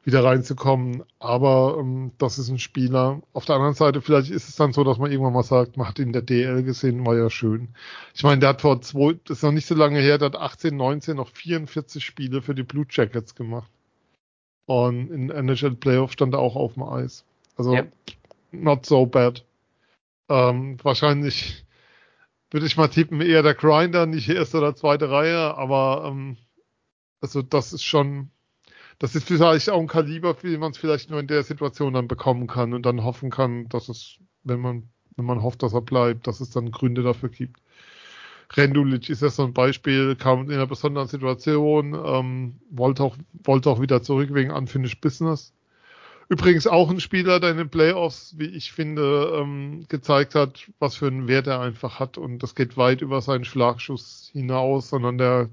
wieder 0.04 0.24
reinzukommen. 0.24 1.02
Aber 1.18 1.76
ähm, 1.78 2.12
das 2.18 2.38
ist 2.38 2.48
ein 2.48 2.58
Spieler. 2.58 3.20
Auf 3.32 3.44
der 3.44 3.56
anderen 3.56 3.74
Seite, 3.74 4.00
vielleicht 4.00 4.30
ist 4.30 4.48
es 4.48 4.56
dann 4.56 4.72
so, 4.72 4.84
dass 4.84 4.98
man 4.98 5.10
irgendwann 5.10 5.32
mal 5.32 5.42
sagt, 5.42 5.76
man 5.76 5.88
hat 5.88 5.98
ihn 5.98 6.08
in 6.08 6.12
der 6.12 6.22
DL 6.22 6.62
gesehen, 6.62 7.06
war 7.06 7.16
ja 7.16 7.30
schön. 7.30 7.68
Ich 8.14 8.22
meine, 8.22 8.40
der 8.40 8.50
hat 8.50 8.62
vor 8.62 8.80
zwei, 8.80 9.18
das 9.24 9.38
ist 9.38 9.42
noch 9.42 9.52
nicht 9.52 9.66
so 9.66 9.74
lange 9.74 10.00
her, 10.00 10.18
der 10.18 10.26
hat 10.26 10.36
18, 10.36 10.76
19 10.76 11.16
noch 11.16 11.28
44 11.28 12.04
Spiele 12.04 12.42
für 12.42 12.54
die 12.54 12.62
Blue 12.62 12.86
Jackets 12.88 13.34
gemacht. 13.34 13.70
Und 14.66 15.10
in 15.10 15.30
NHL 15.30 15.74
Playoff 15.74 16.12
stand 16.12 16.34
er 16.34 16.40
auch 16.40 16.56
auf 16.56 16.74
dem 16.74 16.84
Eis. 16.84 17.24
Also, 17.56 17.74
yep. 17.74 17.92
not 18.52 18.86
so 18.86 19.04
bad. 19.06 19.44
Ähm, 20.28 20.78
wahrscheinlich 20.82 21.64
würde 22.50 22.66
ich 22.66 22.76
mal 22.76 22.88
tippen, 22.88 23.20
eher 23.20 23.42
der 23.42 23.54
Grinder, 23.54 24.06
nicht 24.06 24.28
erste 24.28 24.58
oder 24.58 24.74
zweite 24.74 25.10
Reihe, 25.10 25.56
aber 25.56 26.04
ähm, 26.06 26.36
also 27.20 27.42
das 27.42 27.72
ist 27.72 27.84
schon 27.84 28.30
das 29.00 29.16
ist 29.16 29.26
vielleicht 29.26 29.70
auch 29.70 29.80
ein 29.80 29.86
Kaliber, 29.86 30.36
wie 30.42 30.58
man 30.58 30.72
es 30.72 30.78
vielleicht 30.78 31.10
nur 31.10 31.20
in 31.20 31.26
der 31.26 31.42
Situation 31.42 31.94
dann 31.94 32.06
bekommen 32.06 32.46
kann 32.46 32.74
und 32.74 32.84
dann 32.84 33.02
hoffen 33.02 33.30
kann, 33.30 33.66
dass 33.70 33.88
es, 33.88 34.18
wenn 34.44 34.60
man, 34.60 34.90
wenn 35.16 35.24
man 35.24 35.42
hofft, 35.42 35.62
dass 35.62 35.72
er 35.72 35.80
bleibt, 35.80 36.26
dass 36.26 36.40
es 36.40 36.50
dann 36.50 36.70
Gründe 36.70 37.02
dafür 37.02 37.30
gibt. 37.30 37.60
Rendulic 38.52 39.08
ist 39.08 39.22
ja 39.22 39.30
so 39.30 39.44
ein 39.44 39.54
Beispiel, 39.54 40.16
kam 40.16 40.42
in 40.44 40.52
einer 40.52 40.66
besonderen 40.66 41.08
Situation, 41.08 41.94
ähm, 41.94 42.60
wollte 42.68 43.02
auch, 43.02 43.16
wollte 43.42 43.70
auch 43.70 43.80
wieder 43.80 44.02
zurück 44.02 44.34
wegen 44.34 44.50
Unfinished 44.50 45.00
Business. 45.00 45.54
Übrigens 46.28 46.66
auch 46.66 46.90
ein 46.90 47.00
Spieler, 47.00 47.40
der 47.40 47.52
in 47.52 47.56
den 47.56 47.70
Playoffs, 47.70 48.34
wie 48.36 48.48
ich 48.48 48.70
finde, 48.70 49.32
ähm, 49.34 49.86
gezeigt 49.88 50.34
hat, 50.34 50.70
was 50.78 50.96
für 50.96 51.06
einen 51.06 51.26
Wert 51.26 51.46
er 51.46 51.60
einfach 51.60 51.98
hat. 51.98 52.18
Und 52.18 52.42
das 52.42 52.54
geht 52.54 52.76
weit 52.76 53.00
über 53.00 53.22
seinen 53.22 53.44
Schlagschuss 53.44 54.30
hinaus, 54.32 54.90
sondern 54.90 55.16
der 55.16 55.48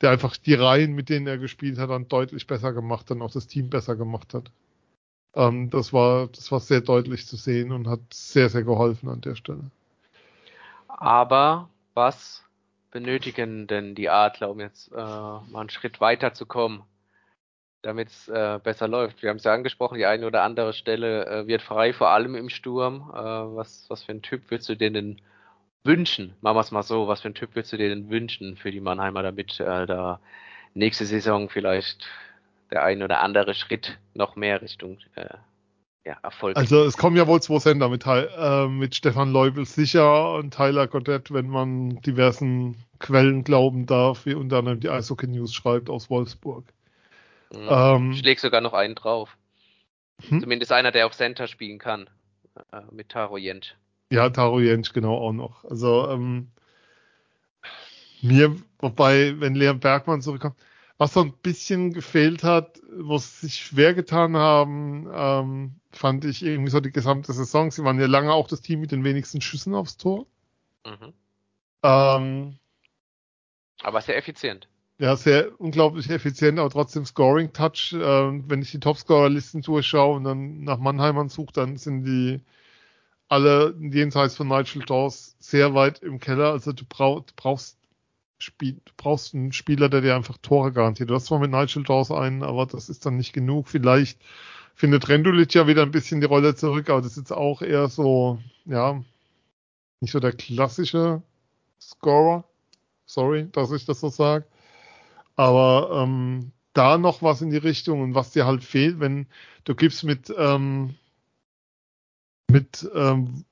der 0.00 0.10
einfach 0.10 0.36
die 0.36 0.54
Reihen, 0.54 0.94
mit 0.94 1.08
denen 1.08 1.26
er 1.26 1.38
gespielt 1.38 1.78
hat, 1.78 1.90
dann 1.90 2.08
deutlich 2.08 2.46
besser 2.46 2.72
gemacht, 2.72 3.10
dann 3.10 3.22
auch 3.22 3.30
das 3.30 3.46
Team 3.46 3.68
besser 3.68 3.96
gemacht 3.96 4.34
hat. 4.34 4.50
Ähm, 5.34 5.70
das 5.70 5.92
war, 5.92 6.28
das 6.28 6.50
war 6.50 6.60
sehr 6.60 6.80
deutlich 6.80 7.26
zu 7.26 7.36
sehen 7.36 7.72
und 7.72 7.86
hat 7.86 8.00
sehr, 8.12 8.48
sehr 8.48 8.64
geholfen 8.64 9.08
an 9.08 9.20
der 9.20 9.34
Stelle. 9.36 9.70
Aber 10.88 11.68
was 11.94 12.44
benötigen 12.90 13.66
denn 13.66 13.94
die 13.94 14.08
Adler, 14.10 14.50
um 14.50 14.60
jetzt 14.60 14.90
äh, 14.92 14.96
mal 14.96 15.60
einen 15.60 15.70
Schritt 15.70 16.00
weiter 16.00 16.34
zu 16.34 16.46
kommen, 16.46 16.82
damit 17.82 18.08
es 18.08 18.28
äh, 18.28 18.58
besser 18.62 18.88
läuft? 18.88 19.22
Wir 19.22 19.30
haben 19.30 19.36
es 19.36 19.44
ja 19.44 19.54
angesprochen, 19.54 19.98
die 19.98 20.06
eine 20.06 20.26
oder 20.26 20.42
andere 20.42 20.72
Stelle 20.72 21.26
äh, 21.26 21.46
wird 21.46 21.62
frei, 21.62 21.92
vor 21.92 22.08
allem 22.08 22.34
im 22.34 22.48
Sturm. 22.48 23.10
Äh, 23.14 23.16
was, 23.16 23.86
was 23.88 24.02
für 24.02 24.12
ein 24.12 24.22
Typ 24.22 24.50
würdest 24.50 24.68
du 24.68 24.76
denn 24.76 25.20
wünschen? 25.84 26.34
Machen 26.40 26.56
wir 26.56 26.60
es 26.60 26.70
mal 26.70 26.82
so, 26.82 27.08
was 27.08 27.20
für 27.20 27.28
ein 27.28 27.34
Typ 27.34 27.54
würdest 27.54 27.72
du 27.72 27.76
dir 27.76 27.88
denn 27.88 28.10
wünschen 28.10 28.56
für 28.56 28.70
die 28.70 28.80
Mannheimer, 28.80 29.22
damit 29.22 29.58
äh, 29.60 29.86
da 29.86 30.20
nächste 30.74 31.06
Saison 31.06 31.48
vielleicht 31.48 32.06
der 32.70 32.84
ein 32.84 33.02
oder 33.02 33.20
andere 33.20 33.54
Schritt 33.54 33.98
noch 34.14 34.36
mehr 34.36 34.62
Richtung 34.62 34.98
äh, 35.16 35.34
ja, 36.04 36.16
Erfolg. 36.22 36.56
Also 36.56 36.84
es 36.84 36.96
kommen 36.96 37.16
ja 37.16 37.26
wohl 37.26 37.42
zwei 37.42 37.58
Sender 37.58 37.88
mit, 37.88 38.04
äh, 38.06 38.68
mit 38.68 38.94
Stefan 38.94 39.32
Leubel 39.32 39.66
sicher 39.66 40.34
und 40.34 40.54
Tyler 40.54 40.86
Goddett, 40.86 41.32
wenn 41.32 41.48
man 41.48 42.00
diversen 42.02 42.76
Quellen 42.98 43.44
glauben 43.44 43.86
darf, 43.86 44.26
wie 44.26 44.34
unter 44.34 44.58
anderem 44.58 44.80
die 44.80 44.88
Eishockey 44.88 45.26
News 45.26 45.52
schreibt 45.52 45.90
aus 45.90 46.10
Wolfsburg. 46.10 46.64
Mhm. 47.52 47.68
Ähm, 47.68 48.14
Schlägt 48.14 48.40
sogar 48.40 48.60
noch 48.60 48.72
einen 48.72 48.94
drauf. 48.94 49.36
Hm? 50.28 50.40
Zumindest 50.40 50.72
einer, 50.72 50.92
der 50.92 51.06
auf 51.06 51.16
Center 51.16 51.46
spielen 51.46 51.78
kann. 51.78 52.08
Äh, 52.72 52.82
mit 52.90 53.08
Taro 53.08 53.38
Jentsch. 53.38 53.74
Ja, 54.12 54.28
Taro 54.30 54.60
Jentsch 54.60 54.92
genau 54.92 55.16
auch 55.16 55.32
noch. 55.32 55.64
Also 55.64 56.08
ähm, 56.08 56.50
mir, 58.22 58.56
wobei, 58.78 59.38
wenn 59.38 59.54
Leon 59.54 59.80
Bergmann 59.80 60.20
zurückkommt, 60.20 60.56
was 60.98 61.14
so 61.14 61.20
ein 61.20 61.32
bisschen 61.42 61.92
gefehlt 61.92 62.42
hat, 62.42 62.80
wo 62.98 63.16
sie 63.18 63.46
sich 63.46 63.56
schwer 63.56 63.94
getan 63.94 64.36
haben, 64.36 65.08
ähm, 65.14 65.74
fand 65.92 66.24
ich 66.24 66.44
irgendwie 66.44 66.70
so 66.70 66.80
die 66.80 66.92
gesamte 66.92 67.32
Saison. 67.32 67.70
Sie 67.70 67.84
waren 67.84 67.98
ja 67.98 68.06
lange 68.06 68.32
auch 68.32 68.48
das 68.48 68.60
Team 68.60 68.80
mit 68.80 68.92
den 68.92 69.04
wenigsten 69.04 69.40
Schüssen 69.40 69.74
aufs 69.74 69.96
Tor. 69.96 70.26
Mhm. 70.84 71.14
Ähm, 71.82 72.58
aber 73.82 74.00
sehr 74.02 74.16
effizient. 74.16 74.68
Ja, 74.98 75.16
sehr 75.16 75.58
unglaublich 75.58 76.10
effizient, 76.10 76.58
aber 76.58 76.68
trotzdem 76.68 77.06
Scoring 77.06 77.52
Touch. 77.54 77.94
Äh, 77.94 77.98
wenn 78.00 78.60
ich 78.60 78.70
die 78.72 78.80
Topscorer-Listen 78.80 79.62
durchschaue 79.62 80.16
und 80.16 80.24
dann 80.24 80.64
nach 80.64 80.78
Mannheimern 80.78 81.30
suche, 81.30 81.52
dann 81.54 81.78
sind 81.78 82.04
die 82.04 82.40
alle 83.30 83.74
jenseits 83.80 84.36
von 84.36 84.48
Nigel 84.48 84.82
Dawes 84.82 85.36
sehr 85.38 85.74
weit 85.74 86.00
im 86.00 86.18
Keller. 86.18 86.50
Also 86.50 86.72
du, 86.72 86.84
brauch, 86.84 87.20
du 87.20 87.32
brauchst 87.36 87.78
Spiel, 88.38 88.80
du 88.84 88.92
brauchst 88.96 89.34
einen 89.34 89.52
Spieler, 89.52 89.88
der 89.88 90.00
dir 90.00 90.16
einfach 90.16 90.38
Tore 90.38 90.72
garantiert. 90.72 91.10
Du 91.10 91.14
hast 91.14 91.26
zwar 91.26 91.38
mit 91.38 91.50
Nigel 91.50 91.84
Dawes 91.84 92.10
einen, 92.10 92.42
aber 92.42 92.66
das 92.66 92.88
ist 92.88 93.06
dann 93.06 93.16
nicht 93.16 93.32
genug. 93.32 93.68
Vielleicht 93.68 94.20
findet 94.74 95.08
Rendulic 95.08 95.54
ja 95.54 95.66
wieder 95.66 95.82
ein 95.82 95.92
bisschen 95.92 96.20
die 96.20 96.26
Rolle 96.26 96.54
zurück, 96.56 96.90
aber 96.90 97.02
das 97.02 97.12
ist 97.12 97.18
jetzt 97.18 97.32
auch 97.32 97.62
eher 97.62 97.88
so, 97.88 98.40
ja, 98.64 99.02
nicht 100.00 100.12
so 100.12 100.20
der 100.20 100.32
klassische 100.32 101.22
Scorer. 101.80 102.44
Sorry, 103.06 103.48
dass 103.52 103.70
ich 103.72 103.84
das 103.84 104.00
so 104.00 104.08
sage. 104.08 104.46
Aber 105.36 106.02
ähm, 106.02 106.52
da 106.72 106.98
noch 106.98 107.22
was 107.22 107.42
in 107.42 107.50
die 107.50 107.58
Richtung 107.58 108.02
und 108.02 108.14
was 108.14 108.32
dir 108.32 108.46
halt 108.46 108.64
fehlt, 108.64 109.00
wenn 109.00 109.26
du 109.64 109.74
gibst 109.74 110.02
mit 110.04 110.32
ähm, 110.36 110.96
mit 112.50 112.88
ähm, 112.94 113.44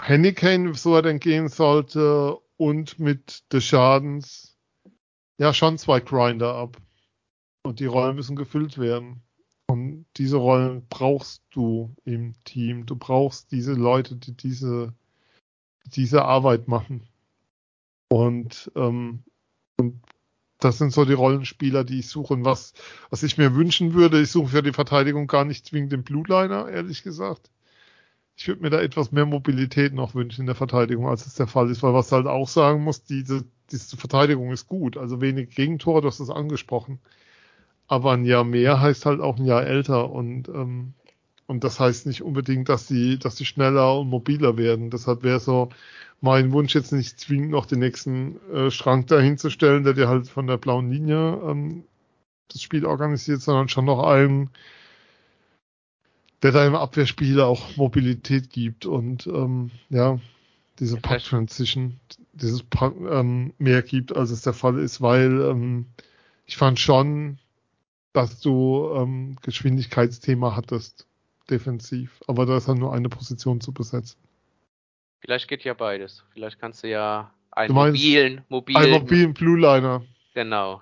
Henneken, 0.00 0.74
so 0.74 0.94
er 0.94 1.02
denn 1.02 1.20
gehen 1.20 1.48
sollte, 1.48 2.38
und 2.56 2.98
mit 2.98 3.44
des 3.52 3.64
Schadens 3.64 4.56
ja 5.38 5.52
schon 5.52 5.78
zwei 5.78 6.00
Grinder 6.00 6.54
ab. 6.54 6.76
Und 7.62 7.80
die 7.80 7.86
Rollen 7.86 8.16
müssen 8.16 8.36
gefüllt 8.36 8.78
werden. 8.78 9.22
Und 9.68 10.06
diese 10.16 10.36
Rollen 10.36 10.86
brauchst 10.88 11.42
du 11.50 11.94
im 12.04 12.34
Team. 12.44 12.86
Du 12.86 12.96
brauchst 12.96 13.50
diese 13.50 13.74
Leute, 13.74 14.16
die 14.16 14.36
diese, 14.36 14.94
diese 15.84 16.24
Arbeit 16.24 16.68
machen. 16.68 17.02
Und, 18.08 18.70
ähm, 18.76 19.24
und 19.76 20.00
das 20.58 20.78
sind 20.78 20.92
so 20.92 21.04
die 21.04 21.12
Rollenspieler, 21.12 21.82
die 21.82 21.98
ich 21.98 22.08
suche. 22.08 22.34
Und 22.34 22.44
was, 22.44 22.72
was 23.10 23.24
ich 23.24 23.36
mir 23.36 23.54
wünschen 23.54 23.94
würde, 23.94 24.22
ich 24.22 24.30
suche 24.30 24.48
für 24.48 24.62
die 24.62 24.72
Verteidigung 24.72 25.26
gar 25.26 25.44
nicht 25.44 25.66
zwingend 25.66 25.92
den 25.92 26.04
Blutliner, 26.04 26.68
ehrlich 26.68 27.02
gesagt. 27.02 27.50
Ich 28.36 28.48
würde 28.48 28.62
mir 28.62 28.70
da 28.70 28.80
etwas 28.80 29.12
mehr 29.12 29.26
Mobilität 29.26 29.94
noch 29.94 30.14
wünschen 30.14 30.42
in 30.42 30.46
der 30.46 30.54
Verteidigung, 30.54 31.08
als 31.08 31.26
es 31.26 31.34
der 31.34 31.46
Fall 31.46 31.70
ist, 31.70 31.82
weil 31.82 31.94
was 31.94 32.12
halt 32.12 32.26
auch 32.26 32.48
sagen 32.48 32.84
muss, 32.84 33.02
diese, 33.04 33.44
diese 33.70 33.96
Verteidigung 33.96 34.52
ist 34.52 34.68
gut. 34.68 34.96
Also 34.96 35.20
wenig 35.20 35.50
Gegentore, 35.50 36.02
du 36.02 36.08
hast 36.08 36.20
das 36.20 36.30
angesprochen. 36.30 37.00
Aber 37.88 38.12
ein 38.12 38.24
Jahr 38.24 38.44
mehr 38.44 38.80
heißt 38.80 39.06
halt 39.06 39.20
auch 39.20 39.38
ein 39.38 39.46
Jahr 39.46 39.64
älter 39.66 40.10
und, 40.10 40.48
ähm, 40.48 40.94
und 41.46 41.64
das 41.64 41.80
heißt 41.80 42.06
nicht 42.06 42.22
unbedingt, 42.22 42.68
dass 42.68 42.88
sie, 42.88 43.18
dass 43.18 43.36
sie 43.36 43.44
schneller 43.46 44.00
und 44.00 44.08
mobiler 44.10 44.56
werden. 44.58 44.90
Deshalb 44.90 45.22
wäre 45.22 45.40
so, 45.40 45.70
mein 46.20 46.52
Wunsch 46.52 46.74
jetzt 46.74 46.92
nicht 46.92 47.20
zwingend 47.20 47.50
noch 47.50 47.66
den 47.66 47.78
nächsten 47.80 48.40
äh, 48.52 48.70
Schrank 48.70 49.06
dahinzustellen, 49.08 49.84
der 49.84 49.94
dir 49.94 50.08
halt 50.08 50.28
von 50.28 50.46
der 50.46 50.56
blauen 50.58 50.90
Linie 50.90 51.40
ähm, 51.46 51.84
das 52.48 52.62
Spiel 52.62 52.86
organisiert, 52.86 53.42
sondern 53.42 53.68
schon 53.68 53.84
noch 53.84 54.02
einen, 54.04 54.50
der 56.46 56.52
da 56.52 56.66
im 56.66 56.76
Abwehrspiel 56.76 57.40
auch 57.40 57.76
Mobilität 57.76 58.50
gibt 58.50 58.86
und 58.86 59.26
ähm, 59.26 59.72
ja, 59.88 60.20
diese 60.78 60.96
Puck 60.96 61.18
Transition, 61.18 61.98
dieses 62.34 62.62
Puck, 62.62 62.94
ähm, 63.10 63.52
mehr 63.58 63.82
gibt, 63.82 64.14
als 64.14 64.30
es 64.30 64.42
der 64.42 64.52
Fall 64.52 64.78
ist, 64.78 65.00
weil 65.00 65.40
ähm, 65.40 65.86
ich 66.44 66.56
fand 66.56 66.78
schon, 66.78 67.38
dass 68.12 68.38
du 68.40 68.92
ähm, 68.94 69.36
Geschwindigkeitsthema 69.42 70.54
hattest, 70.54 71.08
defensiv, 71.50 72.20
aber 72.28 72.46
da 72.46 72.58
ist 72.58 72.68
halt 72.68 72.78
nur 72.78 72.94
eine 72.94 73.08
Position 73.08 73.60
zu 73.60 73.72
besetzen. 73.72 74.20
Vielleicht 75.18 75.48
geht 75.48 75.64
ja 75.64 75.74
beides. 75.74 76.22
Vielleicht 76.32 76.60
kannst 76.60 76.84
du 76.84 76.88
ja 76.88 77.32
einen 77.50 77.74
du 77.74 77.74
mobilen, 77.74 78.44
mobilen, 78.48 78.82
einen 78.84 78.92
mobilen 78.92 79.34
Blue 79.34 79.58
Liner. 79.58 80.04
Genau. 80.34 80.80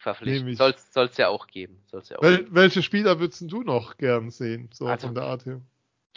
Verpflichten. 0.00 0.56
Soll 0.56 0.74
es 1.04 1.16
ja 1.16 1.28
auch 1.28 1.46
geben. 1.46 1.82
Soll's 1.86 2.08
ja 2.08 2.18
auch 2.18 2.22
Wel 2.22 2.38
geben. 2.38 2.54
Welche 2.54 2.82
Spieler 2.82 3.20
würdest 3.20 3.42
du 3.42 3.62
noch 3.62 3.96
gern 3.96 4.30
sehen, 4.30 4.70
so 4.72 4.86
also, 4.86 5.08
von 5.08 5.14
der 5.14 5.24
Art 5.24 5.46
her? 5.46 5.60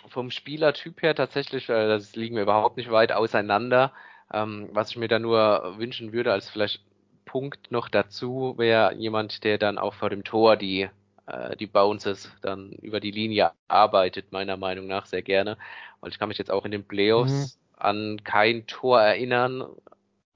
Vom 0.07 0.31
Spielertyp 0.31 1.01
her 1.01 1.15
tatsächlich, 1.15 1.69
äh, 1.69 1.87
das 1.87 2.15
liegen 2.15 2.35
wir 2.35 2.43
überhaupt 2.43 2.77
nicht 2.77 2.91
weit 2.91 3.11
auseinander. 3.11 3.91
Ähm, 4.33 4.69
was 4.71 4.89
ich 4.89 4.97
mir 4.97 5.07
da 5.09 5.19
nur 5.19 5.75
wünschen 5.77 6.13
würde, 6.13 6.31
als 6.31 6.49
vielleicht 6.49 6.81
Punkt 7.25 7.71
noch 7.71 7.89
dazu, 7.89 8.55
wäre 8.57 8.95
jemand, 8.95 9.43
der 9.43 9.57
dann 9.57 9.77
auch 9.77 9.93
vor 9.93 10.09
dem 10.09 10.23
Tor 10.23 10.55
die 10.55 10.89
äh, 11.25 11.55
die 11.55 11.67
Bounces 11.67 12.31
dann 12.41 12.71
über 12.81 12.99
die 12.99 13.11
Linie 13.11 13.51
arbeitet, 13.67 14.31
meiner 14.31 14.57
Meinung 14.57 14.87
nach 14.87 15.05
sehr 15.05 15.21
gerne. 15.21 15.57
Und 15.99 16.13
ich 16.13 16.19
kann 16.19 16.29
mich 16.29 16.37
jetzt 16.37 16.51
auch 16.51 16.65
in 16.65 16.71
den 16.71 16.85
Playoffs 16.85 17.57
mhm. 17.57 17.77
an 17.77 18.23
kein 18.23 18.67
Tor 18.67 19.01
erinnern, 19.01 19.65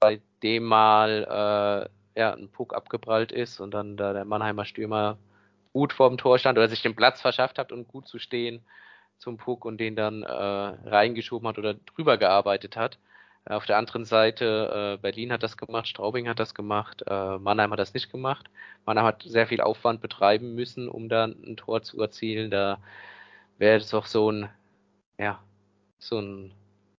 bei 0.00 0.20
dem 0.42 0.64
mal 0.64 1.88
äh, 1.88 1.97
ja, 2.18 2.34
ein 2.34 2.50
Puck 2.50 2.74
abgeprallt 2.74 3.30
ist 3.30 3.60
und 3.60 3.72
dann 3.72 3.96
da 3.96 4.12
der 4.12 4.24
Mannheimer 4.24 4.64
Stürmer 4.64 5.18
gut 5.72 5.92
vorm 5.92 6.18
Tor 6.18 6.38
stand 6.38 6.58
oder 6.58 6.68
sich 6.68 6.82
den 6.82 6.96
Platz 6.96 7.20
verschafft 7.20 7.58
hat 7.58 7.70
und 7.70 7.86
gut 7.86 8.08
zu 8.08 8.18
stehen 8.18 8.60
zum 9.18 9.36
Puck 9.36 9.64
und 9.64 9.78
den 9.78 9.94
dann 9.94 10.24
äh, 10.24 10.26
reingeschoben 10.26 11.48
hat 11.48 11.58
oder 11.58 11.74
drüber 11.74 12.18
gearbeitet 12.18 12.76
hat. 12.76 12.98
Auf 13.44 13.66
der 13.66 13.78
anderen 13.78 14.04
Seite, 14.04 14.96
äh, 14.98 15.00
Berlin 15.00 15.32
hat 15.32 15.44
das 15.44 15.56
gemacht, 15.56 15.86
Straubing 15.86 16.28
hat 16.28 16.40
das 16.40 16.54
gemacht, 16.54 17.04
äh, 17.06 17.38
Mannheim 17.38 17.70
hat 17.70 17.78
das 17.78 17.94
nicht 17.94 18.10
gemacht. 18.10 18.50
Mannheim 18.84 19.06
hat 19.06 19.22
sehr 19.22 19.46
viel 19.46 19.60
Aufwand 19.60 20.00
betreiben 20.00 20.56
müssen, 20.56 20.88
um 20.88 21.08
da 21.08 21.24
ein 21.24 21.56
Tor 21.56 21.82
zu 21.82 22.00
erzielen. 22.00 22.50
Da 22.50 22.78
wäre 23.58 23.78
es 23.78 23.90
doch 23.90 24.06
so 24.06 24.30
ein, 24.32 24.50
ja, 25.18 25.38
so 25.98 26.18
ein 26.20 26.52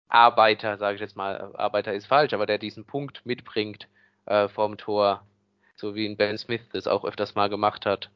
Arbeiter, 0.09 0.79
sage 0.79 0.95
ich 0.95 1.01
jetzt 1.01 1.17
mal, 1.17 1.55
Arbeiter 1.57 1.93
ist 1.93 2.07
falsch, 2.07 2.33
aber 2.33 2.47
der 2.47 2.59
diesen 2.59 2.85
Punkt 2.85 3.27
mitbringt 3.27 3.89
äh, 4.29 4.49
vorm 4.49 4.77
Tor, 4.77 5.23
so 5.77 5.95
wie 5.95 6.07
ein 6.07 6.17
Ben 6.17 6.39
Smith 6.39 6.63
das 6.73 6.87
auch 6.87 7.05
öfters 7.05 7.35
mal 7.35 7.49
gemacht 7.49 7.87
hat 7.87 8.11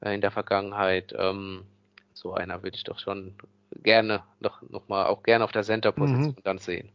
äh, 0.00 0.14
in 0.14 0.20
der 0.20 0.30
Vergangenheit. 0.30 1.14
Ähm, 1.16 1.64
so 2.12 2.34
einer 2.34 2.62
würde 2.62 2.76
ich 2.76 2.84
doch 2.84 2.98
schon 2.98 3.34
gerne 3.82 4.22
noch, 4.40 4.62
noch 4.70 4.88
mal 4.88 5.06
auch 5.06 5.22
gerne 5.22 5.44
auf 5.44 5.52
der 5.52 5.62
Center-Position 5.62 6.36
mhm. 6.36 6.44
dann 6.44 6.58
sehen. 6.58 6.90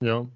Ja. 0.00 0.26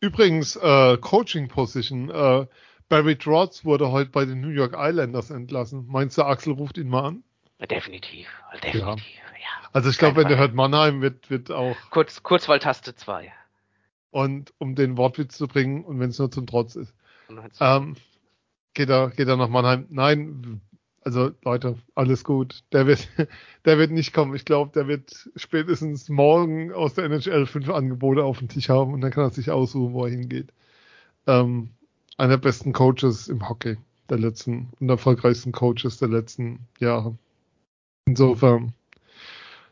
Übrigens, 0.00 0.56
äh, 0.56 0.96
Coaching 0.98 1.48
Position. 1.48 2.10
Äh, 2.10 2.46
Barry 2.88 3.16
Trotz 3.16 3.64
wurde 3.64 3.92
heute 3.92 4.10
bei 4.10 4.24
den 4.24 4.40
New 4.40 4.48
York 4.48 4.74
Islanders 4.76 5.30
entlassen. 5.30 5.86
Meinst 5.88 6.18
du, 6.18 6.22
Axel 6.24 6.54
ruft 6.54 6.76
ihn 6.76 6.88
mal 6.88 7.06
an? 7.06 7.24
Definitiv, 7.70 8.28
definitiv, 8.54 8.80
ja. 8.80 8.96
ja. 8.96 9.68
Also 9.72 9.88
ich 9.88 9.98
glaube, 9.98 10.16
wenn 10.16 10.28
der 10.28 10.36
hört 10.36 10.54
Mannheim, 10.54 11.00
wird, 11.00 11.30
wird 11.30 11.50
auch. 11.52 11.76
Kurz, 11.90 12.22
Kurzwahltaste 12.22 12.96
2. 12.96 13.32
Und 14.12 14.54
um 14.58 14.76
den 14.76 14.96
Wortwitz 14.96 15.36
zu 15.36 15.48
bringen, 15.48 15.84
und 15.84 15.98
wenn 15.98 16.10
es 16.10 16.18
nur 16.20 16.30
zum 16.30 16.46
Trotz 16.46 16.76
ist. 16.76 16.94
Ähm, 17.60 17.96
geht 18.74 18.90
er, 18.90 19.10
geht 19.10 19.26
er 19.26 19.36
nach 19.36 19.48
Mannheim? 19.48 19.86
Nein, 19.90 20.60
also 21.00 21.32
Leute, 21.42 21.78
alles 21.94 22.22
gut. 22.22 22.62
Der 22.72 22.86
wird, 22.86 23.08
der 23.64 23.78
wird 23.78 23.90
nicht 23.90 24.12
kommen. 24.12 24.34
Ich 24.34 24.44
glaube, 24.44 24.70
der 24.72 24.86
wird 24.86 25.30
spätestens 25.34 26.08
morgen 26.08 26.72
aus 26.72 26.94
der 26.94 27.04
NHL 27.04 27.46
fünf 27.46 27.68
Angebote 27.68 28.22
auf 28.22 28.38
dem 28.38 28.48
Tisch 28.48 28.68
haben 28.68 28.92
und 28.92 29.00
dann 29.00 29.10
kann 29.10 29.24
er 29.24 29.30
sich 29.30 29.50
aussuchen, 29.50 29.94
wo 29.94 30.04
er 30.04 30.10
hingeht. 30.10 30.52
Ähm, 31.26 31.70
einer 32.18 32.36
der 32.36 32.42
besten 32.42 32.72
Coaches 32.72 33.28
im 33.28 33.48
Hockey 33.48 33.78
der 34.08 34.18
letzten 34.18 34.68
und 34.78 34.88
erfolgreichsten 34.88 35.52
Coaches 35.52 35.98
der 35.98 36.08
letzten 36.08 36.60
Jahre. 36.78 37.16
Insofern, 38.04 38.74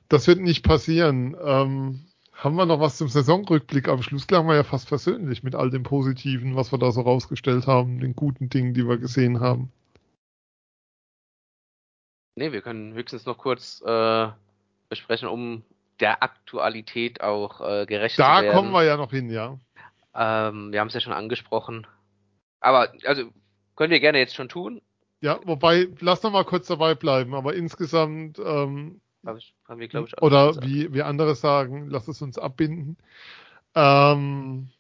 das 0.09 0.27
wird 0.27 0.41
nicht 0.41 0.65
passieren. 0.65 1.37
Ähm, 1.43 2.07
haben 2.43 2.57
wir 2.57 2.65
noch 2.65 2.81
was 2.81 2.97
zum 2.97 3.09
Saisonrückblick? 3.09 3.89
Am 3.89 4.03
Schluss 4.03 4.27
klang 4.27 4.47
wir 4.47 4.55
ja 4.55 4.65
fast 4.65 4.89
persönlich 4.89 5.43
mit 5.43 5.55
all 5.55 5.71
dem 5.71 5.83
Positiven, 5.83 6.57
was 6.57 6.73
wir 6.73 6.79
da 6.79 6.91
so 6.91 7.03
rausgestellt 7.03 7.67
haben, 7.67 8.01
den 8.01 8.17
guten 8.17 8.49
Dingen, 8.49 8.73
die 8.73 8.89
wir 8.89 8.97
gesehen 8.97 9.41
haben. 9.41 9.71
Nee, 12.37 12.53
wir 12.53 12.63
können 12.63 12.95
höchstens 12.95 13.27
noch 13.27 13.37
kurz 13.37 13.83
äh, 13.85 14.29
besprechen, 14.89 15.29
um 15.29 15.63
der 16.01 16.23
Aktualität 16.23 17.21
auch 17.21 17.61
äh, 17.61 17.85
gerecht 17.85 18.19
da 18.19 18.25
zu 18.25 18.43
werden. 18.43 18.47
Da 18.47 18.53
kommen 18.55 18.73
wir 18.73 18.85
ja 18.85 18.97
noch 18.97 19.11
hin, 19.11 19.29
ja. 19.29 19.59
Ähm, 20.15 20.73
wir 20.73 20.81
haben 20.81 20.89
es 20.89 20.95
ja 20.95 21.01
schon 21.01 21.13
angesprochen. 21.13 21.87
Aber, 22.61 22.93
also, 23.05 23.31
können 23.77 23.91
wir 23.91 24.01
gerne 24.01 24.19
jetzt 24.19 24.35
schon 24.35 24.49
tun. 24.49 24.81
Ja, 25.21 25.39
wobei, 25.45 25.89
lass 26.01 26.23
noch 26.23 26.33
mal 26.33 26.45
kurz 26.45 26.69
dabei 26.69 26.95
bleiben. 26.95 27.35
Aber 27.35 27.55
insgesamt, 27.55 28.39
ähm, 28.39 29.03
Hab 29.25 29.37
ich, 29.37 29.55
haben 29.69 29.81
wir, 29.81 29.89
glaube 29.89 30.09
ich, 30.09 30.23
oder 30.23 30.49
gesagt. 30.49 30.67
wie, 30.67 30.93
wie 30.95 31.03
andere 31.03 31.35
sagen, 31.35 31.89
lass 31.89 32.09
es 32.09 32.23
uns 32.23 32.39
abbinden. 32.39 32.97
Ähm, 33.75 34.71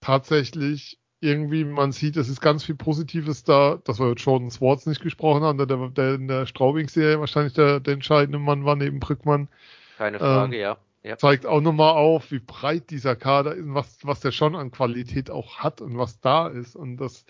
tatsächlich 0.00 0.98
irgendwie, 1.20 1.64
man 1.64 1.92
sieht, 1.92 2.16
es 2.16 2.28
ist 2.28 2.40
ganz 2.40 2.64
viel 2.64 2.74
Positives 2.74 3.44
da, 3.44 3.80
dass 3.84 3.98
wir 3.98 4.10
jetzt 4.10 4.24
Jordan 4.24 4.50
Swartz 4.50 4.84
nicht 4.84 5.00
gesprochen 5.00 5.42
haben, 5.42 5.56
der, 5.56 5.66
der 5.66 6.14
in 6.14 6.28
der 6.28 6.44
Straubing-Serie 6.46 7.18
wahrscheinlich 7.18 7.54
der, 7.54 7.80
der 7.80 7.94
entscheidende 7.94 8.38
Mann 8.38 8.64
war 8.64 8.76
neben 8.76 9.00
Brückmann. 9.00 9.48
Keine 9.96 10.18
Frage, 10.18 10.56
ähm, 10.56 10.60
ja. 10.60 10.76
ja. 11.02 11.16
Zeigt 11.16 11.46
auch 11.46 11.62
nochmal 11.62 11.94
auf, 11.94 12.30
wie 12.30 12.40
breit 12.40 12.90
dieser 12.90 13.16
Kader 13.16 13.54
ist 13.54 13.64
und 13.64 13.74
was, 13.74 13.98
was 14.02 14.20
der 14.20 14.32
schon 14.32 14.54
an 14.54 14.70
Qualität 14.70 15.30
auch 15.30 15.58
hat 15.58 15.80
und 15.80 15.96
was 15.96 16.20
da 16.20 16.48
ist. 16.48 16.76
Und 16.76 16.98
das, 16.98 17.24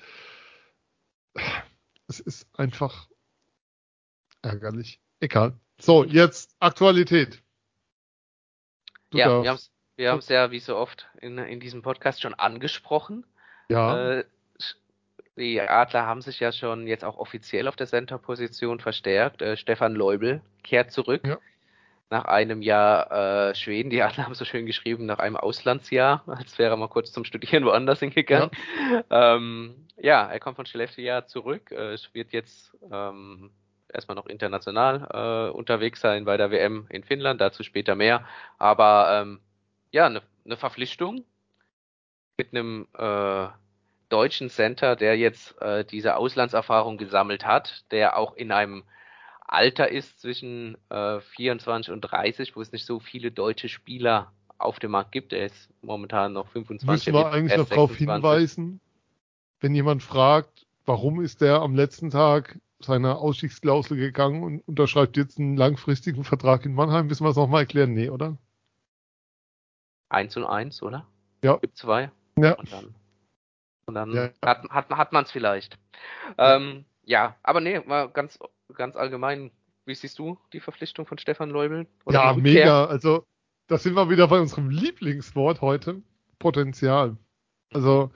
es 2.09 2.18
ist 2.18 2.48
einfach 2.59 3.09
ärgerlich. 4.42 5.01
Egal. 5.20 5.56
So, 5.78 6.05
jetzt 6.05 6.55
Aktualität. 6.60 7.42
Du 9.10 9.18
ja, 9.18 9.42
darfst. 9.42 9.70
wir 9.96 10.10
haben 10.10 10.18
es 10.18 10.28
ja 10.28 10.51
wie 10.51 10.60
so 10.60 10.76
oft 10.76 11.09
in, 11.20 11.38
in 11.38 11.60
diesem 11.60 11.82
Podcast 11.82 12.22
schon 12.22 12.34
angesprochen. 12.34 13.24
ja. 13.68 14.18
Äh, 14.18 14.24
die 15.36 15.60
Adler 15.60 16.06
haben 16.06 16.22
sich 16.22 16.38
ja 16.40 16.52
schon 16.52 16.86
jetzt 16.86 17.05
auch 17.05 17.16
offiziell 17.16 17.66
auf 17.66 17.76
der 17.76 17.88
Center-Position 17.88 18.78
verstärkt. 18.78 19.42
Äh, 19.42 19.56
Stefan 19.56 19.94
Leubel 19.94 20.42
kehrt 20.62 20.92
zurück. 20.92 21.26
Ja. 21.26 21.38
Nach 22.10 22.26
einem 22.26 22.62
Jahr 22.62 23.51
äh, 23.51 23.55
Schweden, 23.55 23.90
die 23.90 24.02
Adler 24.02 24.26
haben 24.26 24.34
so 24.34 24.44
schön 24.44 24.66
geschrieben, 24.66 25.06
nach 25.06 25.18
einem 25.18 25.36
Auslandsjahr, 25.36 26.22
als 26.26 26.59
wäre 26.59 26.74
er 26.74 26.76
mal 26.76 26.88
kurz 26.88 27.10
zum 27.10 27.24
Studieren 27.24 27.64
woanders 27.64 27.98
hingegangen. 28.01 28.51
Ja, 29.10 29.34
ähm, 29.34 29.74
ja 29.96 30.30
er 30.30 30.38
kommt 30.38 30.56
von 30.56 30.66
Skellefteå 30.66 31.22
zurück. 31.22 31.72
Äh, 31.72 31.94
es 31.94 32.14
wird 32.14 32.32
jetzt 32.32 32.76
ähm, 32.92 33.51
erstmal 33.94 34.16
noch 34.16 34.26
international 34.26 35.08
äh, 35.12 35.56
unterwegs 35.56 36.00
sein 36.00 36.24
bei 36.24 36.36
der 36.36 36.50
WM 36.50 36.86
in 36.90 37.04
Finnland, 37.04 37.40
dazu 37.40 37.62
später 37.62 37.94
mehr. 37.94 38.24
Aber 38.58 39.20
ähm, 39.22 39.40
ja, 39.92 40.06
eine 40.06 40.22
ne 40.44 40.56
Verpflichtung 40.56 41.24
mit 42.36 42.52
einem 42.52 42.86
äh, 42.98 43.46
deutschen 44.08 44.50
Center, 44.50 44.96
der 44.96 45.16
jetzt 45.16 45.60
äh, 45.60 45.84
diese 45.84 46.16
Auslandserfahrung 46.16 46.98
gesammelt 46.98 47.46
hat, 47.46 47.84
der 47.90 48.16
auch 48.16 48.34
in 48.34 48.52
einem 48.52 48.84
Alter 49.46 49.90
ist 49.90 50.20
zwischen 50.20 50.76
äh, 50.88 51.20
24 51.20 51.92
und 51.92 52.00
30, 52.00 52.56
wo 52.56 52.60
es 52.60 52.72
nicht 52.72 52.86
so 52.86 52.98
viele 52.98 53.30
deutsche 53.30 53.68
Spieler 53.68 54.32
auf 54.58 54.78
dem 54.78 54.92
Markt 54.92 55.12
gibt. 55.12 55.32
Er 55.32 55.46
ist 55.46 55.68
momentan 55.82 56.32
noch 56.32 56.48
25. 56.48 56.88
Müssen 56.88 57.14
wir 57.14 57.30
eigentlich 57.30 57.56
noch 57.56 57.68
darauf 57.68 57.90
26. 57.90 57.98
hinweisen, 57.98 58.80
wenn 59.60 59.74
jemand 59.74 60.02
fragt, 60.02 60.66
warum 60.86 61.20
ist 61.20 61.40
der 61.40 61.60
am 61.60 61.74
letzten 61.74 62.10
Tag 62.10 62.58
seiner 62.85 63.19
Ausstiegsklausel 63.19 63.97
gegangen 63.97 64.43
und 64.43 64.61
unterschreibt 64.61 65.16
jetzt 65.16 65.39
einen 65.39 65.56
langfristigen 65.56 66.24
Vertrag 66.24 66.65
in 66.65 66.74
Mannheim, 66.74 67.06
müssen 67.06 67.24
wir 67.24 67.31
es 67.31 67.36
nochmal 67.36 67.62
erklären? 67.62 67.93
Nee, 67.94 68.11
oder? 68.11 68.36
Eins 70.09 70.36
und 70.36 70.44
eins, 70.44 70.82
oder? 70.82 71.06
Ja. 71.43 71.56
Gibt 71.56 71.77
zwei. 71.77 72.11
Ja. 72.39 72.55
Und 72.55 72.73
dann, 72.73 72.94
und 73.86 73.94
dann 73.94 74.12
Ja. 74.12 74.31
hat, 74.44 74.69
hat, 74.70 74.90
hat 74.90 75.12
man 75.12 75.24
es 75.24 75.32
vielleicht. 75.32 75.78
Ähm, 76.39 76.85
ja, 77.05 77.36
aber 77.43 77.61
nee, 77.61 77.81
mal 77.81 78.09
ganz, 78.09 78.39
ganz 78.74 78.97
allgemein, 78.97 79.51
wie 79.86 79.94
siehst 79.94 80.19
du 80.19 80.39
die 80.52 80.61
Verpflichtung 80.61 81.06
von 81.06 81.19
Stefan 81.19 81.51
Leubel? 81.51 81.86
Oder 82.05 82.24
ja, 82.24 82.32
mega. 82.35 82.85
Also, 82.86 83.27
da 83.66 83.78
sind 83.78 83.94
wir 83.94 84.09
wieder 84.09 84.28
bei 84.28 84.40
unserem 84.40 84.70
Lieblingswort 84.70 85.61
heute. 85.61 86.02
Potenzial. 86.39 87.16
Also, 87.73 88.11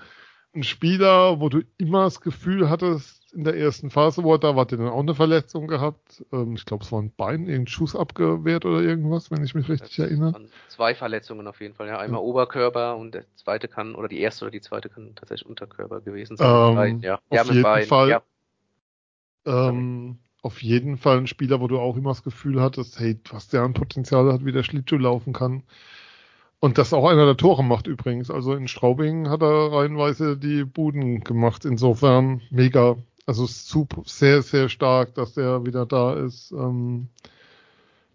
ein 0.54 0.62
Spieler, 0.62 1.40
wo 1.40 1.48
du 1.48 1.62
immer 1.76 2.04
das 2.04 2.20
Gefühl 2.20 2.70
hattest, 2.70 3.17
in 3.32 3.44
der 3.44 3.56
ersten 3.56 3.90
Phase, 3.90 4.24
wo 4.24 4.32
er 4.34 4.38
da 4.38 4.56
war, 4.56 4.62
hat 4.62 4.72
er 4.72 4.78
dann 4.78 4.88
auch 4.88 5.00
eine 5.00 5.14
Verletzung 5.14 5.66
gehabt. 5.66 6.24
Ähm, 6.32 6.54
ich 6.54 6.64
glaube, 6.64 6.84
es 6.84 6.92
war 6.92 7.00
ein 7.00 7.12
Bein, 7.16 7.40
irgendein 7.42 7.66
Schuss 7.66 7.94
abgewehrt 7.94 8.64
oder 8.64 8.80
irgendwas, 8.80 9.30
wenn 9.30 9.44
ich 9.44 9.54
mich 9.54 9.68
richtig 9.68 9.96
Das 9.96 10.06
erinnere. 10.06 10.32
waren 10.32 10.48
Zwei 10.68 10.94
Verletzungen 10.94 11.46
auf 11.46 11.60
jeden 11.60 11.74
Fall, 11.74 11.88
ja. 11.88 11.98
Einmal 11.98 12.20
Oberkörper 12.20 12.96
und 12.96 13.14
der 13.14 13.24
zweite 13.36 13.68
kann, 13.68 13.94
oder 13.94 14.08
die 14.08 14.20
erste 14.20 14.46
oder 14.46 14.52
die 14.52 14.60
zweite 14.60 14.88
kann 14.88 15.14
tatsächlich 15.14 15.48
Unterkörper 15.48 16.00
gewesen 16.00 16.36
sein. 16.36 16.70
Ähm, 16.70 16.74
Bein, 16.74 17.00
ja. 17.00 17.14
auf 17.16 17.20
ja, 17.30 17.42
jeden 17.44 17.62
Bein, 17.62 17.86
Fall. 17.86 18.08
Ja. 18.08 18.22
Ähm, 19.46 20.18
auf 20.42 20.62
jeden 20.62 20.96
Fall 20.96 21.18
ein 21.18 21.26
Spieler, 21.26 21.60
wo 21.60 21.68
du 21.68 21.78
auch 21.78 21.96
immer 21.96 22.10
das 22.10 22.22
Gefühl 22.22 22.60
hattest, 22.60 22.98
hey, 22.98 23.18
was 23.30 23.48
der 23.48 23.62
an 23.62 23.74
Potenzial 23.74 24.32
hat, 24.32 24.44
wie 24.44 24.52
der 24.52 24.62
Schlittschuh 24.62 24.96
laufen 24.96 25.32
kann. 25.32 25.64
Und 26.60 26.78
das 26.78 26.92
auch 26.92 27.08
einer 27.08 27.24
der 27.24 27.36
Tore 27.36 27.62
macht 27.62 27.86
übrigens. 27.86 28.30
Also 28.30 28.54
in 28.54 28.66
Straubing 28.66 29.28
hat 29.28 29.42
er 29.42 29.72
reihenweise 29.72 30.36
die 30.36 30.64
Buden 30.64 31.22
gemacht. 31.22 31.64
Insofern 31.64 32.40
mega. 32.50 32.96
Also 33.28 33.44
super, 33.44 34.04
sehr, 34.06 34.40
sehr 34.40 34.70
stark, 34.70 35.14
dass 35.14 35.34
der 35.34 35.66
wieder 35.66 35.84
da 35.84 36.14
ist. 36.14 36.50
Ähm, 36.52 37.10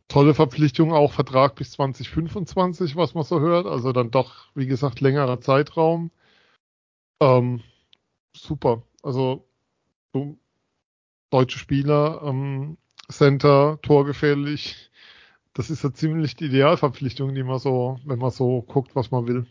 tolle 0.07 0.33
Verpflichtung, 0.33 0.91
auch 0.91 1.13
Vertrag 1.13 1.53
bis 1.55 1.69
2025, 1.73 2.95
was 2.95 3.13
man 3.13 3.23
so 3.23 3.39
hört. 3.39 3.67
Also 3.67 3.91
dann 3.91 4.09
doch, 4.09 4.47
wie 4.55 4.65
gesagt, 4.65 5.01
längerer 5.01 5.39
Zeitraum. 5.39 6.09
Ähm, 7.21 7.61
super. 8.35 8.81
Also 9.03 9.45
so, 10.13 10.37
deutsche 11.31 11.59
Spieler, 11.59 12.21
ähm, 12.25 12.77
Center, 13.09 13.79
torgefährlich. 13.83 14.91
Das 15.53 15.69
ist 15.69 15.83
ja 15.83 15.93
ziemlich 15.93 16.35
die 16.35 16.45
Idealverpflichtung, 16.45 17.35
die 17.35 17.43
man 17.43 17.59
so, 17.59 17.99
wenn 18.05 18.19
man 18.19 18.31
so 18.31 18.63
guckt, 18.63 18.95
was 18.95 19.11
man 19.11 19.27
will. 19.27 19.45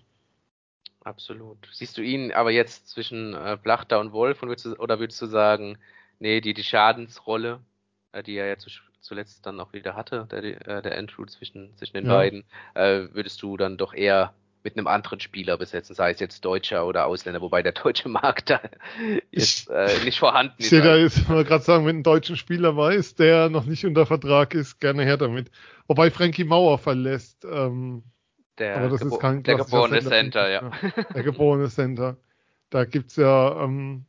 Absolut. 1.05 1.69
Siehst 1.73 1.99
du 1.99 2.03
ihn 2.03 2.33
aber 2.33 2.51
jetzt 2.53 2.89
zwischen 2.89 3.35
äh, 3.35 3.59
Blachter 3.61 3.99
und 3.99 4.12
Wolf 4.12 4.43
und 4.43 4.49
würdest 4.49 4.66
du, 4.66 4.77
oder 4.77 5.01
würdest 5.01 5.20
du 5.20 5.27
sagen, 5.27 5.79
nee, 6.20 6.41
die, 6.41 6.55
die 6.55 6.62
Schadensrolle, 6.62 7.61
äh, 8.12 8.23
die 8.23 8.37
er 8.37 8.47
ja 8.47 8.57
zu, 8.57 8.70
zuletzt 9.01 9.45
dann 9.47 9.59
auch 9.59 9.73
wieder 9.73 9.97
hatte, 9.97 10.29
der, 10.31 10.45
äh, 10.45 10.83
der 10.83 10.97
Andrew 10.97 11.24
zwischen, 11.27 11.77
zwischen 11.77 11.95
den 11.95 12.07
Ja. 12.07 12.15
beiden, 12.15 12.45
äh, 12.74 13.09
würdest 13.12 13.43
du 13.43 13.57
dann 13.57 13.77
doch 13.79 13.95
eher 13.95 14.33
mit 14.62 14.77
einem 14.77 14.87
anderen 14.87 15.19
Spieler 15.19 15.57
besetzen, 15.59 15.95
sei 15.97 16.12
es 16.12 16.20
jetzt 16.20 16.45
Deutscher 16.45 16.87
oder 16.87 17.07
Ausländer, 17.07 17.41
wobei 17.41 17.65
der 17.65 17.73
deutsche 17.73 18.09
Markt 18.09 18.51
da 18.51 18.61
jetzt 19.33 19.69
äh, 19.70 19.99
nicht 20.05 20.20
vorhanden 20.20 20.55
Ich 20.59 20.66
ist. 20.66 20.70
sehe 20.70 20.83
da 20.83 20.97
jetzt 20.97 21.29
mal 21.29 21.43
gerade 21.45 21.65
sagen, 21.65 21.85
wenn 21.85 21.99
ein 21.99 22.03
deutscher 22.05 22.37
Spieler 22.37 22.77
weiß, 22.77 23.16
der 23.16 23.49
noch 23.49 23.65
nicht 23.65 23.85
unter 23.85 24.07
Vertrag 24.07 24.55
ist, 24.55 24.79
gerne 24.79 25.03
her 25.03 25.16
damit. 25.16 25.51
Wobei 25.89 26.12
Frankie 26.12 26.45
Mauer 26.45 26.79
verlässt, 26.79 27.45
ähm, 27.45 28.05
der, 28.59 28.77
aber 28.77 28.89
das 28.91 29.03
ist 29.03 29.19
kein 29.20 29.43
der 29.43 29.57
geborene 29.57 30.01
Center. 30.01 30.47
Center, 30.47 30.51
ja. 30.51 30.70
der 31.15 31.23
geborene 31.23 31.69
Center. 31.69 32.16
Da 32.70 32.85
gibt's 32.85 33.16
ja, 33.16 33.65
ähm, 33.65 34.07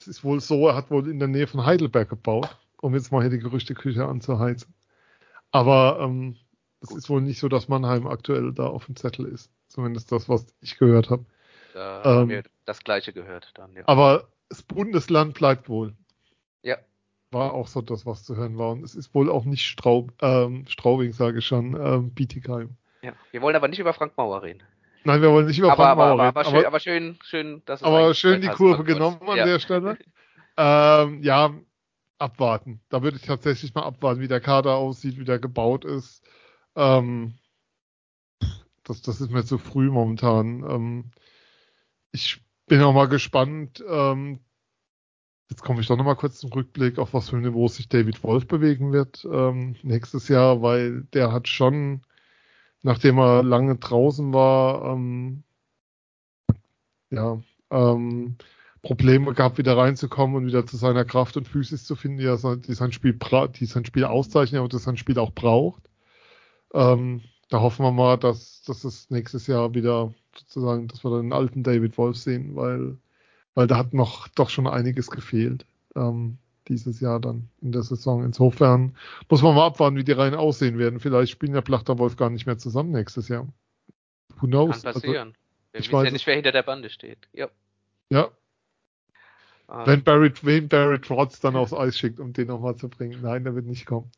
es 0.00 0.08
ist 0.08 0.24
wohl 0.24 0.40
so, 0.40 0.68
er 0.68 0.74
hat 0.74 0.90
wohl 0.90 1.08
in 1.08 1.18
der 1.18 1.28
Nähe 1.28 1.46
von 1.46 1.64
Heidelberg 1.64 2.08
gebaut, 2.08 2.56
um 2.80 2.94
jetzt 2.94 3.12
mal 3.12 3.20
hier 3.20 3.30
die 3.30 3.38
Gerüchteküche 3.38 4.04
anzuheizen. 4.04 4.74
Aber 5.50 5.98
ähm, 6.00 6.36
es 6.80 6.90
ist 6.90 7.10
wohl 7.10 7.20
nicht 7.20 7.40
so, 7.40 7.48
dass 7.48 7.68
Mannheim 7.68 8.06
aktuell 8.06 8.52
da 8.52 8.66
auf 8.66 8.86
dem 8.86 8.96
Zettel 8.96 9.26
ist. 9.26 9.50
Zumindest 9.68 10.12
das, 10.12 10.28
was 10.28 10.46
ich 10.60 10.78
gehört 10.78 11.10
habe. 11.10 11.24
Da 11.74 11.98
Ähm, 11.98 12.04
haben 12.04 12.28
wir 12.28 12.42
das 12.64 12.82
gleiche 12.84 13.12
gehört 13.12 13.52
dann, 13.54 13.74
ja. 13.74 13.82
Aber 13.86 14.28
das 14.48 14.62
Bundesland 14.62 15.34
bleibt 15.34 15.68
wohl. 15.68 15.94
Ja. 16.62 16.76
War 17.30 17.52
auch 17.52 17.66
so 17.66 17.82
das, 17.82 18.06
was 18.06 18.24
zu 18.24 18.36
hören 18.36 18.58
war. 18.58 18.70
Und 18.70 18.84
es 18.84 18.94
ist 18.94 19.14
wohl 19.14 19.30
auch 19.30 19.44
nicht 19.44 19.66
Straub, 19.66 20.12
ähm, 20.22 20.64
Straubing, 20.68 21.12
sage 21.12 21.38
ich 21.38 21.46
schon, 21.46 21.76
ähm, 21.80 22.10
Bietigheim. 22.10 22.76
Ja. 23.02 23.12
Wir 23.30 23.42
wollen 23.42 23.56
aber 23.56 23.68
nicht 23.68 23.78
über 23.78 23.92
Frank 23.92 24.16
Mauer 24.16 24.42
reden. 24.42 24.62
Nein, 25.04 25.22
wir 25.22 25.30
wollen 25.30 25.46
nicht 25.46 25.58
über 25.58 25.72
aber, 25.72 25.84
Frank 25.84 25.98
Mauer 25.98 26.06
aber, 26.06 26.24
reden, 26.24 26.36
aber, 26.36 26.44
schön, 26.44 26.66
aber 26.66 26.80
schön, 26.80 27.18
schön, 27.22 27.62
dass 27.64 27.80
es 27.80 27.86
aber 27.86 28.14
schön 28.14 28.40
die 28.40 28.48
Kurve 28.48 28.84
genommen 28.84 29.20
an 29.26 29.36
ja. 29.36 29.44
der 29.46 29.58
Stelle. 29.58 29.98
ähm, 30.56 31.22
ja, 31.22 31.54
abwarten. 32.18 32.80
Da 32.88 33.02
würde 33.02 33.16
ich 33.16 33.22
tatsächlich 33.22 33.74
mal 33.74 33.84
abwarten, 33.84 34.20
wie 34.20 34.28
der 34.28 34.40
Kader 34.40 34.74
aussieht, 34.74 35.18
wie 35.18 35.24
der 35.24 35.38
gebaut 35.38 35.84
ist. 35.84 36.22
Ähm, 36.74 37.34
das, 38.84 39.02
das 39.02 39.20
ist 39.20 39.30
mir 39.30 39.44
zu 39.44 39.58
früh 39.58 39.90
momentan. 39.90 40.64
Ähm, 40.68 41.10
ich 42.12 42.42
bin 42.66 42.82
auch 42.82 42.92
mal 42.92 43.08
gespannt. 43.08 43.84
Ähm, 43.88 44.40
jetzt 45.48 45.62
komme 45.62 45.80
ich 45.80 45.86
doch 45.86 45.96
noch 45.96 46.04
mal 46.04 46.16
kurz 46.16 46.38
zum 46.38 46.52
Rückblick, 46.52 46.98
auf 46.98 47.14
was 47.14 47.30
für 47.30 47.36
ein 47.36 47.42
Niveau 47.42 47.68
sich 47.68 47.88
David 47.88 48.22
Wolf 48.22 48.46
bewegen 48.46 48.92
wird 48.92 49.26
ähm, 49.30 49.76
nächstes 49.82 50.28
Jahr, 50.28 50.62
weil 50.62 51.04
der 51.14 51.32
hat 51.32 51.48
schon, 51.48 52.02
nachdem 52.88 53.18
er 53.18 53.42
lange 53.42 53.76
draußen 53.76 54.32
war, 54.32 54.94
ähm, 54.94 55.44
ja, 57.10 57.40
ähm, 57.70 58.36
Probleme 58.82 59.34
gehabt, 59.34 59.58
wieder 59.58 59.76
reinzukommen 59.76 60.36
und 60.36 60.46
wieder 60.46 60.66
zu 60.66 60.76
seiner 60.78 61.04
Kraft 61.04 61.36
und 61.36 61.46
Physis 61.48 61.84
zu 61.84 61.96
finden, 61.96 62.18
die, 62.18 62.24
er, 62.24 62.38
sein- 62.38 62.62
die, 62.62 62.72
sein, 62.74 62.92
Spiel, 62.92 63.18
die 63.60 63.66
sein 63.66 63.84
Spiel 63.84 64.04
auszeichnen, 64.04 64.60
aber 64.60 64.68
das 64.68 64.84
sein 64.84 64.96
Spiel 64.96 65.18
auch 65.18 65.32
braucht. 65.32 65.82
Ähm, 66.74 67.22
da 67.50 67.60
hoffen 67.60 67.84
wir 67.84 67.92
mal, 67.92 68.16
dass, 68.18 68.62
dass 68.62 68.84
es 68.84 69.10
nächstes 69.10 69.46
Jahr 69.46 69.74
wieder 69.74 70.14
sozusagen, 70.36 70.88
dass 70.88 71.04
wir 71.04 71.20
den 71.20 71.32
alten 71.34 71.62
David 71.62 71.98
Wolf 71.98 72.16
sehen, 72.16 72.56
weil, 72.56 72.98
weil 73.54 73.66
da 73.66 73.76
hat 73.78 73.94
noch 73.94 74.28
doch 74.28 74.50
schon 74.50 74.66
einiges 74.66 75.10
gefehlt 75.10 75.66
ähm, 75.96 76.38
dieses 76.68 77.00
Jahr 77.00 77.20
dann 77.20 77.48
in 77.60 77.72
der 77.72 77.82
Saison. 77.82 78.24
Insofern 78.24 78.96
muss 79.28 79.42
man 79.42 79.54
mal 79.54 79.66
abwarten, 79.66 79.96
wie 79.96 80.04
die 80.04 80.12
Reihen 80.12 80.34
aussehen 80.34 80.78
werden. 80.78 81.00
Vielleicht 81.00 81.32
spielen 81.32 81.54
ja 81.54 81.60
Plachter 81.60 81.98
Wolf 81.98 82.16
gar 82.16 82.30
nicht 82.30 82.46
mehr 82.46 82.58
zusammen 82.58 82.92
nächstes 82.92 83.28
Jahr. 83.28 83.46
Who 84.40 84.46
knows? 84.46 84.82
Kann 84.82 84.86
Also, 84.86 85.00
passieren. 85.00 85.34
Wir 85.72 85.80
ich 85.80 85.88
wissen 85.88 85.96
ja 85.96 86.04
weiß 86.04 86.12
nicht, 86.12 86.26
wer 86.26 86.34
hinter 86.34 86.52
der 86.52 86.62
Bande 86.62 86.90
steht. 86.90 87.28
Ja. 87.32 87.48
ja, 88.10 88.30
Ähm, 89.70 89.86
wenn 89.86 90.04
Barry, 90.04 90.32
wen 90.42 90.68
Barry 90.68 91.00
Trotz 91.00 91.40
dann 91.40 91.56
aufs 91.56 91.72
Eis 91.74 91.98
schickt, 91.98 92.20
um 92.20 92.32
den 92.32 92.48
nochmal 92.48 92.76
zu 92.76 92.88
bringen. 92.88 93.20
Nein, 93.22 93.44
der 93.44 93.54
wird 93.54 93.66
nicht 93.66 93.86
kommen. 93.86 94.10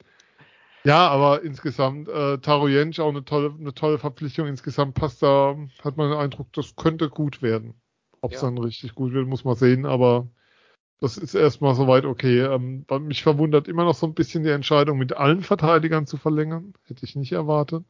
Ja, 0.84 1.08
aber 1.08 1.42
insgesamt, 1.42 2.08
äh, 2.08 2.38
Taro 2.38 2.68
Jensch 2.68 3.00
auch 3.00 3.10
eine 3.10 3.24
tolle, 3.24 3.54
eine 3.58 3.74
tolle 3.74 3.98
Verpflichtung. 3.98 4.46
Insgesamt 4.46 4.94
passt 4.94 5.22
da, 5.22 5.56
hat 5.82 5.96
man 5.96 6.10
den 6.10 6.18
Eindruck, 6.18 6.52
das 6.52 6.74
könnte 6.76 7.10
gut 7.10 7.42
werden. 7.42 7.74
Ob 8.22 8.32
es 8.32 8.40
Ja. 8.40 8.48
dann 8.48 8.58
richtig 8.58 8.94
gut 8.94 9.12
wird, 9.12 9.26
muss 9.26 9.44
man 9.44 9.56
sehen, 9.56 9.84
aber 9.86 10.28
das 11.00 11.16
ist 11.16 11.34
erstmal 11.34 11.74
soweit 11.74 12.04
okay. 12.04 12.40
Ähm, 12.40 12.84
mich 13.00 13.22
verwundert 13.22 13.68
immer 13.68 13.84
noch 13.84 13.94
so 13.94 14.06
ein 14.06 14.14
bisschen 14.14 14.44
die 14.44 14.50
Entscheidung, 14.50 14.98
mit 14.98 15.14
allen 15.16 15.42
Verteidigern 15.42 16.06
zu 16.06 16.16
verlängern. 16.18 16.74
Hätte 16.84 17.04
ich 17.04 17.16
nicht 17.16 17.32
erwartet. 17.32 17.84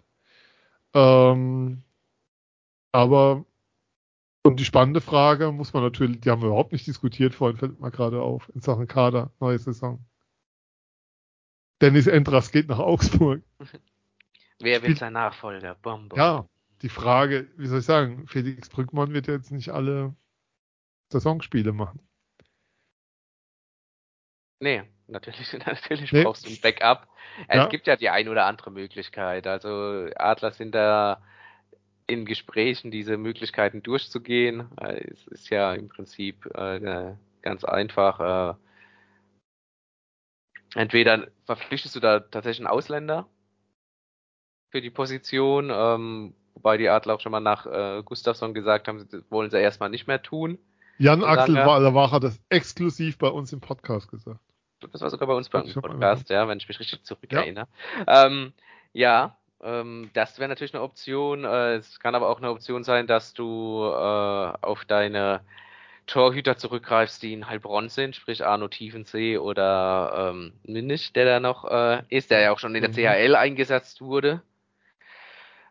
Ähm, 0.94 1.82
aber 2.92 3.44
und 4.42 4.58
die 4.58 4.64
spannende 4.64 5.00
Frage 5.00 5.52
muss 5.52 5.72
man 5.74 5.82
natürlich, 5.82 6.20
die 6.20 6.30
haben 6.30 6.40
wir 6.40 6.48
überhaupt 6.48 6.72
nicht 6.72 6.86
diskutiert, 6.86 7.34
vorhin 7.34 7.58
fällt 7.58 7.78
mir 7.80 7.90
gerade 7.90 8.22
auf, 8.22 8.50
in 8.54 8.60
Sachen 8.62 8.88
Kader, 8.88 9.30
neue 9.38 9.58
Saison. 9.58 10.04
Dennis 11.82 12.06
Endras 12.06 12.50
geht 12.50 12.68
nach 12.68 12.78
Augsburg. 12.78 13.42
Wer 14.60 14.76
Spiel- 14.76 14.88
wird 14.90 14.98
sein 14.98 15.12
Nachfolger? 15.12 15.76
Bom, 15.82 16.08
bom. 16.08 16.18
Ja, 16.18 16.46
die 16.82 16.88
Frage, 16.88 17.48
wie 17.56 17.66
soll 17.66 17.80
ich 17.80 17.84
sagen, 17.84 18.26
Felix 18.26 18.68
Brückmann 18.68 19.12
wird 19.12 19.26
jetzt 19.26 19.50
nicht 19.50 19.70
alle 19.70 20.14
Saisonspiele 21.10 21.72
machen. 21.72 22.00
Nee, 24.60 24.82
natürlich, 25.08 25.52
natürlich 25.66 26.12
Nee. 26.12 26.24
brauchst 26.24 26.46
du 26.46 26.50
ein 26.50 26.60
Backup. 26.60 27.08
Äh, 27.48 27.56
Ja. 27.56 27.64
Es 27.64 27.70
gibt 27.70 27.86
ja 27.86 27.96
die 27.96 28.10
ein 28.10 28.28
oder 28.28 28.46
andere 28.46 28.70
Möglichkeit. 28.70 29.46
Also 29.46 30.08
Adler 30.16 30.52
sind 30.52 30.74
da 30.74 31.22
in 32.06 32.24
Gesprächen, 32.26 32.90
diese 32.90 33.16
Möglichkeiten 33.16 33.82
durchzugehen. 33.82 34.68
Äh, 34.80 35.10
Es 35.10 35.26
ist 35.28 35.50
ja 35.50 35.72
im 35.74 35.88
Prinzip 35.88 36.46
äh, 36.54 37.14
ganz 37.42 37.64
einfach. 37.64 38.54
Äh, 38.54 38.54
entweder 40.74 41.28
verpflichtest 41.46 41.96
du 41.96 42.00
da 42.00 42.20
tatsächlich 42.20 42.66
einen 42.66 42.74
Ausländer 42.74 43.26
für 44.70 44.80
die 44.80 44.90
Position, 44.90 45.70
ähm, 45.72 46.34
wobei 46.54 46.76
die 46.76 46.88
Adler 46.88 47.14
auch 47.14 47.20
schon 47.20 47.32
mal 47.32 47.40
nach 47.40 47.66
äh, 47.66 48.02
Gustafsson 48.04 48.54
gesagt 48.54 48.86
haben, 48.88 49.08
das 49.10 49.22
wollen 49.30 49.50
sie 49.50 49.58
erstmal 49.60 49.90
nicht 49.90 50.06
mehr 50.06 50.22
tun. 50.22 50.58
Jan 50.98 51.24
Axel 51.24 51.56
hat 51.64 52.22
das 52.22 52.38
exklusiv 52.50 53.16
bei 53.18 53.28
uns 53.28 53.52
im 53.52 53.60
Podcast 53.60 54.10
gesagt. 54.10 54.40
Das 54.92 55.00
war 55.00 55.10
sogar 55.10 55.28
bei 55.28 55.34
uns 55.34 55.48
beim 55.48 55.64
Podcast, 55.72 56.30
ja, 56.30 56.48
wenn 56.48 56.58
ich 56.58 56.68
mich 56.68 56.78
richtig 56.80 57.00
Ja. 57.00 57.04
zurückerinnere. 57.04 57.66
Ähm, 58.06 58.52
ja, 58.92 59.36
ähm, 59.62 60.10
das 60.14 60.38
wäre 60.38 60.48
natürlich 60.48 60.74
eine 60.74 60.82
Option. 60.82 61.44
Äh, 61.44 61.74
es 61.76 62.00
kann 62.00 62.14
aber 62.14 62.28
auch 62.28 62.38
eine 62.38 62.50
Option 62.50 62.84
sein, 62.84 63.06
dass 63.06 63.34
du 63.34 63.84
äh, 63.84 64.52
auf 64.62 64.84
deine 64.86 65.40
Torhüter 66.06 66.56
zurückgreifst, 66.56 67.22
die 67.22 67.32
in 67.34 67.48
Heilbronn 67.48 67.88
sind, 67.88 68.16
sprich 68.16 68.44
Arno 68.44 68.68
Tiefensee 68.68 69.38
oder 69.38 70.32
ähm, 70.34 70.52
Minnisch, 70.64 71.12
der 71.12 71.24
da 71.24 71.40
noch 71.40 71.64
äh, 71.70 72.02
ist, 72.08 72.30
der 72.30 72.40
ja 72.40 72.52
auch 72.52 72.58
schon 72.58 72.74
in 72.74 72.82
der 72.82 72.90
Mhm. 72.90 72.94
CHL 72.94 73.36
eingesetzt 73.36 74.00
wurde. 74.00 74.42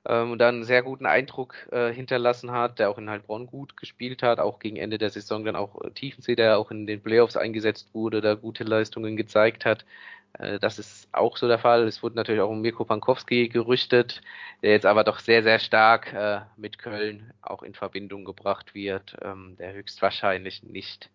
Ähm, 0.10 0.32
und 0.32 0.40
dann 0.40 0.56
einen 0.56 0.64
sehr 0.64 0.82
guten 0.82 1.06
Eindruck 1.06 1.56
äh, 1.72 1.94
hinterlassen 1.94 2.52
hat, 2.52 2.80
der 2.80 2.90
auch 2.90 2.98
in 2.98 3.10
Heilbronn 3.10 3.46
gut 3.46 3.78
gespielt 3.78 4.24
hat, 4.24 4.40
auch 4.40 4.60
gegen 4.60 4.78
Ende 4.78 4.98
der 4.98 5.12
Saison 5.12 5.46
dann 5.46 5.56
auch 5.56 5.80
äh, 5.84 5.92
Tiefensee, 5.92 6.36
der 6.36 6.58
auch 6.58 6.72
in 6.72 6.88
den 6.88 7.02
Playoffs 7.02 7.38
eingesetzt 7.38 7.90
wurde, 7.94 8.20
da 8.20 8.34
gute 8.34 8.64
Leistungen 8.64 9.16
gezeigt 9.18 9.66
hat. 9.66 9.86
Äh, 10.34 10.60
das 10.60 10.80
ist 10.80 11.08
auch 11.12 11.38
so 11.38 11.48
der 11.48 11.60
Fall. 11.60 11.88
Es 11.88 12.02
wurde 12.02 12.16
natürlich 12.16 12.42
auch 12.42 12.50
um 12.50 12.62
Mirko 12.62 12.86
Pankowski 12.86 13.50
gerüchtet, 13.50 14.22
der 14.64 14.72
jetzt 14.72 14.88
aber 14.88 15.04
doch 15.04 15.20
sehr, 15.20 15.44
sehr 15.44 15.60
stark 15.60 16.12
äh, 16.14 16.42
mit 16.58 16.80
Köln 16.80 17.32
auch 17.44 17.62
in 17.62 17.76
Verbindung 17.76 18.26
gebracht 18.26 18.74
wird, 18.74 19.16
ähm, 19.22 19.58
der 19.60 19.74
höchstwahrscheinlich 19.74 20.64
nicht 20.64 21.12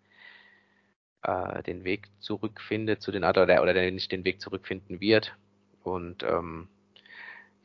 äh, 1.22 1.62
den 1.64 1.82
Weg 1.84 2.08
zurückfindet 2.20 3.02
zu 3.02 3.10
den 3.12 3.24
oder, 3.24 3.42
oder 3.62 3.74
der 3.74 3.90
nicht 3.90 4.12
den 4.12 4.24
Weg 4.24 4.40
zurückfinden 4.40 5.00
wird. 5.00 5.34
Und 5.82 6.22
ähm, 6.22 6.68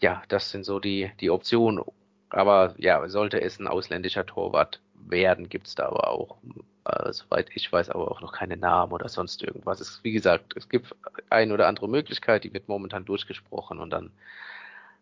ja, 0.01 0.23
das 0.27 0.51
sind 0.51 0.65
so 0.65 0.79
die, 0.79 1.11
die 1.19 1.29
Optionen. 1.29 1.83
Aber 2.29 2.75
ja, 2.77 3.07
sollte 3.09 3.41
es 3.41 3.59
ein 3.59 3.67
ausländischer 3.67 4.25
Torwart 4.25 4.81
werden, 4.93 5.49
gibt's 5.49 5.75
da 5.75 5.87
aber 5.87 6.07
auch, 6.09 6.37
äh, 6.85 7.11
soweit 7.13 7.49
ich 7.55 7.71
weiß, 7.71 7.89
aber 7.89 8.11
auch 8.11 8.21
noch 8.21 8.33
keine 8.33 8.57
Namen 8.57 8.93
oder 8.93 9.09
sonst 9.09 9.41
irgendwas. 9.43 9.79
Es, 9.79 10.03
wie 10.03 10.11
gesagt, 10.11 10.55
es 10.55 10.69
gibt 10.69 10.95
ein 11.29 11.51
oder 11.51 11.67
andere 11.67 11.89
Möglichkeit, 11.89 12.43
die 12.43 12.53
wird 12.53 12.67
momentan 12.67 13.05
durchgesprochen 13.05 13.79
und 13.79 13.89
dann 13.89 14.11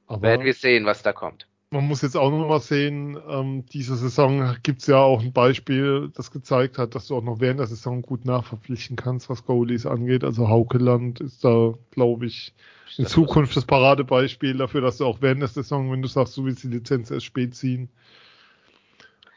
Aber 0.08 0.22
werden 0.22 0.46
wir 0.46 0.54
sehen, 0.54 0.86
was 0.86 1.04
da 1.04 1.14
kommt. 1.14 1.48
Man 1.70 1.86
muss 1.88 2.02
jetzt 2.02 2.16
auch 2.16 2.32
noch 2.32 2.48
mal 2.48 2.62
sehen, 2.62 3.18
ähm, 3.28 3.66
diese 3.68 3.96
Saison 3.98 4.56
gibt's 4.64 4.88
ja 4.88 4.98
auch 5.00 5.22
ein 5.22 5.34
Beispiel, 5.34 6.10
das 6.16 6.32
gezeigt 6.32 6.78
hat, 6.78 6.96
dass 6.96 7.08
du 7.08 7.18
auch 7.18 7.24
noch 7.24 7.40
während 7.42 7.60
der 7.60 7.68
Saison 7.68 8.02
gut 8.02 8.26
nachverpflichten 8.26 8.96
kannst, 8.96 9.30
was 9.30 9.46
Goalies 9.46 9.86
angeht. 9.86 10.24
Also 10.24 10.48
Haukeland 10.50 11.20
ist 11.20 11.44
da, 11.44 11.74
glaube 11.92 12.26
ich, 12.26 12.54
in 12.98 13.04
Das- 13.04 13.12
Zukunft 13.14 13.56
das 13.58 13.66
Paradebeispiel 13.66 14.58
dafür, 14.58 14.82
dass 14.82 14.98
du 14.98 15.06
auch 15.06 15.22
während 15.22 15.42
der 15.42 15.50
Saison, 15.50 15.92
wenn 15.92 16.02
du 16.02 16.08
sagst, 16.08 16.38
du 16.38 16.46
willst 16.46 16.64
die 16.64 16.70
Lizenz 16.70 17.12
erst 17.12 17.26
spät 17.26 17.54
ziehen, 17.56 17.90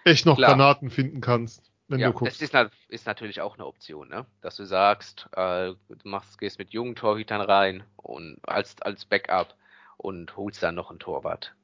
echt 0.05 0.27
noch 0.27 0.37
Klar. 0.37 0.51
Granaten 0.53 0.91
finden 0.91 1.21
kannst, 1.21 1.63
wenn 1.89 2.01
ja, 2.01 2.09
du 2.09 2.13
das 2.13 2.19
guckst. 2.21 2.43
ist, 2.43 2.53
nat- 2.53 2.73
ist 2.89 3.07
natürlich 3.07 3.41
auch 3.41 3.55
eine 3.55 3.67
Option, 3.67 4.09
ne? 4.09 4.27
Dass 4.41 4.57
du 4.57 4.65
sagst, 4.65 5.29
äh, 5.33 5.73
du 5.89 5.97
machst, 6.05 6.39
gehst 6.39 6.59
mit 6.59 6.71
jungen 6.73 6.95
Torhütern 6.97 7.41
rein 7.41 7.83
und 7.97 8.39
als, 8.43 8.81
als 8.83 9.05
Backup 9.05 9.55
und 9.97 10.37
holst 10.37 10.63
dann 10.63 10.75
noch 10.75 10.91
einen 10.91 10.99
Torwart 11.01 11.55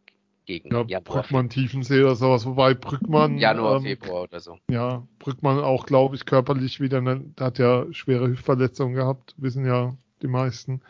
gegen 0.46 0.70
Ja, 0.72 0.82
Januar, 0.86 1.02
Brückmann, 1.22 1.50
Tiefensee 1.50 2.02
oder 2.02 2.14
sowas, 2.16 2.46
wobei 2.46 2.74
Brückmann, 2.74 3.38
Januar 3.38 3.76
ähm, 3.76 3.82
Februar 3.82 4.22
oder 4.22 4.40
so. 4.40 4.58
ja, 4.70 5.06
Brückmann 5.18 5.58
auch, 5.58 5.86
glaube 5.86 6.16
ich, 6.16 6.24
körperlich 6.24 6.80
wieder, 6.80 7.00
ne, 7.00 7.24
hat 7.38 7.58
ja 7.58 7.86
schwere 7.92 8.28
Hüftverletzungen 8.28 8.94
gehabt, 8.94 9.34
wissen 9.36 9.66
ja 9.66 9.94
die 10.22 10.28
meisten, 10.28 10.80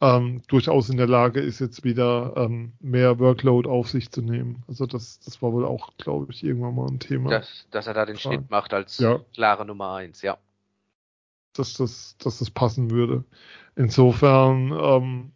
ähm, 0.00 0.42
durchaus 0.48 0.88
in 0.88 0.96
der 0.96 1.06
Lage 1.06 1.40
ist, 1.40 1.60
jetzt 1.60 1.84
wieder 1.84 2.32
ähm, 2.36 2.72
mehr 2.80 3.18
Workload 3.20 3.68
auf 3.68 3.88
sich 3.88 4.10
zu 4.10 4.20
nehmen. 4.22 4.64
Also 4.66 4.86
das, 4.86 5.20
das 5.20 5.40
war 5.42 5.52
wohl 5.52 5.64
auch, 5.64 5.90
glaube 5.98 6.32
ich, 6.32 6.42
irgendwann 6.42 6.74
mal 6.74 6.88
ein 6.88 6.98
Thema, 6.98 7.30
Dass, 7.30 7.66
dass 7.70 7.86
er 7.86 7.94
da 7.94 8.04
den. 8.06 8.16
Schnitt 8.16 8.50
macht 8.50 8.74
als 8.74 8.98
Ja. 8.98 9.20
klare 9.34 9.64
Nummer 9.64 9.94
eins, 9.94 10.22
ja. 10.22 10.38
dass, 11.52 11.74
das, 11.74 12.16
dass 12.18 12.38
das 12.40 12.50
passen 12.50 12.90
würde. 12.90 13.24
Insofern 13.76 14.72
ähm, 14.72 15.32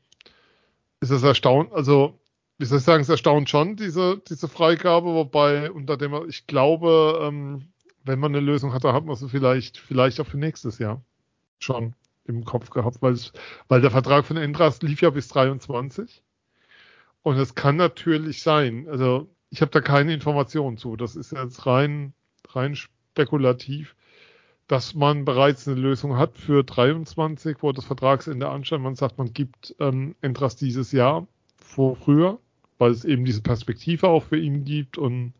ist 1.00 1.10
es 1.10 1.22
erstaunt, 1.22 1.72
also 1.72 2.18
wie 2.58 2.64
soll 2.64 2.78
ich 2.78 2.84
sagen, 2.84 3.02
es 3.02 3.08
erstaunt 3.08 3.50
schon, 3.50 3.76
diese, 3.76 4.18
diese 4.28 4.48
Freigabe, 4.48 5.06
wobei 5.06 5.70
unter 5.70 5.96
dem, 5.96 6.14
ich 6.28 6.46
glaube, 6.46 7.20
ähm, 7.22 7.68
wenn 8.04 8.18
man 8.18 8.34
eine 8.34 8.44
Lösung 8.44 8.72
hat, 8.72 8.84
dann 8.84 8.94
hat 8.94 9.04
man 9.04 9.16
sie 9.16 9.28
vielleicht, 9.28 9.78
vielleicht 9.78 10.20
auch 10.20 10.26
für 10.26 10.38
nächstes 10.38 10.78
Jahr 10.78 11.02
schon 11.58 11.94
im 12.24 12.44
Kopf 12.44 12.70
gehabt, 12.70 13.02
weil, 13.02 13.12
es, 13.12 13.32
weil 13.68 13.80
der 13.80 13.90
Vertrag 13.90 14.24
von 14.24 14.36
Endras 14.36 14.80
lief 14.82 15.02
ja 15.02 15.10
bis 15.10 15.28
23. 15.28 16.22
Und 17.22 17.36
es 17.36 17.54
kann 17.54 17.76
natürlich 17.76 18.42
sein, 18.42 18.86
also 18.88 19.28
ich 19.50 19.60
habe 19.60 19.70
da 19.70 19.80
keine 19.80 20.14
Informationen 20.14 20.76
zu, 20.76 20.96
das 20.96 21.16
ist 21.16 21.32
jetzt 21.32 21.66
rein, 21.66 22.14
rein 22.48 22.76
spekulativ, 22.76 23.96
dass 24.66 24.94
man 24.94 25.24
bereits 25.24 25.68
eine 25.68 25.78
Lösung 25.78 26.16
hat 26.16 26.38
für 26.38 26.64
23, 26.64 27.58
wo 27.60 27.72
das 27.72 27.84
Vertragsende 27.84 28.48
ansteht. 28.48 28.80
Man 28.80 28.96
sagt, 28.96 29.18
man 29.18 29.32
gibt 29.32 29.74
ähm, 29.78 30.16
Endras 30.20 30.56
dieses 30.56 30.92
Jahr 30.92 31.26
vor 31.56 31.96
früher, 31.96 32.40
weil 32.78 32.90
es 32.90 33.04
eben 33.04 33.24
diese 33.24 33.42
Perspektive 33.42 34.08
auch 34.08 34.24
für 34.24 34.38
ihn 34.38 34.64
gibt 34.64 34.98
und 34.98 35.32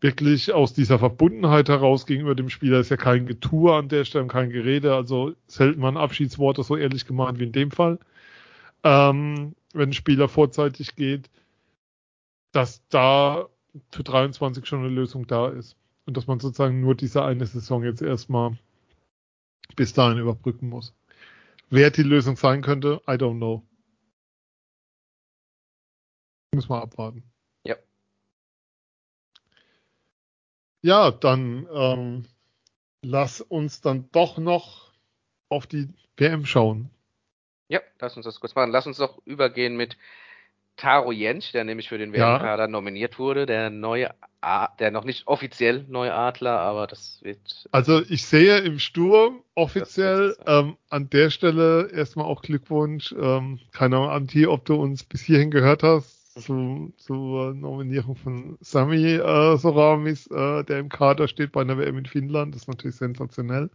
wirklich 0.00 0.52
aus 0.52 0.74
dieser 0.74 0.98
Verbundenheit 0.98 1.68
heraus 1.68 2.06
gegenüber 2.06 2.34
dem 2.34 2.50
Spieler 2.50 2.80
ist 2.80 2.90
ja 2.90 2.96
kein 2.96 3.26
Getue 3.26 3.72
an 3.72 3.88
der 3.88 4.04
Stelle, 4.04 4.26
kein 4.26 4.50
Gerede, 4.50 4.94
also 4.94 5.34
selten 5.46 5.80
mal 5.80 5.88
ein 5.88 5.96
Abschiedswort 5.96 6.62
so 6.64 6.76
ehrlich 6.76 7.06
gemeint 7.06 7.38
wie 7.38 7.44
in 7.44 7.52
dem 7.52 7.70
Fall. 7.70 7.98
Ähm, 8.82 9.54
wenn 9.72 9.90
ein 9.90 9.92
Spieler 9.92 10.28
vorzeitig 10.28 10.96
geht, 10.96 11.30
dass 12.50 12.86
da 12.88 13.48
für 13.90 14.02
23 14.02 14.66
schon 14.66 14.80
eine 14.80 14.88
Lösung 14.88 15.26
da 15.26 15.48
ist. 15.48 15.76
Und 16.04 16.16
dass 16.16 16.26
man 16.26 16.40
sozusagen 16.40 16.80
nur 16.80 16.94
diese 16.94 17.24
eine 17.24 17.46
Saison 17.46 17.84
jetzt 17.84 18.02
erstmal 18.02 18.58
bis 19.76 19.92
dahin 19.92 20.18
überbrücken 20.18 20.68
muss. 20.68 20.94
Wer 21.70 21.90
die 21.90 22.02
Lösung 22.02 22.36
sein 22.36 22.60
könnte, 22.60 23.00
I 23.08 23.12
don't 23.12 23.36
know. 23.36 23.62
Müssen 26.54 26.68
wir 26.68 26.82
abwarten. 26.82 27.22
Ja. 27.64 27.76
Ja, 30.82 31.10
dann 31.10 31.66
ähm, 31.72 32.24
lass 33.02 33.40
uns 33.40 33.80
dann 33.80 34.10
doch 34.12 34.36
noch 34.36 34.92
auf 35.48 35.66
die 35.66 35.88
WM 36.16 36.44
schauen. 36.44 36.90
Ja, 37.68 37.80
lass 38.00 38.16
uns 38.16 38.26
das 38.26 38.38
kurz 38.38 38.54
machen. 38.54 38.70
Lass 38.70 38.86
uns 38.86 38.98
doch 38.98 39.18
übergehen 39.24 39.76
mit 39.76 39.96
Taro 40.76 41.10
Jentsch, 41.10 41.54
der 41.54 41.64
nämlich 41.64 41.88
für 41.88 41.96
den 41.96 42.12
Ja. 42.12 42.34
WM-Kader 42.34 42.68
nominiert 42.68 43.18
wurde, 43.18 43.46
der 43.46 43.70
neue, 43.70 44.10
A 44.42 44.68
der 44.78 44.90
noch 44.90 45.04
nicht 45.04 45.26
offiziell 45.28 45.86
neue 45.88 46.12
Adler, 46.12 46.58
aber 46.58 46.86
das 46.86 47.20
wird 47.22 47.68
Also 47.70 48.02
ich 48.08 48.26
sehe 48.26 48.58
im 48.58 48.78
Sturm 48.78 49.42
offiziell 49.54 50.36
ähm, 50.46 50.76
an 50.90 51.08
der 51.08 51.30
Stelle 51.30 51.90
erstmal 51.92 52.26
auch 52.26 52.42
Glückwunsch. 52.42 53.12
Ähm, 53.12 53.60
keine 53.70 53.96
Ahnung, 53.96 54.10
Anti, 54.10 54.46
ob 54.46 54.64
du 54.66 54.74
uns 54.74 55.04
bis 55.04 55.22
hierhin 55.22 55.50
gehört 55.50 55.82
hast 55.82 56.21
zu, 56.34 56.92
zur 56.96 57.54
Nominierung 57.54 58.16
von 58.16 58.58
Sami 58.60 59.14
äh, 59.14 59.56
Soramis, 59.56 60.26
äh, 60.28 60.64
der 60.64 60.78
im 60.80 60.88
Kader 60.88 61.28
steht 61.28 61.52
bei 61.52 61.60
einer 61.62 61.78
WM 61.78 61.98
in 61.98 62.06
Finnland. 62.06 62.54
Das 62.54 62.62
ist 62.62 62.68
natürlich 62.68 62.96
sensationell. 62.96 63.70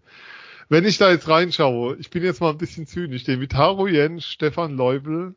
Wenn 0.70 0.86
ich 0.86 0.98
da 0.98 1.12
jetzt 1.12 1.28
reinschaue, 1.30 1.98
ich 1.98 2.10
bin 2.10 2.24
jetzt 2.24 2.42
mal 2.42 2.52
ein 2.52 2.58
bisschen 2.58 2.88
zynisch, 2.88 3.24
den 3.24 3.42
Vitaro 3.42 3.88
Jens, 3.88 4.26
Stefan 4.26 4.76
Leubel, 4.76 5.36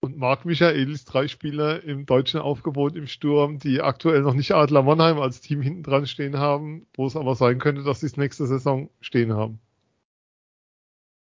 Und 0.00 0.16
Marc 0.18 0.44
Michaelis, 0.44 1.04
drei 1.04 1.28
Spieler 1.28 1.82
im 1.84 2.06
deutschen 2.06 2.40
Aufgebot 2.40 2.94
im 2.96 3.06
Sturm, 3.06 3.58
die 3.58 3.80
aktuell 3.80 4.22
noch 4.22 4.34
nicht 4.34 4.52
Adler 4.52 4.82
Mannheim 4.82 5.18
als 5.20 5.40
Team 5.40 5.62
hinten 5.62 5.82
dran 5.84 6.06
stehen 6.06 6.38
haben, 6.38 6.86
wo 6.94 7.06
es 7.06 7.16
aber 7.16 7.34
sein 7.36 7.58
könnte, 7.58 7.82
dass 7.84 8.00
sie 8.00 8.06
es 8.06 8.16
nächste 8.16 8.46
Saison 8.46 8.90
stehen 9.00 9.32
haben. 9.32 9.60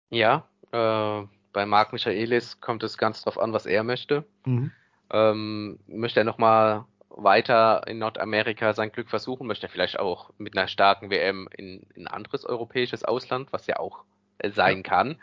Ja, 0.10 0.48
äh, 0.72 1.28
bei 1.56 1.66
Marc 1.66 1.94
Michaelis 1.94 2.60
kommt 2.60 2.84
es 2.84 2.98
ganz 2.98 3.22
drauf 3.22 3.40
an, 3.40 3.54
was 3.54 3.66
er 3.66 3.84
möchte. 3.84 4.26
Mhm. 4.46 4.72
Ähm, 5.10 5.80
möchte 5.88 6.20
er 6.20 6.26
nochmal 6.26 6.84
weiter 7.10 7.88
in 7.88 7.98
Nordamerika 7.98 8.74
sein 8.74 8.92
Glück 8.92 9.10
versuchen, 9.10 9.48
möchte 9.48 9.68
er 9.68 9.70
vielleicht 9.70 9.98
auch 9.98 10.32
mit 10.38 10.58
einer 10.58 10.68
starken 10.68 11.10
WM 11.10 11.48
in, 11.56 11.88
in 11.96 12.08
ein 12.08 12.14
anderes 12.14 12.46
europäisches 12.46 13.06
Ausland, 13.06 13.54
was 13.54 13.68
ja 13.68 13.80
auch 13.80 14.04
äh, 14.40 14.52
sein 14.52 14.78
ja. 14.78 14.84
kann. 14.84 15.16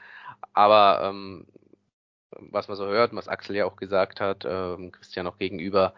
Aber 0.55 1.03
ähm, 1.05 1.47
was 2.31 2.69
man 2.69 2.79
so 2.79 2.87
hört, 2.87 3.15
was 3.15 3.29
Axel 3.29 3.55
ja 3.55 3.67
auch 3.67 3.77
gesagt 3.77 4.23
hat, 4.23 4.47
ähm, 4.49 4.91
Christian 4.91 5.27
auch 5.27 5.37
gegenüber, 5.37 5.93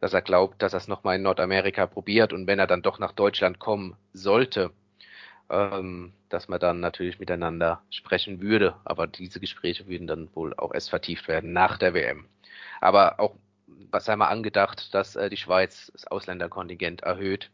dass 0.00 0.12
er 0.12 0.22
glaubt, 0.22 0.62
dass 0.62 0.74
er 0.74 0.78
es 0.78 0.86
nochmal 0.86 1.16
in 1.16 1.22
Nordamerika 1.22 1.88
probiert 1.88 2.32
und 2.32 2.46
wenn 2.46 2.60
er 2.60 2.68
dann 2.68 2.82
doch 2.82 3.00
nach 3.00 3.12
Deutschland 3.12 3.58
kommen 3.58 3.96
sollte, 4.12 4.70
ähm, 5.52 6.12
dass 6.28 6.48
man 6.48 6.58
dann 6.58 6.80
natürlich 6.80 7.20
miteinander 7.20 7.82
sprechen 7.90 8.40
würde. 8.40 8.74
Aber 8.84 9.06
diese 9.06 9.38
Gespräche 9.38 9.86
würden 9.86 10.08
dann 10.08 10.34
wohl 10.34 10.54
auch 10.54 10.74
erst 10.74 10.90
vertieft 10.90 11.28
werden 11.28 11.52
nach 11.52 11.78
der 11.78 11.94
WM. 11.94 12.26
Aber 12.80 13.20
auch, 13.20 13.36
was 13.90 14.06
sei 14.06 14.16
mal 14.16 14.28
angedacht, 14.28 14.92
dass 14.94 15.14
äh, 15.14 15.30
die 15.30 15.36
Schweiz 15.36 15.92
das 15.94 16.06
Ausländerkontingent 16.08 17.02
erhöht 17.02 17.50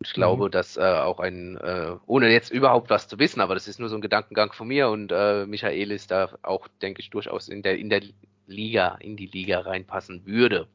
ich 0.00 0.12
glaube, 0.12 0.46
mhm. 0.46 0.50
dass 0.50 0.76
äh, 0.76 0.82
auch 0.82 1.20
ein, 1.20 1.56
äh, 1.56 1.96
ohne 2.06 2.30
jetzt 2.30 2.50
überhaupt 2.50 2.90
was 2.90 3.08
zu 3.08 3.18
wissen, 3.18 3.40
aber 3.40 3.54
das 3.54 3.66
ist 3.66 3.80
nur 3.80 3.88
so 3.88 3.96
ein 3.96 4.02
Gedankengang 4.02 4.52
von 4.52 4.68
mir 4.68 4.88
und 4.90 5.10
äh, 5.10 5.46
Michael 5.46 5.90
ist 5.90 6.10
da 6.10 6.30
auch, 6.42 6.68
denke 6.82 7.00
ich, 7.00 7.10
durchaus 7.10 7.48
in 7.48 7.62
der, 7.62 7.78
in 7.78 7.88
der 7.88 8.02
Liga, 8.46 8.96
in 9.00 9.16
die 9.16 9.26
Liga 9.26 9.60
reinpassen 9.60 10.26
würde. 10.26 10.68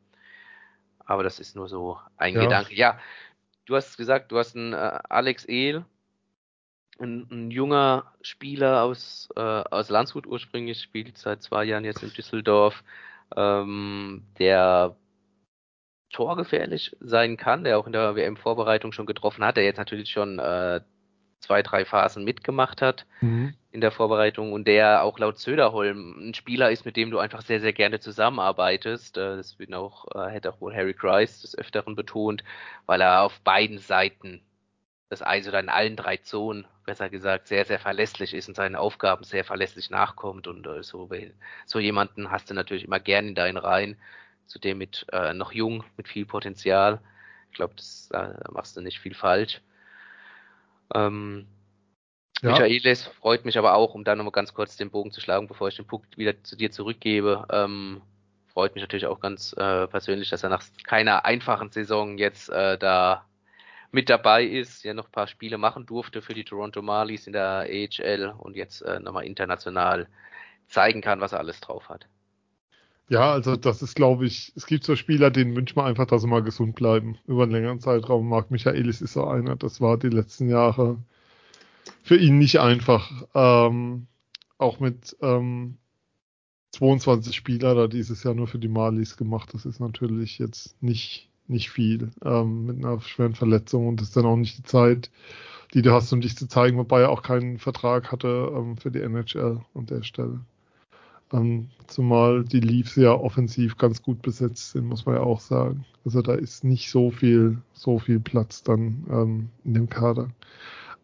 Aber 1.05 1.23
das 1.23 1.39
ist 1.39 1.55
nur 1.55 1.67
so 1.67 1.99
ein 2.17 2.33
ja. 2.33 2.41
Gedanke. 2.41 2.73
Ja, 2.73 2.99
du 3.65 3.75
hast 3.75 3.97
gesagt, 3.97 4.31
du 4.31 4.37
hast 4.37 4.55
einen 4.55 4.73
äh, 4.73 4.99
Alex 5.09 5.45
Ehl, 5.47 5.85
ein, 6.99 7.27
ein, 7.31 7.51
junger 7.51 8.13
Spieler 8.21 8.83
aus, 8.83 9.29
äh, 9.35 9.39
aus 9.39 9.89
Landshut 9.89 10.27
ursprünglich, 10.27 10.81
spielt 10.81 11.17
seit 11.17 11.41
zwei 11.41 11.63
Jahren 11.63 11.85
jetzt 11.85 12.03
in 12.03 12.13
Düsseldorf, 12.13 12.83
ähm, 13.35 14.23
der 14.37 14.95
torgefährlich 16.11 16.95
sein 16.99 17.37
kann, 17.37 17.63
der 17.63 17.79
auch 17.79 17.87
in 17.87 17.93
der 17.93 18.15
WM-Vorbereitung 18.15 18.91
schon 18.91 19.05
getroffen 19.05 19.43
hat, 19.43 19.57
der 19.57 19.63
jetzt 19.63 19.77
natürlich 19.77 20.09
schon 20.09 20.39
äh, 20.39 20.81
zwei, 21.39 21.63
drei 21.63 21.85
Phasen 21.85 22.23
mitgemacht 22.23 22.81
hat 22.81 23.05
mhm. 23.21 23.55
In 23.71 23.81
der 23.81 23.91
Vorbereitung 23.91 24.51
und 24.53 24.67
der 24.67 25.03
auch 25.03 25.17
laut 25.17 25.39
Söderholm 25.39 26.29
ein 26.29 26.33
Spieler 26.33 26.71
ist, 26.71 26.85
mit 26.85 26.97
dem 26.97 27.09
du 27.09 27.19
einfach 27.19 27.41
sehr, 27.41 27.61
sehr 27.61 27.73
gerne 27.73 27.99
zusammenarbeitest. 27.99 29.17
Äh, 29.17 29.37
das 29.37 29.59
wird 29.59 29.73
auch, 29.73 30.05
äh, 30.13 30.29
hätte 30.29 30.51
auch 30.51 30.61
wohl 30.61 30.75
Harry 30.75 30.93
Grice 30.93 31.41
des 31.41 31.57
Öfteren 31.57 31.95
betont, 31.95 32.43
weil 32.85 33.01
er 33.01 33.23
auf 33.23 33.39
beiden 33.41 33.77
Seiten 33.79 34.41
des 35.09 35.21
Eis 35.21 35.47
oder 35.47 35.59
in 35.59 35.69
allen 35.69 35.95
drei 35.95 36.17
Zonen, 36.17 36.67
besser 36.85 37.09
gesagt, 37.09 37.47
sehr, 37.47 37.65
sehr 37.65 37.79
verlässlich 37.79 38.33
ist 38.33 38.47
und 38.47 38.55
seinen 38.55 38.75
Aufgaben 38.75 39.23
sehr 39.23 39.43
verlässlich 39.45 39.89
nachkommt 39.89 40.47
und 40.47 40.65
äh, 40.67 40.83
so, 40.83 41.09
so 41.65 41.79
jemanden 41.79 42.31
hast 42.31 42.49
du 42.49 42.53
natürlich 42.53 42.85
immer 42.85 42.99
gern 42.99 43.29
in 43.29 43.35
deinen 43.35 43.57
Reihen 43.57 43.97
zudem 44.47 44.77
mit 44.79 45.05
äh, 45.13 45.33
noch 45.33 45.53
jung, 45.53 45.83
mit 45.97 46.07
viel 46.07 46.25
Potenzial. 46.25 46.99
Ich 47.51 47.55
glaube, 47.55 47.73
das 47.75 48.09
äh, 48.11 48.33
machst 48.51 48.75
du 48.75 48.81
nicht 48.81 48.99
viel 48.99 49.13
falsch. 49.13 49.61
Ähm, 50.93 51.47
ja. 52.41 52.51
Michaelis 52.51 53.03
freut 53.03 53.45
mich 53.45 53.57
aber 53.57 53.75
auch, 53.75 53.93
um 53.93 54.03
da 54.03 54.15
nochmal 54.15 54.31
ganz 54.31 54.53
kurz 54.53 54.75
den 54.75 54.89
Bogen 54.89 55.11
zu 55.11 55.21
schlagen, 55.21 55.47
bevor 55.47 55.67
ich 55.67 55.75
den 55.75 55.87
Punkt 55.87 56.17
wieder 56.17 56.43
zu 56.43 56.55
dir 56.55 56.71
zurückgebe. 56.71 57.45
Ähm, 57.51 58.01
freut 58.47 58.75
mich 58.75 58.81
natürlich 58.81 59.05
auch 59.05 59.19
ganz 59.19 59.53
äh, 59.53 59.87
persönlich, 59.87 60.29
dass 60.29 60.43
er 60.43 60.49
nach 60.49 60.63
keiner 60.83 61.25
einfachen 61.25 61.71
Saison 61.71 62.17
jetzt 62.17 62.49
äh, 62.49 62.77
da 62.77 63.25
mit 63.91 64.09
dabei 64.09 64.45
ist, 64.45 64.83
ja 64.83 64.93
noch 64.93 65.05
ein 65.05 65.11
paar 65.11 65.27
Spiele 65.27 65.57
machen 65.57 65.85
durfte 65.85 66.21
für 66.21 66.33
die 66.33 66.45
Toronto 66.45 66.81
Marlies 66.81 67.27
in 67.27 67.33
der 67.33 67.67
AHL 67.69 68.33
und 68.37 68.55
jetzt 68.55 68.81
äh, 68.81 68.99
nochmal 68.99 69.25
international 69.25 70.07
zeigen 70.67 71.01
kann, 71.01 71.19
was 71.19 71.33
er 71.33 71.39
alles 71.39 71.59
drauf 71.59 71.89
hat. 71.89 72.07
Ja, 73.09 73.33
also 73.33 73.57
das 73.57 73.81
ist, 73.81 73.95
glaube 73.95 74.25
ich, 74.25 74.53
es 74.55 74.65
gibt 74.65 74.85
so 74.85 74.95
Spieler, 74.95 75.31
denen 75.31 75.53
wünscht 75.53 75.75
man 75.75 75.85
einfach, 75.85 76.05
dass 76.05 76.21
sie 76.21 76.29
mal 76.29 76.41
gesund 76.41 76.75
bleiben 76.75 77.17
über 77.27 77.43
einen 77.43 77.51
längeren 77.51 77.81
Zeitraum. 77.81 78.29
Marc 78.29 78.51
Michaelis 78.51 79.01
ist 79.01 79.13
so 79.13 79.27
einer, 79.27 79.57
das 79.57 79.81
war 79.81 79.97
die 79.97 80.07
letzten 80.07 80.47
Jahre 80.49 80.97
für 82.03 82.17
ihn 82.17 82.37
nicht 82.37 82.59
einfach. 82.59 83.11
Ähm, 83.33 84.07
auch 84.57 84.79
mit 84.79 85.17
ähm, 85.21 85.77
22 86.71 87.35
Spieler 87.35 87.75
da 87.75 87.87
dieses 87.87 88.23
Jahr 88.23 88.33
nur 88.33 88.47
für 88.47 88.59
die 88.59 88.67
Malis 88.67 89.17
gemacht. 89.17 89.53
Das 89.53 89.65
ist 89.65 89.79
natürlich 89.79 90.39
jetzt 90.39 90.81
nicht, 90.81 91.29
nicht 91.47 91.69
viel 91.69 92.11
ähm, 92.23 92.65
mit 92.65 92.77
einer 92.77 93.01
schweren 93.01 93.35
Verletzung 93.35 93.87
und 93.87 93.99
das 93.99 94.09
ist 94.09 94.17
dann 94.17 94.25
auch 94.25 94.37
nicht 94.37 94.57
die 94.57 94.63
Zeit, 94.63 95.11
die 95.73 95.81
du 95.81 95.91
hast, 95.91 96.11
um 96.13 96.21
dich 96.21 96.37
zu 96.37 96.47
zeigen, 96.47 96.77
wobei 96.77 97.01
er 97.01 97.09
auch 97.09 97.23
keinen 97.23 97.57
Vertrag 97.57 98.11
hatte 98.11 98.51
ähm, 98.55 98.77
für 98.77 98.91
die 98.91 99.01
NHL 99.01 99.61
an 99.73 99.85
der 99.85 100.03
Stelle. 100.03 100.41
Ähm, 101.33 101.69
zumal 101.87 102.43
die 102.43 102.59
Leafs 102.59 102.95
ja 102.95 103.13
offensiv 103.13 103.77
ganz 103.77 104.01
gut 104.03 104.21
besetzt 104.21 104.71
sind, 104.71 104.85
muss 104.85 105.05
man 105.05 105.15
ja 105.15 105.21
auch 105.21 105.39
sagen. 105.39 105.85
Also 106.03 106.21
da 106.21 106.33
ist 106.33 106.63
nicht 106.63 106.89
so 106.89 107.09
viel, 107.09 107.57
so 107.73 107.99
viel 107.99 108.19
Platz 108.19 108.63
dann 108.63 109.05
ähm, 109.09 109.49
in 109.63 109.73
dem 109.73 109.89
Kader. 109.89 110.29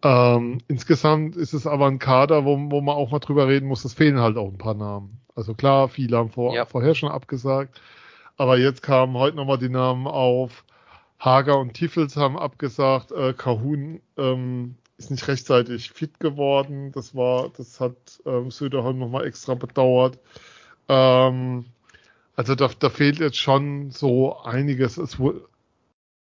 Ähm, 0.04 0.60
insgesamt 0.68 1.36
ist 1.36 1.54
es 1.54 1.66
aber 1.66 1.88
ein 1.88 2.00
Kader, 2.00 2.46
wo, 2.46 2.58
wo 2.70 2.82
man 2.82 2.96
auch 2.96 3.12
mal 3.12 3.20
drüber 3.20 3.48
reden 3.48 3.68
muss, 3.68 3.84
es 3.84 3.94
fehlen 3.94 4.20
halt 4.20 4.38
auch 4.38 4.48
ein 4.48 4.58
paar 4.58 4.76
Namen. 4.76 5.20
Also 5.36 5.54
klar, 5.54 5.90
viele 5.90 6.18
haben 6.18 6.30
vor, 6.30 6.54
ja. 6.54 6.66
vorher 6.66 6.96
schon 6.96 7.10
abgesagt, 7.10 7.82
aber 8.38 8.58
jetzt 8.58 8.84
kamen 8.84 9.18
heute 9.18 9.38
nochmal 9.38 9.58
die 9.58 9.70
Namen 9.70 10.08
auf. 10.08 10.64
Hager 11.20 11.58
und 11.60 11.74
Tiffels 11.74 12.16
haben 12.16 12.38
abgesagt, 12.38 13.12
äh, 13.12 13.34
Kahun 13.34 14.02
ähm, 14.18 14.76
ist 14.98 15.12
nicht 15.12 15.28
rechtzeitig 15.28 15.92
fit 15.92 16.20
geworden. 16.20 16.92
Das 16.92 17.16
war, 17.16 17.50
das 17.50 17.80
hat 17.80 17.96
ähm, 18.26 18.52
Söderholm 18.52 19.00
nochmal 19.00 19.26
extra 19.26 19.56
bedauert. 19.56 20.20
Ähm, 20.88 21.66
also 22.36 22.56
da, 22.56 22.70
da 22.80 22.90
fehlt 22.90 23.20
jetzt 23.20 23.38
schon 23.38 23.92
so 23.92 24.38
einiges. 24.38 24.98
Es, 24.98 25.18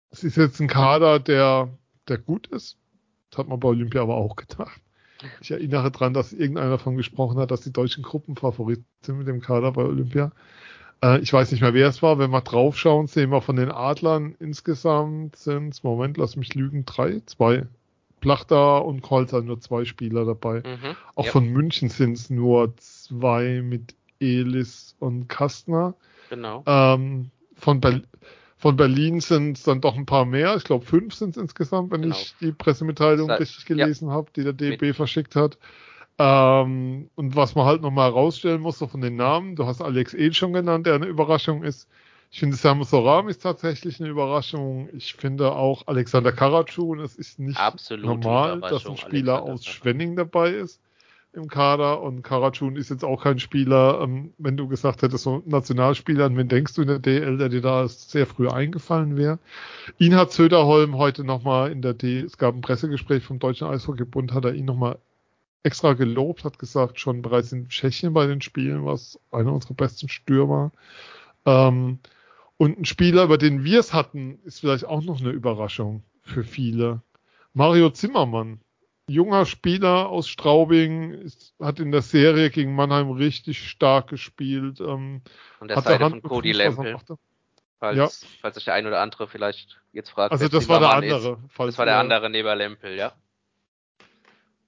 es 0.09 0.23
ist 0.23 0.37
jetzt 0.37 0.59
ein 0.59 0.67
Kader, 0.67 1.19
der, 1.19 1.69
der 2.07 2.17
gut 2.17 2.47
ist. 2.47 2.77
Das 3.31 3.39
hat 3.39 3.47
man 3.47 3.59
bei 3.59 3.69
Olympia 3.69 4.01
aber 4.01 4.15
auch 4.15 4.35
gedacht. 4.35 4.79
Ich 5.39 5.51
erinnere 5.51 5.91
daran, 5.91 6.13
dass 6.13 6.33
irgendeiner 6.33 6.71
davon 6.71 6.97
gesprochen 6.97 7.37
hat, 7.37 7.51
dass 7.51 7.61
die 7.61 7.73
deutschen 7.73 8.03
Gruppenfavoriten 8.03 8.85
sind 9.01 9.19
mit 9.19 9.27
dem 9.27 9.39
Kader 9.39 9.71
bei 9.71 9.83
Olympia. 9.83 10.31
Äh, 11.03 11.19
ich 11.19 11.31
weiß 11.31 11.51
nicht 11.51 11.61
mehr, 11.61 11.73
wer 11.73 11.87
es 11.87 12.01
war. 12.01 12.19
Wenn 12.19 12.31
wir 12.31 12.41
draufschauen, 12.41 13.07
sehen 13.07 13.29
wir 13.29 13.41
von 13.41 13.55
den 13.55 13.71
Adlern 13.71 14.35
insgesamt 14.39 15.35
sind 15.35 15.83
Moment, 15.83 16.17
lass 16.17 16.35
mich 16.35 16.55
lügen, 16.55 16.85
drei, 16.85 17.21
zwei, 17.25 17.67
Plachter 18.21 18.85
und 18.85 19.01
Kolzer 19.01 19.41
nur 19.41 19.59
zwei 19.59 19.83
Spieler 19.83 20.25
dabei. 20.25 20.59
Mhm, 20.59 20.95
Auch 21.15 21.25
ja. 21.25 21.31
von 21.31 21.49
München 21.49 21.89
sind 21.89 22.13
es 22.13 22.29
nur 22.29 22.75
zwei 22.77 23.61
mit 23.63 23.95
Elis 24.19 24.95
und 24.99 25.27
Kastner. 25.27 25.95
Genau. 26.29 26.63
Ähm, 26.67 27.31
von, 27.55 27.81
Ber 27.81 28.01
von 28.61 28.75
Berlin 28.75 29.21
sind 29.21 29.57
es 29.57 29.63
dann 29.63 29.81
doch 29.81 29.95
ein 29.95 30.05
paar 30.05 30.25
mehr. 30.25 30.55
Ich 30.55 30.63
glaube, 30.63 30.85
fünf 30.85 31.15
sind 31.15 31.31
es 31.31 31.41
insgesamt, 31.41 31.91
wenn 31.91 32.03
genau. 32.03 32.15
ich 32.15 32.35
die 32.39 32.51
Pressemitteilung 32.51 33.27
Seit, 33.27 33.39
richtig 33.39 33.65
gelesen 33.65 34.09
ja. 34.09 34.13
habe, 34.13 34.29
die 34.35 34.43
der 34.43 34.53
DB 34.53 34.87
mit. 34.87 34.95
verschickt 34.95 35.35
hat. 35.35 35.57
Ähm, 36.19 37.09
und 37.15 37.35
was 37.35 37.55
man 37.55 37.65
halt 37.65 37.81
nochmal 37.81 38.11
herausstellen 38.11 38.61
muss, 38.61 38.77
so 38.77 38.85
von 38.85 39.01
den 39.01 39.15
Namen, 39.15 39.55
du 39.55 39.65
hast 39.65 39.81
Alex 39.81 40.13
Ehl 40.13 40.33
schon 40.33 40.53
genannt, 40.53 40.85
der 40.85 40.93
eine 40.93 41.07
Überraschung 41.07 41.63
ist. 41.63 41.89
Ich 42.29 42.39
finde, 42.39 42.55
Samu 42.55 42.83
Soram 42.83 43.29
ist 43.29 43.41
tatsächlich 43.41 43.99
eine 43.99 44.09
Überraschung. 44.09 44.89
Ich 44.93 45.15
finde 45.15 45.53
auch 45.53 45.87
Alexander 45.87 46.31
Karatschun, 46.31 46.99
es 46.99 47.15
ist 47.15 47.39
nicht 47.39 47.59
Absolute 47.59 48.05
normal, 48.05 48.61
dass 48.61 48.85
ein 48.85 48.95
Spieler 48.95 49.37
Alexander 49.37 49.53
aus 49.53 49.65
Schwenning 49.65 50.15
dabei 50.15 50.51
ist 50.51 50.79
im 51.33 51.47
Kader 51.47 52.01
und 52.01 52.23
Karatschun 52.23 52.75
ist 52.75 52.89
jetzt 52.89 53.05
auch 53.05 53.23
kein 53.23 53.39
Spieler, 53.39 54.01
ähm, 54.01 54.33
wenn 54.37 54.57
du 54.57 54.67
gesagt 54.67 55.01
hättest, 55.01 55.23
so 55.23 55.41
Nationalspieler, 55.45 56.25
an 56.25 56.35
wen 56.35 56.49
denkst 56.49 56.73
du 56.75 56.81
in 56.81 56.89
der 56.89 56.99
DL, 56.99 57.37
der 57.37 57.49
dir 57.49 57.61
da 57.61 57.87
sehr 57.87 58.25
früh 58.25 58.49
eingefallen 58.49 59.15
wäre. 59.15 59.39
Ihn 59.97 60.15
hat 60.15 60.33
Söderholm 60.33 60.97
heute 60.97 61.23
nochmal 61.23 61.71
in 61.71 61.81
der 61.81 61.93
D, 61.93 62.19
es 62.19 62.37
gab 62.37 62.53
ein 62.53 62.61
Pressegespräch 62.61 63.23
vom 63.23 63.39
Deutschen 63.39 63.67
Eishockeybund, 63.67 64.33
hat 64.33 64.45
er 64.45 64.53
ihn 64.53 64.65
nochmal 64.65 64.97
extra 65.63 65.93
gelobt, 65.93 66.43
hat 66.43 66.59
gesagt, 66.59 66.99
schon 66.99 67.21
bereits 67.21 67.51
in 67.51 67.69
Tschechien 67.69 68.13
bei 68.13 68.27
den 68.27 68.41
Spielen 68.41 68.85
war 68.85 68.95
es 68.95 69.19
einer 69.31 69.53
unserer 69.53 69.75
besten 69.75 70.09
Stürmer. 70.09 70.71
Ähm, 71.45 71.99
und 72.57 72.77
ein 72.77 72.85
Spieler, 72.85 73.23
über 73.23 73.37
den 73.37 73.63
wir 73.63 73.79
es 73.79 73.93
hatten, 73.93 74.39
ist 74.43 74.59
vielleicht 74.59 74.85
auch 74.85 75.01
noch 75.01 75.21
eine 75.21 75.29
Überraschung 75.29 76.03
für 76.23 76.43
viele. 76.43 77.01
Mario 77.53 77.89
Zimmermann, 77.89 78.59
junger 79.07 79.45
Spieler 79.45 80.09
aus 80.09 80.27
Straubing, 80.27 81.13
ist, 81.13 81.53
hat 81.59 81.79
in 81.79 81.91
der 81.91 82.01
Serie 82.01 82.49
gegen 82.49 82.75
Mannheim 82.75 83.11
richtig 83.11 83.67
stark 83.67 84.07
gespielt. 84.07 84.79
Ähm, 84.79 85.21
Und 85.59 85.69
der 85.69 85.81
Seite 85.81 86.09
von 86.09 86.21
Cody 86.21 86.51
Lempel. 86.51 86.97
Falls, 87.79 87.97
ja. 87.97 88.09
falls 88.41 88.55
sich 88.55 88.65
der 88.65 88.75
ein 88.75 88.85
oder 88.85 89.01
andere 89.01 89.27
vielleicht 89.27 89.81
jetzt 89.91 90.09
fragt. 90.09 90.31
Also 90.31 90.47
das 90.47 90.69
war 90.69 90.79
der 90.79 90.91
andere. 90.91 91.39
das 91.57 91.77
war 91.77 91.85
der 91.85 91.97
andere 91.97 92.29
neben 92.29 92.55
Lempel, 92.55 92.95
ja. 92.95 93.13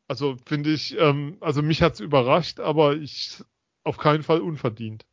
Also 0.08 0.36
finde 0.46 0.72
ich, 0.72 0.98
ähm, 0.98 1.38
also 1.40 1.62
mich 1.62 1.82
hat's 1.82 2.00
überrascht, 2.00 2.60
aber 2.60 2.96
ich 2.96 3.44
auf 3.84 3.98
keinen 3.98 4.24
Fall 4.24 4.42
unverdient. 4.42 5.06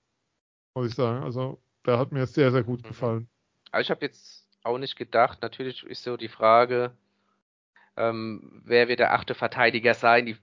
muss 0.74 0.88
ich 0.88 0.94
sagen. 0.94 1.22
Also 1.22 1.60
der 1.86 1.98
hat 1.98 2.12
mir 2.12 2.26
sehr, 2.26 2.50
sehr 2.50 2.62
gut 2.62 2.82
mhm. 2.82 2.88
gefallen. 2.88 3.28
Also 3.70 3.82
ich 3.82 3.90
habe 3.90 4.04
jetzt 4.04 4.46
auch 4.62 4.78
nicht 4.78 4.96
gedacht, 4.96 5.42
natürlich 5.42 5.84
ist 5.84 6.02
so 6.02 6.16
die 6.16 6.28
Frage, 6.28 6.92
ähm, 8.00 8.62
wer 8.64 8.88
wird 8.88 9.00
der 9.00 9.12
achte 9.12 9.34
Verteidiger 9.34 9.94
sein? 9.94 10.26
Die 10.26 10.36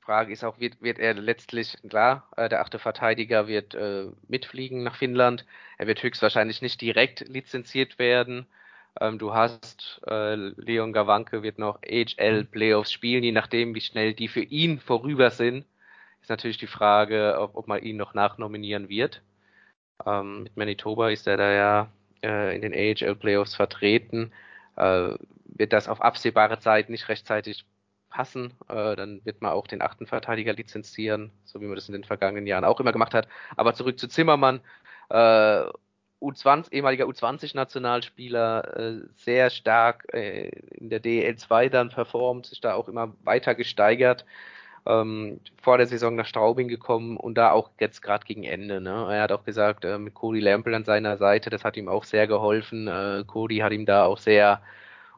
Frage 0.00 0.32
ist 0.32 0.44
auch, 0.44 0.60
wird, 0.60 0.80
wird 0.82 0.98
er 0.98 1.14
letztlich, 1.14 1.76
klar, 1.88 2.28
äh, 2.36 2.48
der 2.48 2.60
achte 2.60 2.78
Verteidiger 2.78 3.48
wird 3.48 3.74
äh, 3.74 4.06
mitfliegen 4.28 4.82
nach 4.84 4.96
Finnland. 4.96 5.46
Er 5.78 5.86
wird 5.86 6.02
höchstwahrscheinlich 6.02 6.62
nicht 6.62 6.80
direkt 6.80 7.20
lizenziert 7.28 7.98
werden. 7.98 8.46
Ähm, 9.00 9.18
du 9.18 9.34
hast 9.34 10.00
äh, 10.06 10.34
Leon 10.36 10.92
Gawanke 10.92 11.42
wird 11.42 11.58
noch 11.58 11.80
HL 11.82 12.44
Playoffs 12.44 12.92
spielen, 12.92 13.24
je 13.24 13.32
nachdem, 13.32 13.74
wie 13.74 13.80
schnell 13.80 14.14
die 14.14 14.28
für 14.28 14.42
ihn 14.42 14.78
vorüber 14.78 15.30
sind. 15.30 15.66
Ist 16.22 16.30
natürlich 16.30 16.58
die 16.58 16.66
Frage, 16.66 17.36
ob, 17.40 17.56
ob 17.56 17.66
man 17.66 17.82
ihn 17.82 17.96
noch 17.96 18.14
nachnominieren 18.14 18.88
wird. 18.88 19.22
Ähm, 20.06 20.44
mit 20.44 20.56
Manitoba 20.56 21.10
ist 21.10 21.26
er 21.26 21.36
da 21.38 21.52
ja 21.52 21.88
äh, 22.22 22.54
in 22.56 22.62
den 22.62 22.72
AHL 22.74 23.16
Playoffs 23.16 23.54
vertreten. 23.54 24.32
Wird 25.54 25.72
das 25.72 25.88
auf 25.88 26.00
absehbare 26.00 26.58
Zeit 26.58 26.90
nicht 26.90 27.08
rechtzeitig 27.08 27.66
passen, 28.10 28.54
äh, 28.68 28.94
dann 28.96 29.20
wird 29.24 29.42
man 29.42 29.52
auch 29.52 29.66
den 29.66 29.82
achten 29.82 30.06
Verteidiger 30.06 30.52
lizenzieren, 30.52 31.32
so 31.44 31.60
wie 31.60 31.66
man 31.66 31.74
das 31.74 31.88
in 31.88 31.94
den 31.94 32.04
vergangenen 32.04 32.46
Jahren 32.46 32.64
auch 32.64 32.80
immer 32.80 32.92
gemacht 32.92 33.14
hat. 33.14 33.28
Aber 33.56 33.74
zurück 33.74 33.98
zu 33.98 34.08
Zimmermann. 34.08 34.60
Äh, 35.10 35.64
U20, 36.24 36.72
ehemaliger 36.72 37.04
U20-Nationalspieler, 37.06 38.78
äh, 38.78 39.00
sehr 39.16 39.50
stark 39.50 40.06
äh, 40.14 40.48
in 40.70 40.88
der 40.90 41.02
DL2 41.02 41.68
dann 41.68 41.90
performt, 41.90 42.46
sich 42.46 42.60
da 42.60 42.74
auch 42.74 42.88
immer 42.88 43.14
weiter 43.24 43.54
gesteigert. 43.54 44.24
Ähm, 44.86 45.40
vor 45.62 45.78
der 45.78 45.86
Saison 45.86 46.14
nach 46.14 46.26
Straubing 46.26 46.68
gekommen 46.68 47.16
und 47.16 47.36
da 47.36 47.50
auch 47.52 47.70
jetzt 47.80 48.02
gerade 48.02 48.26
gegen 48.26 48.44
Ende. 48.44 48.80
Ne? 48.82 49.06
Er 49.10 49.22
hat 49.22 49.32
auch 49.32 49.44
gesagt, 49.44 49.84
äh, 49.84 49.98
mit 49.98 50.14
Cody 50.14 50.40
Lampel 50.40 50.74
an 50.74 50.84
seiner 50.84 51.16
Seite, 51.16 51.50
das 51.50 51.64
hat 51.64 51.76
ihm 51.76 51.88
auch 51.88 52.04
sehr 52.04 52.26
geholfen. 52.26 52.86
Äh, 52.86 53.24
Cody 53.26 53.58
hat 53.58 53.72
ihm 53.72 53.86
da 53.86 54.04
auch 54.04 54.18
sehr 54.18 54.60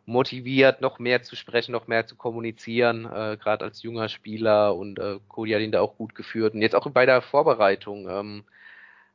motiviert, 0.07 0.81
noch 0.81 0.99
mehr 1.01 1.23
zu 1.23 1.35
sprechen, 1.37 1.73
noch 1.73 1.89
mehr 1.89 2.07
zu 2.07 2.15
kommunizieren, 2.17 3.05
äh, 3.07 3.37
gerade 3.37 3.65
als 3.65 3.83
junger 3.83 4.09
Spieler 4.09 4.75
und 4.75 4.99
äh, 4.99 5.19
Cody 5.29 5.53
hat 5.53 5.61
ihn 5.61 5.73
da 5.73 5.81
auch 5.81 5.97
gut 5.97 6.15
geführt. 6.15 6.55
Und 6.55 6.63
jetzt 6.63 6.77
auch 6.77 6.89
bei 6.91 7.07
der 7.07 7.21
Vorbereitung 7.21 8.09
ähm, 8.09 8.45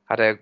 hat 0.05 0.19
er 0.19 0.31
äh, 0.33 0.37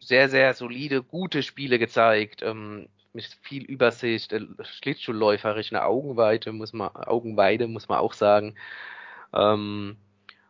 sehr, 0.00 0.30
sehr 0.30 0.54
solide, 0.54 1.02
gute 1.02 1.42
Spiele 1.42 1.78
gezeigt, 1.78 2.42
ähm, 2.42 2.88
mit 3.12 3.24
viel 3.42 3.64
Übersicht, 3.64 4.32
äh, 4.32 4.46
Schlittschuhläuferisch, 4.62 5.72
eine 5.72 5.84
Augenweite, 5.84 6.52
muss 6.52 6.72
man, 6.72 6.88
Augenweide, 6.94 7.68
muss 7.68 7.88
man 7.88 7.98
auch 7.98 8.14
sagen. 8.14 8.56
Ähm, 9.34 9.96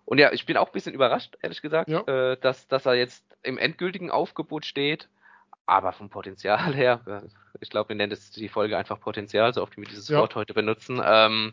und 0.05 0.19
ja, 0.19 0.33
ich 0.33 0.47
bin 0.47 0.57
auch 0.57 0.69
ein 0.69 0.73
bisschen 0.73 0.95
überrascht, 0.95 1.37
ehrlich 1.43 1.63
gesagt, 1.63 1.91
ja. 1.91 2.03
äh, 2.03 2.37
dass, 2.41 2.69
dass 2.69 2.87
er 2.87 2.95
jetzt 2.95 3.25
im 3.43 3.59
endgültigen 3.59 4.11
Aufgebot 4.11 4.65
steht. 4.65 5.09
Aber 5.69 5.93
vom 5.93 6.11
Potenzial 6.11 6.75
her, 6.77 7.01
ich 7.61 7.71
glaube, 7.71 7.91
wir 7.91 7.97
nennen 7.97 8.11
das 8.11 8.31
die 8.31 8.49
Folge 8.49 8.77
einfach 8.77 9.01
Potenzial, 9.01 9.53
so 9.55 9.63
oft 9.63 9.77
wie 9.77 9.83
wir 9.83 9.89
dieses 9.89 10.09
ja. 10.09 10.19
Wort 10.19 10.35
heute 10.35 10.55
benutzen, 10.55 11.01
ähm, 11.05 11.53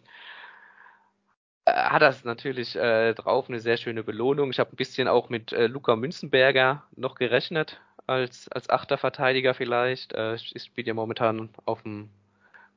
äh, 1.65 1.73
hat 1.73 2.01
das 2.01 2.23
natürlich 2.23 2.75
äh, 2.75 3.13
drauf 3.13 3.49
eine 3.49 3.59
sehr 3.59 3.77
schöne 3.77 4.03
Belohnung. 4.03 4.51
Ich 4.51 4.59
habe 4.59 4.73
ein 4.73 4.75
bisschen 4.75 5.07
auch 5.07 5.29
mit 5.29 5.53
äh, 5.53 5.67
Luca 5.67 5.95
Münzenberger 5.95 6.83
noch 6.95 7.15
gerechnet, 7.15 7.79
als, 8.07 8.49
als 8.49 8.69
achter 8.69 8.97
Verteidiger 8.97 9.53
vielleicht. 9.53 10.13
Äh, 10.13 10.37
spielt 10.37 10.87
ja 10.87 10.93
momentan 10.93 11.49
auf 11.65 11.83
dem 11.83 12.09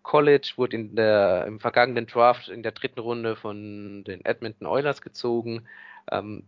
College, 0.02 0.52
wurde 0.56 0.76
in 0.76 0.94
der, 0.94 1.46
im 1.46 1.58
vergangenen 1.58 2.06
Draft 2.06 2.48
in 2.48 2.62
der 2.62 2.72
dritten 2.72 3.00
Runde 3.00 3.34
von 3.34 4.04
den 4.04 4.24
Edmonton 4.24 4.66
Oilers 4.66 5.02
gezogen. 5.02 5.66
Ähm, 6.12 6.44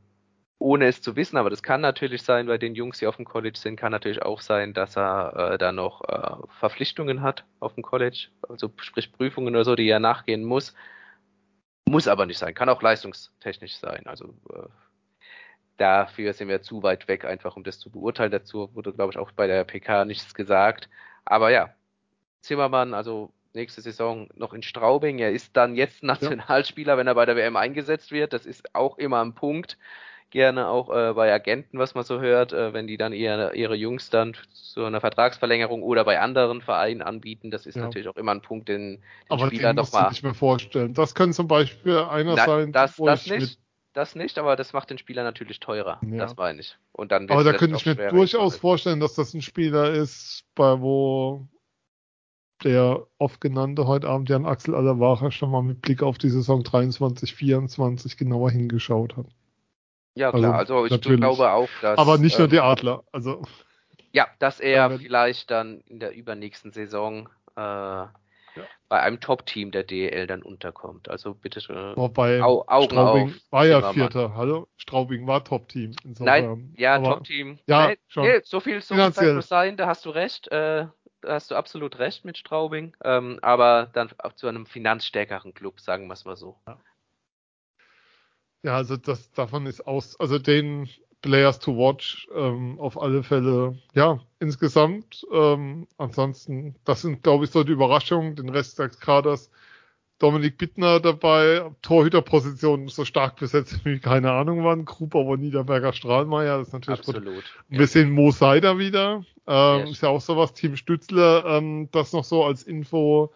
ohne 0.59 0.87
es 0.87 1.01
zu 1.01 1.15
wissen, 1.15 1.37
aber 1.37 1.51
das 1.51 1.63
kann 1.63 1.81
natürlich 1.81 2.23
sein, 2.23 2.47
bei 2.47 2.59
den 2.59 2.75
Jungs, 2.75 2.99
die 2.99 3.07
auf 3.07 3.17
dem 3.17 3.25
College 3.25 3.59
sind, 3.59 3.77
kann 3.77 3.93
natürlich 3.93 4.23
auch 4.23 4.41
sein, 4.41 4.75
dass 4.75 4.97
er 4.97 5.53
äh, 5.53 5.59
da 5.59 5.71
noch 5.71 6.03
äh, 6.09 6.47
Verpflichtungen 6.59 7.23
hat 7.23 7.45
auf 7.61 7.75
dem 7.75 7.85
College, 7.85 8.29
also 8.49 8.71
sprich 8.79 9.13
Prüfungen 9.13 9.55
oder 9.55 9.65
so, 9.65 9.77
die 9.77 9.89
er 9.89 10.01
nachgehen 10.01 10.45
muss. 10.45 10.75
Muss 11.89 12.09
aber 12.09 12.27
nicht 12.27 12.39
sein, 12.39 12.55
kann 12.55 12.69
auch 12.69 12.83
leistungstechnisch 12.83 13.77
sein. 13.77 14.07
Also 14.07 14.35
äh, 14.53 14.69
dafür 15.77 16.33
sind 16.33 16.49
wir 16.49 16.61
zu 16.61 16.83
weit 16.83 17.09
weg, 17.09 17.25
einfach 17.25 17.57
um 17.57 17.65
das 17.65 17.79
zu 17.79 17.91
beurteilen. 17.91 18.33
Dazu 18.33 18.75
wurde, 18.75 18.93
glaube 18.93 19.13
ich, 19.13 19.19
auch 19.19 19.33
bei 19.33 19.47
der 19.47 19.65
PK 19.65 20.05
nichts 20.05 20.35
gesagt. 20.35 20.91
Aber 21.25 21.51
ja, 21.51 21.73
Zimmermann, 22.43 22.95
also 22.95 23.33
nächste 23.55 23.81
Saison 23.81 24.29
noch 24.35 24.53
in 24.53 24.63
Straubing. 24.63 25.19
Er 25.19 25.33
ist 25.33 25.57
dann 25.57 25.77
jetzt 25.77 26.03
Nationalspieler, 26.03 26.95
ja. 26.95 26.99
wenn 26.99 27.07
er 27.07 27.15
bei 27.15 27.27
der 27.27 27.37
WM 27.37 27.57
eingesetzt 27.57 28.11
wird. 28.11 28.33
Das 28.33 28.45
ist 28.45 28.75
auch 28.75 28.99
immer 28.99 29.25
ein 29.25 29.35
Punkt. 29.35 29.79
Gerne 30.31 30.69
auch 30.69 30.91
äh, 30.91 31.15
bei 31.15 31.33
Agenten, 31.33 31.79
was 31.79 31.95
man 31.95 32.05
so 32.05 32.21
hört, 32.21 32.53
äh, 32.53 32.75
wenn 32.75 32.87
die 32.87 32.99
dann 32.99 33.13
ihre, 33.13 33.55
ihre 33.55 33.75
Jungs 33.75 34.11
dann 34.11 34.37
zu 34.53 34.85
einer 34.85 35.01
Vertragsverlängerung 35.01 35.83
oder 35.83 36.05
bei 36.05 36.21
anderen 36.21 36.61
Vereinen 36.61 37.01
anbieten. 37.01 37.51
Das 37.51 37.65
ist 37.65 37.77
ja. 37.77 37.83
natürlich 37.83 38.09
auch 38.09 38.17
immer 38.17 38.33
ein 38.33 38.43
Punkt, 38.43 38.69
den, 38.69 38.97
den 38.97 39.03
Aber 39.31 39.47
Spieler 39.47 39.73
doch 39.73 39.91
mal. 39.93 40.11
Ich 40.13 40.23
mir 40.23 40.35
vorstellen. 40.35 40.93
Das 40.93 41.15
könnte 41.15 41.35
zum 41.37 41.49
Beispiel 41.49 41.97
einer 41.97 42.35
Na, 42.35 42.45
sein, 42.45 42.73
das, 42.73 42.97
das 42.97 43.27
ich 43.27 43.33
nicht 43.33 43.59
das 43.99 44.15
nicht, 44.15 44.39
aber 44.39 44.55
das 44.55 44.73
macht 44.73 44.91
den 44.91 44.99
Spieler 44.99 45.25
natürlich 45.25 45.59
teurer. 45.59 46.01
Ja. 46.09 46.19
Das 46.19 46.37
meine 46.37 46.61
ich. 46.61 46.79
Und 46.93 47.11
dann 47.11 47.29
aber 47.29 47.43
da 47.43 47.53
könnte 47.53 47.77
ich 47.77 47.87
mir 47.87 48.09
durchaus 48.09 48.57
vorstellen, 48.57 49.01
dass 49.01 49.15
das 49.15 49.35
ein 49.35 49.43
Spieler 49.43 49.91
ist, 49.93 50.45
bei 50.55 50.81
wo 50.81 51.49
der 52.65 53.07
oft 53.19 53.41
genannte 53.41 53.87
heute 53.87 54.09
Abend 54.09 54.29
Jan 54.29 54.47
Axel 54.47 54.75
Allerwacher 54.75 55.31
schon 55.31 55.51
mal 55.51 55.63
mit 55.63 55.81
Blick 55.81 56.03
auf 56.03 56.19
die 56.19 56.29
Saison 56.29 56.63
23, 56.63 57.35
24 57.35 58.17
genauer 58.17 58.51
hingeschaut 58.51 59.17
hat. 59.17 59.27
Ja, 60.19 60.33
klar, 60.33 60.55
also, 60.55 60.75
also 60.75 60.87
ich 60.87 60.91
natürlich. 60.91 61.21
glaube 61.21 61.49
auch, 61.53 61.69
dass. 61.81 61.97
Aber 61.97 62.19
nicht 62.19 62.39
nur 62.39 62.47
ähm, 62.47 62.51
die 62.51 62.59
Adler, 62.59 63.05
also. 63.13 63.43
Ja, 64.11 64.27
dass 64.41 64.59
er 64.59 64.99
vielleicht 64.99 65.49
dann 65.51 65.81
in 65.87 66.01
der 66.01 66.13
übernächsten 66.13 66.73
Saison 66.73 67.29
äh, 67.57 67.61
ja. 67.61 68.11
bei 68.89 69.01
einem 69.01 69.21
Top-Team 69.21 69.71
der 69.71 69.85
DL 69.85 70.27
dann 70.27 70.43
unterkommt. 70.43 71.09
Also 71.09 71.35
bitte 71.35 71.61
äh, 71.61 71.97
Wobei 71.97 72.43
Au 72.43 72.65
Augen 72.67 72.87
Straubing 72.87 73.29
auf, 73.29 73.53
war 73.53 73.67
ja 73.67 73.93
Vierter. 73.93 74.35
Hallo? 74.35 74.67
Straubing 74.77 75.29
war 75.29 75.45
Top-Team. 75.45 75.95
Nein, 76.19 76.75
ja, 76.77 76.99
Top-Team. 76.99 77.61
Ja, 77.69 77.89
nee, 77.89 77.99
schon. 78.09 78.25
Nee, 78.25 78.41
so 78.43 78.59
viel 78.59 78.81
so 78.81 78.97
muss 78.97 79.15
sein, 79.47 79.77
da 79.77 79.87
hast 79.87 80.05
du 80.05 80.11
recht. 80.11 80.49
Äh, 80.49 80.87
da 81.21 81.35
hast 81.35 81.53
du 81.53 81.55
absolut 81.55 82.01
recht 82.01 82.25
mit 82.25 82.39
Straubing. 82.39 82.97
Ähm, 83.05 83.39
aber 83.43 83.89
dann 83.93 84.11
auch 84.19 84.33
zu 84.33 84.49
einem 84.49 84.67
finanzstärkeren 84.67 85.55
Club, 85.55 85.81
sagen 85.81 86.09
wir 86.09 86.15
es 86.15 86.25
mal 86.25 86.37
so. 86.37 86.57
Ja. 86.67 86.77
Ja, 88.63 88.77
also 88.77 88.97
das 88.97 89.31
davon 89.33 89.67
ist 89.67 89.87
aus, 89.87 90.19
also 90.19 90.39
den 90.39 90.89
Players 91.23 91.59
to 91.59 91.77
Watch 91.77 92.29
ähm, 92.35 92.79
auf 92.79 93.01
alle 93.01 93.23
Fälle, 93.23 93.79
ja, 93.95 94.21
insgesamt. 94.39 95.27
Ähm, 95.33 95.87
ansonsten, 95.97 96.77
das 96.85 97.03
sind, 97.03 97.23
glaube 97.23 97.45
ich, 97.45 97.51
so 97.51 97.65
die 97.65 97.73
Überraschungen. 97.73 98.37
Den 98.37 98.49
Rest 98.49 98.79
des 98.79 99.01
Kaders, 99.01 99.51
Dominik 100.19 100.59
Bittner 100.59 101.01
dabei, 101.01 101.71
Torhüterposition 101.83 102.89
so 102.89 103.05
stark 103.05 103.37
besetzt 103.37 103.85
wie 103.85 104.01
keine 104.01 104.33
Ahnung 104.33 104.65
wann, 104.65 104.85
Gruber, 104.85 105.21
aber 105.21 105.37
Niederberger, 105.37 105.93
Strahlmeier, 105.93 106.59
das 106.59 106.69
ist 106.69 106.73
natürlich 106.73 107.01
Absolut. 107.01 107.45
Ein 107.71 107.79
bisschen 107.79 108.11
Mo 108.11 108.31
Seider 108.33 108.79
wieder, 108.79 109.25
ähm, 109.47 109.81
yes. 109.81 109.91
ist 109.91 110.03
ja 110.03 110.09
auch 110.09 110.21
sowas, 110.21 110.55
Team 110.55 110.77
Stützler, 110.77 111.45
ähm, 111.47 111.89
das 111.93 112.13
noch 112.13 112.25
so 112.25 112.45
als 112.45 112.65
Info, 112.65 113.33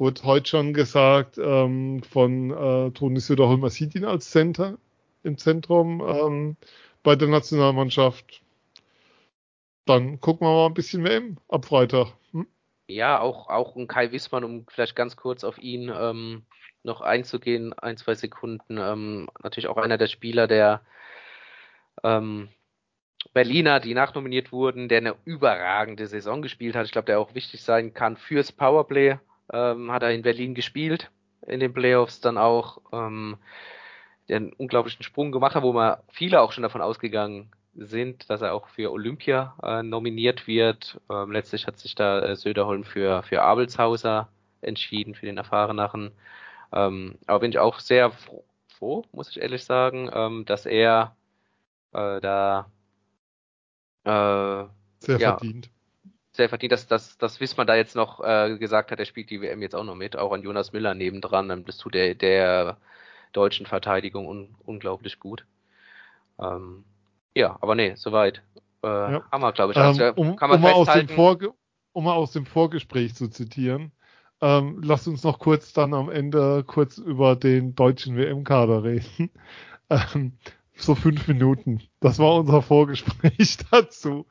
wurde 0.00 0.22
heute 0.24 0.48
schon 0.48 0.72
gesagt, 0.72 1.36
ähm, 1.38 2.02
von 2.02 2.50
äh, 2.50 2.90
Toni 2.92 3.20
Söderholm, 3.20 3.60
man 3.60 3.70
sieht 3.70 3.94
ihn 3.94 4.06
als 4.06 4.30
Center 4.30 4.78
im 5.22 5.36
Zentrum, 5.36 6.00
ähm, 6.00 6.56
bei 7.02 7.16
der 7.16 7.28
Nationalmannschaft. 7.28 8.40
Dann 9.84 10.18
gucken 10.20 10.46
wir 10.46 10.52
mal 10.54 10.66
ein 10.66 10.74
bisschen 10.74 11.04
WM 11.04 11.36
ab 11.48 11.66
Freitag. 11.66 12.14
Hm? 12.32 12.46
Ja, 12.88 13.20
auch, 13.20 13.50
auch 13.50 13.76
ein 13.76 13.88
Kai 13.88 14.10
Wissmann, 14.10 14.42
um 14.42 14.66
vielleicht 14.68 14.96
ganz 14.96 15.16
kurz 15.16 15.44
auf 15.44 15.58
ihn 15.58 15.92
ähm, 15.94 16.44
noch 16.82 17.02
einzugehen, 17.02 17.74
ein, 17.74 17.98
zwei 17.98 18.14
Sekunden. 18.14 18.78
Ähm, 18.78 19.28
natürlich 19.42 19.68
auch 19.68 19.76
einer 19.76 19.98
der 19.98 20.06
Spieler, 20.06 20.46
der 20.46 20.80
ähm, 22.02 22.48
Berliner, 23.34 23.80
die 23.80 23.92
nachnominiert 23.92 24.50
wurden, 24.50 24.88
der 24.88 24.98
eine 24.98 25.16
überragende 25.26 26.06
Saison 26.06 26.40
gespielt 26.40 26.74
hat. 26.74 26.86
Ich 26.86 26.92
glaube, 26.92 27.04
der 27.04 27.20
auch 27.20 27.34
wichtig 27.34 27.62
sein 27.62 27.92
kann 27.92 28.16
fürs 28.16 28.50
Powerplay. 28.50 29.18
Ähm, 29.52 29.90
hat 29.90 30.02
er 30.02 30.12
in 30.12 30.22
Berlin 30.22 30.54
gespielt, 30.54 31.10
in 31.46 31.60
den 31.60 31.72
Playoffs 31.72 32.20
dann 32.20 32.38
auch. 32.38 32.80
Ähm, 32.92 33.38
einen 34.34 34.52
unglaublichen 34.52 35.02
Sprung 35.02 35.32
gemacht 35.32 35.54
hat, 35.54 35.62
wo 35.62 35.72
man 35.72 35.96
viele 36.08 36.40
auch 36.40 36.52
schon 36.52 36.62
davon 36.62 36.82
ausgegangen 36.82 37.50
sind, 37.74 38.28
dass 38.28 38.42
er 38.42 38.54
auch 38.54 38.68
für 38.68 38.90
Olympia 38.90 39.54
äh, 39.62 39.82
nominiert 39.82 40.46
wird. 40.46 41.00
Ähm, 41.10 41.32
letztlich 41.32 41.66
hat 41.66 41.78
sich 41.78 41.94
da 41.94 42.20
äh, 42.20 42.36
Söderholm 42.36 42.84
für, 42.84 43.22
für 43.22 43.42
Abelshauser 43.42 44.28
entschieden, 44.60 45.14
für 45.14 45.26
den 45.26 45.36
erfahreneren. 45.36 46.12
Ähm, 46.72 47.16
aber 47.26 47.40
bin 47.40 47.50
ich 47.50 47.58
auch 47.58 47.78
sehr 47.78 48.10
froh, 48.10 48.44
froh 48.68 49.04
muss 49.12 49.30
ich 49.30 49.40
ehrlich 49.40 49.64
sagen, 49.64 50.10
ähm, 50.12 50.44
dass 50.46 50.66
er 50.66 51.16
äh, 51.92 52.20
da 52.20 52.70
äh, 54.04 54.64
sehr 54.98 55.18
ja, 55.18 55.30
verdient. 55.30 55.70
Sehr 56.32 56.48
verdient, 56.48 56.72
dass, 56.72 56.86
dass, 56.86 57.18
dass 57.18 57.40
Wismar 57.40 57.66
da 57.66 57.74
jetzt 57.74 57.96
noch 57.96 58.20
äh, 58.22 58.56
gesagt 58.56 58.92
hat, 58.92 58.98
er 58.98 59.04
spielt 59.04 59.30
die 59.30 59.40
WM 59.40 59.62
jetzt 59.62 59.74
auch 59.74 59.84
noch 59.84 59.96
mit, 59.96 60.16
auch 60.16 60.32
an 60.32 60.42
Jonas 60.42 60.72
Müller 60.72 60.94
nebendran. 60.94 61.64
Das 61.64 61.78
tut 61.78 61.94
der, 61.94 62.14
der 62.14 62.76
deutschen 63.32 63.66
Verteidigung 63.66 64.26
un 64.26 64.54
unglaublich 64.64 65.18
gut. 65.18 65.44
Ähm, 66.40 66.84
ja, 67.34 67.58
aber 67.60 67.74
nee, 67.74 67.94
soweit. 67.96 68.42
äh, 68.82 68.86
ja. 68.86 69.24
wir, 69.32 69.52
glaube 69.52 69.72
ich. 69.72 69.78
Also, 69.78 70.04
ähm, 70.04 70.14
um, 70.14 70.36
kann 70.36 70.50
man 70.50 70.58
um, 70.58 70.62
mal 70.62 70.72
aus 70.72 70.92
dem 70.92 71.08
Vorge 71.08 71.52
um 71.92 72.04
mal 72.04 72.14
aus 72.14 72.32
dem 72.32 72.46
Vorgespräch 72.46 73.14
zu 73.14 73.28
zitieren, 73.28 73.92
ähm, 74.40 74.80
lasst 74.82 75.08
uns 75.08 75.22
noch 75.22 75.38
kurz 75.38 75.72
dann 75.72 75.94
am 75.94 76.10
Ende 76.10 76.64
kurz 76.64 76.98
über 76.98 77.36
den 77.36 77.74
deutschen 77.74 78.16
WM-Kader 78.16 78.84
reden. 78.84 79.30
Ähm, 79.92 80.34
so 80.76 80.94
fünf 80.94 81.26
Minuten. 81.26 81.82
Das 81.98 82.20
war 82.20 82.36
unser 82.36 82.62
Vorgespräch 82.62 83.56
dazu. 83.72 84.28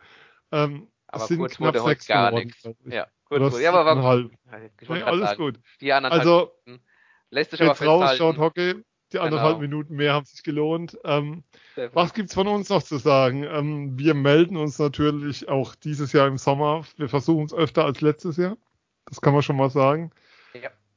Ähm, 0.53 0.87
aber 1.11 1.25
sind 1.25 1.39
kurz 1.39 1.57
knapp 1.57 1.77
sechs 1.77 2.07
gar 2.07 2.31
nichts. 2.31 2.67
Ja, 2.85 3.07
kurz 3.25 3.53
wurde. 3.53 3.63
Ja, 3.63 3.73
aber 3.73 3.85
war 3.85 4.03
halb. 4.03 4.31
Nee, 4.87 5.01
alles 5.01 5.29
sagen, 5.29 5.37
gut. 5.37 5.59
Die 5.81 5.91
also, 5.91 6.51
lässt 7.29 7.51
sich 7.51 7.61
aber 7.61 7.73
raus, 7.85 8.17
schaut 8.17 8.37
Hockey. 8.37 8.75
Die 9.11 9.17
anderthalb 9.17 9.59
genau. 9.59 9.61
Minuten 9.61 9.95
mehr 9.95 10.13
haben 10.13 10.25
sich 10.25 10.43
gelohnt. 10.43 10.97
Ähm, 11.03 11.43
was 11.93 12.13
gibt's 12.13 12.35
von 12.35 12.47
uns 12.47 12.69
noch 12.69 12.83
zu 12.83 12.97
sagen? 12.97 13.43
Ähm, 13.43 13.97
wir 13.97 14.13
melden 14.13 14.55
uns 14.55 14.77
natürlich 14.77 15.49
auch 15.49 15.73
dieses 15.73 16.13
Jahr 16.13 16.27
im 16.27 16.37
Sommer. 16.37 16.83
Wir 16.97 17.09
versuchen 17.09 17.45
es 17.45 17.53
öfter 17.53 17.85
als 17.85 18.01
letztes 18.01 18.37
Jahr. 18.37 18.55
Das 19.05 19.19
kann 19.19 19.33
man 19.33 19.41
schon 19.41 19.55
mal 19.55 19.71
sagen. 19.71 20.11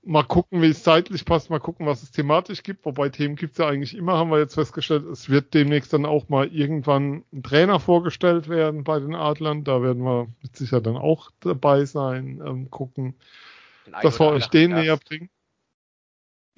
Mal 0.05 0.25
gucken, 0.25 0.63
wie 0.63 0.69
es 0.69 0.83
zeitlich 0.83 1.25
passt. 1.25 1.49
Mal 1.49 1.61
gucken, 1.61 1.87
was 1.87 2.03
es 2.03 2.11
thematisch 2.11 2.65
gibt. 2.65 2.85
Wobei 2.85 3.09
Themen 3.09 3.37
gibt's 3.37 3.59
ja 3.59 3.69
eigentlich 3.69 3.97
immer, 3.97 4.19
haben 4.19 4.31
wir 4.31 4.39
jetzt 4.39 4.55
festgestellt. 4.55 5.05
Es 5.05 5.31
wird 5.31 5.55
demnächst 5.55 5.93
dann 5.93 6.07
auch 6.07 6.29
mal 6.29 6.49
irgendwann 6.49 7.25
ein 7.33 7.43
Trainer 7.45 7.79
vorgestellt 7.79 8.49
werden 8.49 8.83
bei 8.83 8.99
den 8.99 9.15
Adlern. 9.15 9.63
Da 9.63 9.81
werden 9.81 10.03
wir 10.03 10.27
mit 10.43 10.57
Sicherheit 10.57 10.87
dann 10.87 10.97
auch 10.97 11.31
dabei 11.39 11.85
sein. 11.85 12.43
Ähm, 12.45 12.71
gucken, 12.71 13.15
dass 14.03 14.19
wir 14.19 14.27
euch 14.27 14.49
den 14.49 14.73
näher 14.73 14.97
bringen. 14.97 15.31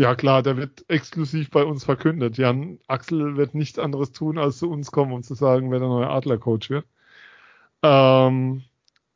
Ja 0.00 0.14
klar, 0.16 0.42
der 0.42 0.56
wird 0.56 0.84
exklusiv 0.88 1.50
bei 1.50 1.62
uns 1.64 1.84
verkündet. 1.84 2.36
Jan 2.36 2.80
Axel 2.88 3.36
wird 3.36 3.54
nichts 3.54 3.78
anderes 3.78 4.10
tun, 4.10 4.38
als 4.38 4.58
zu 4.58 4.70
uns 4.70 4.90
kommen 4.90 5.12
und 5.12 5.24
zu 5.24 5.34
sagen, 5.34 5.70
wer 5.70 5.78
der 5.78 5.88
neue 5.88 6.08
Adler-Coach 6.08 6.70
wird. 6.70 6.86
Ähm, 7.82 8.64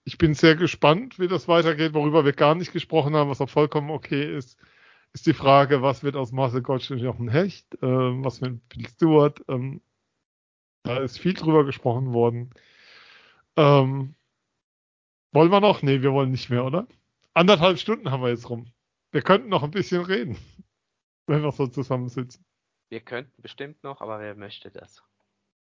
ich 0.09 0.17
bin 0.17 0.33
sehr 0.33 0.57
gespannt, 0.57 1.19
wie 1.19 1.29
das 1.29 1.49
weitergeht. 1.49 1.93
Worüber 1.93 2.25
wir 2.25 2.33
gar 2.33 2.55
nicht 2.55 2.73
gesprochen 2.73 3.15
haben, 3.15 3.29
was 3.29 3.43
auch 3.43 3.51
vollkommen 3.51 3.91
okay 3.91 4.35
ist, 4.35 4.59
ist 5.13 5.27
die 5.27 5.35
Frage, 5.35 5.83
was 5.83 6.03
wird 6.03 6.17
aus 6.17 6.33
Marcel 6.33 6.63
Gottsch 6.63 6.91
und 6.91 6.97
Jochen 6.97 7.29
Hecht, 7.29 7.75
äh, 7.83 7.87
was 8.25 8.41
mit 8.41 8.67
Bill 8.71 8.89
Stewart. 8.89 9.45
Ähm, 9.49 9.83
da 10.83 10.97
ist 11.01 11.19
viel 11.19 11.35
drüber 11.35 11.67
gesprochen 11.67 12.15
worden. 12.15 12.49
Ähm, 13.57 14.15
wollen 15.33 15.51
wir 15.51 15.61
noch? 15.61 15.83
Nee, 15.83 16.01
wir 16.01 16.15
wollen 16.15 16.31
nicht 16.31 16.49
mehr, 16.49 16.65
oder? 16.65 16.89
Anderthalb 17.35 17.79
Stunden 17.79 18.11
haben 18.11 18.23
wir 18.23 18.31
jetzt 18.31 18.49
rum. 18.49 18.73
Wir 19.13 19.21
könnten 19.21 19.51
noch 19.51 19.63
ein 19.63 19.73
bisschen 19.73 20.07
reden 20.07 20.39
wenn 21.27 21.43
wir 21.43 21.53
so 21.53 21.67
zusammensitzen. 21.67 22.47
Wir 22.89 23.01
könnten 23.01 23.43
bestimmt 23.43 23.83
noch, 23.85 24.01
aber 24.01 24.21
wer 24.21 24.35
möchte 24.35 24.71
das? 24.71 25.03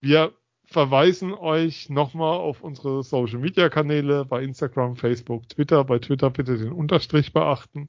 Wir 0.00 0.32
verweisen 0.73 1.35
euch 1.35 1.89
nochmal 1.89 2.39
auf 2.39 2.62
unsere 2.62 3.03
Social 3.03 3.39
Media 3.39 3.69
Kanäle 3.69 4.24
bei 4.24 4.43
Instagram, 4.43 4.97
Facebook, 4.97 5.49
Twitter. 5.49 5.85
Bei 5.85 5.99
Twitter 5.99 6.31
bitte 6.31 6.59
den 6.59 6.73
Unterstrich 6.73 7.32
beachten. 7.32 7.89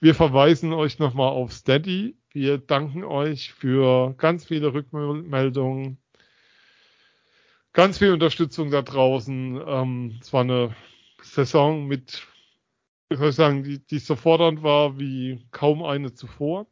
Wir 0.00 0.14
verweisen 0.14 0.72
euch 0.72 0.98
nochmal 0.98 1.30
auf 1.30 1.52
Steady. 1.52 2.16
Wir 2.32 2.58
danken 2.58 3.02
euch 3.04 3.52
für 3.52 4.14
ganz 4.18 4.44
viele 4.44 4.72
Rückmeldungen, 4.72 5.98
ganz 7.72 7.98
viel 7.98 8.12
Unterstützung 8.12 8.70
da 8.70 8.82
draußen. 8.82 9.60
Ähm, 9.66 10.18
es 10.20 10.32
war 10.32 10.42
eine 10.42 10.76
Saison 11.22 11.86
mit, 11.86 12.26
wie 13.08 13.16
soll 13.16 13.30
ich 13.30 13.34
sagen, 13.34 13.64
die, 13.64 13.84
die 13.84 13.98
so 13.98 14.14
fordernd 14.14 14.62
war 14.62 14.98
wie 14.98 15.44
kaum 15.50 15.82
eine 15.82 16.14
zuvor 16.14 16.66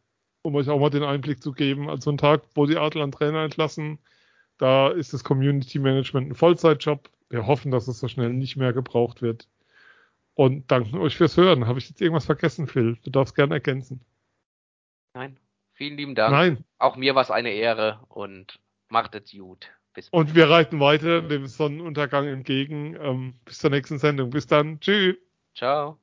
um 0.47 0.55
euch 0.55 0.69
auch 0.69 0.79
mal 0.79 0.91
den 0.91 1.03
Einblick 1.03 1.43
zu 1.43 1.53
geben. 1.53 1.91
Also 1.91 2.11
ein 2.11 2.19
Tag, 2.19 2.43
wo 2.55 2.67
die 2.67 2.77
Adler 2.77 3.03
einen 3.03 3.13
Trainer 3.13 3.43
entlassen, 3.43 3.99
da 4.59 4.89
ist 4.89 5.13
das 5.13 5.25
Community 5.25 5.79
Management 5.79 6.31
ein 6.31 6.35
Vollzeitjob. 6.35 7.11
Wir 7.29 7.47
hoffen, 7.47 7.71
dass 7.71 7.89
es 7.89 7.99
so 7.99 8.09
schnell 8.09 8.31
nicht 8.31 8.57
mehr 8.57 8.73
gebraucht 8.73 9.23
wird. 9.23 9.49
Und 10.35 10.71
danken 10.71 10.99
euch 10.99 11.17
fürs 11.17 11.37
Hören. 11.37 11.67
Habe 11.67 11.79
ich 11.79 11.89
jetzt 11.89 12.01
irgendwas 12.01 12.27
vergessen, 12.27 12.67
Phil? 12.67 12.99
Du 13.03 13.11
darfst 13.11 13.35
gerne 13.35 13.55
ergänzen. 13.55 14.01
Nein. 15.15 15.39
Vielen 15.73 15.97
lieben 15.97 16.15
Dank. 16.15 16.33
Nein. 16.33 16.65
Auch 16.79 16.97
mir 16.97 17.15
war 17.15 17.23
es 17.23 17.31
eine 17.31 17.51
Ehre 17.51 18.01
und 18.09 18.61
macht 18.89 19.15
es 19.15 19.31
gut. 19.33 19.71
Bis 19.95 20.09
und 20.11 20.35
wir 20.35 20.49
reiten 20.51 20.79
weiter 20.79 21.23
dem 21.23 21.47
Sonnenuntergang 21.47 22.27
entgegen. 22.27 22.97
Ähm, 23.01 23.35
bis 23.45 23.59
zur 23.59 23.71
nächsten 23.71 23.99
Sendung. 23.99 24.31
Bis 24.31 24.47
dann. 24.47 24.79
Tschüss. 24.81 25.17
Ciao. 25.55 25.99